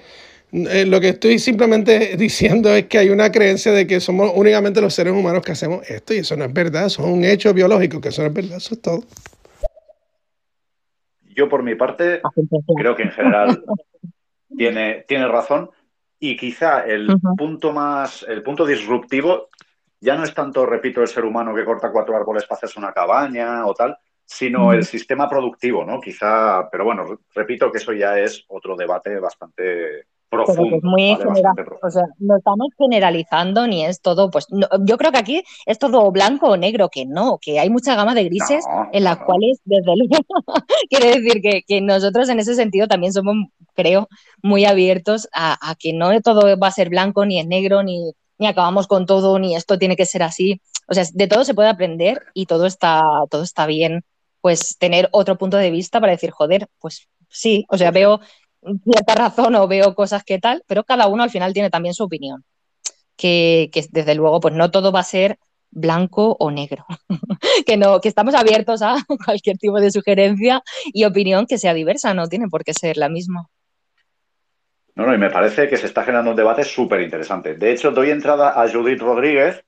Eh, 0.52 0.86
lo 0.86 1.02
que 1.02 1.10
estoy 1.10 1.40
simplemente 1.40 2.16
diciendo 2.18 2.74
es 2.76 2.86
que 2.86 3.00
hay 3.00 3.10
una 3.10 3.32
creencia 3.32 3.72
de 3.72 3.88
que 3.88 4.00
somos 4.00 4.32
únicamente 4.36 4.82
los 4.82 4.94
seres 4.94 5.14
humanos 5.14 5.42
que 5.44 5.54
hacemos 5.54 5.90
esto 5.90 6.14
y 6.14 6.18
eso 6.18 6.38
no 6.38 6.46
es 6.46 6.54
verdad, 6.54 6.86
eso 6.86 7.02
es 7.02 7.08
un 7.10 7.24
hecho 7.24 7.54
biológico, 7.54 8.00
que 8.00 8.10
eso 8.10 8.22
no 8.22 8.28
es 8.28 8.34
verdad, 8.34 8.58
eso 8.58 8.76
es 8.76 8.82
todo. 8.82 9.04
Yo, 11.36 11.50
por 11.50 11.64
mi 11.64 11.74
parte, 11.76 12.22
creo 12.78 12.96
que 12.96 13.04
en 13.04 13.12
general 13.12 13.64
tiene, 14.58 15.06
tiene 15.08 15.28
razón. 15.28 15.72
Y 16.20 16.38
quizá 16.38 16.86
el 16.86 17.08
punto 17.38 17.74
más, 17.74 18.26
el 18.30 18.44
punto 18.44 18.66
disruptivo 18.66 19.50
ya 20.04 20.16
no 20.16 20.24
es 20.24 20.34
tanto, 20.34 20.66
repito, 20.66 21.02
el 21.02 21.08
ser 21.08 21.26
humano 21.26 21.54
que 21.56 21.66
corta 21.66 21.92
cuatro 21.92 22.16
árboles 22.16 22.46
para 22.46 22.58
hacerse 22.58 22.80
una 22.80 22.92
cabaña 22.94 23.66
o 23.66 23.74
tal, 23.74 23.98
sino 24.26 24.74
el 24.74 24.84
sistema 24.84 25.30
productivo, 25.30 25.86
¿no? 25.86 26.00
Quizá, 26.00 26.68
pero 26.72 26.86
bueno, 26.86 27.06
repito 27.34 27.72
que 27.72 27.78
eso 27.78 27.94
ya 27.94 28.18
es 28.20 28.44
otro 28.48 28.76
debate 28.76 29.20
bastante 29.20 30.08
profundo. 30.30 30.78
es 30.78 30.84
muy 30.84 31.12
¿vale? 31.12 31.24
general, 31.26 31.54
profundo. 31.56 31.88
o 31.88 31.90
sea, 31.92 32.04
no 32.20 32.38
estamos 32.38 32.68
generalizando 32.78 33.68
ni 33.68 33.86
es 33.86 34.02
todo, 34.02 34.32
pues 34.32 34.48
no- 34.52 34.68
yo 34.86 34.98
creo 34.98 35.12
que 35.12 35.20
aquí 35.20 35.44
es 35.66 35.78
todo 35.80 36.12
blanco 36.12 36.48
o 36.50 36.58
negro, 36.58 36.90
que 36.90 37.06
no, 37.06 37.38
que 37.40 37.60
hay 37.60 37.70
mucha 37.70 37.96
gama 37.96 38.16
de 38.16 38.24
grises 38.26 38.66
No, 38.68 38.90
en 38.92 39.04
las 39.04 39.20
no. 39.20 39.26
cuales, 39.26 39.60
desde 39.66 39.86
luego, 39.96 40.26
quiere 40.90 41.20
decir 41.20 41.42
que, 41.42 41.62
que 41.68 41.82
nosotros 41.82 42.30
en 42.30 42.40
ese 42.40 42.56
sentido 42.56 42.88
también 42.88 43.14
somos, 43.14 43.36
creo, 43.76 44.08
muy 44.42 44.66
abiertos 44.66 45.28
a, 45.34 45.58
a 45.70 45.76
que 45.76 45.94
no 45.94 46.20
todo 46.22 46.58
va 46.58 46.68
a 46.68 46.72
ser 46.72 46.90
blanco, 46.90 47.26
ni 47.26 47.40
es 47.40 47.48
negro, 47.48 47.84
ni, 47.84 48.14
ni 48.38 48.48
acabamos 48.48 48.88
con 48.88 49.06
todo, 49.06 49.40
ni 49.40 49.56
esto 49.56 49.78
tiene 49.78 49.96
que 49.96 50.06
ser 50.06 50.24
así. 50.24 50.62
O 50.88 50.94
sea, 50.94 51.06
de 51.14 51.28
todo 51.28 51.46
se 51.46 51.54
puede 51.54 51.70
aprender 51.70 52.22
y 52.34 52.46
todo 52.46 52.66
está, 52.66 53.04
todo 53.30 53.44
está 53.44 53.66
bien, 53.66 54.04
pues 54.42 54.78
tener 54.78 55.10
otro 55.12 55.38
punto 55.38 55.58
de 55.58 55.72
vista 55.72 56.00
para 56.00 56.12
decir, 56.14 56.32
joder, 56.32 56.68
pues 56.80 57.08
sí, 57.30 57.66
o 57.70 57.78
sea, 57.78 57.92
veo 57.92 58.20
cierta 58.84 59.16
razón 59.16 59.56
o 59.56 59.68
veo 59.68 59.96
cosas 59.96 60.24
que 60.24 60.40
tal, 60.40 60.64
pero 60.68 60.84
cada 60.84 61.08
uno 61.08 61.24
al 61.24 61.30
final 61.30 61.54
tiene 61.54 61.70
también 61.70 61.94
su 61.94 62.04
opinión. 62.04 62.44
Que, 63.16 63.70
que 63.72 63.86
desde 63.92 64.16
luego, 64.16 64.40
pues 64.40 64.54
no 64.56 64.72
todo 64.72 64.92
va 64.92 65.02
a 65.02 65.04
ser 65.04 65.38
blanco 65.72 66.36
o 66.40 66.52
negro. 66.52 66.86
que 67.66 67.78
no, 67.78 68.00
que 68.02 68.10
estamos 68.10 68.34
abiertos 68.36 68.82
a 68.82 68.96
cualquier 69.26 69.58
tipo 69.58 69.80
de 69.80 69.92
sugerencia 69.92 70.64
y 70.86 71.06
opinión 71.06 71.46
que 71.46 71.58
sea 71.58 71.74
diversa, 71.74 72.14
no 72.14 72.28
tiene 72.28 72.48
por 72.48 72.64
qué 72.64 72.74
ser 72.74 72.98
la 72.98 73.10
misma. 73.10 73.50
No, 74.96 75.06
no, 75.08 75.14
y 75.16 75.18
me 75.18 75.30
parece 75.32 75.68
que 75.68 75.78
se 75.78 75.88
está 75.88 76.04
generando 76.04 76.32
un 76.32 76.38
debate 76.38 76.64
súper 76.64 77.02
interesante. 77.02 77.56
De 77.56 77.72
hecho, 77.72 77.92
doy 77.92 78.12
entrada 78.12 78.62
a 78.62 78.70
Judith 78.70 79.02
Rodríguez, 79.02 79.64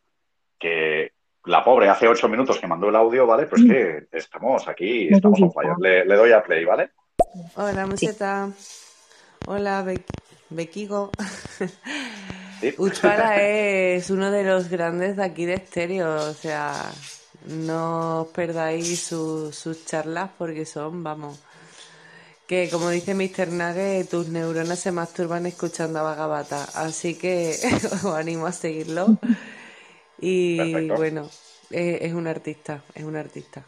que 0.60 1.14
la 1.46 1.64
pobre 1.64 1.90
hace 1.90 2.08
ocho 2.08 2.28
minutos 2.30 2.60
que 2.60 2.68
mandó 2.68 2.90
el 2.90 2.96
audio, 2.96 3.26
¿vale? 3.26 3.48
Pues 3.48 3.64
que 3.64 4.08
estamos 4.12 4.68
aquí, 4.68 5.08
estamos 5.12 5.42
on 5.42 5.52
fire. 5.52 5.74
Le, 5.80 6.06
le 6.06 6.16
doy 6.16 6.32
a 6.32 6.44
play, 6.44 6.64
¿vale? 6.66 6.92
Hola, 7.56 7.86
Museta. 7.88 8.50
Hola, 9.46 9.82
Be 9.84 10.00
Bequigo. 10.50 11.12
Sí. 12.62 12.74
Es 13.38 14.10
uno 14.10 14.32
de 14.32 14.44
los 14.44 14.70
grandes 14.70 15.18
de 15.18 15.24
aquí 15.24 15.46
de 15.46 15.56
estéreo, 15.56 16.16
o 16.16 16.34
sea, 16.34 16.74
no 17.48 18.22
os 18.22 18.28
perdáis 18.30 19.04
su- 19.06 19.52
sus 19.52 19.86
charlas 19.86 20.30
porque 20.38 20.66
son, 20.66 21.04
vamos, 21.04 21.44
que 22.48 22.70
como 22.70 22.90
dice 22.90 23.16
Mr. 23.16 23.48
Nugget, 23.50 24.10
tus 24.10 24.30
neuronas 24.30 24.80
se 24.80 24.92
masturban 24.92 25.46
escuchando 25.46 26.00
a 26.00 26.04
Vagabata, 26.04 26.64
así 26.76 27.18
que 27.18 27.56
os 28.04 28.06
animo 28.06 28.46
a 28.46 28.52
seguirlo. 28.52 29.18
Y 30.20 30.58
Perfecto. 30.58 30.96
bueno, 30.96 31.30
eh, 31.72 32.00
es 32.02 32.14
un 32.14 32.28
artista, 32.28 32.84
es 32.94 33.04
un 33.04 33.16
artista. 33.16 33.66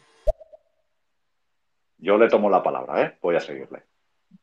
Yo 1.97 2.17
le 2.17 2.29
tomo 2.29 2.49
la 2.49 2.61
palabra, 2.61 3.03
¿eh? 3.03 3.17
Voy 3.21 3.35
a 3.35 3.39
seguirle. 3.39 3.83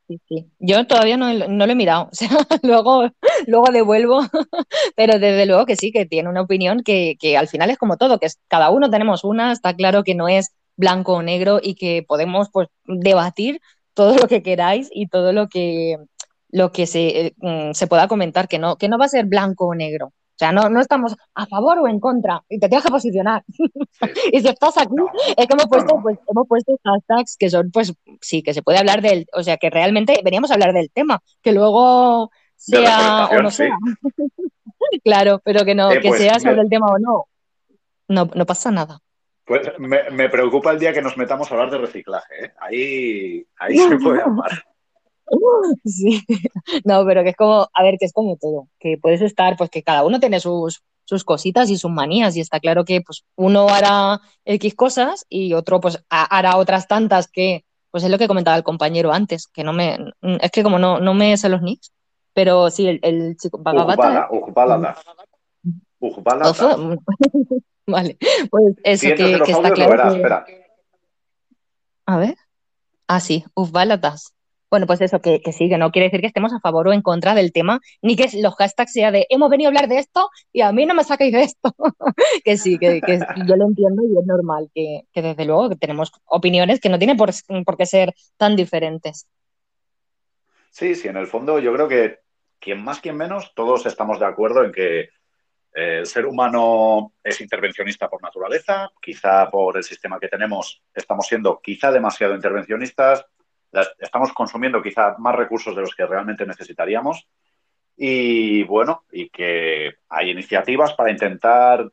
Sí, 0.07 0.19
sí. 0.27 0.51
Yo 0.59 0.85
todavía 0.85 1.15
no, 1.15 1.33
no 1.33 1.65
lo 1.65 1.71
he 1.71 1.75
mirado, 1.75 2.09
o 2.11 2.15
sea, 2.15 2.29
luego, 2.61 3.09
luego 3.47 3.71
devuelvo, 3.71 4.21
pero 4.95 5.17
desde 5.19 5.45
luego 5.45 5.65
que 5.65 5.77
sí, 5.77 5.91
que 5.91 6.05
tiene 6.05 6.29
una 6.29 6.41
opinión 6.41 6.83
que, 6.83 7.15
que 7.19 7.37
al 7.37 7.47
final 7.47 7.69
es 7.69 7.77
como 7.77 7.97
todo, 7.97 8.19
que 8.19 8.25
es, 8.25 8.39
cada 8.47 8.69
uno 8.69 8.89
tenemos 8.89 9.23
una, 9.23 9.51
está 9.51 9.73
claro 9.73 10.03
que 10.03 10.13
no 10.13 10.27
es 10.27 10.53
blanco 10.75 11.13
o 11.13 11.23
negro 11.23 11.59
y 11.61 11.75
que 11.75 12.03
podemos 12.05 12.49
pues 12.51 12.67
debatir 12.83 13.61
todo 13.95 14.15
lo 14.15 14.27
que 14.27 14.43
queráis 14.43 14.89
y 14.91 15.07
todo 15.07 15.33
lo 15.33 15.49
que, 15.49 15.97
lo 16.49 16.71
que 16.71 16.85
se, 16.85 17.27
eh, 17.27 17.35
mm, 17.37 17.73
se 17.73 17.87
pueda 17.87 18.07
comentar, 18.07 18.47
que 18.47 18.59
no, 18.59 18.75
que 18.75 18.87
no 18.89 18.99
va 18.99 19.05
a 19.05 19.09
ser 19.09 19.25
blanco 19.25 19.65
o 19.65 19.73
negro. 19.75 20.07
O 20.07 20.37
sea, 20.37 20.51
no, 20.51 20.69
no 20.69 20.81
estamos 20.81 21.15
a 21.33 21.45
favor 21.45 21.79
o 21.79 21.87
en 21.87 22.01
contra, 22.01 22.43
y 22.49 22.59
te 22.59 22.67
tienes 22.67 22.83
que 22.85 22.91
posicionar. 22.91 23.43
y 24.33 24.41
si 24.41 24.47
estás 24.47 24.77
aquí, 24.77 24.93
No, 24.93 25.07
es 25.37 25.47
que 25.47 25.53
hemos 25.53 25.67
puesto, 25.67 25.95
no. 25.95 26.03
pues, 26.03 26.19
hemos 26.27 26.47
puesto 26.47 26.77
hashtags 26.83 27.37
que 27.37 27.49
son, 27.49 27.71
pues, 27.71 27.93
sí, 28.19 28.43
que 28.43 28.53
se 28.53 28.61
puede 28.61 28.77
hablar 28.77 29.01
del, 29.01 29.27
o 29.33 29.43
sea, 29.43 29.55
que 29.55 29.69
realmente 29.69 30.19
veníamos 30.25 30.51
a 30.51 30.55
hablar 30.55 30.73
del 30.73 30.91
tema, 30.91 31.21
que 31.41 31.53
luego 31.53 32.29
sea 32.57 33.29
o 33.31 33.41
no 33.41 33.49
sea. 33.49 33.75
Claro, 35.03 35.41
pero 35.43 35.65
que 35.65 35.73
no, 35.73 35.91
Eh, 35.91 35.99
que 35.99 36.09
pues, 36.09 36.21
sea 36.21 36.39
sobre 36.39 36.61
el 36.61 36.69
tema 36.69 36.87
o 36.87 36.99
no. 36.99 37.25
No, 38.07 38.29
no 38.35 38.45
pasa 38.45 38.71
nada. 38.71 38.99
Pues 39.45 39.71
me, 39.77 40.09
me 40.09 40.29
preocupa 40.29 40.71
el 40.71 40.79
día 40.79 40.91
que 40.93 41.01
nos 41.01 41.17
metamos 41.17 41.49
a 41.49 41.53
hablar 41.53 41.69
de 41.71 41.77
reciclaje, 41.77 42.45
¿eh? 42.45 42.51
Ahí, 42.59 43.45
ahí 43.59 43.77
se 43.77 43.97
puede 43.97 44.21
hablar. 44.21 44.51
Sí, 45.83 46.23
no, 46.83 47.03
pero 47.03 47.23
que 47.23 47.29
es 47.29 47.35
como, 47.35 47.67
a 47.73 47.83
ver, 47.83 47.95
que 47.99 48.05
es 48.05 48.13
como 48.13 48.37
todo, 48.37 48.67
que 48.79 48.99
puedes 49.01 49.21
estar, 49.21 49.57
pues 49.57 49.71
que 49.71 49.81
cada 49.81 50.03
uno 50.05 50.19
tiene 50.19 50.39
sus, 50.39 50.83
sus 51.03 51.23
cositas 51.23 51.69
y 51.71 51.77
sus 51.77 51.89
manías, 51.89 52.35
y 52.37 52.41
está 52.41 52.59
claro 52.59 52.85
que 52.85 53.01
pues 53.01 53.23
uno 53.35 53.67
hará 53.69 54.21
X 54.45 54.75
cosas 54.75 55.25
y 55.27 55.53
otro 55.53 55.79
pues 55.79 56.03
ha- 56.11 56.25
hará 56.37 56.57
otras 56.57 56.87
tantas 56.87 57.27
que, 57.27 57.65
pues 57.89 58.03
es 58.03 58.11
lo 58.11 58.19
que 58.19 58.27
comentaba 58.27 58.55
el 58.55 58.63
compañero 58.63 59.11
antes, 59.13 59.47
que 59.47 59.63
no 59.63 59.73
me, 59.73 59.97
es 60.21 60.51
que 60.51 60.61
como 60.61 60.77
no, 60.77 60.99
no 60.99 61.15
me 61.15 61.35
sé 61.37 61.49
los 61.49 61.63
nicks, 61.63 61.91
pero 62.33 62.69
sí, 62.69 62.87
el, 62.87 62.99
el 63.01 63.35
chico 63.37 63.57
Bagabata, 63.57 64.27
Ujbala, 64.29 64.29
Ujbala. 64.31 64.97
Ujbala 65.99 66.53
vale, 67.87 68.17
pues 68.49 68.75
eso 68.83 69.07
que, 69.15 69.33
está 69.33 69.71
claro 69.71 69.91
verás, 69.91 70.13
que- 70.13 70.19
espera. 70.19 70.45
A 72.07 72.17
ver. 72.17 72.35
Ah, 73.07 73.19
sí, 73.19 73.43
Ufbalatas. 73.55 74.33
Bueno, 74.69 74.87
pues 74.87 74.99
eso, 74.99 75.21
que, 75.21 75.41
que 75.41 75.53
sí, 75.53 75.69
que 75.69 75.77
no 75.77 75.91
quiere 75.91 76.07
decir 76.07 76.21
que 76.21 76.27
estemos 76.27 76.51
a 76.51 76.59
favor 76.59 76.87
o 76.87 76.93
en 76.93 77.01
contra 77.01 77.35
del 77.35 77.53
tema, 77.53 77.79
ni 78.01 78.15
que 78.15 78.27
los 78.41 78.55
hashtags 78.55 78.91
sea 78.91 79.11
de 79.11 79.25
hemos 79.29 79.49
venido 79.49 79.67
a 79.67 79.69
hablar 79.69 79.87
de 79.87 79.99
esto 79.99 80.29
y 80.51 80.61
a 80.61 80.71
mí 80.71 80.85
no 80.85 80.93
me 80.95 81.03
sacáis 81.03 81.31
de 81.31 81.43
esto. 81.43 81.73
que 82.43 82.57
sí, 82.57 82.77
que, 82.77 82.99
que 82.99 83.19
yo 83.47 83.55
lo 83.55 83.65
entiendo 83.67 84.03
y 84.03 84.17
es 84.17 84.25
normal, 84.25 84.69
que, 84.73 85.03
que 85.13 85.21
desde 85.21 85.45
luego 85.45 85.69
que 85.69 85.75
tenemos 85.75 86.11
opiniones 86.25 86.79
que 86.79 86.89
no 86.89 86.97
tienen 86.97 87.15
por, 87.15 87.29
por 87.63 87.77
qué 87.77 87.85
ser 87.85 88.13
tan 88.37 88.55
diferentes. 88.55 89.27
Sí, 90.71 90.95
sí, 90.95 91.07
en 91.07 91.17
el 91.17 91.27
fondo 91.27 91.59
yo 91.59 91.71
creo 91.73 91.87
que 91.87 92.19
quien 92.59 92.83
más, 92.83 92.99
quien 92.99 93.15
menos, 93.15 93.53
todos 93.55 93.85
estamos 93.85 94.19
de 94.19 94.25
acuerdo 94.25 94.65
en 94.65 94.71
que 94.71 95.09
el 95.75 96.05
ser 96.05 96.25
humano 96.25 97.13
es 97.21 97.41
intervencionista 97.41 98.09
por 98.09 98.21
naturaleza, 98.21 98.89
quizá 99.01 99.49
por 99.49 99.75
el 99.75 99.83
sistema 99.83 100.17
que 100.19 100.29
tenemos 100.29 100.81
estamos 100.93 101.27
siendo 101.27 101.59
quizá 101.61 101.91
demasiado 101.91 102.33
intervencionistas, 102.33 103.25
estamos 103.99 104.31
consumiendo 104.31 104.81
quizá 104.81 105.15
más 105.17 105.35
recursos 105.35 105.75
de 105.75 105.81
los 105.81 105.93
que 105.93 106.05
realmente 106.05 106.45
necesitaríamos 106.45 107.27
y 107.97 108.63
bueno, 108.63 109.03
y 109.11 109.29
que 109.29 109.95
hay 110.07 110.31
iniciativas 110.31 110.93
para 110.93 111.11
intentar 111.11 111.91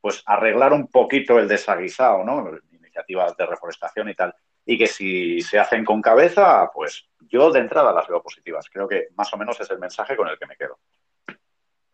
pues 0.00 0.22
arreglar 0.24 0.72
un 0.72 0.86
poquito 0.86 1.40
el 1.40 1.48
desaguisado, 1.48 2.22
¿no? 2.24 2.50
Iniciativas 2.70 3.36
de 3.36 3.46
reforestación 3.46 4.08
y 4.10 4.14
tal. 4.14 4.32
Y 4.64 4.78
que 4.78 4.86
si 4.86 5.40
se 5.40 5.58
hacen 5.58 5.84
con 5.84 6.00
cabeza, 6.00 6.70
pues 6.72 7.08
yo 7.20 7.50
de 7.50 7.60
entrada 7.60 7.92
las 7.92 8.06
veo 8.06 8.22
positivas. 8.22 8.68
Creo 8.70 8.86
que 8.86 9.08
más 9.16 9.32
o 9.32 9.36
menos 9.36 9.60
es 9.60 9.68
el 9.70 9.80
mensaje 9.80 10.16
con 10.16 10.28
el 10.28 10.38
que 10.38 10.46
me 10.46 10.56
quedo. 10.56 10.78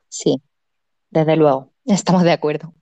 Sí, 0.08 0.36
desde 1.14 1.36
luego, 1.36 1.70
estamos 1.86 2.24
de 2.24 2.32
acuerdo. 2.32 2.74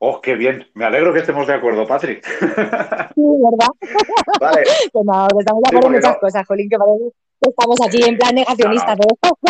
Oh, 0.00 0.20
qué 0.20 0.34
bien. 0.34 0.66
Me 0.74 0.84
alegro 0.84 1.12
que 1.12 1.20
estemos 1.20 1.46
de 1.46 1.54
acuerdo, 1.54 1.86
Patrick. 1.86 2.24
Sí, 2.24 3.22
¿verdad? 3.42 3.68
Vale. 4.40 4.62
que 4.92 5.00
no, 5.04 5.28
que 5.28 5.38
estamos 5.38 5.62
de 5.62 5.68
acuerdo 5.68 5.86
en 5.86 5.92
muchas 5.94 6.18
cosas, 6.18 6.46
Jolín, 6.46 6.68
que 6.68 6.76
parece 6.76 7.10
que 7.40 7.50
estamos 7.50 7.78
aquí 7.86 8.02
en 8.02 8.18
plan 8.18 8.34
negacionista. 8.34 8.96
No, 8.96 9.04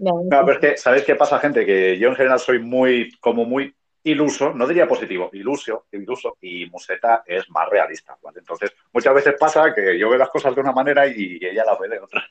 no. 0.00 0.12
no, 0.12 0.22
no, 0.30 0.46
pero 0.46 0.52
es 0.52 0.58
que, 0.58 0.76
¿sabéis 0.76 1.04
qué 1.04 1.14
pasa, 1.14 1.38
gente? 1.38 1.64
Que 1.64 1.98
yo 1.98 2.08
en 2.08 2.16
general 2.16 2.38
soy 2.38 2.58
muy, 2.58 3.12
como 3.20 3.44
muy 3.44 3.74
iluso, 4.04 4.52
no 4.52 4.66
diría 4.66 4.86
positivo, 4.86 5.30
iluso, 5.32 5.86
iluso, 5.92 6.36
y 6.40 6.66
Museta 6.66 7.24
es 7.26 7.48
más 7.50 7.68
realista. 7.68 8.16
¿vale? 8.22 8.38
Entonces, 8.38 8.72
muchas 8.92 9.14
veces 9.14 9.34
pasa 9.38 9.74
que 9.74 9.98
yo 9.98 10.08
veo 10.08 10.18
las 10.18 10.30
cosas 10.30 10.54
de 10.54 10.60
una 10.60 10.72
manera 10.72 11.06
y 11.06 11.38
ella 11.42 11.64
las 11.64 11.78
ve 11.78 11.88
de 11.88 11.98
otra. 11.98 12.22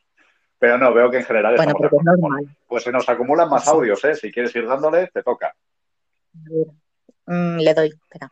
Pero 0.59 0.77
no, 0.77 0.93
veo 0.93 1.11
que 1.11 1.17
en 1.17 1.25
general 1.25 1.55
bueno, 1.55 1.73
estamos 1.73 1.93
es 1.93 2.05
normal. 2.05 2.57
Pues 2.67 2.83
se 2.83 2.91
nos 2.91 3.07
acumulan 3.09 3.49
más 3.49 3.67
audios, 3.67 4.03
¿eh? 4.05 4.15
Si 4.15 4.31
quieres 4.31 4.55
ir 4.55 4.67
dándole, 4.67 5.07
te 5.13 5.21
toca. 5.21 5.53
Mm, 7.25 7.57
le 7.57 7.73
doy, 7.73 7.87
espera. 7.89 8.31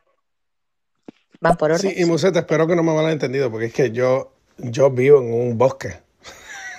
Van 1.41 1.57
por 1.57 1.71
orden. 1.71 1.91
Sí, 1.91 2.01
y 2.01 2.05
Museta, 2.05 2.39
espero 2.39 2.67
que 2.67 2.75
no 2.75 2.83
me 2.83 2.93
lo 2.93 3.09
entendido, 3.09 3.51
porque 3.51 3.65
es 3.65 3.73
que 3.73 3.91
yo, 3.91 4.31
yo 4.57 4.89
vivo 4.89 5.19
en 5.19 5.33
un 5.33 5.57
bosque. 5.57 5.93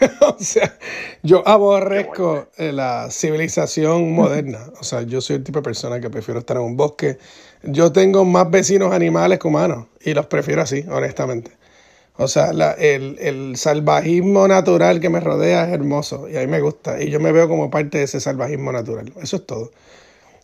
o 0.21 0.37
sea, 0.39 0.77
yo 1.23 1.47
aborrezco 1.47 2.49
eh, 2.57 2.73
la 2.73 3.11
civilización 3.11 4.13
moderna. 4.13 4.61
O 4.81 4.85
sea, 4.85 5.03
yo 5.03 5.21
soy 5.21 5.37
el 5.37 5.45
tipo 5.45 5.59
de 5.59 5.65
persona 5.65 6.01
que 6.01 6.11
prefiero 6.11 6.41
estar 6.41 6.57
en 6.57 6.63
un 6.63 6.77
bosque. 6.77 7.19
Yo 7.63 7.93
tengo 7.93 8.25
más 8.25 8.51
vecinos 8.51 8.93
animales 8.93 9.39
que 9.39 9.49
humanos 9.49 9.87
y 10.01 10.15
los 10.15 10.27
prefiero 10.27 10.63
así, 10.63 10.85
honestamente. 10.89 11.53
O 12.17 12.29
sea, 12.29 12.51
el, 12.79 13.19
el, 13.19 13.57
salvajismo 13.57 14.47
natural 14.47 15.01
que 15.01 15.09
me 15.11 15.19
rodea 15.19 15.67
es 15.67 15.73
hermoso 15.73 16.29
y 16.29 16.37
a 16.37 16.41
mí 16.41 16.47
me 16.47 16.61
gusta. 16.61 17.03
Y 17.03 17.11
yo 17.11 17.19
me 17.19 17.33
veo 17.33 17.49
como 17.49 17.71
parte 17.71 17.99
de 17.99 18.05
ese 18.05 18.21
salvajismo 18.21 18.71
natural. 18.71 19.13
Eso 19.21 19.37
es 19.37 19.47
todo. 19.47 19.73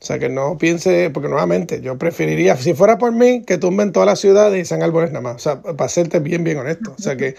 O 0.01 0.05
sea, 0.05 0.19
que 0.19 0.29
no 0.29 0.59
piense, 0.59 1.11
porque 1.11 1.29
nuevamente 1.29 1.81
yo 1.81 1.97
preferiría, 1.99 2.57
si 2.57 2.75
fuera 2.75 2.99
por 2.99 3.13
mí, 3.13 3.45
que 3.45 3.59
tumben 3.59 3.93
toda 3.93 4.07
la 4.07 4.17
ciudad 4.17 4.51
y 4.53 4.65
sean 4.65 4.83
árboles 4.83 5.11
nada 5.13 5.21
más. 5.21 5.37
O 5.37 5.39
sea, 5.39 5.63
para 5.63 5.89
serte 5.89 6.19
bien, 6.19 6.43
bien 6.43 6.59
honesto. 6.59 6.95
O 6.99 7.01
sea, 7.01 7.17
que 7.17 7.37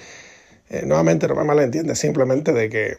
eh, 0.70 0.84
nuevamente 0.86 1.28
no 1.28 1.36
me 1.36 1.44
malentiendes, 1.44 2.00
simplemente 2.00 2.54
de 2.54 2.70
que. 2.70 2.96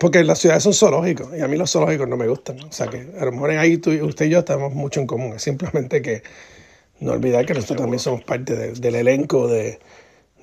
Porque 0.00 0.22
las 0.24 0.40
ciudades 0.40 0.62
son 0.62 0.74
zoológicos 0.74 1.28
y 1.36 1.40
a 1.40 1.48
mí 1.48 1.56
los 1.56 1.72
zoológicos 1.72 2.06
no 2.08 2.16
me 2.16 2.28
gustan. 2.28 2.60
O 2.64 2.72
sea, 2.72 2.88
que 2.88 3.08
a 3.18 3.24
lo 3.24 3.32
mejor 3.32 3.50
ahí 3.52 3.78
tú, 3.78 3.92
usted 4.04 4.26
y 4.26 4.30
yo 4.30 4.44
tenemos 4.44 4.74
mucho 4.74 5.00
en 5.00 5.06
común. 5.06 5.34
Es 5.36 5.42
simplemente 5.42 6.02
que 6.02 6.22
no 7.00 7.12
olvidar 7.12 7.46
que 7.46 7.54
nosotros 7.54 7.78
también 7.78 8.00
somos 8.00 8.24
parte 8.24 8.54
del 8.54 8.94
elenco 8.94 9.48
de, 9.48 9.78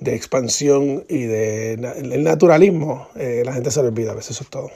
de 0.00 0.14
expansión 0.14 1.04
y 1.08 1.24
de 1.24 1.74
el 1.74 2.24
naturalismo. 2.24 3.08
Eh, 3.16 3.42
la 3.44 3.52
gente 3.52 3.70
se 3.70 3.82
lo 3.82 3.88
olvida 3.88 4.12
a 4.12 4.14
veces, 4.14 4.32
eso 4.32 4.44
es 4.44 4.50
todo. 4.50 4.70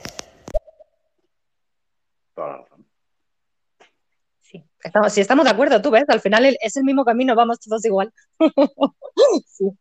Estamos, 4.83 5.13
si 5.13 5.21
estamos 5.21 5.45
de 5.45 5.51
acuerdo, 5.51 5.83
tú 5.83 5.91
ves, 5.91 6.05
al 6.09 6.21
final 6.21 6.57
es 6.59 6.77
el 6.77 6.85
mismo 6.85 7.05
camino, 7.05 7.35
vamos 7.35 7.61
todos 7.61 7.85
igual. 7.85 8.13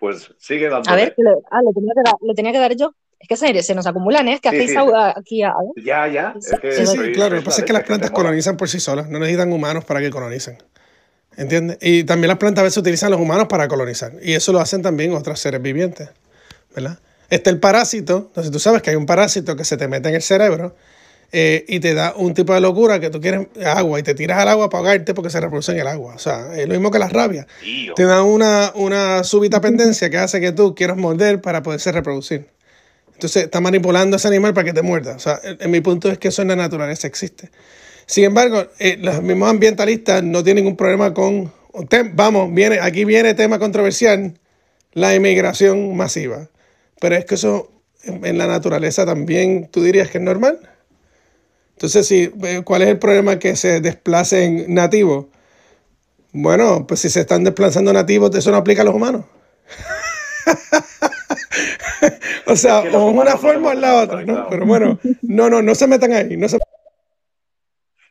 Pues 0.00 0.34
sigue 0.38 0.70
dando. 0.70 0.90
A 0.90 0.96
ver, 0.96 1.14
le, 1.18 1.30
ah, 1.50 1.60
le, 1.62 1.74
tenía 1.74 1.92
que 1.94 2.02
dar, 2.02 2.14
le 2.22 2.34
tenía 2.34 2.52
que 2.52 2.58
dar 2.58 2.74
yo. 2.74 2.94
Es 3.18 3.28
que 3.28 3.36
se, 3.36 3.62
se 3.62 3.74
nos 3.74 3.86
acumulan, 3.86 4.26
¿eh? 4.28 4.32
Es 4.32 4.40
que 4.40 4.48
hacéis 4.48 4.74
aquí. 5.14 5.42
A, 5.42 5.52
Ya, 5.76 6.08
ya. 6.08 6.34
sí, 6.40 6.86
sí, 6.86 7.12
claro. 7.12 7.34
Lo 7.34 7.42
que 7.42 7.44
pasa 7.44 7.60
es 7.60 7.66
que 7.66 7.74
las 7.74 7.84
plantas 7.84 8.10
colonizan 8.10 8.56
por 8.56 8.70
sí 8.70 8.80
solas, 8.80 9.10
no 9.10 9.18
necesitan 9.18 9.52
humanos 9.52 9.84
para 9.84 10.00
que 10.00 10.08
colonicen. 10.08 10.56
¿Entiendes? 11.36 11.78
Y 11.80 12.04
también 12.04 12.28
las 12.28 12.38
plantas 12.38 12.62
a 12.62 12.64
veces 12.64 12.78
utilizan 12.78 13.10
los 13.10 13.20
humanos 13.20 13.46
para 13.48 13.68
colonizar. 13.68 14.12
Y 14.22 14.34
eso 14.34 14.52
lo 14.52 14.60
hacen 14.60 14.82
también 14.82 15.12
otros 15.12 15.40
seres 15.40 15.62
vivientes. 15.62 16.08
¿Verdad? 16.74 16.98
Está 17.30 17.50
el 17.50 17.58
parásito. 17.58 18.26
Entonces 18.28 18.52
tú 18.52 18.58
sabes 18.58 18.82
que 18.82 18.90
hay 18.90 18.96
un 18.96 19.06
parásito 19.06 19.56
que 19.56 19.64
se 19.64 19.76
te 19.76 19.88
mete 19.88 20.08
en 20.08 20.16
el 20.16 20.22
cerebro 20.22 20.74
eh, 21.32 21.64
y 21.68 21.78
te 21.78 21.94
da 21.94 22.14
un 22.16 22.34
tipo 22.34 22.52
de 22.52 22.60
locura 22.60 22.98
que 22.98 23.08
tú 23.08 23.20
quieres 23.20 23.46
agua 23.64 24.00
y 24.00 24.02
te 24.02 24.14
tiras 24.14 24.38
al 24.38 24.48
agua 24.48 24.68
para 24.68 24.80
ahogarte 24.80 25.14
porque 25.14 25.30
se 25.30 25.40
reproduce 25.40 25.72
en 25.72 25.78
el 25.78 25.86
agua. 25.86 26.14
O 26.14 26.18
sea, 26.18 26.56
es 26.56 26.66
lo 26.66 26.74
mismo 26.74 26.90
que 26.90 26.98
las 26.98 27.12
rabias. 27.12 27.46
Te 27.94 28.04
da 28.04 28.22
una, 28.22 28.72
una 28.74 29.22
súbita 29.22 29.60
pendencia 29.60 30.10
que 30.10 30.18
hace 30.18 30.40
que 30.40 30.52
tú 30.52 30.74
quieras 30.74 30.96
morder 30.96 31.40
para 31.40 31.62
poderse 31.62 31.92
reproducir. 31.92 32.48
Entonces, 33.20 33.44
está 33.44 33.60
manipulando 33.60 34.16
a 34.16 34.18
ese 34.18 34.28
animal 34.28 34.54
para 34.54 34.64
que 34.64 34.72
te 34.72 34.80
muerda. 34.80 35.14
O 35.14 35.18
sea, 35.18 35.38
en, 35.42 35.70
mi 35.70 35.82
punto 35.82 36.10
es 36.10 36.18
que 36.18 36.28
eso 36.28 36.40
en 36.40 36.48
la 36.48 36.56
naturaleza 36.56 37.06
existe. 37.06 37.50
Sin 38.10 38.24
embargo, 38.24 38.66
eh, 38.80 38.98
los 39.00 39.22
mismos 39.22 39.48
ambientalistas 39.48 40.24
no 40.24 40.42
tienen 40.42 40.64
ningún 40.64 40.76
problema 40.76 41.14
con. 41.14 41.52
Vamos, 42.14 42.52
viene, 42.52 42.80
aquí 42.80 43.04
viene 43.04 43.34
tema 43.34 43.60
controversial: 43.60 44.36
la 44.94 45.14
inmigración 45.14 45.96
masiva. 45.96 46.48
Pero 47.00 47.14
es 47.14 47.24
que 47.24 47.36
eso 47.36 47.70
en 48.02 48.36
la 48.36 48.48
naturaleza 48.48 49.06
también 49.06 49.68
tú 49.70 49.84
dirías 49.84 50.10
que 50.10 50.18
es 50.18 50.24
normal. 50.24 50.58
Entonces, 51.74 52.08
sí, 52.08 52.32
eh, 52.42 52.62
¿cuál 52.64 52.82
es 52.82 52.88
el 52.88 52.98
problema 52.98 53.38
que 53.38 53.54
se 53.54 53.80
desplacen 53.80 54.74
nativos? 54.74 55.26
Bueno, 56.32 56.88
pues 56.88 56.98
si 56.98 57.10
se 57.10 57.20
están 57.20 57.44
desplazando 57.44 57.92
nativos, 57.92 58.34
eso 58.34 58.50
no 58.50 58.56
aplica 58.56 58.82
a 58.82 58.86
los 58.86 58.94
humanos. 58.96 59.24
o 62.46 62.56
sea, 62.56 62.80
o 62.80 63.10
una 63.12 63.36
forma 63.36 63.70
o 63.70 63.74
la 63.74 64.02
otra, 64.02 64.24
¿no? 64.24 64.48
Pero 64.50 64.66
bueno, 64.66 64.98
no, 65.22 65.48
no, 65.48 65.62
no 65.62 65.76
se 65.76 65.86
metan 65.86 66.12
ahí. 66.12 66.36
No 66.36 66.48
se... 66.48 66.58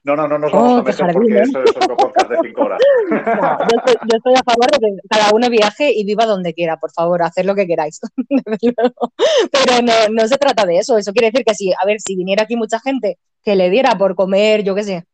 No, 0.03 0.15
no, 0.15 0.27
no 0.27 0.39
nos 0.39 0.51
vamos 0.51 0.71
oh, 0.71 0.77
a 0.77 0.83
meter 0.83 1.13
porque 1.13 1.33
¿eh? 1.33 1.41
eso 1.41 1.61
es 1.63 1.75
otro 1.75 1.97
podcast 1.97 2.29
de 2.29 2.37
cinco 2.41 2.61
horas. 2.61 2.79
yo, 3.09 4.17
estoy, 4.17 4.33
a 4.33 4.43
favor 4.43 4.71
de 4.71 4.79
que 4.79 4.95
cada 5.09 5.31
uno 5.33 5.49
viaje 5.49 5.91
y 5.93 6.05
viva 6.05 6.25
donde 6.25 6.53
quiera, 6.53 6.77
por 6.77 6.91
favor, 6.91 7.21
hacer 7.21 7.45
lo 7.45 7.53
que 7.53 7.67
queráis. 7.67 7.99
Pero 8.29 9.81
no, 9.83 9.93
no 10.11 10.27
se 10.27 10.37
trata 10.37 10.65
de 10.65 10.77
eso. 10.77 10.97
Eso 10.97 11.11
quiere 11.11 11.31
decir 11.31 11.45
que 11.45 11.53
si, 11.53 11.73
a 11.73 11.85
ver, 11.85 11.99
si 11.99 12.15
viniera 12.15 12.43
aquí 12.43 12.55
mucha 12.55 12.79
gente 12.79 13.17
que 13.43 13.55
le 13.55 13.69
diera 13.69 13.97
por 13.97 14.15
comer, 14.15 14.63
yo 14.63 14.73
qué 14.73 14.83
sé, 14.83 15.05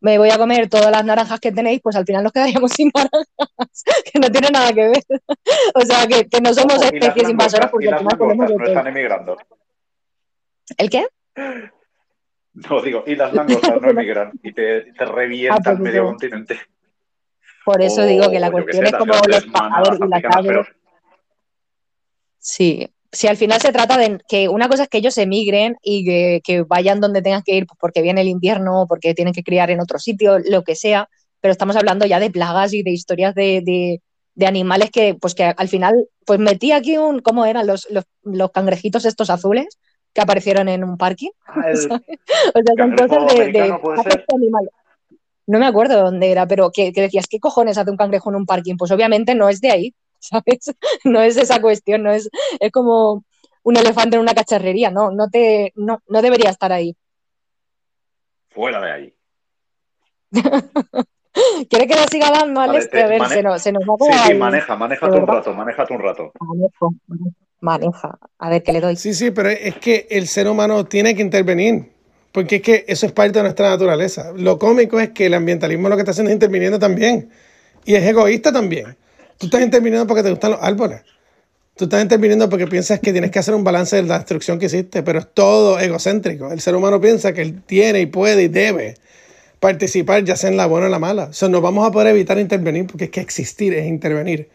me 0.00 0.18
voy 0.18 0.30
a 0.30 0.38
comer 0.38 0.68
todas 0.68 0.90
las 0.90 1.04
naranjas 1.04 1.40
que 1.40 1.52
tenéis, 1.52 1.80
pues 1.82 1.96
al 1.96 2.04
final 2.04 2.22
nos 2.22 2.32
quedaríamos 2.32 2.70
sin 2.76 2.90
naranjas, 2.94 3.84
que 4.12 4.18
no 4.18 4.30
tiene 4.30 4.48
nada 4.50 4.72
que 4.72 4.88
ver. 4.88 5.04
o 5.74 5.80
sea, 5.80 6.06
que, 6.06 6.40
no 6.40 6.54
somos 6.54 6.80
especies 6.82 7.28
invasoras 7.28 7.70
porque 7.70 7.88
al 7.88 7.98
final 7.98 8.18
podemos... 8.18 8.50
No 8.50 8.64
están 8.64 8.86
emigrando. 8.86 9.36
¿El 10.76 10.90
qué? 10.90 11.06
No, 12.68 12.82
digo, 12.82 13.04
y 13.06 13.14
las 13.14 13.32
langostas 13.32 13.80
no 13.80 13.90
emigran 13.90 14.32
y 14.42 14.52
te, 14.52 14.92
te 14.92 15.04
revientan 15.04 15.58
ah, 15.60 15.64
pues 15.64 15.78
medio 15.78 16.04
continente. 16.06 16.58
Por 17.64 17.82
eso 17.82 18.04
digo 18.04 18.30
que 18.30 18.40
la 18.40 18.50
cuestión 18.50 18.86
es 18.86 18.92
como 18.92 19.12
los 19.12 19.46
pájaros 19.46 19.98
y 20.00 20.08
las 20.08 20.36
aves. 20.36 20.66
Sí, 22.38 22.88
si 23.12 23.26
al 23.26 23.36
final 23.36 23.60
se 23.60 23.72
trata 23.72 23.96
de 23.98 24.18
que 24.28 24.48
una 24.48 24.68
cosa 24.68 24.84
es 24.84 24.88
que 24.88 24.98
ellos 24.98 25.18
emigren 25.18 25.76
y 25.82 26.40
que, 26.40 26.64
vayan 26.66 27.00
donde 27.00 27.22
tengan 27.22 27.42
que 27.42 27.56
ir 27.56 27.66
pues 27.66 27.78
porque 27.80 28.02
viene 28.02 28.22
el 28.22 28.28
invierno, 28.28 28.86
porque 28.88 29.14
tienen 29.14 29.34
que 29.34 29.42
criar 29.42 29.70
en 29.70 29.80
otro 29.80 29.98
sitio, 29.98 30.38
lo 30.38 30.62
que 30.62 30.74
sea, 30.74 31.08
pero 31.40 31.52
estamos 31.52 31.76
hablando 31.76 32.06
ya 32.06 32.20
de 32.20 32.30
plagas 32.30 32.72
y 32.74 32.82
de 32.82 32.90
historias 32.90 33.34
de, 33.34 34.00
animales 34.46 34.90
que, 34.90 35.14
pues 35.14 35.34
que 35.34 35.44
al 35.44 35.68
final, 35.68 35.94
pues 36.24 36.38
metí 36.38 36.72
aquí 36.72 36.96
un, 36.96 37.20
¿cómo 37.20 37.44
eran 37.44 37.66
los, 37.66 37.88
los, 37.90 38.50
cangrejitos 38.52 39.04
estos 39.04 39.30
azules 39.30 39.78
que 40.12 40.20
aparecieron 40.20 40.68
en 40.68 40.84
un 40.84 40.96
parking? 40.96 41.30
Ah, 41.46 41.62
o 41.72 41.76
sea, 41.76 42.00
son 42.76 42.96
cosas 42.96 43.34
de, 43.34 43.52
de 43.52 43.78
No 45.46 45.58
me 45.58 45.66
acuerdo 45.66 46.02
dónde 46.02 46.30
era, 46.30 46.46
pero 46.46 46.70
que, 46.70 46.92
que 46.92 47.02
decías, 47.02 47.26
¿qué 47.26 47.38
cojones 47.40 47.78
hace 47.78 47.90
un 47.90 47.96
cangrejo 47.96 48.30
en 48.30 48.36
un 48.36 48.46
parking? 48.46 48.76
Pues 48.76 48.90
obviamente 48.90 49.34
no 49.34 49.48
es 49.48 49.60
de 49.60 49.70
ahí, 49.70 49.94
¿sabes? 50.18 50.74
No 51.04 51.20
es 51.20 51.36
esa 51.36 51.60
cuestión, 51.60 52.02
no 52.02 52.12
es, 52.12 52.28
es 52.60 52.72
como 52.72 53.24
un 53.62 53.76
elefante 53.76 54.16
en 54.16 54.22
una 54.22 54.34
cacharrería, 54.34 54.90
no, 54.90 55.10
no 55.10 55.28
te, 55.28 55.72
no, 55.76 56.00
no 56.08 56.22
debería 56.22 56.50
estar 56.50 56.72
ahí. 56.72 56.96
Fuera 58.48 58.80
de 58.80 58.92
ahí. 58.92 59.14
¿Quiere 61.68 61.86
que 61.86 61.94
lo 61.94 62.06
siga 62.10 62.30
dando, 62.30 62.60
Alex? 62.60 62.88
a 62.92 63.06
ver, 63.06 63.24
se, 63.26 63.42
nos, 63.42 63.62
se 63.62 63.72
nos 63.72 63.82
va 63.84 63.94
a 63.94 64.12
Sí, 64.12 64.32
sí, 64.32 64.34
maneja, 64.34 64.76
maneja 64.76 65.06
un 65.06 65.26
rato, 65.26 65.54
maneja 65.54 65.86
un 65.90 66.00
rato. 66.00 66.32
Manejo, 66.40 66.94
maneja. 67.60 68.18
A 68.38 68.50
ver, 68.50 68.62
¿qué 68.62 68.72
le 68.72 68.80
doy? 68.80 68.96
Sí, 68.96 69.14
sí, 69.14 69.30
pero 69.30 69.48
es 69.50 69.76
que 69.76 70.06
el 70.10 70.26
ser 70.26 70.48
humano 70.48 70.86
tiene 70.86 71.14
que 71.14 71.22
intervenir. 71.22 71.90
Porque 72.32 72.56
es 72.56 72.62
que 72.62 72.84
eso 72.86 73.06
es 73.06 73.12
parte 73.12 73.38
de 73.38 73.42
nuestra 73.42 73.70
naturaleza. 73.70 74.32
Lo 74.36 74.58
cómico 74.58 75.00
es 75.00 75.10
que 75.10 75.26
el 75.26 75.34
ambientalismo 75.34 75.88
lo 75.88 75.96
que 75.96 76.02
está 76.02 76.12
haciendo 76.12 76.30
es 76.30 76.34
interviniendo 76.34 76.78
también. 76.78 77.30
Y 77.84 77.94
es 77.94 78.04
egoísta 78.04 78.52
también. 78.52 78.96
Tú 79.38 79.46
estás 79.46 79.62
interviniendo 79.62 80.06
porque 80.06 80.22
te 80.22 80.30
gustan 80.30 80.52
los 80.52 80.62
árboles. 80.62 81.02
Tú 81.76 81.84
estás 81.84 82.02
interviniendo 82.02 82.48
porque 82.48 82.66
piensas 82.66 83.00
que 83.00 83.12
tienes 83.12 83.30
que 83.30 83.38
hacer 83.38 83.54
un 83.54 83.64
balance 83.64 83.96
de 83.96 84.02
la 84.02 84.18
destrucción 84.18 84.58
que 84.58 84.66
hiciste, 84.66 85.02
pero 85.02 85.20
es 85.20 85.28
todo 85.32 85.78
egocéntrico. 85.78 86.52
El 86.52 86.60
ser 86.60 86.74
humano 86.74 87.00
piensa 87.00 87.32
que 87.32 87.42
él 87.42 87.62
tiene 87.62 88.00
y 88.00 88.06
puede 88.06 88.42
y 88.44 88.48
debe 88.48 88.96
participar, 89.60 90.24
ya 90.24 90.36
sea 90.36 90.50
en 90.50 90.56
la 90.56 90.66
buena 90.66 90.88
o 90.88 90.90
la 90.90 90.98
mala. 90.98 91.24
O 91.24 91.32
sea, 91.32 91.48
no 91.48 91.60
vamos 91.60 91.86
a 91.86 91.92
poder 91.92 92.08
evitar 92.08 92.38
intervenir 92.38 92.86
porque 92.86 93.04
es 93.04 93.10
que 93.10 93.20
existir 93.20 93.74
es 93.74 93.86
intervenir. 93.86 94.48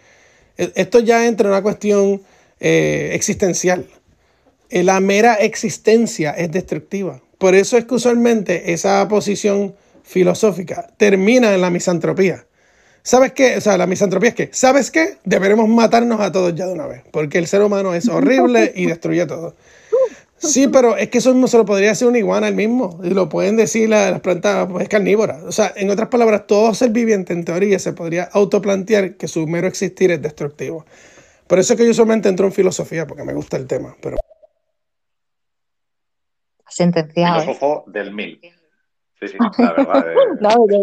E, 0.58 0.72
esto 0.76 1.00
ya 1.00 1.26
entra 1.26 1.48
en 1.48 1.54
una 1.54 1.62
cuestión 1.62 2.22
eh, 2.64 3.10
existencial. 3.12 3.86
Eh, 4.70 4.84
la 4.84 5.02
mera 5.02 5.36
existencia 5.36 6.32
es 6.32 6.50
destructiva. 6.50 7.22
Por 7.38 7.56
eso 7.56 7.78
es 7.78 7.84
que 7.84 7.96
usualmente 7.96 8.72
esa 8.72 9.06
posición 9.10 9.76
filosófica 10.02 10.88
termina 10.96 11.54
en 11.54 11.60
la 11.60 11.70
misantropía. 11.70 12.46
¿Sabes 13.02 13.34
qué? 13.34 13.58
O 13.58 13.62
sea, 13.62 13.78
la 13.78 13.86
misantropía 13.86 14.30
es 14.30 14.36
que, 14.36 14.50
¿sabes 14.54 14.92
qué? 14.92 15.18
Deberemos 15.26 15.68
matarnos 15.68 16.22
a 16.22 16.32
todos 16.32 16.56
ya 16.56 16.66
de 16.66 16.72
una 16.72 16.88
vez, 16.88 17.04
porque 17.12 17.38
el 17.38 17.48
ser 17.48 17.62
humano 17.62 17.94
es 17.94 18.08
horrible 18.08 18.72
y 18.78 18.86
destruye 18.86 19.26
todo. 19.26 19.56
Sí, 20.38 20.70
pero 20.70 20.96
es 20.96 21.10
que 21.10 21.18
eso 21.18 21.34
no 21.34 21.48
se 21.50 21.58
lo 21.58 21.66
podría 21.66 21.92
hacer 21.92 22.08
un 22.08 22.16
iguana 22.16 22.48
el 22.48 22.56
mismo, 22.56 23.02
y 23.04 23.10
lo 23.10 23.28
pueden 23.28 23.58
decir 23.58 23.90
las, 23.90 24.22
plantas 24.22 24.70
pues, 24.72 24.88
carnívoras. 24.88 25.44
O 25.44 25.52
sea, 25.52 25.74
en 25.76 25.90
otras 25.90 26.08
palabras, 26.08 26.48
todo 26.48 26.74
ser 26.74 26.92
viviente 26.92 27.34
en 27.34 27.44
teoría 27.44 27.78
se 27.78 27.92
podría 27.92 28.24
autoplantear 28.24 29.16
que 29.16 29.28
su 29.28 29.48
mero 29.48 29.68
existir 29.68 30.12
es 30.12 30.22
destructivo. 30.22 30.86
Por 31.54 31.60
eso 31.60 31.74
es 31.74 31.80
que 31.80 31.86
yo 31.86 31.94
solamente 31.94 32.30
entro 32.30 32.48
en 32.48 32.52
filosofía, 32.52 33.06
porque 33.06 33.24
me 33.24 33.32
gusta 33.36 33.58
el 33.58 33.68
tema. 33.68 33.96
Pero... 34.02 34.18
Sentenciado. 36.68 37.38
¿eh? 37.38 37.42
Filósofo 37.44 37.84
del 37.86 38.12
mil. 38.12 38.42
Sí, 39.20 39.28
sí, 39.28 39.38
la 39.60 39.74
verdad. 39.74 40.06
no, 40.40 40.50
de. 40.66 40.80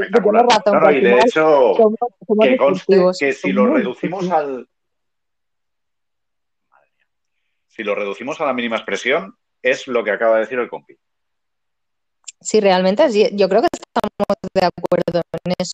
No, 0.71 0.81
no, 0.81 0.91
y 0.93 1.01
de 1.01 1.19
hecho, 1.19 1.75
somos- 1.75 1.99
somos 2.25 2.47
que 2.47 2.57
conste 2.57 2.85
destructivos, 2.87 3.19
que 3.19 3.33
si 3.33 3.51
lo 3.53 3.67
reducimos 3.67 4.31
al. 4.31 4.69
Madre 6.71 6.91
mía. 6.97 7.07
Si 7.67 7.83
lo 7.83 7.97
reducimos 7.97 8.41
a 8.41 8.45
la 8.47 8.53
mínima 8.53 8.77
expresión, 8.77 9.37
es 9.63 9.89
lo 9.89 10.05
que 10.05 10.13
acaba 10.13 10.37
de 10.37 10.43
decir 10.43 10.61
el 10.61 10.69
compi. 10.69 10.97
Sí, 12.41 12.61
realmente, 12.61 13.11
sí, 13.11 13.29
yo 13.33 13.49
creo 13.49 13.63
que 13.63 13.69
estamos 13.73 14.39
de 14.55 14.67
acuerdo 14.67 15.21
en 15.47 15.55
eso. 15.59 15.73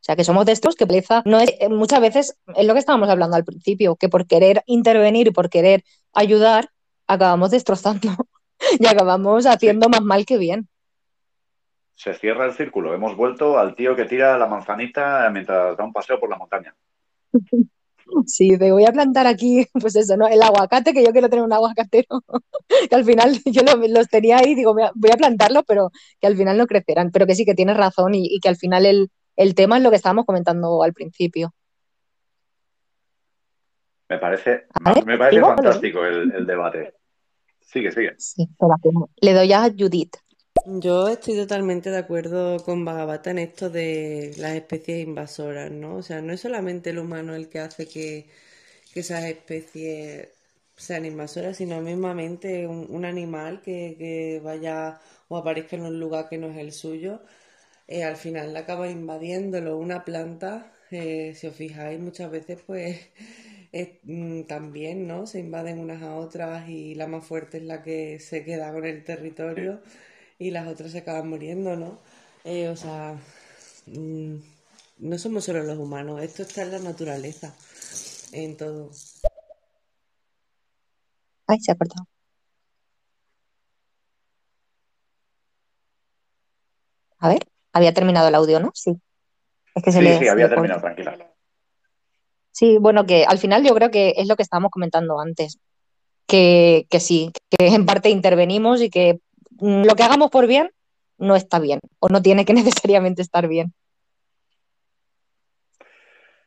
O 0.00 0.02
sea, 0.02 0.16
que 0.16 0.24
somos 0.24 0.46
de 0.46 0.52
estos 0.52 0.76
que 0.76 0.86
pereza 0.86 1.22
no 1.26 1.40
es, 1.40 1.50
eh, 1.60 1.68
muchas 1.68 2.00
veces 2.00 2.36
es 2.56 2.66
lo 2.66 2.72
que 2.72 2.78
estábamos 2.80 3.08
hablando 3.10 3.36
al 3.36 3.44
principio, 3.44 3.96
que 3.96 4.08
por 4.08 4.26
querer 4.26 4.62
intervenir 4.66 5.28
y 5.28 5.30
por 5.30 5.50
querer 5.50 5.84
ayudar, 6.14 6.70
acabamos 7.06 7.50
destrozando 7.50 8.08
y 8.78 8.86
acabamos 8.86 9.46
haciendo 9.46 9.88
más 9.88 10.02
mal 10.02 10.24
que 10.24 10.38
bien. 10.38 10.68
Se 11.94 12.14
cierra 12.14 12.46
el 12.46 12.54
círculo. 12.54 12.94
Hemos 12.94 13.14
vuelto 13.14 13.58
al 13.58 13.74
tío 13.76 13.94
que 13.94 14.06
tira 14.06 14.38
la 14.38 14.46
manzanita 14.46 15.28
mientras 15.30 15.76
da 15.76 15.84
un 15.84 15.92
paseo 15.92 16.18
por 16.18 16.30
la 16.30 16.38
montaña. 16.38 16.74
Sí, 18.26 18.58
te 18.58 18.72
voy 18.72 18.84
a 18.84 18.92
plantar 18.92 19.26
aquí, 19.28 19.66
pues 19.80 19.94
eso, 19.94 20.16
¿no? 20.16 20.26
El 20.26 20.42
aguacate, 20.42 20.92
que 20.92 21.04
yo 21.04 21.12
quiero 21.12 21.28
tener 21.28 21.44
un 21.44 21.52
aguacatero, 21.52 22.22
que 22.90 22.94
al 22.96 23.04
final 23.04 23.38
yo 23.44 23.62
lo- 23.62 23.76
los 23.86 24.08
tenía 24.08 24.38
ahí, 24.38 24.56
digo, 24.56 24.74
voy 24.74 24.82
a, 24.82 24.90
voy 24.96 25.10
a 25.12 25.16
plantarlos, 25.16 25.62
pero 25.66 25.90
que 26.20 26.26
al 26.26 26.36
final 26.36 26.58
no 26.58 26.66
crecerán, 26.66 27.12
pero 27.12 27.24
que 27.26 27.36
sí 27.36 27.44
que 27.44 27.54
tienes 27.54 27.76
razón 27.76 28.14
y, 28.16 28.26
y 28.26 28.40
que 28.40 28.48
al 28.48 28.56
final 28.56 28.84
el, 28.84 29.10
el 29.40 29.54
tema 29.54 29.78
es 29.78 29.82
lo 29.82 29.88
que 29.88 29.96
estábamos 29.96 30.26
comentando 30.26 30.82
al 30.82 30.92
principio. 30.92 31.54
Me 34.10 34.18
parece, 34.18 34.66
ver, 34.84 35.06
me 35.06 35.16
parece 35.16 35.40
fantástico 35.40 36.04
el, 36.04 36.30
el 36.32 36.46
debate. 36.46 36.92
Sigue, 37.58 37.90
sigue. 37.90 38.14
Sí, 38.18 38.46
le 39.22 39.32
doy 39.32 39.52
a 39.54 39.62
Judith. 39.62 40.16
Yo 40.66 41.08
estoy 41.08 41.36
totalmente 41.36 41.90
de 41.90 41.96
acuerdo 41.96 42.58
con 42.64 42.84
Bagabata 42.84 43.30
en 43.30 43.38
esto 43.38 43.70
de 43.70 44.34
las 44.36 44.52
especies 44.56 45.06
invasoras, 45.06 45.70
¿no? 45.70 45.96
O 45.96 46.02
sea, 46.02 46.20
no 46.20 46.34
es 46.34 46.40
solamente 46.40 46.90
el 46.90 46.98
humano 46.98 47.34
el 47.34 47.48
que 47.48 47.60
hace 47.60 47.88
que, 47.88 48.28
que 48.92 49.00
esas 49.00 49.24
especies 49.24 50.28
sean 50.76 51.06
invasoras, 51.06 51.56
sino 51.56 51.80
mismamente 51.80 52.66
un, 52.66 52.86
un 52.90 53.06
animal 53.06 53.62
que, 53.62 53.94
que 53.96 54.42
vaya 54.44 55.00
o 55.28 55.38
aparezca 55.38 55.76
en 55.76 55.86
un 55.86 55.98
lugar 55.98 56.28
que 56.28 56.36
no 56.36 56.48
es 56.48 56.58
el 56.58 56.72
suyo, 56.72 57.22
eh, 57.90 58.04
al 58.04 58.16
final 58.16 58.56
acaba 58.56 58.88
invadiéndolo. 58.90 59.76
Una 59.78 60.04
planta, 60.04 60.72
eh, 60.90 61.34
si 61.36 61.46
os 61.48 61.54
fijáis, 61.56 62.00
muchas 62.00 62.30
veces 62.30 62.60
pues 62.66 63.00
es, 63.72 63.88
mm, 64.04 64.42
también, 64.44 65.06
¿no? 65.08 65.26
Se 65.26 65.40
invaden 65.40 65.78
unas 65.80 66.02
a 66.02 66.16
otras 66.16 66.68
y 66.68 66.94
la 66.96 67.06
más 67.08 67.24
fuerte 67.26 67.58
es 67.58 67.64
la 67.64 67.82
que 67.82 68.20
se 68.20 68.44
queda 68.44 68.72
con 68.72 68.84
el 68.86 69.04
territorio 69.04 69.80
y 70.38 70.50
las 70.52 70.68
otras 70.68 70.92
se 70.92 70.98
acaban 70.98 71.28
muriendo, 71.28 71.76
¿no? 71.76 72.00
Eh, 72.44 72.68
o 72.68 72.76
sea, 72.76 73.18
mm, 73.86 74.36
no 75.00 75.18
somos 75.18 75.44
solo 75.44 75.62
los 75.64 75.78
humanos, 75.78 76.22
esto 76.22 76.42
está 76.42 76.62
en 76.62 76.72
la 76.72 76.78
naturaleza, 76.80 77.54
en 78.32 78.56
todo. 78.56 78.90
Ay, 81.46 81.58
se 81.60 81.72
ha. 81.72 81.76
A 87.20 87.28
ver, 87.28 87.42
había 87.72 87.94
terminado 87.94 88.28
el 88.28 88.34
audio, 88.34 88.60
¿no? 88.60 88.70
Sí. 88.74 88.96
Es 89.74 89.82
que 89.82 89.92
se 89.92 89.98
Sí, 89.98 90.04
le, 90.04 90.18
sí, 90.18 90.28
había 90.28 90.46
le 90.46 90.50
terminado, 90.54 90.80
tranquila. 90.80 91.16
Sí, 92.52 92.78
bueno, 92.78 93.06
que 93.06 93.24
al 93.24 93.38
final 93.38 93.64
yo 93.64 93.74
creo 93.74 93.90
que 93.90 94.14
es 94.16 94.26
lo 94.28 94.36
que 94.36 94.42
estábamos 94.42 94.70
comentando 94.70 95.20
antes, 95.20 95.58
que, 96.26 96.86
que 96.90 97.00
sí, 97.00 97.32
que 97.50 97.68
en 97.68 97.86
parte 97.86 98.10
intervenimos 98.10 98.82
y 98.82 98.90
que 98.90 99.20
mm, 99.60 99.84
lo 99.84 99.94
que 99.94 100.02
hagamos 100.02 100.30
por 100.30 100.46
bien 100.46 100.70
no 101.18 101.36
está 101.36 101.58
bien 101.60 101.80
o 102.00 102.08
no 102.08 102.20
tiene 102.22 102.44
que 102.44 102.52
necesariamente 102.54 103.22
estar 103.22 103.46
bien. 103.48 103.72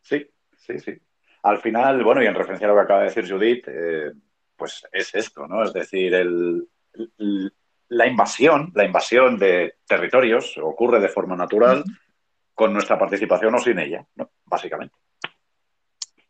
Sí, 0.01 0.27
sí, 0.57 0.79
sí. 0.79 0.97
Al 1.43 1.59
final, 1.59 2.03
bueno, 2.03 2.21
y 2.23 2.25
en 2.27 2.35
referencia 2.35 2.67
a 2.67 2.69
lo 2.71 2.75
que 2.75 2.81
acaba 2.81 3.01
de 3.01 3.07
decir 3.07 3.29
Judith, 3.29 3.65
eh, 3.67 4.11
pues 4.55 4.83
es 4.91 5.13
esto, 5.15 5.47
¿no? 5.47 5.63
Es 5.63 5.73
decir, 5.73 6.13
el, 6.13 6.67
el- 7.17 7.53
la 7.89 8.07
invasión, 8.07 8.72
la 8.76 8.85
invasión 8.85 9.38
de 9.38 9.76
territorios 9.88 10.57
ocurre 10.57 10.99
de 10.99 11.10
forma 11.10 11.35
natural 11.35 11.84
con 12.53 12.73
nuestra 12.73 12.97
participación 12.97 13.55
o 13.55 13.60
sin 13.60 13.80
ella, 13.80 14.05
¿no? 14.15 14.31
Básicamente. 14.45 14.95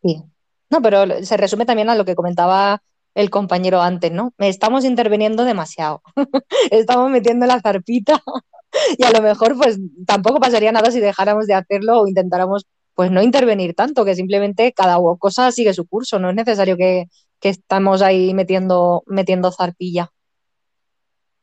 Sí. 0.01 0.23
No, 0.69 0.81
pero 0.81 1.23
se 1.23 1.37
resume 1.37 1.65
también 1.65 1.89
a 1.89 1.95
lo 1.95 2.05
que 2.05 2.15
comentaba 2.15 2.81
el 3.15 3.29
compañero 3.29 3.81
antes, 3.81 4.11
¿no? 4.11 4.33
Estamos 4.39 4.85
interviniendo 4.85 5.45
demasiado. 5.45 6.01
Estamos 6.71 7.11
metiendo 7.11 7.45
la 7.45 7.61
zarpita 7.61 8.21
y 8.97 9.03
a 9.03 9.11
lo 9.11 9.21
mejor 9.21 9.55
pues 9.57 9.79
tampoco 10.05 10.39
pasaría 10.39 10.71
nada 10.71 10.91
si 10.91 10.99
dejáramos 10.99 11.47
de 11.47 11.53
hacerlo 11.53 12.01
o 12.01 12.07
intentáramos 12.07 12.65
pues 12.95 13.11
no 13.11 13.23
intervenir 13.23 13.73
tanto, 13.73 14.05
que 14.05 14.15
simplemente 14.15 14.71
cada 14.73 14.97
cosa 15.17 15.51
sigue 15.51 15.73
su 15.73 15.87
curso, 15.87 16.19
no 16.19 16.29
es 16.29 16.35
necesario 16.35 16.77
que, 16.77 17.07
que 17.39 17.49
estamos 17.49 18.01
ahí 18.01 18.33
metiendo, 18.33 19.03
metiendo 19.07 19.51
zarpilla. 19.51 20.11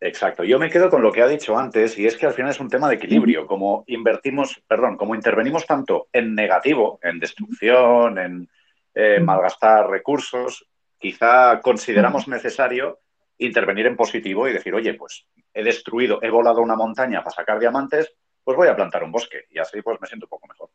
Exacto. 0.01 0.45
Yo 0.45 0.59
me 0.59 0.71
quedo 0.71 0.89
con 0.89 1.03
lo 1.03 1.13
que 1.13 1.21
ha 1.21 1.29
dicho 1.29 1.59
antes 1.59 1.99
y 1.99 2.07
es 2.07 2.17
que 2.17 2.25
al 2.25 2.33
final 2.33 2.51
es 2.51 2.61
un 2.61 2.71
tema 2.71 2.89
de 2.89 2.95
equilibrio. 2.95 3.47
Como 3.47 3.85
invertimos, 3.87 4.63
perdón, 4.67 4.97
como 4.97 5.15
intervenimos 5.15 5.67
tanto 5.67 6.09
en 6.13 6.35
negativo, 6.35 6.99
en 7.03 7.21
destrucción, 7.21 8.19
en 8.19 8.49
eh, 8.95 9.21
malgastar 9.21 9.91
recursos, 9.91 10.67
quizá 10.99 11.61
consideramos 11.61 12.29
necesario 12.29 13.01
intervenir 13.37 13.87
en 13.87 13.97
positivo 13.97 14.49
y 14.49 14.53
decir, 14.53 14.75
oye, 14.75 14.95
pues 14.95 15.27
he 15.53 15.63
destruido, 15.63 16.23
he 16.23 16.31
volado 16.31 16.61
una 16.61 16.77
montaña 16.77 17.23
para 17.23 17.37
sacar 17.37 17.59
diamantes, 17.59 18.13
pues 18.43 18.57
voy 18.57 18.69
a 18.69 18.77
plantar 18.77 19.05
un 19.05 19.13
bosque 19.13 19.45
y 19.51 19.59
así 19.59 19.83
pues 19.83 20.01
me 20.01 20.07
siento 20.07 20.27
un 20.27 20.31
poco 20.31 20.49
mejor. 20.49 20.71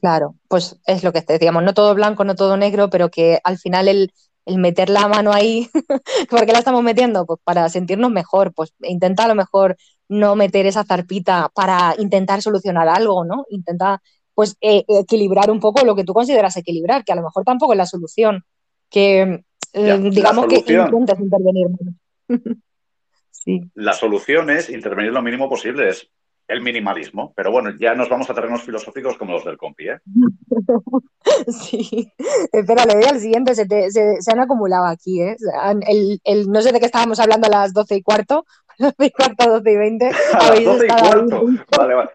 Claro, 0.00 0.34
pues 0.48 0.80
es 0.86 1.02
lo 1.02 1.12
que 1.12 1.22
te 1.22 1.34
decíamos, 1.34 1.62
no 1.62 1.74
todo 1.74 1.94
blanco, 1.94 2.24
no 2.24 2.36
todo 2.36 2.56
negro, 2.56 2.88
pero 2.90 3.10
que 3.10 3.40
al 3.42 3.58
final 3.58 3.88
el, 3.88 4.12
el 4.48 4.58
meter 4.58 4.88
la 4.88 5.06
mano 5.08 5.32
ahí, 5.32 5.68
¿por 6.30 6.46
qué 6.46 6.52
la 6.52 6.60
estamos 6.60 6.82
metiendo? 6.82 7.26
Pues 7.26 7.38
para 7.44 7.68
sentirnos 7.68 8.10
mejor, 8.10 8.54
pues 8.54 8.72
intenta 8.80 9.24
a 9.24 9.28
lo 9.28 9.34
mejor 9.34 9.76
no 10.08 10.36
meter 10.36 10.64
esa 10.64 10.84
zarpita 10.84 11.50
para 11.54 11.94
intentar 11.98 12.40
solucionar 12.40 12.88
algo, 12.88 13.26
¿no? 13.26 13.44
Intenta 13.50 14.00
pues 14.34 14.56
eh, 14.60 14.84
equilibrar 14.88 15.50
un 15.50 15.60
poco 15.60 15.84
lo 15.84 15.94
que 15.94 16.04
tú 16.04 16.14
consideras 16.14 16.56
equilibrar, 16.56 17.04
que 17.04 17.12
a 17.12 17.16
lo 17.16 17.22
mejor 17.22 17.44
tampoco 17.44 17.72
es 17.72 17.76
la 17.76 17.86
solución, 17.86 18.42
que 18.88 19.44
Ya, 19.74 19.96
la 19.96 20.10
digamos 20.10 20.46
que 20.46 20.56
intentes 20.56 21.20
intervenir. 21.20 21.68
Sí. 23.30 23.62
La 23.74 23.92
solución 23.94 24.50
es 24.50 24.68
intervenir 24.68 25.12
lo 25.12 25.22
mínimo 25.22 25.48
posible, 25.48 25.88
es 25.88 26.10
el 26.48 26.60
minimalismo. 26.62 27.32
Pero 27.36 27.50
bueno, 27.52 27.70
ya 27.78 27.94
nos 27.94 28.08
vamos 28.08 28.28
a 28.30 28.34
terrenos 28.34 28.62
filosóficos 28.62 29.16
como 29.16 29.32
los 29.34 29.44
del 29.44 29.56
compi, 29.58 29.88
¿eh? 29.90 29.98
Sí, 31.48 32.10
espera, 32.52 32.84
le 32.86 32.94
doy 32.94 33.04
al 33.04 33.20
siguiente, 33.20 33.54
se, 33.54 33.66
te- 33.66 33.90
se- 33.90 34.20
se 34.20 34.32
han 34.32 34.40
acumulado 34.40 34.86
aquí, 34.86 35.20
¿eh? 35.22 35.36
El, 35.86 36.20
el- 36.24 36.50
no 36.50 36.60
sé 36.62 36.72
de 36.72 36.80
qué 36.80 36.86
estábamos 36.86 37.20
hablando 37.20 37.46
a 37.46 37.50
las 37.50 37.72
12 37.72 37.96
y 37.96 38.02
cuarto, 38.02 38.44
12 38.78 38.94
y 38.98 39.10
cuarto, 39.10 39.48
12 39.50 39.70
y 39.72 39.76
20, 39.76 40.06
A 40.08 40.10
las 40.10 40.44
habéis 40.50 40.64
12 40.66 40.84
y 40.84 40.88
cuarto. 40.88 41.44
Vale, 41.76 41.94
vale. 41.94 42.10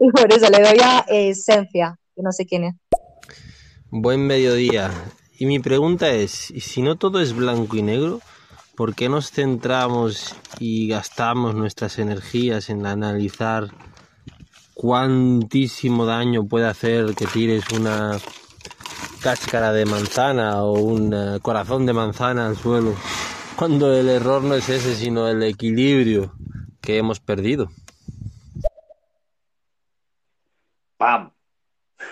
y 0.00 0.10
por 0.10 0.32
eso 0.32 0.50
le 0.50 0.60
doy 0.60 0.78
a 0.82 1.04
Esencia, 1.08 1.96
que 2.14 2.22
no 2.22 2.32
sé 2.32 2.44
quién 2.44 2.64
es. 2.64 2.74
Buen 3.90 4.26
mediodía. 4.26 4.90
Y 5.38 5.46
mi 5.46 5.58
pregunta 5.60 6.08
es, 6.10 6.50
¿y 6.50 6.60
si 6.60 6.82
no 6.82 6.96
todo 6.96 7.20
es 7.20 7.34
blanco 7.34 7.76
y 7.76 7.82
negro? 7.82 8.20
¿Por 8.82 8.96
qué 8.96 9.08
nos 9.08 9.30
centramos 9.30 10.34
y 10.58 10.88
gastamos 10.88 11.54
nuestras 11.54 12.00
energías 12.00 12.68
en 12.68 12.84
analizar 12.84 13.68
cuantísimo 14.74 16.04
daño 16.04 16.48
puede 16.48 16.66
hacer 16.66 17.14
que 17.14 17.26
tires 17.26 17.62
una 17.70 18.18
cáscara 19.22 19.72
de 19.72 19.84
manzana 19.84 20.64
o 20.64 20.80
un 20.80 21.14
eh, 21.14 21.38
corazón 21.40 21.86
de 21.86 21.92
manzana 21.92 22.48
al 22.48 22.56
suelo, 22.56 22.96
cuando 23.54 23.94
el 23.94 24.08
error 24.08 24.42
no 24.42 24.56
es 24.56 24.68
ese, 24.68 24.96
sino 24.96 25.28
el 25.28 25.44
equilibrio 25.44 26.34
que 26.80 26.98
hemos 26.98 27.20
perdido. 27.20 27.70
¡Pam! 30.96 31.30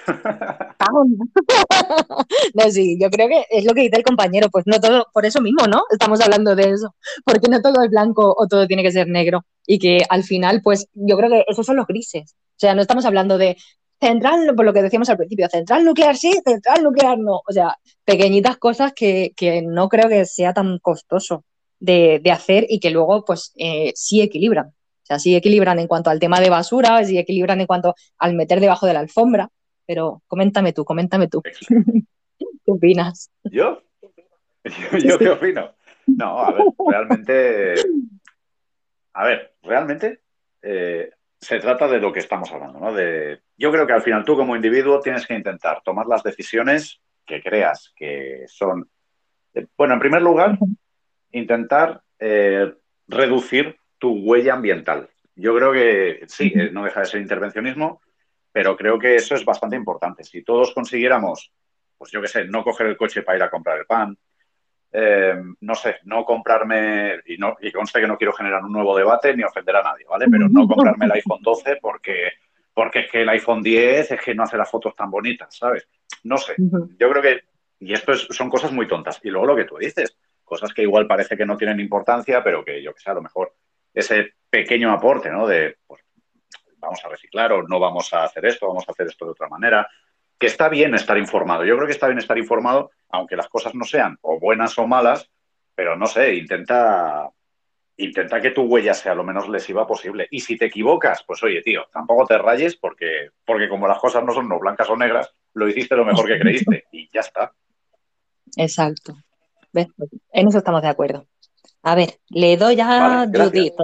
no, 2.55 2.71
sí, 2.71 2.99
yo 3.01 3.11
creo 3.11 3.29
que 3.29 3.45
es 3.51 3.65
lo 3.65 3.75
que 3.75 3.83
dice 3.83 3.97
el 3.97 4.05
compañero, 4.05 4.49
pues 4.51 4.67
no 4.67 4.81
todo, 4.81 5.07
por 5.13 5.27
eso 5.27 5.41
mismo, 5.41 5.67
¿no? 5.67 5.83
Estamos 5.91 6.21
hablando 6.21 6.55
de 6.55 6.71
eso, 6.71 6.95
porque 7.25 7.49
no 7.49 7.61
todo 7.61 7.83
es 7.83 7.91
blanco 7.91 8.35
o 8.37 8.47
todo 8.47 8.67
tiene 8.67 8.83
que 8.83 8.93
ser 8.93 9.09
negro 9.09 9.45
y 9.67 9.79
que 9.79 10.01
al 10.09 10.25
final, 10.25 10.63
pues 10.63 10.89
yo 10.95 11.17
creo 11.17 11.31
que 11.31 11.45
esos 11.49 11.67
son 11.67 11.77
los 11.77 11.87
grises. 11.87 12.35
O 12.35 12.59
sea, 12.61 12.75
no 12.75 12.83
estamos 12.83 13.05
hablando 13.05 13.39
de 13.39 13.57
central, 14.01 14.55
por 14.57 14.65
lo 14.65 14.73
que 14.73 14.83
decíamos 14.83 15.09
al 15.11 15.17
principio, 15.17 15.49
central 15.49 15.85
nuclear 15.85 16.17
sí, 16.17 16.33
central 16.45 16.83
nuclear 16.83 17.19
no. 17.19 17.41
O 17.49 17.53
sea, 17.53 17.77
pequeñitas 18.05 18.57
cosas 18.57 18.93
que, 18.95 19.33
que 19.37 19.63
no 19.63 19.89
creo 19.89 20.09
que 20.09 20.25
sea 20.25 20.53
tan 20.55 20.79
costoso 20.79 21.45
de, 21.79 22.21
de 22.23 22.31
hacer 22.31 22.67
y 22.69 22.81
que 22.81 22.91
luego, 22.91 23.25
pues, 23.25 23.53
eh, 23.57 23.93
sí 23.95 24.21
equilibran. 24.23 24.69
O 24.69 25.07
sea, 25.07 25.19
sí 25.19 25.35
equilibran 25.35 25.79
en 25.79 25.89
cuanto 25.89 26.11
al 26.11 26.21
tema 26.21 26.41
de 26.41 26.51
basura, 26.51 27.05
sí 27.05 27.19
equilibran 27.19 27.61
en 27.61 27.67
cuanto 27.67 27.95
al 28.19 28.35
meter 28.35 28.61
debajo 28.61 28.87
de 28.87 28.95
la 28.95 29.01
alfombra. 29.01 29.51
Pero 29.91 30.23
coméntame 30.29 30.73
tú, 30.73 30.85
coméntame 30.85 31.27
tú. 31.27 31.43
¿Qué 32.39 32.71
opinas? 32.71 33.29
¿Yo? 33.43 33.83
¿Yo, 35.05 35.19
qué 35.19 35.31
opino? 35.31 35.75
No, 36.07 36.39
a 36.39 36.53
ver, 36.53 36.65
realmente. 36.89 37.75
A 39.15 39.25
ver, 39.25 39.57
realmente 39.65 40.21
eh, 40.63 41.11
se 41.41 41.59
trata 41.59 41.89
de 41.89 41.99
lo 41.99 42.13
que 42.13 42.21
estamos 42.21 42.53
hablando, 42.53 42.79
¿no? 42.79 42.93
De, 42.95 43.41
yo 43.57 43.73
creo 43.73 43.85
que 43.85 43.93
al 43.93 44.03
final 44.03 44.25
tú 44.25 44.37
como 44.37 44.55
individuo 44.55 45.01
tienes 45.01 45.27
que 45.27 45.35
intentar 45.35 45.83
tomar 45.85 46.07
las 46.07 46.23
decisiones 46.23 47.01
que 47.27 47.43
creas 47.43 47.93
que 47.97 48.45
son. 48.47 48.89
eh, 49.55 49.67
Bueno, 49.77 49.95
en 49.95 50.01
primer 50.01 50.23
lugar, 50.23 50.57
intentar 51.33 52.01
eh, 52.21 52.73
reducir 53.09 53.77
tu 53.99 54.13
huella 54.13 54.55
ambiental. 54.55 55.11
Yo 55.35 55.53
creo 55.57 55.73
que 55.73 56.21
sí, 56.29 56.53
no 56.71 56.85
deja 56.85 57.01
de 57.01 57.07
ser 57.07 57.21
intervencionismo, 57.21 58.01
pero 58.53 58.77
creo 58.77 58.99
que 58.99 59.17
eso 59.17 59.35
es 59.35 59.45
bastante 59.45 59.77
importante. 59.77 60.25
Si 60.25 60.43
todos 60.43 60.73
consiguiéramos, 60.73 61.53
pues 61.97 62.11
yo 62.11 62.21
qué 62.21 62.29
sé, 62.29 62.45
no 62.47 62.65
coger 62.65 62.89
el 62.89 62.97
coche 62.97 63.23
para 63.23 63.39
ir 63.39 63.43
a 63.45 63.51
comprar 63.51 63.79
el 63.79 63.87
pan, 63.87 64.17
eh, 64.93 65.41
no 65.61 65.75
sé, 65.75 65.99
no 66.05 66.25
comprarme, 66.25 67.21
y, 67.27 67.37
no, 67.37 67.57
y 67.61 67.71
conste 67.71 68.01
que 68.01 68.09
no 68.09 68.19
quiero 68.19 68.33
generar 68.33 68.65
un 68.65 68.73
nuevo 68.73 68.97
debate 68.97 69.37
ni 69.37 69.45
ofender 69.45 69.77
a 69.77 69.83
nadie, 69.83 70.05
¿vale? 70.09 70.27
Pero 70.31 70.49
no 70.49 70.67
comprarme 70.67 71.05
el 71.07 71.13
iPhone 71.13 71.43
12 71.43 71.77
porque, 71.81 72.33
porque 72.75 73.01
es 73.01 73.11
que 73.11 73.23
el 73.23 73.29
iPhone 73.29 73.63
10 73.63 74.11
es 74.11 74.21
que 74.21 74.35
no 74.35 74.43
hace 74.43 74.57
las 74.57 74.69
fotos 74.71 74.97
tan 74.97 75.11
bonitas, 75.11 75.57
¿sabes? 75.57 75.87
No 76.25 76.39
sé, 76.39 76.55
yo 76.99 77.09
creo 77.11 77.23
que, 77.23 77.41
y 77.79 77.93
esto 77.93 78.13
es- 78.13 78.27
son 78.31 78.51
cosas 78.51 78.73
muy 78.73 78.89
tontas. 78.89 79.21
Y 79.23 79.31
luego 79.31 79.47
lo 79.47 79.57
que 79.57 79.65
tú 79.65 79.77
dices, 79.79 80.17
cosas 80.45 80.75
que 80.75 80.83
igual 80.83 81.07
parece 81.07 81.37
que 81.37 81.47
no 81.47 81.57
tienen 81.57 81.79
importancia, 81.79 82.43
pero 82.43 82.65
que 82.65 82.83
yo 82.83 82.93
que 82.93 83.01
sé, 83.01 83.11
a 83.11 83.15
lo 83.15 83.23
mejor 83.23 83.55
ese 83.95 84.35
pequeño 84.51 84.91
aporte, 84.93 85.31
¿no? 85.31 85.47
De, 85.47 85.77
pues, 85.87 86.03
vamos 86.81 87.05
a 87.05 87.09
reciclar 87.09 87.53
o 87.53 87.63
no 87.63 87.79
vamos 87.79 88.13
a 88.13 88.25
hacer 88.25 88.47
esto, 88.47 88.67
vamos 88.67 88.85
a 88.89 88.93
hacer 88.93 89.07
esto 89.07 89.25
de 89.27 89.33
otra 89.33 89.49
manera. 89.49 89.89
Que 90.39 90.47
está 90.47 90.69
bien 90.69 90.95
estar 90.95 91.19
informado. 91.19 91.65
Yo 91.65 91.77
creo 91.77 91.87
que 91.87 91.93
está 91.93 92.07
bien 92.07 92.19
estar 92.19 92.39
informado, 92.39 92.91
aunque 93.11 93.37
las 93.37 93.49
cosas 93.49 93.75
no 93.75 93.85
sean 93.85 94.19
o 94.23 94.41
buenas 94.41 94.77
o 94.79 94.87
malas, 94.87 95.31
pero 95.75 95.97
no 95.97 96.07
sé, 96.07 96.35
intenta, 96.35 97.31
intenta 97.99 98.41
que 98.41 98.51
tu 98.51 98.63
huella 98.63 98.95
sea 98.95 99.15
lo 99.15 99.23
menos 99.23 99.49
lesiva 99.49 99.87
posible. 99.87 100.27
Y 100.31 100.41
si 100.41 100.57
te 100.57 100.67
equivocas, 100.67 101.23
pues 101.27 101.43
oye, 101.43 101.61
tío, 101.63 101.87
tampoco 101.93 102.27
te 102.27 102.39
rayes 102.39 102.77
porque, 102.77 103.31
porque 103.45 103.69
como 103.69 103.87
las 103.87 103.99
cosas 103.99 104.25
no 104.25 104.33
son 104.33 104.49
no 104.49 104.59
blancas 104.59 104.89
o 104.89 104.97
negras, 104.97 105.33
lo 105.55 105.69
hiciste 105.69 105.95
lo 105.95 106.07
mejor 106.07 106.27
que 106.27 106.39
creíste 106.41 106.85
y 106.93 107.09
ya 107.13 107.21
está. 107.21 107.53
Exacto. 108.57 109.15
En 109.73 110.49
eso 110.49 110.59
estamos 110.59 110.83
de 110.83 110.89
acuerdo. 110.89 111.27
A 111.83 111.95
ver, 111.95 112.19
le 112.29 112.57
doy 112.57 112.81
a 112.81 113.27
Vale. 113.27 113.45
Judith. 113.45 113.75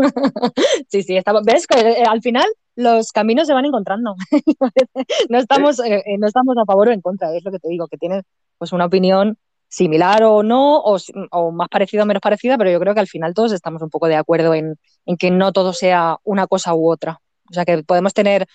Sí, 0.88 1.02
sí, 1.02 1.16
estamos. 1.16 1.42
¿Ves? 1.44 1.66
Que, 1.66 1.80
eh, 1.80 2.04
al 2.08 2.20
final 2.20 2.46
los 2.76 3.12
caminos 3.12 3.46
se 3.46 3.54
van 3.54 3.64
encontrando. 3.64 4.14
No 5.28 5.38
estamos, 5.38 5.78
eh, 5.80 6.02
eh, 6.06 6.18
no 6.18 6.26
estamos 6.26 6.56
a 6.58 6.64
favor 6.64 6.88
o 6.88 6.92
en 6.92 7.00
contra, 7.00 7.34
es 7.34 7.44
lo 7.44 7.50
que 7.50 7.58
te 7.58 7.68
digo, 7.68 7.86
que 7.88 7.96
tienes 7.96 8.24
pues 8.58 8.72
una 8.72 8.86
opinión 8.86 9.38
similar 9.68 10.24
o 10.24 10.42
no, 10.42 10.80
o, 10.80 11.52
más 11.52 11.68
parecida 11.68 12.02
o 12.02 12.06
menos 12.06 12.20
parecida, 12.20 12.58
pero 12.58 12.70
yo 12.70 12.80
creo 12.80 12.92
que 12.92 13.00
al 13.00 13.06
final 13.06 13.34
todos 13.34 13.52
estamos 13.52 13.80
un 13.82 13.90
poco 13.90 14.08
de 14.08 14.16
acuerdo 14.16 14.52
en, 14.54 14.76
en 15.06 15.16
que 15.16 15.30
no 15.30 15.52
todo 15.52 15.72
sea 15.72 16.18
una 16.24 16.46
cosa 16.46 16.74
u 16.74 16.90
otra. 16.90 17.20
O 17.50 17.54
sea, 17.54 17.64
que 17.64 17.82
podemos 17.82 18.12
tener 18.14 18.46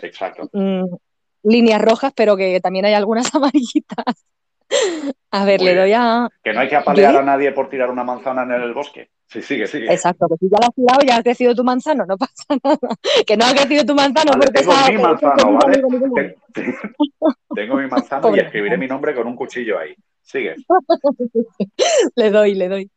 mm, 0.54 0.86
líneas 1.44 1.82
rojas, 1.82 2.14
pero 2.16 2.36
que 2.36 2.60
también 2.60 2.86
hay 2.86 2.94
algunas 2.94 3.34
amarillitas. 3.36 4.26
A 5.32 5.46
ver, 5.46 5.60
Muy 5.60 5.70
le 5.70 5.76
doy 5.76 5.94
a. 5.94 6.30
Que 6.44 6.54
no 6.54 6.62
hay 6.62 6.68
que 6.68 6.76
apalear 6.76 7.16
a 7.16 7.22
nadie 7.22 7.52
por 7.52 7.70
tirar 7.70 7.90
una 7.90 8.04
manzana 8.04 8.44
en 8.44 8.52
el 8.52 8.74
bosque. 8.74 9.10
Sí, 9.28 9.42
sigue, 9.42 9.68
sigue. 9.68 9.92
Exacto, 9.92 10.28
que 10.30 10.36
si 10.38 10.50
ya 10.50 10.58
la 10.62 10.68
has 10.68 10.76
tirado, 10.76 11.00
ya 11.06 11.18
ha 11.18 11.24
crecido 11.24 11.56
tu 11.56 11.64
manzano, 11.64 12.06
no 12.06 12.18
pasa 12.18 12.46
nada. 12.64 12.78
Que 13.26 13.36
no 13.36 13.46
ha 13.46 13.52
crecido 13.54 13.86
tu 13.86 13.96
manzano 13.96 14.32
Vale, 14.34 14.46
porque 14.46 14.60
tengo 14.60 14.72
esa- 14.74 14.92
mi 14.92 14.98
manzano, 14.98 15.54
¿vale? 15.54 15.84
Tengo 17.56 17.76
mi 17.78 17.88
manzano 17.88 18.36
y 18.36 18.40
escribiré 18.40 18.78
mi 18.78 18.88
nombre 18.88 19.16
con 19.16 19.28
un 19.28 19.36
cuchillo 19.36 19.80
ahí. 19.80 19.96
Sigue. 20.22 20.56
Le 22.16 22.32
doy, 22.32 22.56
le 22.56 22.68
doy. 22.68 22.92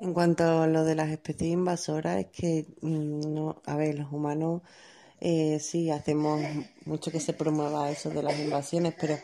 En 0.00 0.12
cuanto 0.12 0.62
a 0.62 0.66
lo 0.66 0.84
de 0.84 0.94
las 0.94 1.08
especies 1.10 1.50
invasoras, 1.52 2.16
es 2.18 2.26
que, 2.26 2.66
mm, 2.82 3.34
no, 3.34 3.62
a 3.66 3.76
ver, 3.76 3.98
los 3.98 4.12
humanos 4.12 4.62
eh, 5.20 5.58
sí 5.60 5.90
hacemos 5.90 6.40
mucho 6.84 7.10
que 7.10 7.20
se 7.20 7.32
promueva 7.32 7.90
eso 7.90 8.10
de 8.10 8.22
las 8.22 8.38
invasiones, 8.38 8.94
pero 8.98 9.14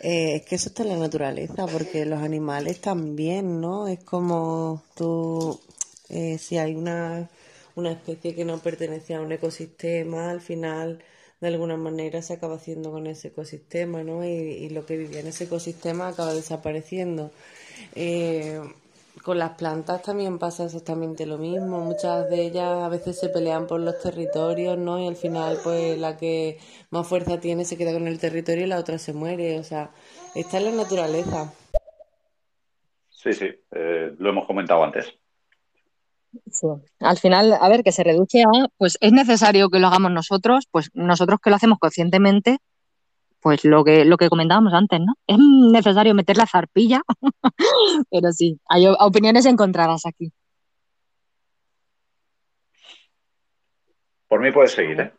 eh, 0.00 0.36
es 0.36 0.42
que 0.42 0.54
eso 0.54 0.68
está 0.68 0.82
en 0.82 0.90
la 0.90 0.98
naturaleza, 0.98 1.66
porque 1.66 2.06
los 2.06 2.22
animales 2.22 2.80
también, 2.80 3.60
¿no? 3.60 3.88
Es 3.88 4.02
como 4.04 4.82
tú, 4.94 5.60
eh, 6.08 6.38
si 6.38 6.58
hay 6.58 6.74
una, 6.74 7.28
una 7.74 7.92
especie 7.92 8.34
que 8.34 8.44
no 8.44 8.58
pertenece 8.58 9.14
a 9.14 9.20
un 9.20 9.32
ecosistema, 9.32 10.30
al 10.30 10.40
final 10.40 11.02
de 11.40 11.48
alguna 11.48 11.76
manera 11.76 12.22
se 12.22 12.34
acaba 12.34 12.56
haciendo 12.56 12.90
con 12.90 13.06
ese 13.06 13.28
ecosistema, 13.28 14.02
¿no? 14.02 14.24
Y, 14.24 14.28
y 14.28 14.70
lo 14.70 14.86
que 14.86 14.96
vivía 14.96 15.20
en 15.20 15.26
ese 15.26 15.44
ecosistema 15.44 16.08
acaba 16.08 16.32
desapareciendo. 16.32 17.30
Eh, 17.94 18.60
con 19.22 19.38
las 19.38 19.52
plantas 19.52 20.02
también 20.02 20.38
pasa 20.38 20.64
exactamente 20.64 21.26
lo 21.26 21.38
mismo. 21.38 21.80
Muchas 21.80 22.28
de 22.28 22.42
ellas 22.42 22.82
a 22.82 22.88
veces 22.88 23.18
se 23.18 23.28
pelean 23.28 23.66
por 23.66 23.80
los 23.80 24.00
territorios, 24.00 24.76
¿no? 24.76 24.98
Y 24.98 25.06
al 25.06 25.16
final, 25.16 25.58
pues 25.62 25.98
la 25.98 26.16
que 26.16 26.58
más 26.90 27.06
fuerza 27.06 27.38
tiene 27.38 27.64
se 27.64 27.76
queda 27.76 27.92
con 27.92 28.08
el 28.08 28.18
territorio 28.18 28.64
y 28.64 28.68
la 28.68 28.78
otra 28.78 28.98
se 28.98 29.12
muere. 29.12 29.58
O 29.58 29.64
sea, 29.64 29.90
está 30.34 30.58
en 30.58 30.64
la 30.64 30.82
naturaleza. 30.82 31.52
Sí, 33.08 33.32
sí, 33.32 33.46
eh, 33.70 34.14
lo 34.18 34.30
hemos 34.30 34.46
comentado 34.46 34.84
antes. 34.84 35.14
Sí. 36.50 36.66
Al 37.00 37.18
final, 37.18 37.54
a 37.58 37.68
ver, 37.68 37.84
que 37.84 37.92
se 37.92 38.04
reduce 38.04 38.42
a, 38.42 38.68
pues 38.76 38.98
es 39.00 39.12
necesario 39.12 39.70
que 39.70 39.78
lo 39.78 39.86
hagamos 39.86 40.10
nosotros, 40.10 40.66
pues 40.70 40.90
nosotros 40.92 41.38
que 41.40 41.50
lo 41.50 41.56
hacemos 41.56 41.78
conscientemente, 41.78 42.58
pues 43.44 43.62
lo 43.62 43.84
que, 43.84 44.06
lo 44.06 44.16
que 44.16 44.30
comentábamos 44.30 44.72
antes, 44.72 44.98
¿no? 45.00 45.12
Es 45.26 45.36
necesario 45.38 46.14
meter 46.14 46.38
la 46.38 46.46
zarpilla, 46.46 47.02
pero 48.10 48.32
sí, 48.32 48.58
hay 48.70 48.86
opiniones 48.98 49.44
encontradas 49.44 50.06
aquí. 50.06 50.32
Por 54.28 54.40
mí 54.40 54.50
puedes 54.50 54.72
seguir, 54.72 54.98
¿eh? 54.98 55.12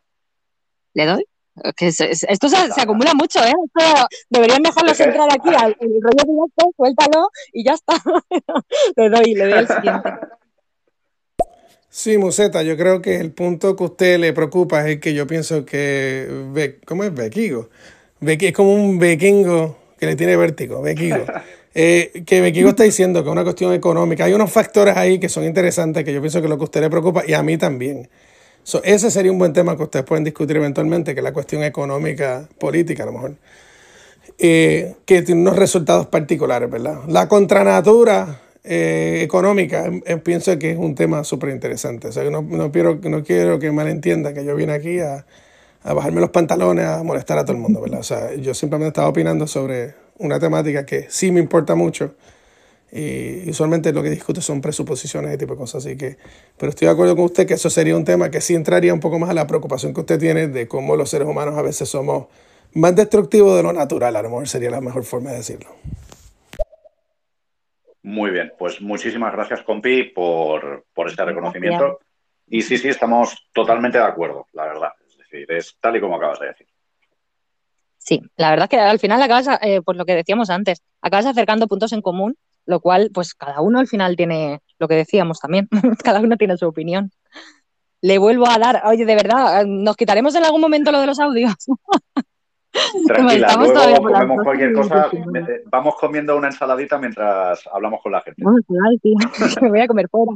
¿Le 0.95 1.05
doy? 1.05 1.25
Es 1.63 1.73
Que 1.75 1.91
se- 1.91 2.15
se- 2.15 2.25
esto 2.31 2.49
se, 2.49 2.71
se 2.71 2.81
acumula 2.81 3.13
mucho, 3.13 3.39
¿eh? 3.43 3.53
Esto 3.65 4.07
deberían 4.31 4.63
dejarlos 4.63 4.99
entrar 4.99 5.29
aquí 5.31 5.49
al 5.55 5.77
el 5.79 6.01
rollo 6.01 6.23
directo, 6.25 6.71
suéltalo 6.75 7.29
y 7.53 7.63
ya 7.63 7.73
está. 7.73 7.93
Le 8.95 9.09
doy, 9.09 9.35
le 9.35 9.43
doy 9.45 9.53
al 9.53 9.67
siguiente. 9.67 10.09
Sí, 11.89 12.17
Museta, 12.17 12.63
yo 12.63 12.75
creo 12.75 13.01
que 13.03 13.17
el 13.21 13.31
punto 13.33 13.75
que 13.75 13.83
a 13.83 13.87
usted 13.87 14.19
le 14.19 14.33
preocupa 14.33 14.81
es 14.81 14.95
el 14.95 14.99
que 14.99 15.13
yo 15.13 15.27
pienso 15.27 15.63
que... 15.63 16.27
ve- 16.51 16.81
¿Cómo 16.87 17.03
es? 17.05 17.13
Bequigo. 17.13 17.69
Es 18.21 18.53
como 18.53 18.73
un 18.73 18.97
vikingo 18.97 19.77
que 19.99 20.05
le 20.05 20.15
tiene 20.15 20.35
vértigo, 20.37 20.81
Bequigo. 20.81 21.25
Eh, 21.77 22.23
que 22.25 22.39
Bequigo 22.39 22.69
está 22.69 22.83
diciendo 22.83 23.21
que 23.21 23.27
es 23.27 23.33
una 23.33 23.43
cuestión 23.43 23.73
económica. 23.73 24.23
Hay 24.23 24.31
unos 24.31 24.49
factores 24.49 24.95
ahí 24.95 25.19
que 25.19 25.27
son 25.27 25.43
interesantes 25.43 26.05
que 26.05 26.13
yo 26.13 26.21
pienso 26.21 26.41
que 26.41 26.47
lo 26.47 26.55
que 26.55 26.61
a 26.61 26.63
usted 26.63 26.79
le 26.79 26.89
preocupa 26.89 27.23
y 27.27 27.33
a 27.33 27.43
mí 27.43 27.57
también. 27.57 28.07
So, 28.63 28.81
ese 28.85 29.11
sería 29.11 29.29
un 29.29 29.39
buen 29.39 29.51
tema 29.51 29.75
que 29.75 29.83
ustedes 29.83 30.05
pueden 30.05 30.23
discutir 30.23 30.55
eventualmente, 30.55 31.13
que 31.13 31.19
es 31.19 31.23
la 31.25 31.33
cuestión 31.33 31.63
económica, 31.63 32.47
política 32.59 33.03
a 33.03 33.07
lo 33.07 33.11
mejor. 33.11 33.35
Eh, 34.37 34.95
que 35.05 35.21
tiene 35.23 35.41
unos 35.41 35.57
resultados 35.57 36.07
particulares, 36.07 36.71
¿verdad? 36.71 37.01
La 37.09 37.27
contranatura 37.27 38.39
eh, 38.67 39.19
económica, 39.21 39.85
eh, 39.85 40.01
eh, 40.07 40.17
pienso 40.17 40.57
que 40.57 40.71
es 40.71 40.77
un 40.77 40.95
tema 40.95 41.23
súper 41.23 41.51
interesante. 41.51 42.07
O 42.07 42.11
sea, 42.11 42.23
no, 42.31 42.41
no, 42.41 42.71
quiero, 42.71 42.95
no 43.03 43.23
quiero 43.23 43.59
que 43.59 43.71
malentienda 43.71 44.33
que 44.33 44.43
yo 44.43 44.55
vine 44.55 44.73
aquí 44.73 44.99
a, 45.01 45.25
a 45.85 45.93
bajarme 45.93 46.19
los 46.19 46.31
pantalones, 46.31 46.85
a 46.87 47.03
molestar 47.03 47.37
a 47.37 47.45
todo 47.45 47.53
el 47.53 47.61
mundo, 47.61 47.79
¿verdad? 47.79 47.99
O 47.99 48.03
sea, 48.03 48.33
yo 48.35 48.55
simplemente 48.55 48.87
estaba 48.89 49.07
opinando 49.07 49.45
sobre 49.45 49.93
una 50.17 50.39
temática 50.39 50.83
que 50.85 51.05
sí 51.09 51.31
me 51.31 51.39
importa 51.39 51.75
mucho 51.75 52.15
Y 52.91 53.49
usualmente 53.49 53.91
lo 53.93 54.01
que 54.01 54.09
discute 54.09 54.41
son 54.41 54.61
presuposiciones 54.61 55.33
y 55.33 55.37
tipo 55.37 55.53
de 55.53 55.59
cosas. 55.59 55.85
Así 55.85 55.97
que, 55.97 56.17
pero 56.57 56.71
estoy 56.71 56.87
de 56.87 56.93
acuerdo 56.93 57.15
con 57.15 57.25
usted 57.25 57.45
que 57.45 57.55
eso 57.55 57.69
sería 57.69 57.95
un 57.95 58.05
tema 58.05 58.31
que 58.31 58.41
sí 58.41 58.55
entraría 58.55 58.93
un 58.93 58.99
poco 58.99 59.19
más 59.19 59.29
a 59.29 59.33
la 59.33 59.45
preocupación 59.45 59.93
que 59.93 60.01
usted 60.01 60.19
tiene 60.19 60.47
de 60.47 60.67
cómo 60.67 60.95
los 60.95 61.09
seres 61.09 61.27
humanos 61.27 61.55
a 61.57 61.61
veces 61.61 61.87
somos 61.89 62.27
más 62.73 62.95
destructivos 62.95 63.55
de 63.57 63.63
lo 63.63 63.73
natural. 63.73 64.15
A 64.15 64.21
lo 64.23 64.29
mejor 64.29 64.47
sería 64.47 64.71
la 64.71 64.81
mejor 64.81 65.03
forma 65.03 65.31
de 65.31 65.37
decirlo. 65.37 65.69
Muy 68.01 68.31
bien, 68.31 68.53
pues 68.57 68.81
muchísimas 68.81 69.33
gracias, 69.33 69.61
compi, 69.63 70.03
por, 70.03 70.85
por 70.93 71.09
este 71.09 71.25
reconocimiento. 71.25 71.99
Y 72.47 72.61
sí, 72.61 72.77
sí, 72.77 72.87
estamos 72.87 73.49
totalmente 73.53 73.97
de 73.97 74.03
acuerdo, 74.03 74.47
la 74.53 74.65
verdad. 74.65 74.89
Es 75.41 75.47
decir, 75.47 75.57
es 75.57 75.77
tal 75.79 75.95
y 75.95 76.01
como 76.01 76.15
acabas 76.15 76.39
de 76.39 76.47
decir. 76.47 76.67
Sí, 77.97 78.21
la 78.37 78.51
verdad 78.51 78.65
es 78.65 78.69
que 78.69 78.79
al 78.79 78.99
final 78.99 79.21
acabas, 79.21 79.47
eh, 79.61 79.81
pues 79.83 79.97
lo 79.97 80.05
que 80.05 80.13
decíamos 80.15 80.49
antes, 80.49 80.81
acabas 81.01 81.25
acercando 81.25 81.67
puntos 81.67 81.91
en 81.91 82.01
común, 82.01 82.35
lo 82.65 82.79
cual, 82.79 83.09
pues 83.13 83.33
cada 83.33 83.61
uno 83.61 83.79
al 83.79 83.87
final 83.87 84.15
tiene 84.15 84.59
lo 84.79 84.87
que 84.87 84.95
decíamos 84.95 85.39
también, 85.39 85.67
cada 86.03 86.19
uno 86.19 86.37
tiene 86.37 86.57
su 86.57 86.67
opinión. 86.67 87.11
Le 88.01 88.17
vuelvo 88.19 88.47
a 88.47 88.59
dar, 88.59 88.83
oye, 88.85 89.05
de 89.05 89.15
verdad, 89.15 89.65
¿nos 89.65 89.95
quitaremos 89.95 90.35
en 90.35 90.45
algún 90.45 90.61
momento 90.61 90.91
lo 90.91 90.99
de 90.99 91.07
los 91.07 91.19
audios? 91.19 91.55
Tranquila, 93.07 93.47
luego 93.55 94.01
comemos 94.03 94.43
cualquier 94.43 94.73
cosa. 94.73 95.09
me- 95.31 95.45
Vamos 95.71 95.95
comiendo 95.95 96.35
una 96.35 96.47
ensaladita 96.47 96.97
mientras 96.97 97.65
hablamos 97.71 98.01
con 98.03 98.11
la 98.11 98.21
gente. 98.21 98.43
Tío, 99.01 99.15
me 99.61 99.69
voy 99.69 99.79
a 99.79 99.87
comer 99.87 100.09
fuera. 100.09 100.31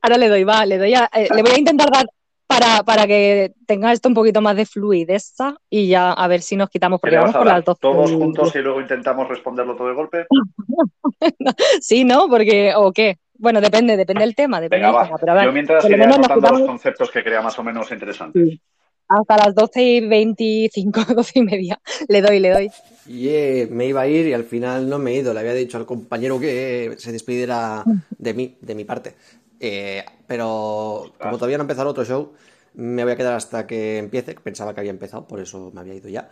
Ahora 0.00 0.16
le 0.18 0.28
doy, 0.28 0.44
va, 0.44 0.64
le 0.64 0.78
doy 0.78 0.94
a, 0.94 1.10
eh, 1.12 1.28
le 1.34 1.42
voy 1.42 1.50
a 1.50 1.58
intentar 1.58 1.90
dar 1.90 2.06
para, 2.48 2.82
para 2.82 3.06
que 3.06 3.52
tenga 3.66 3.92
esto 3.92 4.08
un 4.08 4.14
poquito 4.14 4.40
más 4.40 4.56
de 4.56 4.64
fluidez 4.64 5.34
y 5.68 5.88
ya 5.88 6.12
a 6.12 6.26
ver 6.28 6.40
si 6.40 6.56
nos 6.56 6.70
quitamos, 6.70 6.98
¿Qué 6.98 7.02
porque 7.02 7.16
vamos 7.16 7.36
por 7.36 7.46
las 7.46 7.64
12. 7.64 7.78
¿Todos 7.80 8.10
juntos 8.10 8.56
y 8.56 8.58
luego 8.58 8.80
intentamos 8.80 9.28
responderlo 9.28 9.76
todo 9.76 9.88
de 9.88 9.94
golpe? 9.94 10.26
Sí, 11.80 12.04
¿no? 12.04 12.28
Porque, 12.28 12.72
o 12.74 12.92
qué. 12.92 13.18
Bueno, 13.34 13.60
depende, 13.60 13.96
depende 13.96 14.22
del 14.22 14.34
tema, 14.34 14.60
depende 14.60 14.86
Venga, 14.86 14.98
del 14.98 15.06
tema. 15.08 15.18
Pero 15.20 15.32
a 15.32 15.34
ver, 15.36 15.44
Yo 15.44 15.52
mientras 15.52 15.84
iré 15.84 16.02
anotando 16.02 16.26
los 16.28 16.38
quitamos 16.38 16.62
conceptos 16.62 17.10
que 17.10 17.22
crea 17.22 17.42
más 17.42 17.58
o 17.58 17.62
menos 17.62 17.90
interesantes. 17.92 18.48
sí, 18.48 18.60
hasta 19.08 19.36
las 19.36 19.54
12 19.54 19.82
y 19.82 20.06
25, 20.08 21.04
12 21.14 21.32
y 21.38 21.42
media. 21.42 21.80
Le 22.08 22.20
doy, 22.22 22.40
le 22.40 22.50
doy. 22.50 22.70
Y 23.06 23.28
eh, 23.28 23.68
me 23.70 23.86
iba 23.86 24.00
a 24.00 24.06
ir 24.06 24.26
y 24.26 24.32
al 24.32 24.44
final 24.44 24.88
no 24.88 24.98
me 24.98 25.12
he 25.12 25.16
ido. 25.16 25.32
Le 25.32 25.40
había 25.40 25.54
dicho 25.54 25.78
al 25.78 25.86
compañero 25.86 26.40
que 26.40 26.94
se 26.98 27.12
despidiera 27.12 27.84
de 28.18 28.34
mí, 28.34 28.56
de 28.60 28.74
mi 28.74 28.84
parte. 28.84 29.14
Eh, 29.60 30.04
pero 30.26 31.12
como 31.20 31.36
todavía 31.36 31.58
no 31.58 31.62
ha 31.62 31.64
empezado 31.64 31.90
otro 31.90 32.04
show, 32.04 32.32
me 32.74 33.02
voy 33.02 33.12
a 33.12 33.16
quedar 33.16 33.34
hasta 33.34 33.66
que 33.66 33.98
empiece. 33.98 34.34
Pensaba 34.34 34.74
que 34.74 34.80
había 34.80 34.90
empezado, 34.90 35.26
por 35.26 35.40
eso 35.40 35.70
me 35.74 35.80
había 35.80 35.94
ido 35.94 36.08
ya. 36.08 36.30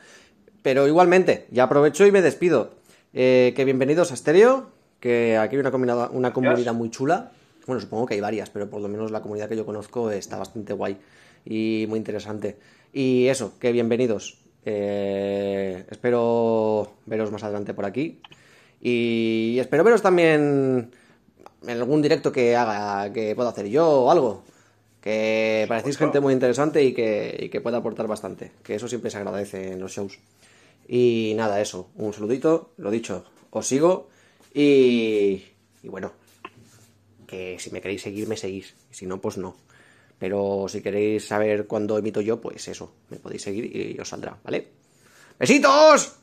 Pero 0.62 0.86
igualmente, 0.86 1.46
ya 1.50 1.64
aprovecho 1.64 2.06
y 2.06 2.12
me 2.12 2.22
despido. 2.22 2.74
Eh, 3.12 3.52
que 3.56 3.64
bienvenidos 3.64 4.12
a 4.12 4.16
Stereo, 4.16 4.70
que 5.00 5.36
aquí 5.36 5.56
hay 5.56 5.60
una 5.60 5.70
comunidad, 5.70 6.10
una 6.12 6.32
comunidad 6.32 6.74
muy 6.74 6.90
chula. 6.90 7.32
Bueno, 7.66 7.80
supongo 7.80 8.06
que 8.06 8.14
hay 8.14 8.20
varias, 8.20 8.50
pero 8.50 8.68
por 8.70 8.80
lo 8.80 8.88
menos 8.88 9.10
la 9.10 9.22
comunidad 9.22 9.48
que 9.48 9.56
yo 9.56 9.66
conozco 9.66 10.10
está 10.10 10.38
bastante 10.38 10.72
guay 10.72 10.98
y 11.44 11.86
muy 11.88 11.98
interesante. 11.98 12.58
Y 12.92 13.26
eso, 13.28 13.58
que 13.58 13.72
bienvenidos. 13.72 14.38
Eh, 14.64 15.84
espero 15.88 16.94
veros 17.06 17.30
más 17.30 17.44
adelante 17.44 17.72
por 17.74 17.84
aquí. 17.84 18.20
Y 18.80 19.56
espero 19.60 19.84
veros 19.84 20.02
también 20.02 20.90
en 21.66 21.78
algún 21.78 22.02
directo 22.02 22.32
que 22.32 22.56
haga, 22.56 23.12
que 23.12 23.34
pueda 23.34 23.50
hacer 23.50 23.66
yo 23.68 23.88
o 23.88 24.10
algo. 24.10 24.42
Que 25.00 25.66
parecéis 25.68 25.98
gente 25.98 26.20
muy 26.20 26.32
interesante 26.32 26.82
y 26.82 26.92
que, 26.92 27.36
y 27.38 27.48
que 27.48 27.60
pueda 27.60 27.78
aportar 27.78 28.06
bastante. 28.08 28.52
Que 28.62 28.74
eso 28.74 28.88
siempre 28.88 29.10
se 29.10 29.18
agradece 29.18 29.72
en 29.72 29.80
los 29.80 29.92
shows. 29.92 30.18
Y 30.88 31.34
nada, 31.36 31.60
eso. 31.60 31.90
Un 31.96 32.12
saludito, 32.12 32.72
lo 32.76 32.90
dicho, 32.90 33.24
os 33.50 33.66
sigo. 33.66 34.08
Y, 34.52 35.44
y 35.82 35.88
bueno, 35.88 36.12
que 37.26 37.58
si 37.58 37.70
me 37.70 37.80
queréis 37.80 38.02
seguir, 38.02 38.26
me 38.28 38.36
seguís. 38.36 38.74
Y 38.90 38.94
si 38.94 39.06
no, 39.06 39.20
pues 39.20 39.38
no. 39.38 39.56
Pero 40.18 40.66
si 40.68 40.80
queréis 40.80 41.26
saber 41.26 41.66
cuándo 41.66 41.98
emito 41.98 42.20
yo, 42.20 42.40
pues 42.40 42.66
eso, 42.68 42.92
me 43.10 43.18
podéis 43.18 43.42
seguir 43.42 43.76
y 43.76 44.00
os 44.00 44.08
saldrá, 44.08 44.38
¿vale? 44.42 44.68
¡Besitos! 45.38 46.16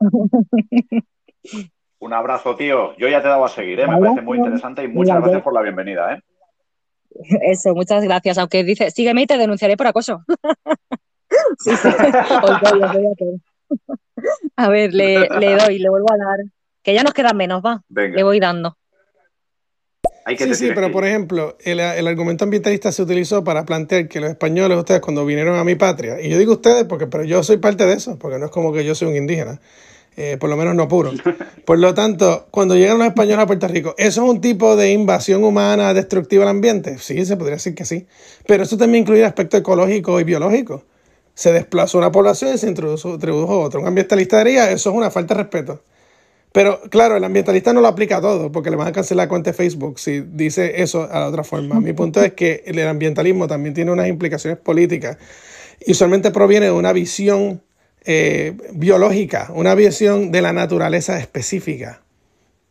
Un 2.04 2.12
abrazo, 2.12 2.54
tío. 2.54 2.94
Yo 2.98 3.08
ya 3.08 3.22
te 3.22 3.28
he 3.28 3.30
dado 3.30 3.46
a 3.46 3.48
seguir, 3.48 3.80
¿eh? 3.80 3.86
Me 3.86 3.98
parece 3.98 4.20
muy 4.20 4.36
interesante 4.36 4.84
y 4.84 4.88
muchas 4.88 5.22
gracias 5.22 5.42
por 5.42 5.54
la 5.54 5.62
bienvenida, 5.62 6.14
¿eh? 6.14 6.20
Eso, 7.50 7.74
muchas 7.74 8.04
gracias. 8.04 8.36
Aunque 8.36 8.62
dice, 8.62 8.90
sígueme 8.90 9.22
y 9.22 9.26
te 9.26 9.38
denunciaré 9.38 9.76
por 9.76 9.86
acoso. 9.86 10.22
Sí, 11.58 11.70
sí. 11.76 11.88
A 14.56 14.68
ver, 14.68 14.94
le, 14.94 15.28
le 15.28 15.56
doy, 15.56 15.78
le 15.78 15.88
vuelvo 15.88 16.12
a 16.12 16.16
dar. 16.16 16.38
Que 16.80 16.94
ya 16.94 17.02
nos 17.02 17.12
quedan 17.12 17.36
menos, 17.36 17.60
va. 17.64 17.82
Venga. 17.88 18.16
Le 18.16 18.22
voy 18.22 18.38
dando. 18.38 18.76
Hay 20.24 20.36
que 20.36 20.44
Sí, 20.44 20.50
te 20.50 20.56
sí, 20.56 20.70
pero 20.74 20.88
que 20.88 20.92
por 20.92 21.04
ejemplo, 21.04 21.56
el, 21.64 21.80
el 21.80 22.06
argumento 22.06 22.44
ambientalista 22.44 22.92
se 22.92 23.02
utilizó 23.02 23.42
para 23.42 23.64
plantear 23.64 24.08
que 24.08 24.20
los 24.20 24.30
españoles, 24.30 24.78
ustedes 24.78 25.00
cuando 25.00 25.26
vinieron 25.26 25.58
a 25.58 25.64
mi 25.64 25.74
patria, 25.74 26.20
y 26.20 26.30
yo 26.30 26.38
digo 26.38 26.52
ustedes 26.52 26.84
porque 26.84 27.08
pero 27.08 27.24
yo 27.24 27.42
soy 27.42 27.56
parte 27.56 27.84
de 27.84 27.94
eso, 27.94 28.16
porque 28.16 28.38
no 28.38 28.46
es 28.46 28.52
como 28.52 28.72
que 28.72 28.84
yo 28.84 28.94
soy 28.94 29.08
un 29.08 29.16
indígena, 29.16 29.60
eh, 30.16 30.36
por 30.38 30.48
lo 30.48 30.56
menos 30.56 30.74
no 30.74 30.88
puro. 30.88 31.12
Por 31.64 31.78
lo 31.78 31.94
tanto, 31.94 32.46
cuando 32.50 32.76
llegan 32.76 32.98
los 32.98 33.06
españoles 33.06 33.38
a 33.38 33.46
Puerto 33.46 33.66
Rico, 33.68 33.94
¿eso 33.96 34.22
es 34.22 34.30
un 34.30 34.42
tipo 34.42 34.76
de 34.76 34.92
invasión 34.92 35.42
humana 35.44 35.94
destructiva 35.94 36.42
al 36.44 36.50
ambiente? 36.50 36.98
Sí, 36.98 37.24
se 37.24 37.38
podría 37.38 37.56
decir 37.56 37.74
que 37.74 37.86
sí. 37.86 38.06
Pero 38.46 38.64
eso 38.64 38.76
también 38.76 39.02
incluye 39.02 39.20
el 39.20 39.26
aspecto 39.26 39.56
ecológico 39.56 40.20
y 40.20 40.24
biológico. 40.24 40.84
Se 41.32 41.52
desplazó 41.52 41.96
una 41.96 42.12
población 42.12 42.54
y 42.54 42.58
se 42.58 42.68
introdujo, 42.68 43.14
introdujo 43.14 43.60
otra. 43.60 43.80
Un 43.80 43.86
ambientalista 43.86 44.44
diría, 44.44 44.70
eso 44.70 44.90
es 44.90 44.96
una 44.96 45.10
falta 45.10 45.34
de 45.34 45.42
respeto. 45.42 45.80
Pero 46.54 46.82
claro, 46.88 47.16
el 47.16 47.24
ambientalista 47.24 47.72
no 47.72 47.80
lo 47.80 47.88
aplica 47.88 48.18
a 48.18 48.20
todo, 48.20 48.52
porque 48.52 48.70
le 48.70 48.76
van 48.76 48.86
a 48.86 48.92
cancelar 48.92 49.24
la 49.24 49.28
cuenta 49.28 49.50
de 49.50 49.56
Facebook 49.56 49.98
si 49.98 50.20
dice 50.20 50.82
eso 50.82 51.08
a 51.10 51.18
la 51.18 51.28
otra 51.28 51.42
forma. 51.42 51.80
Mi 51.80 51.94
punto 51.94 52.22
es 52.22 52.34
que 52.34 52.62
el 52.66 52.78
ambientalismo 52.86 53.48
también 53.48 53.74
tiene 53.74 53.90
unas 53.90 54.06
implicaciones 54.06 54.58
políticas 54.60 55.16
y 55.84 55.90
usualmente 55.90 56.30
proviene 56.30 56.66
de 56.66 56.72
una 56.72 56.92
visión 56.92 57.60
eh, 58.04 58.56
biológica, 58.72 59.50
una 59.54 59.74
visión 59.74 60.30
de 60.30 60.42
la 60.42 60.52
naturaleza 60.52 61.18
específica. 61.18 62.02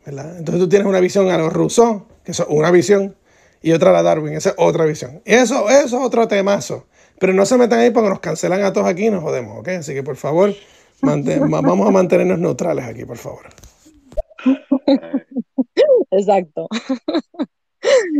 ¿verdad? 0.05 0.37
Entonces 0.37 0.61
tú 0.61 0.69
tienes 0.69 0.87
una 0.87 0.99
visión 0.99 1.29
a 1.29 1.37
los 1.37 1.51
Rousseau, 1.51 2.05
que 2.23 2.31
es 2.31 2.39
una 2.47 2.71
visión, 2.71 3.15
y 3.61 3.71
otra 3.71 3.91
a 3.91 3.93
la 3.93 4.03
Darwin, 4.03 4.33
esa 4.33 4.49
es 4.49 4.55
otra 4.57 4.85
visión. 4.85 5.21
Eso, 5.25 5.69
eso 5.69 5.85
es 5.85 5.93
otro 5.93 6.27
temazo. 6.27 6.85
Pero 7.19 7.33
no 7.33 7.45
se 7.45 7.57
metan 7.57 7.79
ahí 7.79 7.91
porque 7.91 8.09
nos 8.09 8.19
cancelan 8.19 8.63
a 8.63 8.73
todos 8.73 8.87
aquí 8.87 9.05
y 9.05 9.09
nos 9.09 9.23
jodemos, 9.23 9.59
¿ok? 9.59 9.69
Así 9.69 9.93
que 9.93 10.03
por 10.03 10.17
favor, 10.17 10.53
vamos 11.01 11.87
a 11.87 11.91
mantenernos 11.91 12.39
neutrales 12.39 12.85
aquí, 12.85 13.05
por 13.05 13.17
favor. 13.17 13.47
Exacto. 16.11 16.67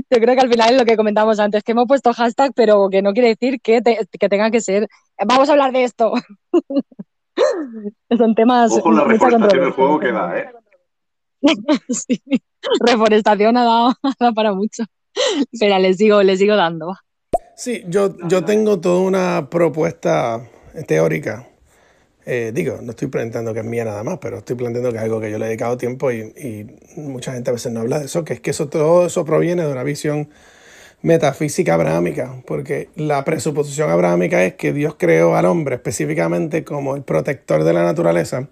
Yo 0.10 0.20
creo 0.20 0.36
que 0.36 0.42
al 0.42 0.50
final 0.50 0.72
es 0.72 0.78
lo 0.78 0.86
que 0.86 0.98
comentamos 0.98 1.40
antes, 1.40 1.64
que 1.64 1.72
hemos 1.72 1.88
puesto 1.88 2.14
hashtag, 2.14 2.52
pero 2.54 2.90
que 2.90 3.02
no 3.02 3.14
quiere 3.14 3.30
decir 3.30 3.62
que, 3.62 3.82
que 3.82 4.30
tenga 4.30 4.52
que 4.52 4.62
ser. 4.62 4.88
Vamos 5.26 5.50
a 5.50 5.54
hablar 5.54 5.72
de 5.72 5.84
esto. 5.84 6.14
Son 8.18 8.36
temas. 8.36 8.72
Ojo 8.72 8.92
la 8.92 9.04
reforestación 9.06 9.62
del 9.62 9.72
juego 9.72 10.00
que 10.00 10.12
da, 10.12 10.40
¿eh? 10.40 10.50
Sí, 11.90 12.22
reforestación 12.80 13.58
ha 13.58 13.64
dado, 13.64 13.88
ha 14.04 14.14
dado 14.20 14.34
para 14.34 14.54
mucho. 14.54 14.84
Espera, 15.52 15.80
les 15.80 15.98
sigo, 15.98 16.24
les 16.24 16.40
sigo 16.40 16.56
dando. 16.56 16.96
Sí, 17.56 17.84
yo, 17.88 18.16
yo 18.28 18.44
tengo 18.46 18.80
toda 18.80 19.02
una 19.02 19.50
propuesta 19.50 20.42
teórica. 20.88 21.48
Eh, 22.26 22.52
digo, 22.54 22.80
no 22.82 22.92
estoy 22.92 23.10
planteando 23.10 23.54
que 23.54 23.60
es 23.60 23.66
mía 23.66 23.84
nada 23.84 24.04
más, 24.04 24.18
pero 24.20 24.38
estoy 24.38 24.56
planteando 24.56 24.92
que 24.92 24.98
es 24.98 25.04
algo 25.04 25.20
que 25.20 25.30
yo 25.30 25.38
le 25.38 25.46
he 25.46 25.48
dedicado 25.50 25.78
tiempo 25.78 26.10
y, 26.12 26.22
y 26.22 27.00
mucha 27.00 27.34
gente 27.34 27.50
a 27.50 27.54
veces 27.54 27.72
no 27.74 27.82
habla 27.82 28.00
de 28.00 28.06
eso, 28.06 28.24
que 28.24 28.34
es 28.34 28.40
que 28.40 28.52
eso, 28.52 28.70
todo 28.70 29.06
eso 29.06 29.26
proviene 29.26 29.66
de 29.66 29.72
una 29.72 29.84
visión 29.84 30.30
metafísica 31.04 31.76
abrahámica, 31.76 32.42
porque 32.48 32.90
la 32.96 33.24
presuposición 33.24 33.90
abrahámica 33.92 34.44
es 34.44 34.56
que 34.56 34.74
Dios 34.74 34.96
creó 34.98 35.36
al 35.36 35.46
hombre 35.46 35.76
específicamente 35.76 36.64
como 36.64 36.96
el 36.96 37.04
protector 37.04 37.64
de 37.64 37.74
la 37.74 37.84
naturaleza 37.84 38.48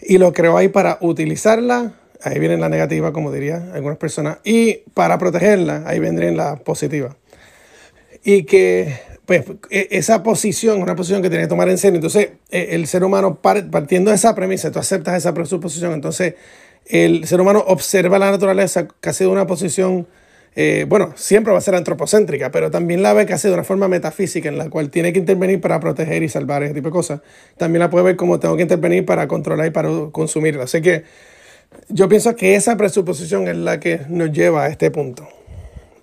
y 0.00 0.18
lo 0.18 0.32
creó 0.32 0.56
ahí 0.56 0.68
para 0.68 0.98
utilizarla, 1.02 1.92
ahí 2.22 2.38
viene 2.38 2.56
la 2.56 2.68
negativa, 2.68 3.12
como 3.12 3.30
dirían 3.30 3.70
algunas 3.74 3.98
personas, 3.98 4.38
y 4.44 4.80
para 4.94 5.18
protegerla, 5.18 5.84
ahí 5.86 5.98
vendría 5.98 6.32
la 6.32 6.56
positiva 6.56 7.16
y 8.24 8.44
que 8.44 8.98
pues, 9.26 9.44
e- 9.70 9.88
esa 9.90 10.22
posición 10.22 10.80
una 10.80 10.96
posición 10.96 11.20
que 11.20 11.28
tiene 11.28 11.44
que 11.44 11.48
tomar 11.48 11.68
en 11.68 11.76
serio. 11.78 11.96
Entonces, 11.96 12.30
eh, 12.50 12.68
el 12.70 12.86
ser 12.86 13.04
humano, 13.04 13.36
par- 13.36 13.70
partiendo 13.70 14.10
de 14.10 14.16
esa 14.16 14.34
premisa, 14.34 14.70
tú 14.70 14.78
aceptas 14.78 15.16
esa 15.16 15.34
presuposición, 15.34 15.92
entonces 15.92 16.34
el 16.86 17.26
ser 17.26 17.40
humano 17.42 17.62
observa 17.66 18.18
la 18.18 18.30
naturaleza 18.30 18.88
casi 19.00 19.24
de 19.24 19.30
una 19.30 19.46
posición, 19.46 20.06
eh, 20.56 20.86
bueno, 20.88 21.12
siempre 21.16 21.52
va 21.52 21.58
a 21.58 21.62
ser 21.62 21.74
antropocéntrica, 21.74 22.50
pero 22.50 22.70
también 22.70 23.02
la 23.02 23.12
ve 23.12 23.26
casi 23.26 23.48
de 23.48 23.54
una 23.54 23.64
forma 23.64 23.88
metafísica 23.88 24.48
en 24.48 24.56
la 24.56 24.70
cual 24.70 24.88
tiene 24.90 25.12
que 25.12 25.18
intervenir 25.18 25.60
para 25.60 25.80
proteger 25.80 26.22
y 26.22 26.28
salvar 26.28 26.62
ese 26.62 26.74
tipo 26.74 26.88
de 26.88 26.92
cosas. 26.92 27.20
También 27.56 27.80
la 27.80 27.90
puede 27.90 28.04
ver 28.04 28.16
como 28.16 28.38
tengo 28.38 28.56
que 28.56 28.62
intervenir 28.62 29.04
para 29.04 29.26
controlar 29.26 29.66
y 29.66 29.70
para 29.70 29.88
consumirla. 30.12 30.64
Así 30.64 30.80
que 30.80 31.04
yo 31.88 32.08
pienso 32.08 32.36
que 32.36 32.54
esa 32.54 32.76
presuposición 32.76 33.48
es 33.48 33.56
la 33.56 33.80
que 33.80 34.02
nos 34.08 34.30
lleva 34.30 34.64
a 34.64 34.68
este 34.68 34.92
punto. 34.92 35.26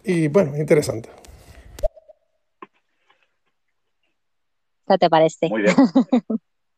Y 0.04 0.28
bueno, 0.28 0.58
interesante. 0.58 1.10
¿Qué 4.86 4.98
te 4.98 5.10
parece? 5.10 5.48
Muy 5.48 5.62
bien. 5.62 5.76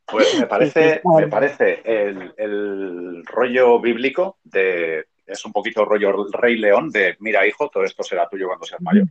Pues 0.05 0.39
me 0.39 0.45
parece, 0.47 1.01
me 1.03 1.27
parece 1.27 1.81
el, 1.85 2.35
el 2.37 3.25
rollo 3.25 3.79
bíblico 3.79 4.37
de 4.43 5.05
es 5.25 5.45
un 5.45 5.51
poquito 5.51 5.85
rollo 5.85 6.25
Rey 6.31 6.57
León 6.57 6.89
de, 6.89 7.15
mira 7.19 7.45
hijo, 7.47 7.69
todo 7.69 7.83
esto 7.83 8.03
será 8.03 8.27
tuyo 8.27 8.47
cuando 8.47 8.65
seas 8.65 8.81
mayor. 8.81 9.05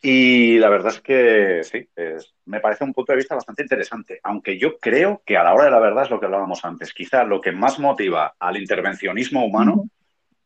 Y 0.00 0.58
la 0.58 0.68
verdad 0.68 0.92
es 0.94 1.00
que 1.00 1.60
sí, 1.64 1.88
es- 1.96 2.32
me 2.44 2.60
parece 2.60 2.84
un 2.84 2.92
punto 2.92 3.12
de 3.12 3.16
vista 3.16 3.34
bastante 3.34 3.62
interesante, 3.62 4.20
aunque 4.22 4.56
yo 4.56 4.78
creo 4.78 5.22
que 5.26 5.36
a 5.36 5.42
la 5.42 5.52
hora 5.54 5.64
de 5.64 5.70
la 5.72 5.80
verdad 5.80 6.04
es 6.04 6.10
lo 6.10 6.20
que 6.20 6.26
hablábamos 6.26 6.64
antes, 6.64 6.92
quizá 6.94 7.24
lo 7.24 7.40
que 7.40 7.50
más 7.52 7.78
motiva 7.80 8.34
al 8.38 8.56
intervencionismo 8.56 9.44
humano, 9.44 9.84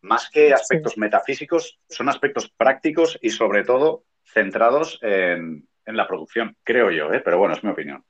más 0.00 0.30
que 0.30 0.52
aspectos 0.54 0.96
metafísicos, 0.96 1.78
son 1.88 2.08
aspectos 2.08 2.48
prácticos 2.56 3.18
y 3.20 3.30
sobre 3.30 3.62
todo 3.62 4.04
centrados 4.24 4.98
en, 5.02 5.68
en 5.84 5.96
la 5.96 6.08
producción, 6.08 6.56
creo 6.64 6.90
yo, 6.90 7.12
¿eh? 7.12 7.20
pero 7.20 7.38
bueno, 7.38 7.54
es 7.54 7.62
mi 7.62 7.70
opinión. 7.70 8.02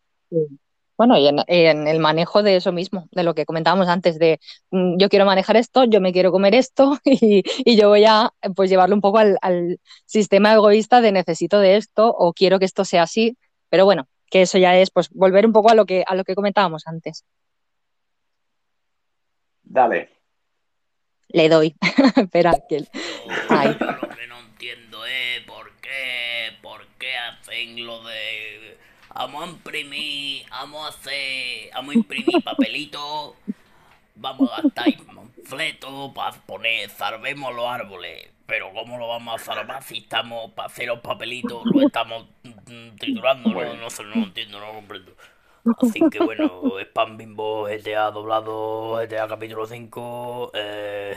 Bueno, 0.97 1.17
y 1.19 1.27
en, 1.27 1.39
en 1.49 1.89
el 1.89 1.99
manejo 1.99 2.43
de 2.43 2.57
eso 2.57 2.71
mismo, 2.71 3.09
de 3.13 3.23
lo 3.23 3.35
que 3.35 3.47
comentábamos 3.47 3.89
antes, 3.89 4.19
de 4.19 4.39
mm, 4.71 4.99
yo 4.99 5.09
quiero 5.09 5.25
manejar 5.25 5.57
esto, 5.57 5.85
yo 5.85 6.01
me 6.01 6.13
quiero 6.13 6.31
comer 6.33 6.55
esto 6.55 6.99
y, 7.05 7.43
y 7.65 7.77
yo 7.77 7.89
voy 7.89 8.05
a 8.05 8.31
pues 8.55 8.71
llevarlo 8.71 8.95
un 8.95 9.01
poco 9.01 9.19
al, 9.19 9.39
al 9.43 9.81
sistema 10.05 10.53
egoísta 10.53 11.01
de 11.01 11.13
necesito 11.13 11.59
de 11.59 11.77
esto 11.77 12.09
o 12.09 12.33
quiero 12.33 12.59
que 12.59 12.67
esto 12.67 12.85
sea 12.85 13.03
así, 13.05 13.37
pero 13.69 13.85
bueno, 13.85 14.07
que 14.31 14.43
eso 14.43 14.59
ya 14.59 14.77
es 14.79 14.91
pues 14.91 15.11
volver 15.11 15.47
un 15.47 15.53
poco 15.53 15.71
a 15.71 15.75
lo 15.75 15.87
que, 15.87 16.05
a 16.07 16.15
lo 16.15 16.25
que 16.25 16.35
comentábamos 16.35 16.87
antes. 16.87 17.25
Dale. 19.63 20.11
Le 21.29 21.49
doy. 21.49 21.75
Espera, 22.17 22.55
que... 22.69 22.85
Ay. 23.49 23.77
Yo 23.79 23.87
lo 23.87 24.09
que 24.09 24.27
no 24.27 24.39
entiendo 24.41 25.05
es 25.07 25.41
por 25.47 25.73
qué, 25.81 26.53
por 26.63 26.87
qué 26.99 27.17
hacen 27.17 27.87
lo 27.87 28.03
de 28.05 28.42
vamos 29.15 29.45
a 29.45 29.47
imprimir, 29.51 30.47
vamos 30.51 30.87
a 30.87 30.89
hacer, 30.89 31.71
vamos 31.75 31.95
a 31.95 31.99
imprimir 31.99 32.43
papelito, 32.45 33.37
vamos 34.15 34.51
a 34.53 34.63
gastar 34.63 34.95
fleto 35.45 36.13
para 36.15 36.33
poner, 36.33 36.89
salvemos 36.91 37.55
los 37.55 37.67
árboles. 37.67 38.29
Pero 38.47 38.73
¿cómo 38.73 38.99
lo 38.99 39.09
vamos 39.09 39.41
a 39.41 39.45
salvar 39.45 39.83
si 39.83 39.99
estamos, 39.99 40.51
para 40.53 40.67
hacer 40.67 40.89
los 40.89 41.01
papelitos, 41.01 41.63
lo 41.65 41.87
estamos 41.87 42.27
mm, 42.43 42.97
triturando? 42.99 43.51
No, 43.51 43.75
no, 43.75 43.91
sé, 43.91 44.03
no 44.03 44.17
lo 44.17 44.23
entiendo, 44.25 44.61
no 44.61 44.67
lo 44.67 44.75
comprendo. 44.75 45.13
Así 45.65 46.09
que 46.09 46.21
bueno, 46.21 46.79
Spam 46.81 47.17
Bimbo 47.17 47.67
GTA 47.69 48.11
doblado, 48.11 48.97
GTA 49.01 49.29
capítulo 49.29 49.67
5, 49.67 50.51
eh, 50.55 51.15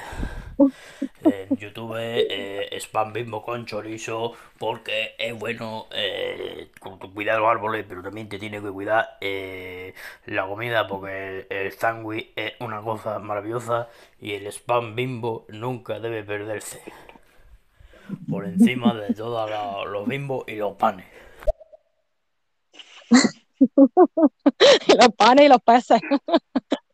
en 1.24 1.58
YouTube, 1.58 1.96
eh, 2.00 2.70
Spam 2.80 3.14
Bimbo 3.14 3.42
con 3.44 3.66
chorizo, 3.66 4.34
porque 4.60 5.16
es 5.18 5.38
bueno 5.38 5.88
eh, 5.92 6.70
cu- 6.80 7.00
cu- 7.00 7.14
cuidar 7.14 7.40
los 7.40 7.50
árboles, 7.50 7.86
pero 7.88 8.04
también 8.04 8.30
te 8.30 8.38
tiene 8.40 8.62
que 8.62 8.70
cuidar 8.72 9.18
eh, 9.22 9.94
la 10.26 10.46
comida, 10.48 10.88
porque 10.88 11.48
el, 11.50 11.58
el 11.58 11.72
sándwich 11.74 12.32
es 12.36 12.54
una 12.60 12.82
cosa 12.82 13.20
maravillosa 13.20 13.90
y 14.20 14.34
el 14.34 14.46
Spam 14.48 14.96
Bimbo 14.96 15.46
nunca 15.50 16.00
debe 16.00 16.24
perderse. 16.24 16.82
Por 18.28 18.46
encima 18.46 18.94
de 18.94 19.14
todos 19.16 19.50
los 19.90 20.08
bimbos 20.08 20.44
y 20.48 20.56
los 20.56 20.74
panes. 20.76 21.06
los 25.00 25.10
panes 25.18 25.46
y 25.46 25.50
los 25.50 25.62
peces. 25.62 26.00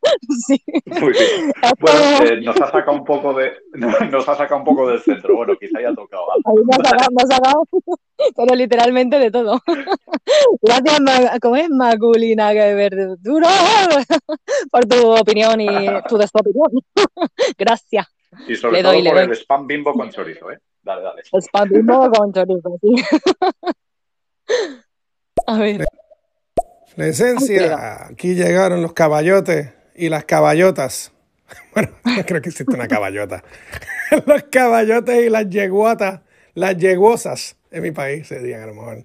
sí. 0.47 0.61
Muy 0.85 1.11
bien. 1.11 1.53
Bueno, 1.79 1.99
eh, 2.23 2.41
nos 2.41 2.59
ha 2.61 2.71
sacado 2.71 2.97
un 2.97 3.03
poco 3.03 3.33
de, 3.33 3.51
nos 4.11 4.27
ha 4.27 4.35
sacado 4.35 4.59
un 4.59 4.65
poco 4.65 4.87
del 4.87 4.99
centro. 4.99 5.35
Bueno, 5.35 5.55
quizá 5.59 5.79
haya 5.79 5.93
tocado 5.93 6.23
algo. 6.31 6.63
Me 6.65 6.75
ha 6.75 6.89
sacado, 6.89 7.11
me 7.11 7.23
ha 7.23 7.27
sacado, 7.27 7.67
pero 8.35 8.55
literalmente 8.55 9.19
de 9.19 9.31
todo. 9.31 9.59
Gracias, 10.61 11.39
¿cómo 11.41 11.55
es? 11.55 11.69
Maculina 11.69 12.51
que 12.53 12.73
verdura 12.73 13.49
por 14.71 14.85
tu 14.85 15.11
opinión 15.11 15.61
y 15.61 15.67
tu 16.07 16.17
desopinión. 16.17 16.69
Gracias. 17.57 18.07
Y 18.47 18.55
sobre 18.55 18.77
Le 18.77 18.83
doy, 18.83 19.03
todo 19.03 19.13
por 19.13 19.23
el 19.23 19.31
spam 19.35 19.67
bimbo 19.67 19.93
con 19.93 20.09
chorizo, 20.09 20.51
¿eh? 20.51 20.59
Dale, 20.81 21.01
dale. 21.01 21.21
Spam 21.23 21.69
bimbo 21.69 22.09
con 22.11 22.33
chorizo, 22.33 22.77
sí. 22.81 23.03
A 25.47 25.57
ver. 25.57 25.85
La 26.97 27.07
esencia, 27.07 28.07
aquí 28.07 28.35
llegaron 28.35 28.81
los 28.81 28.93
caballotes 28.93 29.69
y 29.95 30.09
las 30.09 30.25
caballotas. 30.25 31.11
Bueno, 31.73 31.89
no 32.05 32.25
creo 32.25 32.41
que 32.41 32.49
exista 32.49 32.73
una 32.73 32.87
caballota. 32.87 33.43
los 34.25 34.43
caballotes 34.43 35.25
y 35.25 35.29
las 35.29 35.49
yeguatas, 35.49 36.21
las 36.53 36.77
yeguosas 36.77 37.57
en 37.71 37.83
mi 37.83 37.91
país 37.91 38.27
se 38.27 38.39
dirían 38.39 38.63
a 38.63 38.67
lo 38.67 38.73
mejor, 38.73 39.03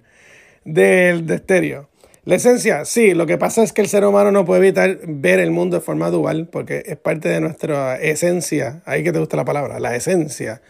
del 0.63 1.25
de 1.25 1.35
estéreo. 1.35 1.89
La 2.23 2.35
esencia, 2.35 2.85
sí, 2.85 3.13
lo 3.13 3.25
que 3.25 3.37
pasa 3.37 3.63
es 3.63 3.73
que 3.73 3.81
el 3.81 3.87
ser 3.87 4.05
humano 4.05 4.31
no 4.31 4.45
puede 4.45 4.61
evitar 4.61 4.97
ver 5.07 5.39
el 5.39 5.51
mundo 5.51 5.77
de 5.77 5.81
forma 5.81 6.09
dual 6.09 6.47
porque 6.49 6.83
es 6.85 6.97
parte 6.97 7.29
de 7.29 7.41
nuestra 7.41 7.97
esencia, 7.99 8.81
ahí 8.85 9.03
que 9.03 9.11
te 9.11 9.19
gusta 9.19 9.37
la 9.37 9.45
palabra, 9.45 9.79
la 9.79 9.95
esencia 9.95 10.61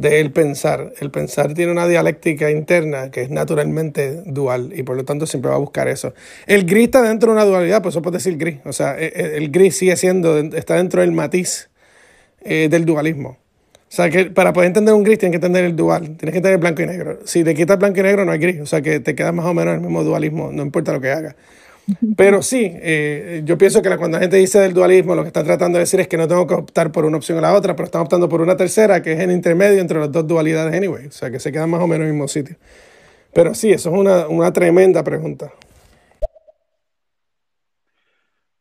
del 0.00 0.30
pensar. 0.30 0.92
El 1.00 1.10
pensar 1.10 1.54
tiene 1.54 1.72
una 1.72 1.88
dialéctica 1.88 2.50
interna 2.50 3.10
que 3.10 3.22
es 3.22 3.30
naturalmente 3.30 4.22
dual 4.26 4.72
y 4.74 4.84
por 4.84 4.96
lo 4.96 5.04
tanto 5.04 5.26
siempre 5.26 5.50
va 5.50 5.56
a 5.56 5.60
buscar 5.60 5.88
eso. 5.88 6.14
El 6.46 6.64
gris 6.64 6.84
está 6.84 7.02
dentro 7.02 7.30
de 7.30 7.34
una 7.34 7.44
dualidad, 7.44 7.82
por 7.82 7.90
eso 7.90 8.00
puedes 8.00 8.22
decir 8.22 8.38
gris. 8.38 8.58
O 8.64 8.72
sea, 8.72 8.96
e- 8.98 9.12
e- 9.14 9.36
el 9.36 9.50
gris 9.50 9.76
sigue 9.76 9.96
siendo, 9.96 10.38
está 10.38 10.76
dentro 10.76 11.00
del 11.00 11.12
matiz 11.12 11.68
eh, 12.42 12.68
del 12.70 12.84
dualismo. 12.84 13.38
O 13.90 13.90
sea, 13.90 14.10
que 14.10 14.26
para 14.26 14.52
poder 14.52 14.68
entender 14.68 14.94
un 14.94 15.02
gris 15.02 15.18
tienes 15.18 15.32
que 15.32 15.46
entender 15.46 15.64
el 15.64 15.74
dual, 15.74 16.16
tienes 16.16 16.32
que 16.32 16.38
entender 16.38 16.58
blanco 16.58 16.82
y 16.82 16.86
negro. 16.86 17.18
Si 17.24 17.42
te 17.42 17.54
quitas 17.54 17.78
blanco 17.78 17.98
y 18.00 18.02
negro 18.02 18.24
no 18.24 18.32
hay 18.32 18.38
gris, 18.38 18.60
o 18.60 18.66
sea 18.66 18.82
que 18.82 19.00
te 19.00 19.14
queda 19.14 19.32
más 19.32 19.46
o 19.46 19.54
menos 19.54 19.74
el 19.74 19.80
mismo 19.80 20.04
dualismo, 20.04 20.50
no 20.52 20.62
importa 20.62 20.92
lo 20.92 21.00
que 21.00 21.10
hagas. 21.10 21.34
Pero 22.16 22.42
sí, 22.42 22.70
eh, 22.74 23.42
yo 23.44 23.56
pienso 23.56 23.80
que 23.80 23.88
la- 23.88 23.96
cuando 23.96 24.18
la 24.18 24.22
gente 24.22 24.36
dice 24.36 24.60
del 24.60 24.74
dualismo, 24.74 25.14
lo 25.14 25.22
que 25.22 25.28
está 25.28 25.42
tratando 25.42 25.78
de 25.78 25.84
decir 25.84 26.00
es 26.00 26.08
que 26.08 26.16
no 26.16 26.28
tengo 26.28 26.46
que 26.46 26.54
optar 26.54 26.92
por 26.92 27.04
una 27.04 27.16
opción 27.16 27.38
o 27.38 27.40
la 27.40 27.54
otra, 27.54 27.74
pero 27.74 27.86
están 27.86 28.02
optando 28.02 28.28
por 28.28 28.40
una 28.40 28.56
tercera, 28.56 29.00
que 29.02 29.12
es 29.12 29.20
el 29.20 29.30
intermedio 29.30 29.80
entre 29.80 29.98
las 29.98 30.12
dos 30.12 30.26
dualidades 30.26 30.74
anyway. 30.74 31.06
O 31.06 31.10
sea, 31.10 31.30
que 31.30 31.40
se 31.40 31.50
quedan 31.50 31.70
más 31.70 31.80
o 31.80 31.86
menos 31.86 32.02
en 32.04 32.08
el 32.08 32.12
mismo 32.14 32.28
sitio. 32.28 32.56
Pero 33.32 33.54
sí, 33.54 33.72
eso 33.72 33.90
es 33.90 33.96
una, 33.96 34.28
una 34.28 34.52
tremenda 34.52 35.02
pregunta. 35.02 35.52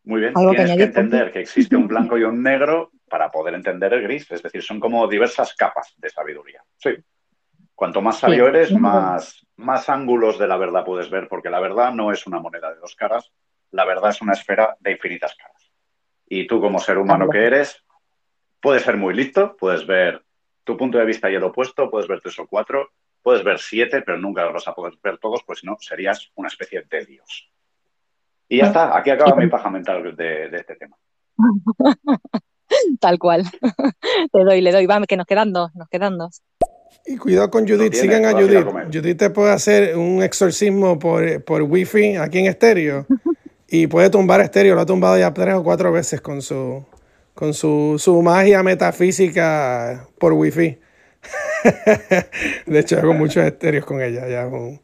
Muy 0.04 0.22
bien, 0.22 0.34
Algo 0.38 0.52
que 0.52 0.58
tienes 0.58 0.76
que 0.78 0.82
añadir, 0.84 0.98
entender 0.98 1.34
que 1.34 1.40
existe 1.42 1.76
un 1.76 1.88
blanco 1.88 2.18
y 2.18 2.24
un 2.24 2.42
negro 2.42 2.92
para 3.10 3.30
poder 3.30 3.56
entender 3.56 3.94
el 3.94 4.04
gris. 4.04 4.32
Es 4.32 4.42
decir, 4.42 4.62
son 4.62 4.80
como 4.80 5.06
diversas 5.08 5.54
capas 5.56 5.94
de 5.98 6.10
sabiduría. 6.10 6.64
Sí. 6.78 6.92
Cuanto 7.78 8.02
más 8.02 8.18
sabio 8.18 8.46
Sí. 8.46 8.50
eres, 8.50 8.72
más, 8.74 9.46
más 9.56 9.88
ángulos 9.88 10.40
de 10.40 10.48
la 10.48 10.58
verdad 10.58 10.84
puedes 10.84 11.12
ver, 11.12 11.28
porque 11.28 11.52
la 11.52 11.60
verdad 11.60 11.94
no 11.94 12.12
es 12.12 12.26
una 12.26 12.40
moneda 12.40 12.74
de 12.74 12.80
dos 12.80 12.96
caras, 12.96 13.32
la 13.70 13.86
verdad 13.86 14.10
es 14.10 14.20
una 14.20 14.34
esfera 14.34 14.76
de 14.80 14.94
infinitas 14.94 15.36
caras. 15.36 15.72
Y 16.28 16.48
tú 16.48 16.60
como 16.60 16.80
ser 16.80 16.98
humano 16.98 17.30
que 17.30 17.46
eres, 17.46 17.86
puedes 18.60 18.82
ser 18.82 18.98
muy 18.98 19.14
listo, 19.14 19.56
puedes 19.56 19.86
ver 19.86 20.26
tu 20.64 20.76
punto 20.76 20.98
de 20.98 21.06
vista 21.06 21.30
y 21.30 21.36
el 21.36 21.44
opuesto, 21.44 21.92
puedes 21.92 22.08
ver 22.08 22.20
tres 22.20 22.40
o 22.40 22.48
cuatro, 22.48 22.90
puedes 23.22 23.44
ver 23.44 23.60
siete, 23.60 24.02
pero 24.02 24.18
nunca 24.18 24.44
los 24.46 24.54
vas 24.54 24.68
a 24.68 24.74
poder 24.74 24.96
ver 25.04 25.20
todos, 25.20 25.44
pues 25.46 25.60
si 25.60 25.68
no, 25.68 25.78
serías 25.80 26.32
una 26.34 26.48
especie 26.48 26.82
de 26.90 27.06
Dios. 27.06 27.52
Y 28.50 28.58
ya 28.58 28.66
está, 28.66 28.98
aquí 28.98 29.12
acaba 29.12 29.36
mi 29.36 29.50
paja 29.50 29.70
mental 29.70 30.16
de, 30.16 30.50
de 30.50 30.58
este 30.58 30.78
tema. 30.78 30.98
Tal 33.00 33.20
cual. 33.20 33.44
Le 34.34 34.44
doy, 34.44 34.62
le 34.62 34.72
doy. 34.72 34.86
Va, 34.86 35.02
que 35.06 35.18
nos 35.18 35.26
quedan 35.26 35.54
dos, 35.54 35.74
nos 35.76 35.88
quedan 35.90 36.18
dos. 36.18 36.42
Y 37.06 37.18
cuidado 37.18 37.50
con 37.50 37.68
Judith, 37.68 37.94
sigan 37.94 38.26
a 38.26 38.34
Judith. 38.34 38.68
Judith 38.94 39.18
te 39.18 39.30
puede 39.30 39.52
hacer 39.52 39.96
un 39.96 40.22
exorcismo 40.22 41.00
por, 41.00 41.44
por 41.44 41.62
wifi 41.62 42.18
aquí 42.18 42.40
en 42.40 42.48
estéreo 42.48 43.06
y 43.70 43.88
puede 43.88 44.10
tumbar 44.10 44.42
estéreo, 44.42 44.76
lo 44.76 44.82
ha 44.82 44.86
tumbado 44.86 45.18
ya 45.18 45.34
tres 45.34 45.56
o 45.56 45.64
cuatro 45.64 45.92
veces 45.92 46.22
con 46.22 46.42
su 46.42 46.86
con 47.34 47.54
su, 47.54 47.96
su 48.00 48.22
magia 48.24 48.64
metafísica 48.64 50.08
por 50.18 50.34
wifi. 50.34 50.80
De 52.66 52.80
hecho, 52.80 52.98
hago 52.98 53.14
muchos 53.14 53.46
estéreos 53.46 53.86
con 53.86 54.02
ella. 54.02 54.26
Ella 54.26 54.42
es 54.42 54.52
un, 54.52 54.82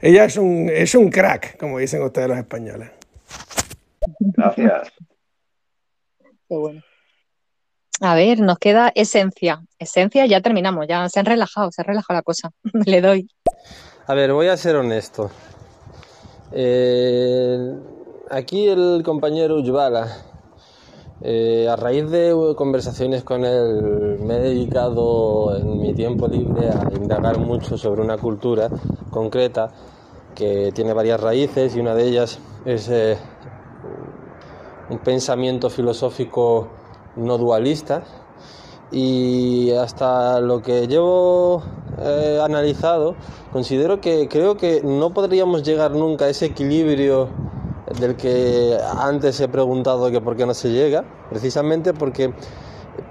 ella 0.00 0.24
es 0.24 0.36
un, 0.36 0.68
es 0.68 0.94
un 0.96 1.10
crack, 1.10 1.56
como 1.56 1.78
dicen 1.78 2.02
ustedes 2.02 2.28
los 2.28 2.38
españoles. 2.38 2.90
Gracias. 4.18 4.92
Qué 6.48 6.56
bueno. 6.56 6.82
A 8.04 8.16
ver, 8.16 8.40
nos 8.40 8.58
queda 8.58 8.90
esencia. 8.96 9.62
Esencia, 9.78 10.26
ya 10.26 10.40
terminamos, 10.40 10.88
ya 10.88 11.08
se 11.08 11.20
han 11.20 11.26
relajado, 11.26 11.70
se 11.70 11.82
ha 11.82 11.84
relajado 11.84 12.18
la 12.18 12.22
cosa. 12.22 12.50
Le 12.84 13.00
doy. 13.00 13.28
A 14.08 14.14
ver, 14.14 14.32
voy 14.32 14.48
a 14.48 14.56
ser 14.56 14.74
honesto. 14.74 15.30
Eh, 16.50 17.76
aquí 18.28 18.66
el 18.66 19.04
compañero 19.04 19.54
Ujbala, 19.60 20.16
eh, 21.20 21.68
a 21.70 21.76
raíz 21.76 22.10
de 22.10 22.34
conversaciones 22.56 23.22
con 23.22 23.44
él, 23.44 24.18
me 24.18 24.34
he 24.34 24.40
dedicado 24.40 25.56
en 25.56 25.80
mi 25.80 25.94
tiempo 25.94 26.26
libre 26.26 26.70
a 26.70 26.88
indagar 26.96 27.38
mucho 27.38 27.78
sobre 27.78 28.02
una 28.02 28.18
cultura 28.18 28.68
concreta 29.10 29.70
que 30.34 30.72
tiene 30.74 30.92
varias 30.92 31.20
raíces 31.20 31.76
y 31.76 31.80
una 31.80 31.94
de 31.94 32.08
ellas 32.08 32.40
es 32.64 32.88
eh, 32.88 33.16
un 34.90 34.98
pensamiento 34.98 35.70
filosófico 35.70 36.81
no 37.16 37.38
dualista 37.38 38.04
y 38.90 39.70
hasta 39.72 40.40
lo 40.40 40.62
que 40.62 40.86
llevo 40.86 41.62
eh, 41.98 42.40
analizado 42.42 43.14
considero 43.52 44.00
que 44.00 44.28
creo 44.28 44.56
que 44.56 44.82
no 44.82 45.14
podríamos 45.14 45.62
llegar 45.62 45.92
nunca 45.92 46.26
a 46.26 46.28
ese 46.28 46.46
equilibrio 46.46 47.28
del 47.98 48.16
que 48.16 48.78
antes 48.98 49.40
he 49.40 49.48
preguntado 49.48 50.10
que 50.10 50.20
por 50.20 50.36
qué 50.36 50.46
no 50.46 50.54
se 50.54 50.70
llega 50.70 51.04
precisamente 51.30 51.92
porque 51.94 52.32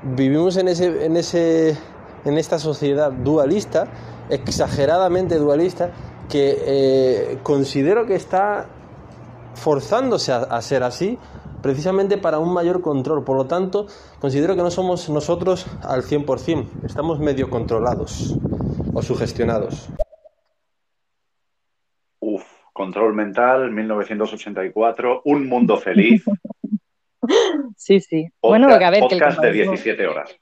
vivimos 0.03 0.57
en, 0.57 0.68
ese, 0.68 1.06
en, 1.06 1.18
ese, 1.18 1.78
en 2.26 2.38
esta 2.38 2.60
sociedad 2.60 3.11
dualista, 3.11 3.88
exageradamente 4.30 5.38
dualista, 5.38 5.91
que 6.30 6.57
eh, 6.65 7.40
considero 7.44 8.06
que 8.06 8.15
está 8.15 8.68
forzándose 9.56 10.32
a 10.32 10.61
ser 10.61 10.84
así 10.84 11.19
precisamente 11.62 12.18
para 12.18 12.40
un 12.40 12.54
mayor 12.54 12.82
control. 12.82 13.24
Por 13.24 13.38
lo 13.38 13.46
tanto, 13.46 13.88
considero 14.20 14.56
que 14.56 14.62
no 14.64 14.72
somos 14.72 15.10
nosotros 15.10 15.66
al 15.84 16.04
100%, 16.04 16.86
estamos 16.86 17.20
medio 17.20 17.50
controlados 17.50 18.36
o 18.94 19.02
sugestionados. 19.02 19.90
Uf, 22.20 22.44
control 22.74 23.14
mental, 23.14 23.72
1984, 23.72 25.22
un 25.26 25.48
mundo 25.48 25.78
feliz. 25.78 26.24
Sí, 27.78 28.00
sí. 28.00 28.24
Podcast, 28.40 28.42
bueno, 28.42 28.68
porque 28.68 28.86
a 28.86 28.90
ver, 28.90 29.00
que 29.08 29.14
el 29.16 29.22
podcast 29.22 29.40
de 29.42 29.50
compañerismo- 29.52 29.72
17 29.72 30.08
horas. 30.08 30.36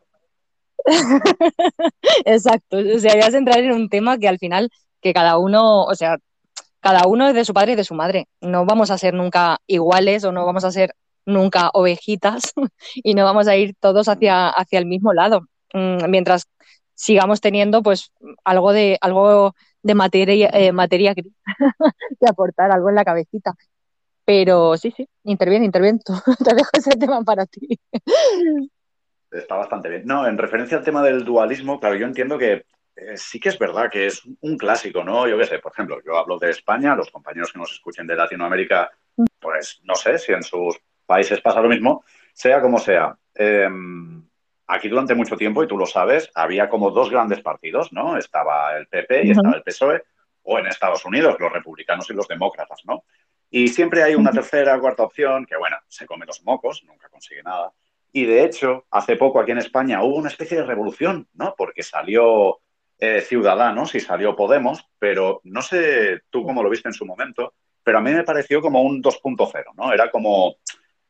Exacto, 2.26 2.78
o 2.78 3.00
sea, 3.00 3.14
ya 3.20 3.28
es 3.28 3.34
entrar 3.34 3.60
en 3.60 3.74
un 3.74 3.90
tema 3.90 4.18
que 4.18 4.30
al 4.30 4.40
final, 4.40 4.70
que 5.02 5.14
cada 5.14 5.38
uno, 5.38 5.84
o 5.84 5.94
sea, 5.96 6.18
cada 6.80 7.06
uno 7.06 7.28
es 7.28 7.36
de 7.36 7.44
su 7.44 7.54
padre 7.54 7.74
y 7.74 7.76
de 7.76 7.84
su 7.84 7.96
madre. 7.96 8.28
No 8.40 8.66
vamos 8.66 8.91
a 8.91 8.98
ser 8.98 9.14
nunca 9.14 9.60
iguales 9.68 10.24
o 10.24 10.32
no 10.32 10.46
vamos 10.46 10.64
a 10.64 10.72
ser 10.72 10.96
nunca 11.30 11.69
ovejitas 11.73 12.53
y 12.95 13.14
no 13.14 13.23
vamos 13.23 13.47
a 13.47 13.56
ir 13.56 13.76
todos 13.80 14.07
hacia, 14.07 14.49
hacia 14.49 14.80
el 14.80 14.85
mismo 14.85 15.14
lado. 15.14 15.47
Mm, 15.73 16.10
Mientras 16.10 16.47
sigamos 16.95 17.39
teniendo 17.39 17.81
pues 17.81 18.11
algo 18.43 18.73
de, 18.73 18.97
algo 19.01 19.53
de 19.81 19.95
materia, 19.95 20.49
eh, 20.53 20.72
materia 20.72 21.14
gris 21.14 21.34
que 22.19 22.27
aportar, 22.27 22.72
algo 22.72 22.89
en 22.89 22.95
la 22.95 23.06
cabecita. 23.06 23.53
Pero 24.26 24.77
sí, 24.77 24.91
sí, 24.95 25.07
interviene, 25.23 25.65
interviene. 25.65 25.99
Te 26.45 26.53
dejo 26.53 26.69
ese 26.73 26.91
tema 26.91 27.23
para 27.23 27.45
ti. 27.45 27.80
Está 29.31 29.56
bastante 29.56 29.89
bien. 29.89 30.03
No, 30.06 30.27
en 30.27 30.38
referencia 30.38 30.77
al 30.77 30.84
tema 30.84 31.01
del 31.01 31.23
dualismo, 31.23 31.80
claro, 31.80 31.95
yo 31.95 32.06
entiendo 32.06 32.38
que 32.38 32.65
eh, 32.95 33.15
sí 33.15 33.39
que 33.39 33.49
es 33.49 33.57
verdad 33.57 33.89
que 33.89 34.07
es 34.07 34.22
un 34.41 34.57
clásico, 34.57 35.03
¿no? 35.03 35.27
Yo 35.27 35.38
qué 35.38 35.45
sé, 35.45 35.60
por 35.60 35.72
ejemplo, 35.72 35.99
yo 36.06 36.18
hablo 36.18 36.38
de 36.38 36.49
España, 36.49 36.95
los 36.95 37.11
compañeros 37.11 37.53
que 37.53 37.60
nos 37.60 37.72
escuchen 37.72 38.06
de 38.06 38.15
Latinoamérica, 38.15 38.91
pues 39.39 39.80
no 39.84 39.95
sé 39.95 40.18
si 40.18 40.34
en 40.34 40.43
sus 40.43 40.80
países 41.10 41.41
pasa 41.41 41.60
lo 41.60 41.69
mismo, 41.69 42.03
sea 42.31 42.61
como 42.61 42.77
sea. 42.77 43.18
Eh, 43.34 43.68
aquí 44.68 44.88
durante 44.88 45.15
mucho 45.15 45.36
tiempo, 45.36 45.64
y 45.64 45.68
tú 45.68 45.76
lo 45.77 45.88
sabes, 45.88 46.30
había 46.36 46.69
como 46.69 46.91
dos 46.91 47.10
grandes 47.10 47.41
partidos, 47.41 47.91
¿no? 47.91 48.15
Estaba 48.18 48.77
el 48.77 48.88
PP 48.88 49.26
y 49.26 49.31
estaba 49.31 49.56
el 49.56 49.64
PSOE, 49.64 50.03
o 50.44 50.60
en 50.60 50.68
Estados 50.68 51.03
Unidos, 51.06 51.36
los 51.40 51.52
republicanos 51.52 52.07
y 52.10 52.14
los 52.14 52.27
demócratas, 52.27 52.81
¿no? 52.86 53.03
Y 53.49 53.69
siempre 53.69 54.03
hay 54.03 54.14
una 54.14 54.31
tercera, 54.31 54.80
cuarta 54.80 55.03
opción 55.03 55.48
que, 55.48 55.57
bueno, 55.57 55.77
se 55.88 56.06
come 56.06 56.27
los 56.27 56.44
mocos, 56.44 56.84
nunca 56.86 57.10
consigue 57.10 57.41
nada. 57.41 57.73
Y 58.11 58.26
de 58.26 58.44
hecho, 58.44 58.86
hace 58.91 59.15
poco 59.15 59.40
aquí 59.40 59.52
en 59.52 59.57
España 59.57 60.03
hubo 60.03 60.18
una 60.18 60.30
especie 60.30 60.57
de 60.57 60.65
revolución, 60.65 61.27
¿no? 61.34 61.56
Porque 61.57 61.81
salió 61.81 62.60
eh, 62.99 63.22
Ciudadanos 63.22 63.95
y 63.95 63.99
salió 63.99 64.36
Podemos, 64.36 64.88
pero 64.99 65.41
no 65.45 65.64
sé 65.64 66.22
tú 66.30 66.44
cómo 66.44 66.61
lo 66.61 66.69
viste 66.69 66.90
en 66.90 66.94
su 66.94 67.07
momento, 67.07 67.53
pero 67.84 67.98
a 67.98 68.02
mí 68.02 68.11
me 68.11 68.23
pareció 68.23 68.61
como 68.61 68.84
un 68.84 69.02
2.0, 69.02 69.64
¿no? 69.76 69.91
Era 69.91 70.11
como, 70.11 70.57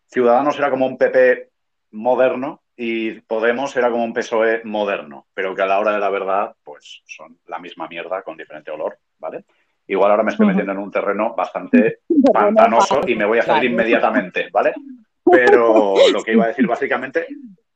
Ciudadanos 0.10 0.58
era 0.58 0.70
como 0.70 0.88
un 0.88 0.98
PP 0.98 1.50
moderno 1.92 2.62
y 2.76 3.20
Podemos 3.22 3.76
era 3.76 3.92
como 3.92 4.06
un 4.06 4.14
PSOE 4.14 4.62
moderno, 4.64 5.28
pero 5.34 5.54
que 5.54 5.62
a 5.62 5.66
la 5.66 5.80
hora 5.80 5.92
de 5.92 6.00
la 6.00 6.10
verdad, 6.10 6.56
pues 6.64 7.02
son 7.06 7.38
la 7.48 7.60
misma 7.60 7.88
mierda 7.90 8.22
con 8.22 8.38
diferente 8.38 8.72
olor, 8.72 8.98
¿vale? 9.18 9.44
Igual 9.86 10.12
ahora 10.12 10.24
me 10.24 10.32
estoy 10.32 10.48
metiendo 10.48 10.72
en 10.72 10.78
un 10.78 10.92
terreno 10.92 11.36
bastante 11.36 12.00
pantanoso 12.34 13.02
y 13.06 13.16
me 13.16 13.26
voy 13.26 13.40
a 13.40 13.44
salir 13.44 13.72
inmediatamente, 13.72 14.50
¿vale? 14.52 14.74
Pero 15.26 15.94
lo 16.12 16.24
que 16.24 16.32
iba 16.32 16.46
a 16.46 16.48
decir 16.48 16.66
básicamente 16.66 17.28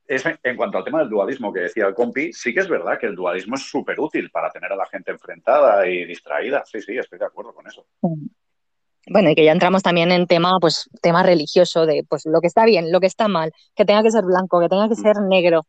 es 0.08 0.24
en 0.42 0.56
cuanto 0.56 0.78
al 0.78 0.84
tema 0.84 1.00
del 1.00 1.10
dualismo 1.10 1.52
que 1.52 1.62
decía 1.62 1.86
el 1.86 1.94
compi, 1.94 2.32
sí 2.32 2.54
que 2.54 2.62
es 2.62 2.70
verdad 2.70 2.98
que 2.98 3.08
el 3.08 3.16
dualismo 3.16 3.56
es 3.56 3.62
súper 3.62 4.00
útil 4.00 4.30
para 4.32 4.50
tener 4.50 4.72
a 4.72 4.76
la 4.76 4.86
gente 4.86 5.12
enfrentada 5.12 5.86
y 5.88 6.06
distraída. 6.06 6.64
Sí, 6.66 6.82
sí, 6.82 6.98
estoy 6.98 7.20
de 7.20 7.26
acuerdo 7.26 7.54
con 7.54 7.68
eso. 7.68 7.86
Bueno, 9.08 9.30
y 9.30 9.36
que 9.36 9.44
ya 9.44 9.52
entramos 9.52 9.84
también 9.84 10.12
en 10.12 10.28
tema, 10.28 10.58
pues, 10.62 10.90
tema 11.02 11.24
religioso 11.24 11.86
de 11.86 12.06
pues 12.08 12.24
lo 12.26 12.40
que 12.42 12.48
está 12.48 12.66
bien, 12.66 12.92
lo 12.92 13.00
que 13.02 13.08
está 13.08 13.28
mal, 13.28 13.52
que 13.76 13.86
tenga 13.86 14.02
que 14.04 14.12
ser 14.12 14.24
blanco, 14.24 14.60
que 14.62 14.70
tenga 14.70 14.88
que 14.88 14.96
ser 14.96 15.18
negro. 15.30 15.66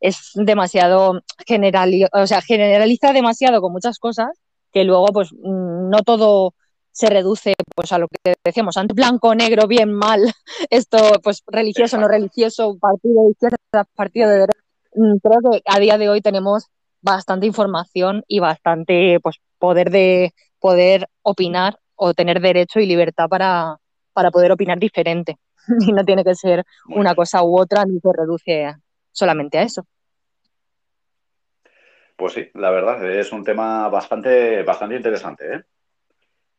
Es 0.00 0.30
demasiado 0.34 1.20
general, 1.46 1.92
o 2.12 2.26
sea, 2.26 2.42
generaliza 2.42 3.12
demasiado 3.12 3.60
con 3.60 3.72
muchas 3.72 3.98
cosas 3.98 4.28
que 4.72 4.84
luego, 4.84 5.06
pues, 5.12 5.32
mm, 5.32 5.88
no 5.90 6.02
todo 6.04 6.54
se 6.92 7.08
reduce 7.10 7.54
pues 7.74 7.92
a 7.92 7.98
lo 7.98 8.08
que 8.08 8.34
decíamos 8.44 8.76
antes, 8.76 8.94
blanco, 8.94 9.34
negro, 9.34 9.66
bien, 9.66 9.92
mal, 9.92 10.20
esto, 10.70 10.98
pues, 11.22 11.42
religioso, 11.46 11.98
no 11.98 12.08
religioso, 12.08 12.76
partido 12.80 13.24
de 13.24 13.30
izquierda, 13.32 13.84
partido 13.96 14.28
de 14.30 14.38
derecha. 14.40 14.60
Mm, 14.94 15.16
Creo 15.22 15.40
que 15.52 15.62
a 15.66 15.78
día 15.80 15.98
de 15.98 16.08
hoy 16.08 16.20
tenemos 16.20 16.66
bastante 17.00 17.46
información 17.46 18.22
y 18.28 18.38
bastante, 18.40 19.18
pues, 19.22 19.36
poder 19.58 19.90
de 19.90 20.32
poder 20.60 21.08
opinar 21.22 21.78
o 21.96 22.14
tener 22.14 22.40
derecho 22.40 22.80
y 22.80 22.86
libertad 22.86 23.28
para, 23.28 23.76
para 24.12 24.30
poder 24.30 24.52
opinar 24.52 24.78
diferente. 24.78 25.36
Y 25.80 25.92
no 25.92 26.04
tiene 26.04 26.22
que 26.22 26.34
ser 26.34 26.64
una 26.88 27.14
cosa 27.14 27.42
u 27.42 27.58
otra 27.58 27.84
ni 27.84 27.98
se 27.98 28.08
reduce 28.16 28.74
solamente 29.10 29.58
a 29.58 29.62
eso. 29.62 29.84
Pues 32.16 32.32
sí, 32.32 32.48
la 32.54 32.70
verdad, 32.70 33.04
es 33.10 33.32
un 33.32 33.44
tema 33.44 33.88
bastante, 33.88 34.62
bastante 34.62 34.96
interesante, 34.96 35.54
¿eh? 35.54 35.62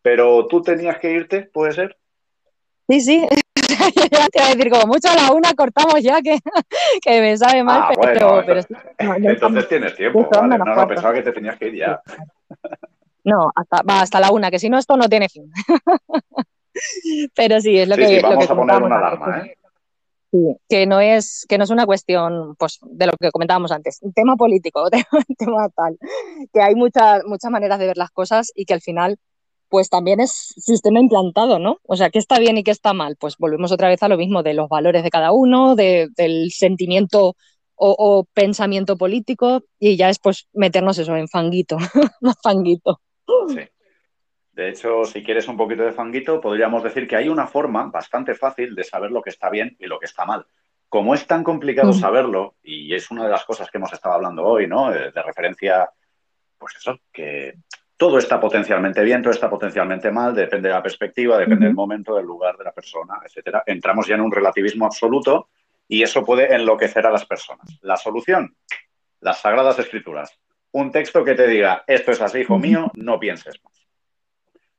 Pero 0.02 0.46
tú 0.48 0.62
tenías 0.62 1.00
que 1.00 1.12
irte, 1.12 1.50
¿puede 1.52 1.72
ser? 1.72 1.98
Sí, 2.88 3.02
sí. 3.02 3.28
Te 3.56 4.40
iba 4.40 4.46
a 4.46 4.56
decir, 4.56 4.70
como 4.70 4.88
mucho 4.88 5.10
a 5.10 5.16
la 5.16 5.32
una 5.32 5.54
cortamos 5.54 6.02
ya, 6.02 6.22
que, 6.22 6.38
que 7.02 7.22
me 7.22 7.36
sabe 7.38 7.64
mal, 7.64 7.82
Ah, 7.84 7.92
pero, 8.00 8.30
bueno, 8.30 8.44
pero 8.46 8.62
sí. 8.62 8.74
No, 9.00 9.18
no, 9.18 9.30
Entonces 9.30 9.68
tienes 9.68 9.96
tiempo, 9.96 10.30
vale. 10.30 10.58
No, 10.58 10.66
no, 10.66 10.88
pensaba 10.88 11.14
que 11.14 11.24
te 11.24 11.32
tenías 11.32 11.58
que 11.58 11.68
ir 11.70 11.76
ya. 11.76 12.02
No, 13.24 13.52
hasta, 13.56 13.82
va 13.84 14.02
hasta 14.02 14.20
la 14.20 14.32
una, 14.32 14.50
que 14.52 14.60
si 14.60 14.70
no 14.70 14.78
esto 14.78 14.96
no 14.98 15.10
tiene 15.10 15.30
fin. 15.30 15.52
Pero 17.36 17.60
sí, 17.62 17.78
es 17.78 17.88
lo 17.88 17.96
Sí, 17.96 18.02
que, 18.02 18.08
sí, 18.08 18.16
lo 18.22 18.30
vamos 18.30 18.48
que 18.48 18.54
a 18.54 18.56
poner 18.56 18.82
una 18.84 18.98
alarma, 18.98 19.40
¿eh? 19.40 19.58
Sí, 20.32 20.38
que 20.68 20.86
no 20.86 21.00
es, 21.00 21.46
que 21.48 21.58
no 21.58 21.64
es 21.64 21.70
una 21.70 21.86
cuestión 21.86 22.56
pues, 22.58 22.80
de 22.82 23.08
lo 23.08 23.14
que 23.20 23.32
comentábamos 23.32 23.72
antes, 23.72 24.00
un 24.02 24.12
tema 24.14 24.36
político, 24.36 24.90
tema, 24.92 25.06
tema 25.38 25.70
tal, 25.70 25.98
que 26.52 26.62
hay 26.62 26.76
muchas, 26.76 27.24
muchas 27.26 27.50
maneras 27.50 27.80
de 27.80 27.88
ver 27.88 27.98
las 27.98 28.12
cosas 28.12 28.52
y 28.54 28.66
que 28.66 28.74
al 28.74 28.82
final 28.82 29.18
pues 29.70 29.90
también 29.90 30.22
es 30.22 30.32
sistema 30.58 31.00
implantado, 31.02 31.60
¿no? 31.60 31.78
O 31.84 31.98
sea, 31.98 32.10
¿qué 32.10 32.20
está 32.20 32.40
bien 32.40 32.58
y 32.58 32.64
qué 32.64 32.72
está 32.72 32.94
mal? 32.94 33.18
Pues 33.20 33.36
volvemos 33.38 33.72
otra 33.74 33.90
vez 33.90 34.02
a 34.02 34.08
lo 34.08 34.16
mismo 34.18 34.42
de 34.42 34.54
los 34.54 34.70
valores 34.70 35.04
de 35.04 35.10
cada 35.10 35.34
uno, 35.34 35.76
de- 35.76 36.08
del 36.16 36.52
sentimiento 36.52 37.36
o, 37.76 37.96
o 37.98 38.24
pensamiento 38.34 38.98
político 38.98 39.64
y 39.78 39.98
ya 39.98 40.10
es 40.10 40.20
pues 40.20 40.48
meternos 40.54 40.98
eso 41.00 41.16
en 41.18 41.28
fanguito, 41.28 41.78
más 42.22 42.36
fanguito. 42.42 43.02
Sí. 43.50 43.68
De 44.54 44.70
hecho, 44.70 45.04
si 45.06 45.24
quieres 45.24 45.48
un 45.48 45.58
poquito 45.58 45.84
de 45.84 45.92
fanguito, 45.92 46.42
podríamos 46.42 46.82
decir 46.84 47.08
que 47.08 47.16
hay 47.16 47.30
una 47.30 47.46
forma 47.46 47.84
bastante 47.86 48.34
fácil 48.34 48.74
de 48.74 48.84
saber 48.84 49.12
lo 49.12 49.22
que 49.22 49.30
está 49.30 49.50
bien 49.50 49.76
y 49.80 49.86
lo 49.86 50.00
que 50.00 50.08
está 50.08 50.26
mal. 50.26 50.46
Como 50.90 51.14
es 51.14 51.28
tan 51.28 51.44
complicado 51.44 51.90
Ujú. 51.90 52.00
saberlo, 52.00 52.56
y 52.64 52.94
es 52.96 53.12
una 53.12 53.26
de 53.26 53.30
las 53.30 53.46
cosas 53.46 53.70
que 53.70 53.78
hemos 53.78 53.94
estado 53.94 54.16
hablando 54.16 54.44
hoy, 54.44 54.68
¿no? 54.68 54.94
Eh, 54.94 55.12
De 55.12 55.22
referencia, 55.22 55.90
pues 56.58 56.76
eso, 56.78 57.00
que 57.12 57.56
todo 57.98 58.18
está 58.18 58.40
potencialmente 58.40 59.04
bien, 59.04 59.22
todo 59.22 59.34
está 59.34 59.50
potencialmente 59.50 60.12
mal, 60.12 60.34
depende 60.34 60.70
de 60.70 60.76
la 60.76 60.84
perspectiva, 60.84 61.38
depende 61.38 61.66
del 61.66 61.76
momento, 61.76 62.16
del 62.16 62.26
lugar, 62.26 62.56
de 62.58 62.64
la 62.64 62.72
persona, 62.72 63.20
etcétera. 63.26 63.64
Entramos 63.66 64.08
ya 64.08 64.16
en 64.16 64.22
un 64.22 64.32
relativismo 64.32 64.86
absoluto 64.86 65.50
y 65.88 66.04
eso 66.04 66.24
puede 66.24 66.54
enloquecer 66.54 67.06
a 67.06 67.12
las 67.12 67.26
personas. 67.26 67.80
La 67.82 67.98
solución, 67.98 68.56
las 69.20 69.42
sagradas 69.42 69.80
escrituras. 69.80 70.40
Un 70.78 70.92
texto 70.92 71.24
que 71.24 71.34
te 71.34 71.48
diga, 71.48 71.84
esto 71.88 72.12
es 72.12 72.22
así, 72.22 72.40
hijo 72.42 72.60
mío, 72.60 72.92
no 72.96 73.20
pienses 73.20 73.56
más. 73.64 73.74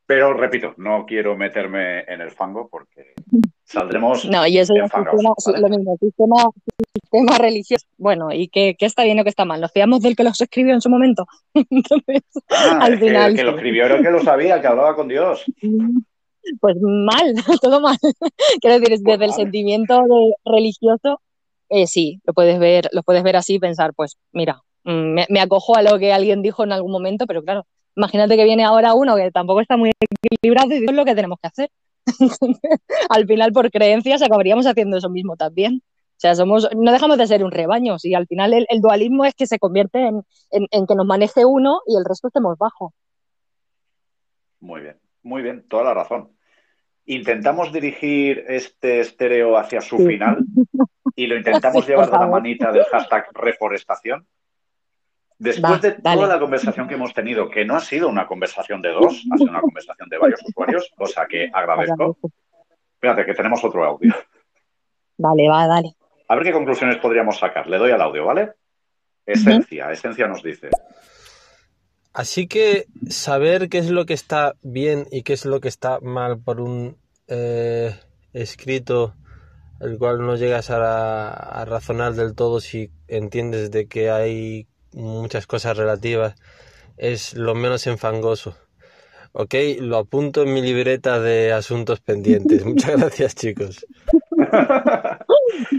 Pero 0.07 0.33
repito, 0.33 0.75
no 0.77 1.05
quiero 1.05 1.37
meterme 1.37 2.01
en 2.03 2.21
el 2.21 2.31
fango 2.31 2.69
porque 2.69 3.15
saldremos 3.65 4.25
No, 4.27 4.47
y 4.47 4.59
eso 4.59 4.75
es 4.77 4.91
¿vale? 4.93 5.61
lo 5.61 5.69
mismo, 5.69 5.97
sistema, 6.01 6.37
sistema 6.95 7.39
religioso. 7.39 7.85
Bueno, 7.97 8.33
¿y 8.33 8.47
qué, 8.47 8.77
qué 8.79 8.87
está 8.87 9.03
bien 9.03 9.19
o 9.19 9.25
qué 9.25 9.31
está 9.31 9.45
mal? 9.45 9.61
¿Nos 9.61 9.73
fiamos 9.73 10.01
del 10.01 10.15
que 10.15 10.23
los 10.23 10.41
escribió 10.41 10.73
en 10.73 10.81
su 10.81 10.89
momento? 10.89 11.27
Entonces, 11.55 12.23
Ah, 12.49 12.79
al 12.83 12.93
es 12.95 13.01
que 13.01 13.07
final, 13.07 13.31
el 13.31 13.37
que 13.37 13.43
lo 13.43 13.51
escribió 13.57 13.85
era 13.87 13.97
el 13.97 14.03
que 14.05 14.11
lo 14.13 14.23
sabía, 14.23 14.61
que 14.61 14.67
hablaba 14.69 14.95
con 14.95 15.09
Dios. 15.09 15.45
pues 16.61 16.77
mal, 16.81 17.35
todo 17.61 17.81
mal. 17.81 17.97
Quiero 18.61 18.79
decir, 18.79 18.99
desde 19.01 19.13
el 19.13 19.19
vale. 19.19 19.33
sentimiento 19.33 19.95
de- 20.05 20.35
religioso, 20.45 21.21
eh, 21.71 21.89
sí, 21.89 22.21
lo 22.25 22.33
puedes 22.35 22.59
ver, 22.61 22.89
lo 22.93 23.03
puedes 23.03 23.25
ver 23.25 23.35
así 23.37 23.55
y 23.57 23.59
pensar, 23.59 23.93
pues 23.95 24.17
mira, 24.33 24.55
mm, 24.55 24.68
me, 24.85 25.27
me 25.29 25.41
acojo 25.41 25.77
a 25.77 25.83
lo 25.83 25.99
que 25.99 26.13
alguien 26.13 26.43
dijo 26.43 26.65
en 26.65 26.73
algún 26.73 26.93
momento, 26.93 27.27
pero 27.27 27.43
claro, 27.43 27.67
imagínate 27.97 28.37
que 28.37 28.45
viene 28.45 28.65
ahora 28.65 28.95
uno 28.95 29.17
que 29.17 29.31
tampoco 29.31 29.61
está 29.61 29.77
muy 29.77 29.91
equilibrado 30.01 30.69
y 30.69 30.75
dice, 30.81 30.87
es 30.87 30.93
lo 30.97 31.05
que 31.05 31.15
tenemos 31.15 31.39
que 31.41 31.49
hacer. 31.49 31.71
Al 33.11 33.27
final, 33.27 33.53
por 33.53 33.71
creencias, 33.71 34.23
acabaríamos 34.23 34.67
haciendo 34.67 34.97
eso 34.97 35.11
mismo 35.11 35.37
también. 35.37 35.83
O 35.85 36.21
sea, 36.21 36.35
somos, 36.35 36.69
no 36.77 36.91
dejamos 36.91 37.17
de 37.19 37.27
ser 37.29 37.45
un 37.45 37.53
rebaño, 37.53 37.97
y 38.03 38.15
al 38.15 38.27
final 38.27 38.53
el, 38.53 38.67
el 38.71 38.81
dualismo 38.81 39.25
es 39.25 39.35
que 39.35 39.47
se 39.47 39.59
convierte 39.61 40.01
en, 40.01 40.23
en- 40.51 40.67
en 40.73 40.87
que 40.87 40.95
nos 40.97 41.07
maneje 41.07 41.45
uno 41.45 41.81
y 41.87 41.97
el 41.97 42.05
resto 42.05 42.27
estemos 42.29 42.59
bajo. 42.59 42.93
Muy 44.61 44.81
bien, 44.81 44.99
muy 45.23 45.43
bien, 45.43 45.65
toda 45.69 45.85
la 45.85 45.95
razón. 45.95 46.31
Intentamos 47.07 47.73
dirigir 47.73 48.45
este 48.49 49.01
estéreo 49.01 49.57
hacia 49.57 49.81
su 49.81 49.97
Sí. 49.99 50.07
final 50.07 50.45
y 51.15 51.27
lo 51.27 51.37
intentamos 51.37 51.85
Sí, 51.85 51.91
llevar 51.93 52.11
de 52.11 52.19
la 52.19 52.27
manita 52.27 52.73
del 52.73 52.85
hashtag 52.85 53.27
reforestación. 53.35 54.27
Después 55.39 55.73
Va, 55.75 55.79
de 55.79 55.97
dale. 55.99 56.17
toda 56.21 56.35
la 56.35 56.41
conversación 56.41 56.89
que 56.89 56.95
hemos 56.95 57.15
tenido, 57.15 57.49
que 57.49 57.65
no 57.65 57.77
ha 57.77 57.81
sido 57.81 58.09
una 58.09 58.27
conversación 58.27 58.83
de 58.83 58.91
dos, 58.91 59.25
ha 59.33 59.37
sido 59.39 59.51
una 59.51 59.61
conversación 59.61 60.09
de 60.09 60.19
varios 60.19 60.41
usuarios, 60.43 60.91
cosa 60.97 61.27
que 61.29 61.49
agradezco. 61.53 62.19
Espérate, 62.95 63.25
que 63.25 63.35
tenemos 63.35 63.63
otro 63.63 63.85
audio. 63.85 64.13
Vale, 65.17 65.49
va, 65.49 65.67
dale. 65.67 65.95
A 66.29 66.35
ver 66.35 66.45
qué 66.45 66.53
conclusiones 66.53 66.97
podríamos 66.99 67.39
sacar. 67.39 67.69
Le 67.69 67.79
doy 67.79 67.93
al 67.93 68.03
audio, 68.03 68.25
¿vale? 68.25 68.53
Esencia, 69.25 69.93
Esencia 69.93 70.27
nos 70.27 70.43
dice. 70.43 70.71
Así 72.13 72.49
que 72.49 72.87
saber 73.09 73.69
qué 73.69 73.79
es 73.79 73.91
lo 73.91 74.07
que 74.07 74.15
está 74.15 74.55
bien 74.63 75.07
y 75.13 75.23
qué 75.23 75.35
es 75.35 75.45
lo 75.45 75.61
que 75.61 75.69
está 75.69 76.01
mal 76.01 76.41
por 76.41 76.61
un 76.61 76.97
eh, 77.29 77.95
escrito 78.33 79.15
el 79.81 79.99
cual 79.99 80.19
no 80.19 80.35
llegas 80.35 80.71
a, 80.71 81.31
a 81.33 81.65
razonar 81.65 82.15
del 82.15 82.35
todo 82.35 82.59
si 82.61 82.91
entiendes 83.07 83.71
de 83.71 83.87
que 83.87 84.11
hay 84.11 84.67
muchas 84.93 85.47
cosas 85.47 85.77
relativas 85.77 86.35
es 86.97 87.35
lo 87.35 87.55
menos 87.55 87.87
enfangoso. 87.87 88.57
Ok, 89.33 89.55
lo 89.81 89.99
apunto 89.99 90.43
en 90.43 90.55
mi 90.55 90.63
libreta 90.63 91.21
de 91.21 91.53
asuntos 91.53 92.01
pendientes. 92.01 92.65
Muchas 92.65 92.97
gracias, 92.99 93.35
chicos. 93.35 93.87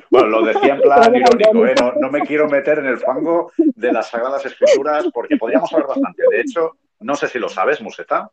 Bueno, 0.10 0.28
lo 0.28 0.46
decía 0.46 0.74
en 0.74 0.82
plan 0.82 1.16
irónico, 1.16 1.66
¿eh? 1.66 1.76
no, 1.80 1.94
no 1.94 2.12
me 2.12 2.22
quiero 2.22 2.48
meter 2.50 2.80
en 2.80 2.88
el 2.88 2.98
fango 2.98 3.52
de 3.58 3.94
las 3.94 4.10
Sagradas 4.10 4.44
Escrituras 4.46 5.06
porque 5.14 5.38
podríamos 5.38 5.70
saber 5.70 5.86
bastante. 5.86 6.24
De 6.30 6.42
hecho, 6.42 6.78
no 7.00 7.16
sé 7.16 7.28
si 7.28 7.40
lo 7.40 7.48
sabes, 7.48 7.80
Museta, 7.82 8.30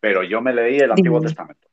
pero 0.00 0.22
yo 0.22 0.40
me 0.40 0.54
leí 0.54 0.78
el 0.78 0.92
Antiguo. 0.92 1.20
Testamento. 1.20 1.68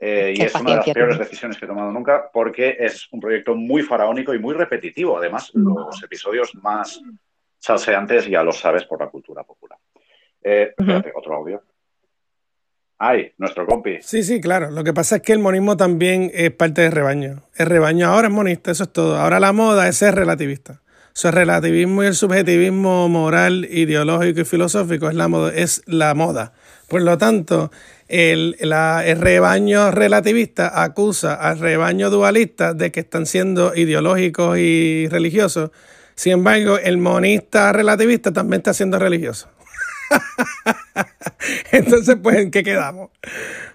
Eh, 0.00 0.34
y 0.36 0.42
es 0.42 0.54
una 0.54 0.70
de 0.70 0.76
las 0.76 0.84
peores 0.84 1.16
tienes. 1.16 1.18
decisiones 1.18 1.58
que 1.58 1.64
he 1.64 1.68
tomado 1.68 1.90
nunca 1.90 2.30
porque 2.32 2.76
es 2.78 3.08
un 3.10 3.20
proyecto 3.20 3.54
muy 3.54 3.82
faraónico 3.82 4.32
y 4.32 4.38
muy 4.38 4.54
repetitivo. 4.54 5.18
Además, 5.18 5.50
los 5.54 6.02
episodios 6.02 6.54
más 6.54 7.00
salseantes 7.58 8.26
ya 8.26 8.42
los 8.42 8.58
sabes 8.58 8.84
por 8.84 9.00
la 9.00 9.08
cultura 9.08 9.42
popular. 9.42 9.78
Eh, 10.42 10.74
espérate, 10.76 11.12
otro 11.14 11.34
audio. 11.34 11.62
Ay, 12.98 13.32
nuestro 13.38 13.64
compi. 13.66 13.98
Sí, 14.00 14.22
sí, 14.22 14.40
claro. 14.40 14.70
Lo 14.70 14.82
que 14.82 14.92
pasa 14.92 15.16
es 15.16 15.22
que 15.22 15.32
el 15.32 15.38
monismo 15.38 15.76
también 15.76 16.30
es 16.34 16.50
parte 16.50 16.82
del 16.82 16.92
rebaño. 16.92 17.42
El 17.56 17.66
rebaño 17.66 18.08
ahora 18.08 18.28
es 18.28 18.34
monista, 18.34 18.70
eso 18.72 18.84
es 18.84 18.92
todo. 18.92 19.16
Ahora 19.16 19.38
la 19.38 19.52
moda 19.52 19.88
es 19.88 19.96
ser 19.96 20.14
relativista. 20.14 20.82
Eso 21.14 21.28
es 21.28 21.34
relativismo 21.34 22.02
y 22.02 22.06
el 22.06 22.14
subjetivismo 22.14 23.08
moral, 23.08 23.66
ideológico 23.70 24.40
y 24.40 24.44
filosófico 24.44 25.08
es 25.08 25.14
la 25.14 25.28
moda. 25.28 25.52
Es 25.54 25.82
la 25.86 26.14
moda. 26.14 26.52
Por 26.88 27.02
lo 27.02 27.18
tanto, 27.18 27.70
el, 28.08 28.56
el 28.60 29.20
rebaño 29.20 29.90
relativista 29.90 30.82
acusa 30.82 31.34
al 31.34 31.58
rebaño 31.58 32.08
dualista 32.08 32.72
de 32.72 32.90
que 32.90 33.00
están 33.00 33.26
siendo 33.26 33.74
ideológicos 33.76 34.58
y 34.58 35.06
religiosos. 35.08 35.70
Sin 36.14 36.32
embargo, 36.32 36.78
el 36.78 36.96
monista 36.96 37.72
relativista 37.72 38.32
también 38.32 38.60
está 38.60 38.72
siendo 38.72 38.98
religioso. 38.98 39.48
Entonces, 41.72 42.16
pues, 42.22 42.38
¿en 42.38 42.50
qué 42.50 42.64
quedamos? 42.64 43.10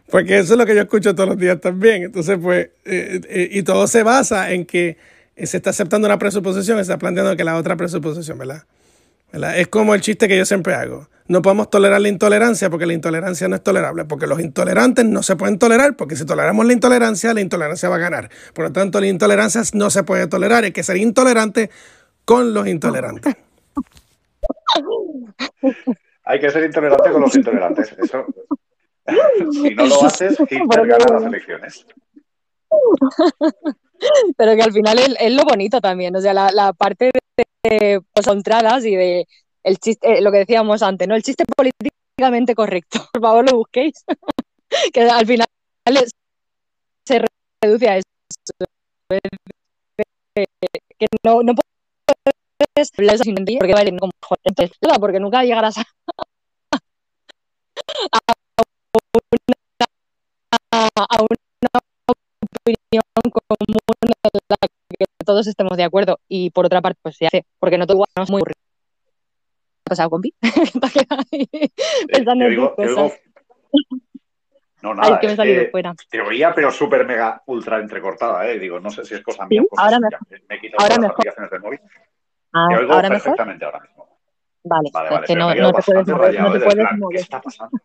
Porque 0.10 0.40
eso 0.40 0.54
es 0.54 0.60
lo 0.60 0.66
que 0.66 0.76
yo 0.76 0.82
escucho 0.82 1.14
todos 1.14 1.30
los 1.30 1.38
días 1.38 1.62
también. 1.62 2.04
Entonces, 2.04 2.38
pues, 2.42 2.70
eh, 2.86 3.22
eh, 3.30 3.50
y 3.52 3.64
todo 3.64 3.88
se 3.88 4.02
basa 4.02 4.52
en 4.52 4.66
que 4.66 4.98
se 5.38 5.58
está 5.58 5.70
aceptando 5.70 6.08
una 6.08 6.18
presuposición 6.18 6.78
y 6.78 6.80
se 6.80 6.92
está 6.92 6.98
planteando 6.98 7.36
que 7.38 7.44
la 7.44 7.56
otra 7.58 7.76
presuposición, 7.76 8.38
¿verdad? 8.40 8.64
¿Verdad? 9.34 9.58
Es 9.58 9.68
como 9.68 9.94
el 9.94 10.02
chiste 10.02 10.30
que 10.30 10.38
yo 10.38 10.46
siempre 10.46 10.76
hago. 10.76 11.10
No 11.28 11.42
podemos 11.42 11.70
tolerar 11.70 12.02
la 12.02 12.10
intolerancia 12.10 12.70
porque 12.70 12.86
la 12.86 12.94
intolerancia 12.94 13.48
no 13.48 13.56
es 13.56 13.64
tolerable, 13.64 14.06
porque 14.06 14.28
los 14.28 14.40
intolerantes 14.40 15.06
no 15.06 15.24
se 15.24 15.36
pueden 15.36 15.58
tolerar, 15.58 15.96
porque 15.96 16.16
si 16.16 16.26
toleramos 16.26 16.66
la 16.66 16.74
intolerancia, 16.74 17.34
la 17.34 17.42
intolerancia 17.42 17.90
va 17.90 17.96
a 17.96 18.00
ganar. 18.00 18.30
Por 18.54 18.66
lo 18.66 18.72
tanto, 18.72 19.02
la 19.02 19.08
intolerancia 19.08 19.62
no 19.74 19.90
se 19.90 20.04
puede 20.04 20.28
tolerar, 20.28 20.66
hay 20.66 20.72
que 20.72 20.84
ser 20.84 20.98
intolerante 20.98 21.70
con 22.24 22.54
los 22.54 22.68
intolerantes. 22.68 23.36
Hay 26.26 26.40
que 26.40 26.50
ser 26.50 26.64
intolerante 26.64 27.12
con 27.12 27.22
los 27.22 27.36
intolerantes. 27.36 27.94
Eso, 27.98 28.26
si 29.52 29.76
no 29.76 29.86
lo 29.86 30.06
haces, 30.06 30.38
Hitler 30.50 30.88
gana 30.88 31.06
las 31.12 31.24
elecciones. 31.24 31.86
Pero 34.38 34.56
que 34.56 34.62
al 34.62 34.72
final 34.72 35.00
es, 35.00 35.16
es 35.20 35.34
lo 35.34 35.44
bonito 35.44 35.80
también, 35.80 36.16
o 36.16 36.22
sea, 36.22 36.34
la, 36.34 36.52
la 36.52 36.74
parte 36.74 37.06
de 37.06 37.20
pues, 38.14 38.28
entradas 38.28 38.86
y 38.86 38.96
de 38.96 39.28
el 39.64 39.78
chiste, 39.80 40.20
eh, 40.20 40.22
lo 40.22 40.32
que 40.32 40.40
decíamos 40.40 40.82
antes, 40.84 41.08
¿no? 41.08 41.16
El 41.16 41.24
chiste 41.24 41.46
políticamente 41.46 42.56
correcto. 42.56 43.00
Por 43.14 43.22
favor, 43.22 43.50
lo 43.50 43.58
busquéis. 43.58 44.04
que 44.94 45.02
al 45.02 45.26
final 45.26 45.48
se 47.06 47.26
reduce 47.62 47.88
a 47.90 47.98
eso. 47.98 48.04
Que 51.00 51.08
no, 51.26 51.44
no 51.44 51.54
puedes 51.56 52.90
hablar 52.98 53.18
sin 53.20 53.36
porque 53.36 53.74
va 53.74 53.80
a 53.80 53.84
ir 53.84 53.98
como 54.00 54.12
nada, 54.82 55.00
porque 55.00 55.20
nunca 55.20 55.44
llegarás 55.44 55.78
a, 55.78 55.84
a, 60.72 60.90
a 60.98 61.22
una 61.22 61.80
opinión 62.62 63.04
común 63.32 63.78
en 64.02 64.12
la 64.50 64.58
todos 65.24 65.48
estemos 65.48 65.78
de 65.78 65.84
acuerdo 65.84 66.20
y 66.28 66.50
por 66.52 66.66
otra 66.66 66.82
parte 66.82 67.00
pues 67.02 67.16
se 67.18 67.28
hace 67.28 67.46
porque 67.60 67.78
no 67.78 67.88
todo 67.88 68.06
no 68.16 68.24
es 68.24 68.30
muy 68.30 68.40
aburrido. 68.40 68.56
¿Qué 68.56 69.88
ha 69.88 69.90
pasado 69.90 70.10
compi? 70.10 70.34
Te 70.42 70.50
pensando 72.08 72.46
Te 72.46 72.54
en 72.54 72.96
te. 72.96 73.14
No, 74.82 74.90
Ay, 74.92 74.96
nada, 74.98 75.20
que 75.22 75.28
me 75.28 75.32
he 75.32 75.34
es 75.34 75.38
salido 75.38 75.64
que 75.64 75.70
fuera. 75.72 75.96
te 76.10 76.20
oía, 76.20 76.54
pero 76.54 76.70
súper 76.70 77.06
mega 77.06 77.42
ultra 77.46 77.80
entrecortada, 77.80 78.46
¿eh? 78.50 78.60
Digo, 78.60 78.82
no 78.82 78.90
sé 78.90 79.06
si 79.06 79.14
es 79.14 79.22
cosa 79.22 79.46
mía 79.46 79.62
¿Sí? 79.62 79.66
o 79.66 79.70
cosa 79.70 79.84
Ahora 79.86 80.00
mejor. 80.02 80.20
Me 80.50 80.56
he 80.56 80.60
quitado 80.60 80.82
Ahora 80.82 80.90
las 80.96 81.00
mejor. 81.04 81.14
aplicaciones 81.16 81.52
del 81.52 81.62
móvil. 81.62 81.80
Ah, 82.52 82.68
Te 82.70 82.76
oigo 82.76 82.92
¿Ahora 82.94 83.10
mejor? 83.10 83.24
perfectamente 83.24 83.64
ahora 83.64 83.80
mismo. 83.80 84.20
Vale, 84.66 84.90
Vale, 84.92 85.08
es 85.08 85.14
vale, 85.14 85.28
que 85.28 85.36
no, 85.38 85.72
te 85.74 85.82
puedes 85.84 86.08
mover, 86.08 86.40
no 86.42 86.52
te 86.52 86.60
puedes 86.60 86.76
plan, 86.76 86.90
¿qué 86.96 86.98
mover. 87.00 87.20
está 87.22 87.42
pasando? 87.42 87.78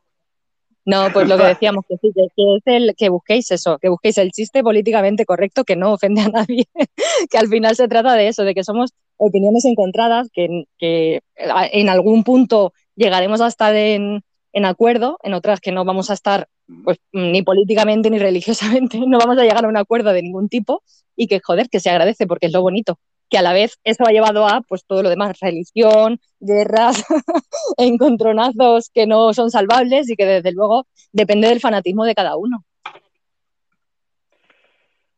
No, 0.89 1.10
pues 1.12 1.28
lo 1.28 1.36
que 1.36 1.44
decíamos, 1.44 1.85
que 1.86 1.98
sí, 1.98 2.10
que, 2.15 2.24
es 2.24 2.62
el 2.65 2.94
que 2.97 3.10
busquéis 3.10 3.51
eso, 3.51 3.77
que 3.77 3.90
busquéis 3.90 4.16
el 4.16 4.31
chiste 4.31 4.62
políticamente 4.62 5.27
correcto 5.27 5.62
que 5.65 5.77
no 5.77 5.93
ofende 5.93 6.23
a 6.23 6.31
nadie, 6.31 6.65
que 7.31 7.36
al 7.36 7.48
final 7.48 7.77
se 7.77 7.89
trata 7.89 8.15
de 8.15 8.28
eso, 8.28 8.43
de 8.43 8.55
que 8.55 8.65
somos 8.65 8.94
opiniones 9.19 9.66
encontradas, 9.66 10.31
que, 10.32 10.65
que 10.78 11.20
en 11.36 11.90
algún 11.90 12.24
punto 12.24 12.73
llegaremos 12.97 13.43
a 13.43 13.48
estar 13.48 13.77
en, 13.77 14.23
en 14.55 14.65
acuerdo, 14.65 15.19
en 15.23 15.35
otras 15.35 15.60
que 15.60 15.73
no 15.73 15.85
vamos 15.85 16.09
a 16.09 16.15
estar 16.15 16.48
pues 16.82 16.97
ni 17.12 17.43
políticamente 17.43 18.09
ni 18.09 18.19
religiosamente, 18.19 18.98
no 19.06 19.19
vamos 19.19 19.36
a 19.36 19.43
llegar 19.43 19.66
a 19.66 19.69
un 19.69 19.77
acuerdo 19.77 20.15
de 20.15 20.23
ningún 20.23 20.48
tipo 20.48 20.82
y 21.15 21.27
que 21.27 21.40
joder, 21.44 21.69
que 21.69 21.81
se 21.81 21.90
agradece 21.90 22.27
porque 22.27 22.47
es 22.47 22.52
lo 22.55 22.62
bonito, 22.62 22.98
que 23.29 23.39
a 23.39 23.43
la 23.43 23.53
vez 23.53 23.79
eso 23.85 24.05
ha 24.07 24.13
llevado 24.13 24.47
a 24.47 24.63
pues 24.63 24.85
todo 24.85 25.03
lo 25.03 25.11
demás, 25.11 25.39
religión, 25.41 26.21
guerras, 26.41 27.05
encontronazos 27.77 28.91
que 28.91 29.07
no 29.07 29.33
son 29.35 29.51
salvables 29.51 30.11
y 30.11 30.17
que 30.17 30.27
desde 30.27 30.53
luego 30.53 30.87
depende 31.13 31.49
del 31.49 31.61
fanatismo 31.61 32.05
de 32.05 32.15
cada 32.15 32.37
uno. 32.37 32.65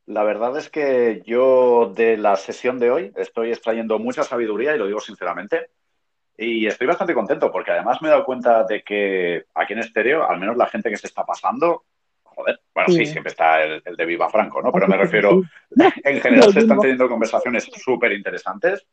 La 0.07 0.25
verdad 0.25 0.57
es 0.59 0.69
que 0.69 1.23
yo 1.25 1.93
de 1.95 2.17
la 2.17 2.35
sesión 2.35 2.81
de 2.81 2.91
hoy 2.91 3.13
estoy 3.15 3.51
extrayendo 3.51 3.99
mucha 4.01 4.25
sabiduría 4.25 4.75
y 4.75 4.79
lo 4.79 4.89
digo 4.89 5.01
sinceramente. 5.01 5.71
Y 6.37 6.67
estoy 6.67 6.89
bastante 6.89 7.15
contento 7.15 7.53
porque 7.53 7.71
además 7.71 8.03
me 8.03 8.09
he 8.09 8.11
dado 8.11 8.25
cuenta 8.25 8.65
de 8.65 8.83
que 8.83 9.45
aquí 9.55 9.75
en 9.75 9.79
estéreo, 9.79 10.29
al 10.29 10.41
menos 10.41 10.57
la 10.57 10.67
gente 10.67 10.91
que 10.91 10.97
se 10.97 11.07
está 11.07 11.25
pasando, 11.25 11.85
joder, 12.41 12.61
bueno, 12.75 12.89
sí, 12.91 13.07
Sí. 13.07 13.13
siempre 13.13 13.31
está 13.31 13.63
el, 13.63 13.83
el 13.85 13.97
de 13.97 14.05
Viva 14.07 14.29
Franco, 14.31 14.61
¿no? 14.63 14.73
Pero 14.73 14.89
me 14.89 14.97
refiero, 14.99 15.43
en 16.05 16.21
general 16.21 16.53
se 16.53 16.61
están 16.61 16.79
teniendo 16.81 17.09
conversaciones 17.09 17.65
súper 17.65 18.13
interesantes. 18.13 18.87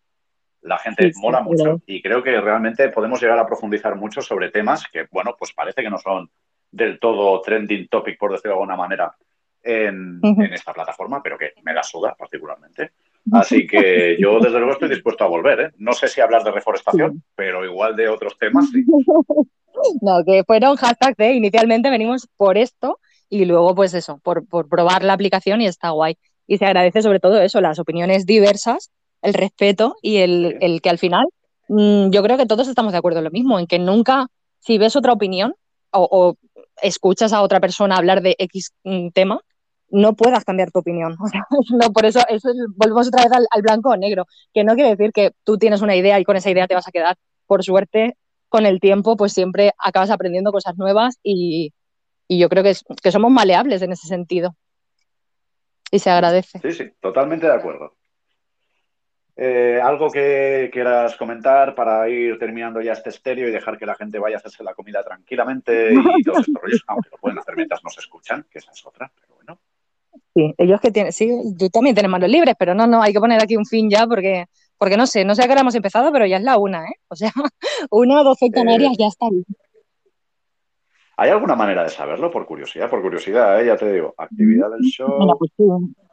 La 0.61 0.77
gente 0.79 1.03
Sí, 1.03 1.13
sí, 1.13 1.21
mola 1.21 1.39
sí, 1.39 1.43
mucho 1.45 1.63
claro. 1.63 1.81
y 1.85 2.01
creo 2.01 2.23
que 2.23 2.41
realmente 2.41 2.89
podemos 2.89 3.21
llegar 3.21 3.39
a 3.39 3.45
profundizar 3.45 3.95
mucho 3.95 4.21
sobre 4.21 4.49
temas 4.49 4.83
que, 4.91 5.05
bueno, 5.11 5.35
pues 5.37 5.53
parece 5.53 5.81
que 5.81 5.89
no 5.89 5.97
son 5.97 6.29
del 6.71 6.99
todo 6.99 7.41
trending 7.41 7.87
topic, 7.87 8.17
por 8.17 8.31
decirlo 8.31 8.51
de 8.55 8.55
alguna 8.61 8.75
manera, 8.75 9.15
en, 9.63 10.17
Ujú. 10.23 10.41
en 10.41 10.53
esta 10.53 10.73
plataforma, 10.73 11.21
pero 11.23 11.37
que 11.37 11.53
me 11.63 11.73
la 11.73 11.83
suda 11.83 12.15
particularmente. 12.15 12.91
Así 13.31 13.67
que 13.67 14.15
yo, 14.19 14.39
desde 14.39 14.57
luego, 14.57 14.71
estoy 14.73 14.87
dispuesto 14.89 15.23
a 15.25 15.27
volver. 15.27 15.59
¿eh? 15.59 15.71
No 15.77 15.91
sé 15.91 16.07
si 16.07 16.21
hablar 16.21 16.43
de 16.43 16.51
reforestación, 16.51 17.21
pero 17.35 17.65
igual 17.65 17.95
de 17.95 18.07
otros 18.07 18.37
temas 18.37 18.69
sí. 18.71 18.83
No, 20.01 20.23
que 20.25 20.43
fueron 20.43 20.75
hashtags 20.75 21.17
de 21.17 21.33
inicialmente 21.33 21.89
venimos 21.91 22.27
por 22.35 22.57
esto 22.57 22.99
y 23.29 23.45
luego 23.45 23.75
pues 23.75 23.93
eso, 23.93 24.19
por, 24.23 24.47
por 24.47 24.67
probar 24.69 25.03
la 25.03 25.13
aplicación 25.13 25.61
y 25.61 25.67
está 25.67 25.89
guay. 25.91 26.17
Y 26.47 26.57
se 26.57 26.65
agradece 26.65 27.01
sobre 27.01 27.19
todo 27.19 27.39
eso, 27.41 27.59
las 27.61 27.79
opiniones 27.79 28.25
diversas, 28.25 28.91
el 29.21 29.33
respeto 29.33 29.95
y 30.01 30.17
el, 30.17 30.57
el 30.61 30.81
que 30.81 30.89
al 30.89 30.97
final 30.97 31.25
mm, 31.67 32.09
yo 32.11 32.23
creo 32.23 32.37
que 32.37 32.45
todos 32.45 32.67
estamos 32.67 32.91
de 32.93 32.99
acuerdo 32.99 33.19
en 33.19 33.25
lo 33.25 33.31
mismo, 33.31 33.59
en 33.59 33.67
que 33.67 33.79
nunca, 33.79 34.27
si 34.59 34.77
ves 34.77 34.95
otra 34.95 35.13
opinión 35.13 35.55
o, 35.91 36.07
o 36.11 36.37
escuchas 36.81 37.33
a 37.33 37.41
otra 37.41 37.59
persona 37.59 37.97
hablar 37.97 38.21
de 38.21 38.35
X 38.39 38.71
mm, 38.83 39.09
tema, 39.09 39.41
no 39.89 40.13
puedas 40.15 40.43
cambiar 40.43 40.71
tu 40.71 40.79
opinión. 40.79 41.15
O 41.23 41.27
sea, 41.27 41.45
no, 41.71 41.91
por 41.93 42.05
eso, 42.05 42.19
eso 42.29 42.49
es- 42.49 42.55
volvemos 42.75 43.07
otra 43.07 43.23
vez 43.23 43.31
al, 43.31 43.45
al 43.51 43.61
blanco 43.61 43.89
o 43.89 43.97
negro, 43.97 44.25
que 44.53 44.63
no 44.63 44.75
quiere 44.75 44.91
decir 44.95 45.11
que 45.13 45.31
tú 45.43 45.57
tienes 45.57 45.81
una 45.81 45.95
idea 45.95 46.19
y 46.19 46.23
con 46.25 46.35
esa 46.37 46.49
idea 46.51 46.67
te 46.67 46.75
vas 46.75 46.87
a 46.87 46.91
quedar. 46.91 47.15
Por 47.45 47.63
suerte, 47.63 48.15
con 48.49 48.65
el 48.65 48.79
tiempo, 48.79 49.15
pues 49.17 49.33
siempre 49.33 49.71
acabas 49.77 50.09
aprendiendo 50.09 50.51
cosas 50.51 50.77
nuevas 50.77 51.17
y, 51.23 51.73
y 52.27 52.39
yo 52.39 52.49
creo 52.49 52.63
que, 52.63 52.71
es- 52.71 52.85
que 53.01 53.11
somos 53.11 53.31
maleables 53.31 53.81
en 53.81 53.91
ese 53.91 54.07
sentido. 54.07 54.55
y 55.89 55.99
se 55.99 56.09
agradece. 56.09 56.59
Sí, 56.61 56.71
sí, 56.73 56.91
totalmente 56.99 57.47
de 57.47 57.53
acuerdo. 57.53 57.93
Eh, 59.39 59.79
¿Algo 59.81 60.09
que 60.09 60.69
quieras 60.73 61.15
comentar 61.15 61.75
para 61.75 62.09
ir 62.09 62.39
terminando 62.39 62.81
ya 62.81 62.93
este 62.93 63.09
estéreo 63.09 63.47
y 63.47 63.51
dejar 63.51 63.77
que 63.77 63.85
la 63.85 63.93
gente 63.95 64.17
vaya 64.17 64.37
a 64.37 64.39
hacerse 64.39 64.63
la 64.63 64.73
comida 64.73 65.03
tranquilamente 65.03 65.93
y 65.93 65.95
todos 66.25 66.39
estos 66.39 66.61
rollos? 66.61 66.83
Aunque 66.87 67.09
lo 67.11 67.17
pueden 67.17 67.37
hacer 67.37 67.55
mientras 67.55 67.83
nos 67.83 67.97
escuchan, 67.99 68.45
que 68.49 68.57
esa 68.57 68.71
es 68.71 68.85
otra, 68.85 69.11
pero 69.15 69.35
bueno. 69.35 69.59
Sí, 70.33 70.53
ellos 70.57 70.81
que 70.81 70.91
tienen, 70.91 71.13
sí, 71.13 71.29
tú 71.57 71.69
también 71.69 71.95
tienes 71.95 72.09
manos 72.11 72.29
libres, 72.29 72.55
pero 72.57 72.73
no, 72.73 72.87
no, 72.87 73.01
hay 73.01 73.13
que 73.13 73.19
poner 73.19 73.41
aquí 73.41 73.55
un 73.55 73.65
fin 73.65 73.89
ya 73.89 74.07
porque, 74.07 74.47
porque 74.77 74.97
no 74.97 75.05
sé, 75.05 75.23
no 75.23 75.35
sé 75.35 75.43
a 75.43 75.45
qué 75.45 75.51
hora 75.51 75.61
hemos 75.61 75.75
empezado, 75.75 76.11
pero 76.11 76.25
ya 76.25 76.37
es 76.37 76.43
la 76.43 76.57
una, 76.57 76.85
¿eh? 76.85 76.95
O 77.07 77.15
sea, 77.15 77.31
una, 77.91 78.23
doce 78.23 78.49
Canarias 78.51 78.97
ya 78.97 79.07
está 79.07 79.29
bien. 79.29 79.45
¿Hay 81.19 81.31
alguna 81.31 81.55
manera 81.55 81.83
de 81.83 81.89
saberlo? 81.89 82.29
Por 82.29 82.45
curiosidad, 82.45 82.89
por 82.91 83.01
curiosidad, 83.01 83.59
¿eh? 83.59 83.65
ya 83.65 83.75
te 83.75 83.91
digo. 83.91 84.13
Actividad 84.17 84.69
del 84.69 84.81
show. 84.81 85.17
Venga, 85.19 85.33
pues 85.35 85.51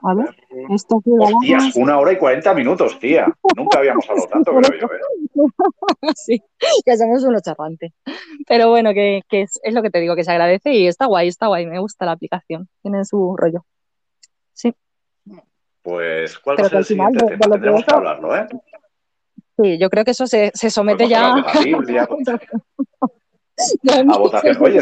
a 0.03 0.15
ver, 0.15 0.35
esto 0.71 1.03
Hostias, 1.05 1.77
una 1.77 1.99
hora 1.99 2.13
y 2.13 2.17
cuarenta 2.17 2.55
minutos, 2.55 2.99
tía. 2.99 3.27
Nunca 3.55 3.81
habíamos 3.81 4.09
hablado 4.09 4.29
tanto, 4.29 4.53
creo 4.53 4.81
yo. 4.81 4.87
¿eh? 4.87 5.01
sí, 6.17 6.43
ya 6.87 6.97
somos 6.97 7.23
unos 7.23 7.43
charrantes. 7.43 7.93
Pero 8.47 8.71
bueno, 8.71 8.95
que, 8.95 9.21
que 9.29 9.43
es, 9.43 9.61
es 9.63 9.75
lo 9.75 9.83
que 9.83 9.91
te 9.91 10.01
digo, 10.01 10.17
que 10.17 10.25
se 10.25 10.31
agradece 10.33 10.73
y 10.73 10.87
está 10.87 11.05
guay, 11.05 11.29
está 11.29 11.49
guay, 11.49 11.67
me 11.67 11.79
gusta 11.81 12.07
la 12.07 12.13
aplicación, 12.13 12.69
tiene 12.83 13.05
su 13.05 13.37
rollo. 13.37 13.67
Sí. 14.55 14.75
Pues, 15.83 16.39
¿cuál 16.39 16.57
Pero 16.57 16.65
va 16.65 16.67
a 16.67 16.71
ser 16.71 16.77
que 16.77 16.79
el 16.79 16.85
siguiente 16.87 17.25
de- 17.27 17.37
tema? 17.37 17.57
de 17.59 17.79
que 17.79 17.85
que 17.85 17.95
hablarlo, 17.95 18.37
¿eh? 18.37 18.47
Sí, 19.61 19.79
yo 19.79 19.91
creo 19.91 20.05
que 20.05 20.13
eso 20.13 20.27
se, 20.27 20.51
se 20.55 20.71
somete 20.71 21.05
pues, 21.05 21.11
ya 21.11 21.35
a 24.13 24.19
votación. 24.19 24.57
Oye. 24.61 24.81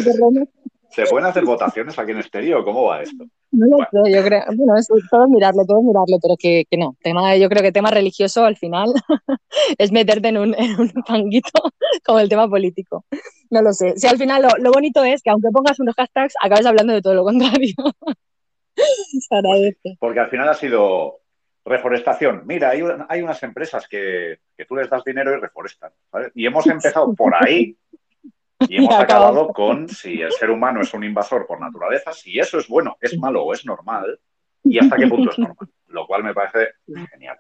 ¿se 0.93 1.07
pueden 1.07 1.27
hacer 1.27 1.45
votaciones 1.45 1.99
aquí 1.99 2.13
en 2.13 2.19
estéreo? 2.19 2.65
¿Cómo 2.65 2.85
va 2.85 3.03
esto? 3.03 3.25
No 3.51 3.67
lo 3.67 3.79
sé, 3.79 4.13
yo 4.13 4.23
creo, 4.23 4.43
bueno, 4.55 4.77
es 4.77 4.89
todo 5.11 5.29
mirarlo, 5.29 5.65
todo 5.67 5.83
mirarlo, 5.83 6.19
pero 6.21 6.37
que, 6.39 6.65
que 6.71 6.77
no. 6.77 6.97
Tema, 7.03 7.37
yo 7.37 7.49
creo 7.49 7.63
que 7.63 7.73
tema 7.73 7.91
religioso 7.91 8.45
al 8.45 8.57
final 8.57 8.93
es 9.79 9.93
meterte 9.93 10.29
en 10.29 10.39
un, 10.39 10.55
en 10.55 10.79
un 10.79 10.91
fanguito 11.07 11.51
como 12.05 12.21
el 12.21 12.29
tema 12.29 12.49
político. 12.49 13.05
No 13.51 13.63
lo 13.63 13.73
sé. 13.73 13.95
Si 13.97 14.07
al 14.07 14.19
final 14.19 14.43
lo, 14.43 14.49
lo 14.59 14.71
bonito 14.71 15.03
es 15.05 15.23
que 15.23 15.31
aunque 15.31 15.51
pongas 15.51 15.81
unos 15.81 15.95
hashtags, 15.95 16.35
acabes 16.41 16.67
hablando 16.67 16.93
de 16.93 17.03
todo 17.03 17.15
lo 17.15 17.25
contrario. 17.25 17.75
Agradece. 19.31 19.97
Porque 19.99 20.21
al 20.21 20.31
final 20.31 20.49
ha 20.49 20.55
sido 20.55 21.21
reforestación. 21.65 22.43
Mira, 22.47 22.71
hay, 22.71 22.83
hay 23.09 23.23
unas 23.23 23.43
empresas 23.43 23.87
que, 23.87 24.39
que 24.57 24.65
tú 24.65 24.77
les 24.77 24.89
das 24.91 25.05
dinero 25.05 25.33
y 25.33 25.41
reforestan. 25.41 25.93
Y 26.35 26.47
hemos 26.47 26.67
empezado 26.67 27.15
por 27.15 27.35
ahí 27.35 27.77
y 28.69 28.77
hemos 28.77 28.95
Y 28.95 29.03
acabado 29.03 29.49
con 29.49 29.89
si 29.89 30.21
el 30.23 30.33
ser 30.33 30.51
humano 30.51 30.81
es 30.81 30.93
un 30.95 31.05
invasor 31.05 31.47
por 31.47 31.61
naturaleza, 31.61 32.13
si 32.13 32.39
eso 32.39 32.59
es 32.59 32.69
bueno, 32.69 32.97
es 33.01 33.17
malo 33.19 33.45
o 33.45 33.53
es 33.53 33.65
normal 33.67 34.19
y 34.65 34.79
hasta 34.79 34.97
qué 34.97 35.07
punto 35.09 35.31
es 35.31 35.39
normal. 35.39 35.69
Lo 35.89 36.07
cual 36.07 36.25
me 36.25 36.33
parece 36.35 36.75
genial. 37.11 37.39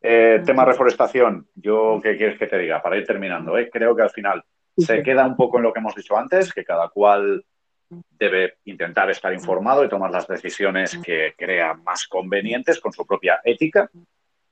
Eh, 0.00 0.42
tema 0.44 0.64
reforestación, 0.64 1.48
yo 1.54 1.98
qué 2.02 2.16
quieres 2.16 2.38
que 2.38 2.46
te 2.46 2.58
diga 2.58 2.82
para 2.82 2.96
ir 2.96 3.06
terminando. 3.06 3.56
eh? 3.58 3.70
Creo 3.72 3.96
que 3.96 4.02
al 4.02 4.10
final 4.10 4.44
se 4.76 5.02
queda 5.02 5.26
un 5.26 5.36
poco 5.36 5.56
en 5.58 5.62
lo 5.64 5.72
que 5.72 5.78
hemos 5.80 5.94
dicho 5.94 6.16
antes, 6.16 6.52
que 6.52 6.64
cada 6.64 6.88
cual 6.88 7.44
debe 8.18 8.54
intentar 8.64 9.08
estar 9.10 9.32
informado 9.32 9.84
y 9.84 9.88
tomar 9.88 10.10
las 10.10 10.26
decisiones 10.26 10.98
que 10.98 11.34
crea 11.36 11.74
más 11.74 12.06
convenientes 12.08 12.80
con 12.80 12.92
su 12.92 13.06
propia 13.06 13.40
ética 13.44 13.88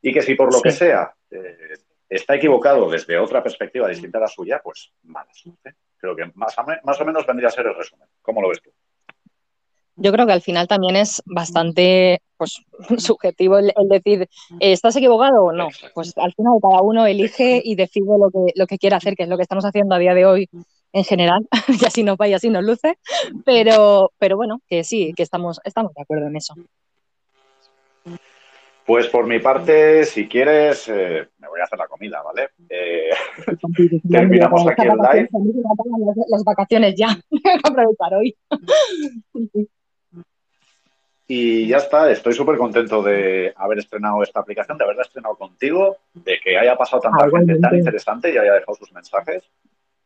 y 0.00 0.12
que 0.12 0.22
si 0.22 0.34
por 0.34 0.46
lo 0.52 0.58
Sí. 0.58 0.62
que 0.64 0.70
sea 0.70 1.12
eh, 1.30 1.74
está 2.08 2.34
equivocado 2.36 2.88
desde 2.90 3.18
otra 3.18 3.42
perspectiva 3.42 3.88
distinta 3.88 4.18
a 4.18 4.22
la 4.22 4.28
suya, 4.28 4.60
pues 4.62 4.92
mala 5.04 5.32
suerte. 5.32 5.74
Creo 6.02 6.16
que 6.16 6.24
más 6.34 6.56
más 6.82 7.00
o 7.00 7.04
menos 7.04 7.24
vendría 7.24 7.48
a 7.48 7.52
ser 7.52 7.64
el 7.64 7.76
resumen. 7.76 8.08
¿Cómo 8.22 8.42
lo 8.42 8.48
ves 8.48 8.60
tú? 8.60 8.70
Yo 9.94 10.10
creo 10.10 10.26
que 10.26 10.32
al 10.32 10.42
final 10.42 10.66
también 10.66 10.96
es 10.96 11.22
bastante 11.26 12.20
pues, 12.36 12.60
subjetivo 12.98 13.58
el, 13.58 13.72
el 13.76 13.88
decir, 13.88 14.22
eh, 14.22 14.72
¿estás 14.72 14.96
equivocado 14.96 15.44
o 15.44 15.52
no? 15.52 15.68
Pues 15.94 16.12
al 16.16 16.32
final 16.34 16.54
cada 16.60 16.82
uno 16.82 17.06
elige 17.06 17.62
y 17.64 17.76
decide 17.76 18.18
lo 18.18 18.30
que, 18.32 18.52
lo 18.56 18.66
que 18.66 18.78
quiere 18.78 18.96
hacer, 18.96 19.14
que 19.14 19.22
es 19.22 19.28
lo 19.28 19.36
que 19.36 19.44
estamos 19.44 19.64
haciendo 19.64 19.94
a 19.94 19.98
día 19.98 20.14
de 20.14 20.26
hoy 20.26 20.48
en 20.92 21.04
general, 21.04 21.46
y 21.68 21.84
así 21.84 22.02
nos 22.02 22.16
va 22.16 22.26
y 22.26 22.34
así 22.34 22.50
nos 22.50 22.64
luce, 22.64 22.98
pero, 23.44 24.10
pero 24.18 24.36
bueno, 24.36 24.60
que 24.66 24.82
sí, 24.82 25.12
que 25.16 25.22
estamos, 25.22 25.60
estamos 25.62 25.94
de 25.94 26.02
acuerdo 26.02 26.26
en 26.26 26.36
eso. 26.36 26.54
Pues 28.84 29.06
por 29.08 29.26
mi 29.26 29.38
parte, 29.38 30.04
si 30.04 30.26
quieres, 30.28 30.88
eh, 30.88 31.28
me 31.38 31.48
voy 31.48 31.60
a 31.60 31.64
hacer 31.64 31.78
la 31.78 31.86
comida, 31.86 32.20
¿vale? 32.22 32.48
Eh, 32.68 33.10
terminamos 34.10 34.66
aquí 34.66 34.82
el 34.86 34.96
live. 34.96 35.28
Las, 36.28 36.42
vacaciones 36.44 36.94
ya, 36.96 37.08
aprovechar 37.64 38.14
hoy. 38.14 38.36
Y 41.28 41.66
ya 41.66 41.78
está, 41.78 42.10
estoy 42.10 42.34
súper 42.34 42.58
contento 42.58 43.02
de 43.02 43.54
haber 43.56 43.78
estrenado 43.78 44.22
esta 44.22 44.40
aplicación, 44.40 44.76
de 44.76 44.84
haberla 44.84 45.02
estrenado 45.02 45.34
contigo, 45.36 45.96
de 46.12 46.38
que 46.38 46.58
haya 46.58 46.76
pasado 46.76 47.00
tanta 47.00 47.24
Ah, 47.24 47.30
gente 47.30 47.58
tan 47.58 47.74
interesante 47.74 48.34
y 48.34 48.36
haya 48.36 48.52
dejado 48.54 48.74
sus 48.74 48.92
mensajes. 48.92 49.42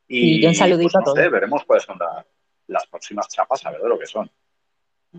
Y, 0.07 0.44
Y 0.44 0.47
un 0.47 0.55
saludito 0.55 0.82
pues, 0.93 0.94
a 0.97 1.01
todos. 1.03 1.19
sé, 1.19 1.28
veremos 1.28 1.65
cuáles 1.65 1.82
son 1.85 1.98
la- 1.98 2.24
las 2.69 2.86
próximas 2.86 3.27
chapas, 3.28 3.65
a 3.66 3.73
ver 3.73 3.81
de 3.81 3.89
lo 3.89 3.98
que 3.98 4.07
son. 4.07 4.31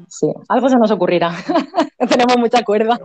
Sí, 0.07 0.27
algo 0.47 0.69
se 0.69 0.77
nos 0.77 0.91
ocurrirá. 0.91 1.31
Tenemos 2.09 2.37
mucha 2.37 2.63
cuerda. 2.63 2.99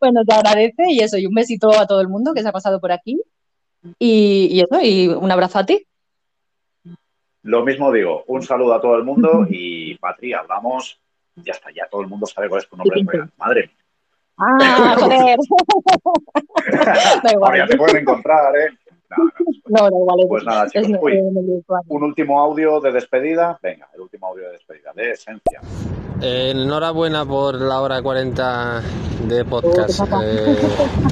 Bueno, 0.00 0.24
te 0.24 0.34
agradece 0.34 0.84
y 0.88 1.00
eso, 1.00 1.18
y 1.18 1.26
un 1.26 1.34
besito 1.34 1.70
a 1.78 1.86
todo 1.86 2.00
el 2.00 2.08
mundo 2.08 2.32
que 2.34 2.42
se 2.42 2.48
ha 2.48 2.52
pasado 2.52 2.80
por 2.80 2.92
aquí. 2.92 3.20
Y, 3.98 4.48
y 4.50 4.60
eso, 4.60 4.80
y 4.80 5.08
un 5.08 5.30
abrazo 5.30 5.58
a 5.58 5.66
ti. 5.66 5.86
Lo 7.42 7.64
mismo 7.64 7.90
digo, 7.90 8.24
un 8.28 8.42
saludo 8.42 8.74
a 8.74 8.80
todo 8.80 8.96
el 8.96 9.04
mundo 9.04 9.46
y 9.50 9.96
Patri, 9.96 10.32
hablamos, 10.32 11.00
ya 11.36 11.52
está, 11.52 11.70
ya 11.72 11.88
todo 11.90 12.02
el 12.02 12.06
mundo 12.06 12.26
sabe 12.26 12.48
cuál 12.48 12.62
es 12.62 12.68
tu 12.68 12.76
nombre 12.76 13.02
real. 13.04 13.30
Madre 13.36 13.62
mía. 13.62 13.76
¡Ah, 14.38 14.96
joder! 14.98 15.36
da 17.22 17.32
igual. 17.32 17.50
Ahora 17.50 17.58
ya 17.58 17.66
te 17.66 17.76
pueden 17.76 17.96
encontrar, 17.98 18.56
¿eh? 18.56 18.70
No, 19.68 19.82
da 19.82 19.88
igual. 19.88 20.20
es- 20.20 20.26
Pues 20.28 20.44
nada, 20.44 20.66
chicos. 20.68 20.88
es- 20.90 20.98
Uy, 21.00 21.18
un 21.88 22.02
último 22.02 22.40
audio 22.40 22.80
de 22.80 22.92
despedida. 22.92 23.58
Venga, 23.62 23.88
el 23.94 24.00
último 24.00 24.26
audio 24.28 24.44
de 24.46 24.52
despedida, 24.52 24.92
de 24.94 25.10
esencia. 25.12 25.60
Eh, 26.20 26.52
enhorabuena 26.54 27.24
por 27.24 27.54
la 27.60 27.80
hora 27.80 28.00
40 28.02 28.82
de 29.26 29.44
podcast. 29.44 30.00
Eh, 30.24 30.56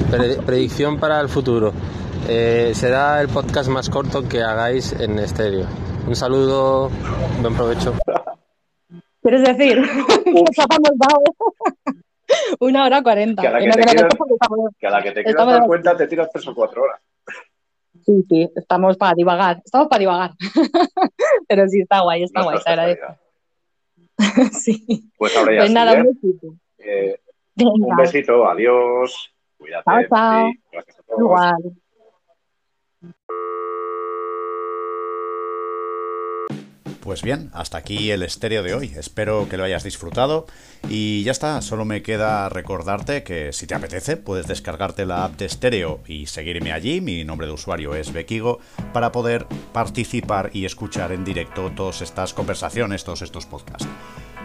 pre- 0.09 0.35
predicción 0.45 0.99
para 0.99 1.19
el 1.19 1.27
futuro. 1.29 1.71
Eh, 2.27 2.71
será 2.75 3.19
el 3.21 3.27
podcast 3.29 3.69
más 3.69 3.89
corto 3.89 4.27
que 4.27 4.41
hagáis 4.41 4.93
en 4.93 5.17
estéreo. 5.19 5.65
Un 6.07 6.15
saludo, 6.15 6.89
buen 7.41 7.55
provecho. 7.55 7.93
¿Quieres 9.21 9.43
decir? 9.43 9.81
Una 12.59 12.85
hora 12.85 13.03
cuarenta. 13.03 13.41
Que 13.41 13.47
a 13.47 13.51
la 13.51 13.59
Que 13.59 15.11
te 15.11 15.23
quieras- 15.23 15.47
dar 15.47 15.65
cuenta 15.67 15.97
te 15.97 16.07
tiras 16.07 16.29
tres 16.31 16.47
o 16.47 16.55
cuatro 16.55 16.83
horas. 16.83 17.01
Sí, 18.05 18.25
sí, 18.27 18.49
estamos 18.55 18.97
para 18.97 19.13
divagar. 19.15 19.61
Estamos 19.63 19.87
para 19.87 19.99
divagar. 19.99 20.31
Pero 21.47 21.67
sí, 21.67 21.81
está 21.81 22.01
guay, 22.01 22.23
está 22.23 22.39
No 22.39 22.45
guay, 22.45 22.59
se 22.59 22.69
agradece. 22.69 23.01
sí. 24.51 25.11
Pues 25.17 25.35
ahora 25.37 25.53
ya 25.53 25.59
Pues 25.59 25.71
nada, 25.71 25.93
¿eh? 25.93 26.01
un 26.01 26.07
besito. 26.07 26.55
Eh, 26.77 27.19
un 27.57 27.95
besito, 27.95 28.47
adiós. 28.47 29.33
Cuídate. 29.57 29.83
Chao, 29.85 30.03
chao. 30.09 30.51
gracias 30.71 30.99
a 30.99 31.03
todos. 31.03 31.19
Igual. 31.19 31.81
Pues 37.01 37.23
bien, 37.23 37.49
hasta 37.53 37.79
aquí 37.79 38.11
el 38.11 38.21
estéreo 38.21 38.61
de 38.61 38.75
hoy. 38.75 38.93
Espero 38.95 39.49
que 39.49 39.57
lo 39.57 39.63
hayas 39.63 39.83
disfrutado. 39.83 40.45
Y 40.87 41.23
ya 41.23 41.31
está, 41.31 41.59
solo 41.63 41.83
me 41.83 42.03
queda 42.03 42.47
recordarte 42.47 43.23
que 43.23 43.51
si 43.53 43.65
te 43.65 43.73
apetece, 43.73 44.17
puedes 44.17 44.45
descargarte 44.45 45.07
la 45.07 45.25
app 45.25 45.35
de 45.37 45.45
estéreo 45.45 46.01
y 46.05 46.27
seguirme 46.27 46.71
allí. 46.71 47.01
Mi 47.01 47.23
nombre 47.23 47.47
de 47.47 47.53
usuario 47.53 47.95
es 47.95 48.13
Bekigo 48.13 48.59
para 48.93 49.11
poder 49.11 49.47
participar 49.73 50.51
y 50.53 50.65
escuchar 50.65 51.11
en 51.11 51.25
directo 51.25 51.71
todas 51.75 52.03
estas 52.03 52.35
conversaciones, 52.35 53.03
todos 53.03 53.23
estos 53.23 53.47
podcasts. 53.47 53.87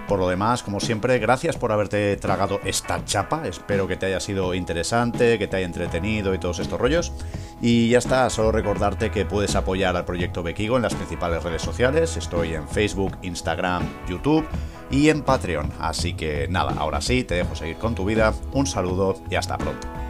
Por 0.08 0.20
lo 0.20 0.28
demás, 0.28 0.62
como 0.62 0.78
siempre, 0.78 1.18
gracias 1.18 1.56
por 1.56 1.72
haberte 1.72 2.16
tragado 2.16 2.60
esta 2.64 3.04
chapa. 3.04 3.46
Espero 3.46 3.88
que 3.88 3.96
te 3.96 4.06
haya 4.06 4.20
sido 4.20 4.54
interesante, 4.54 5.38
que 5.38 5.48
te 5.48 5.56
haya 5.56 5.66
entretenido 5.66 6.32
y 6.32 6.38
todos 6.38 6.60
estos 6.60 6.80
rollos. 6.80 7.12
Y 7.60 7.88
ya 7.88 7.98
está, 7.98 8.30
solo 8.30 8.52
recordarte 8.52 9.10
que 9.10 9.24
puedes 9.24 9.56
apoyar 9.56 9.96
al 9.96 10.04
proyecto 10.04 10.42
Bekigo 10.42 10.76
en 10.76 10.82
las 10.82 10.94
principales 10.94 11.42
redes 11.42 11.62
sociales. 11.62 12.16
Estoy 12.16 12.54
en 12.54 12.68
Facebook, 12.68 13.16
Instagram, 13.22 13.82
YouTube 14.08 14.46
y 14.90 15.08
en 15.08 15.22
Patreon. 15.22 15.72
Así 15.80 16.14
que 16.14 16.46
nada, 16.48 16.74
ahora 16.78 17.00
sí, 17.00 17.24
te 17.24 17.34
dejo 17.34 17.56
seguir 17.56 17.76
con 17.76 17.94
tu 17.94 18.04
vida. 18.04 18.32
Un 18.52 18.66
saludo 18.66 19.16
y 19.28 19.34
hasta 19.34 19.58
pronto. 19.58 20.05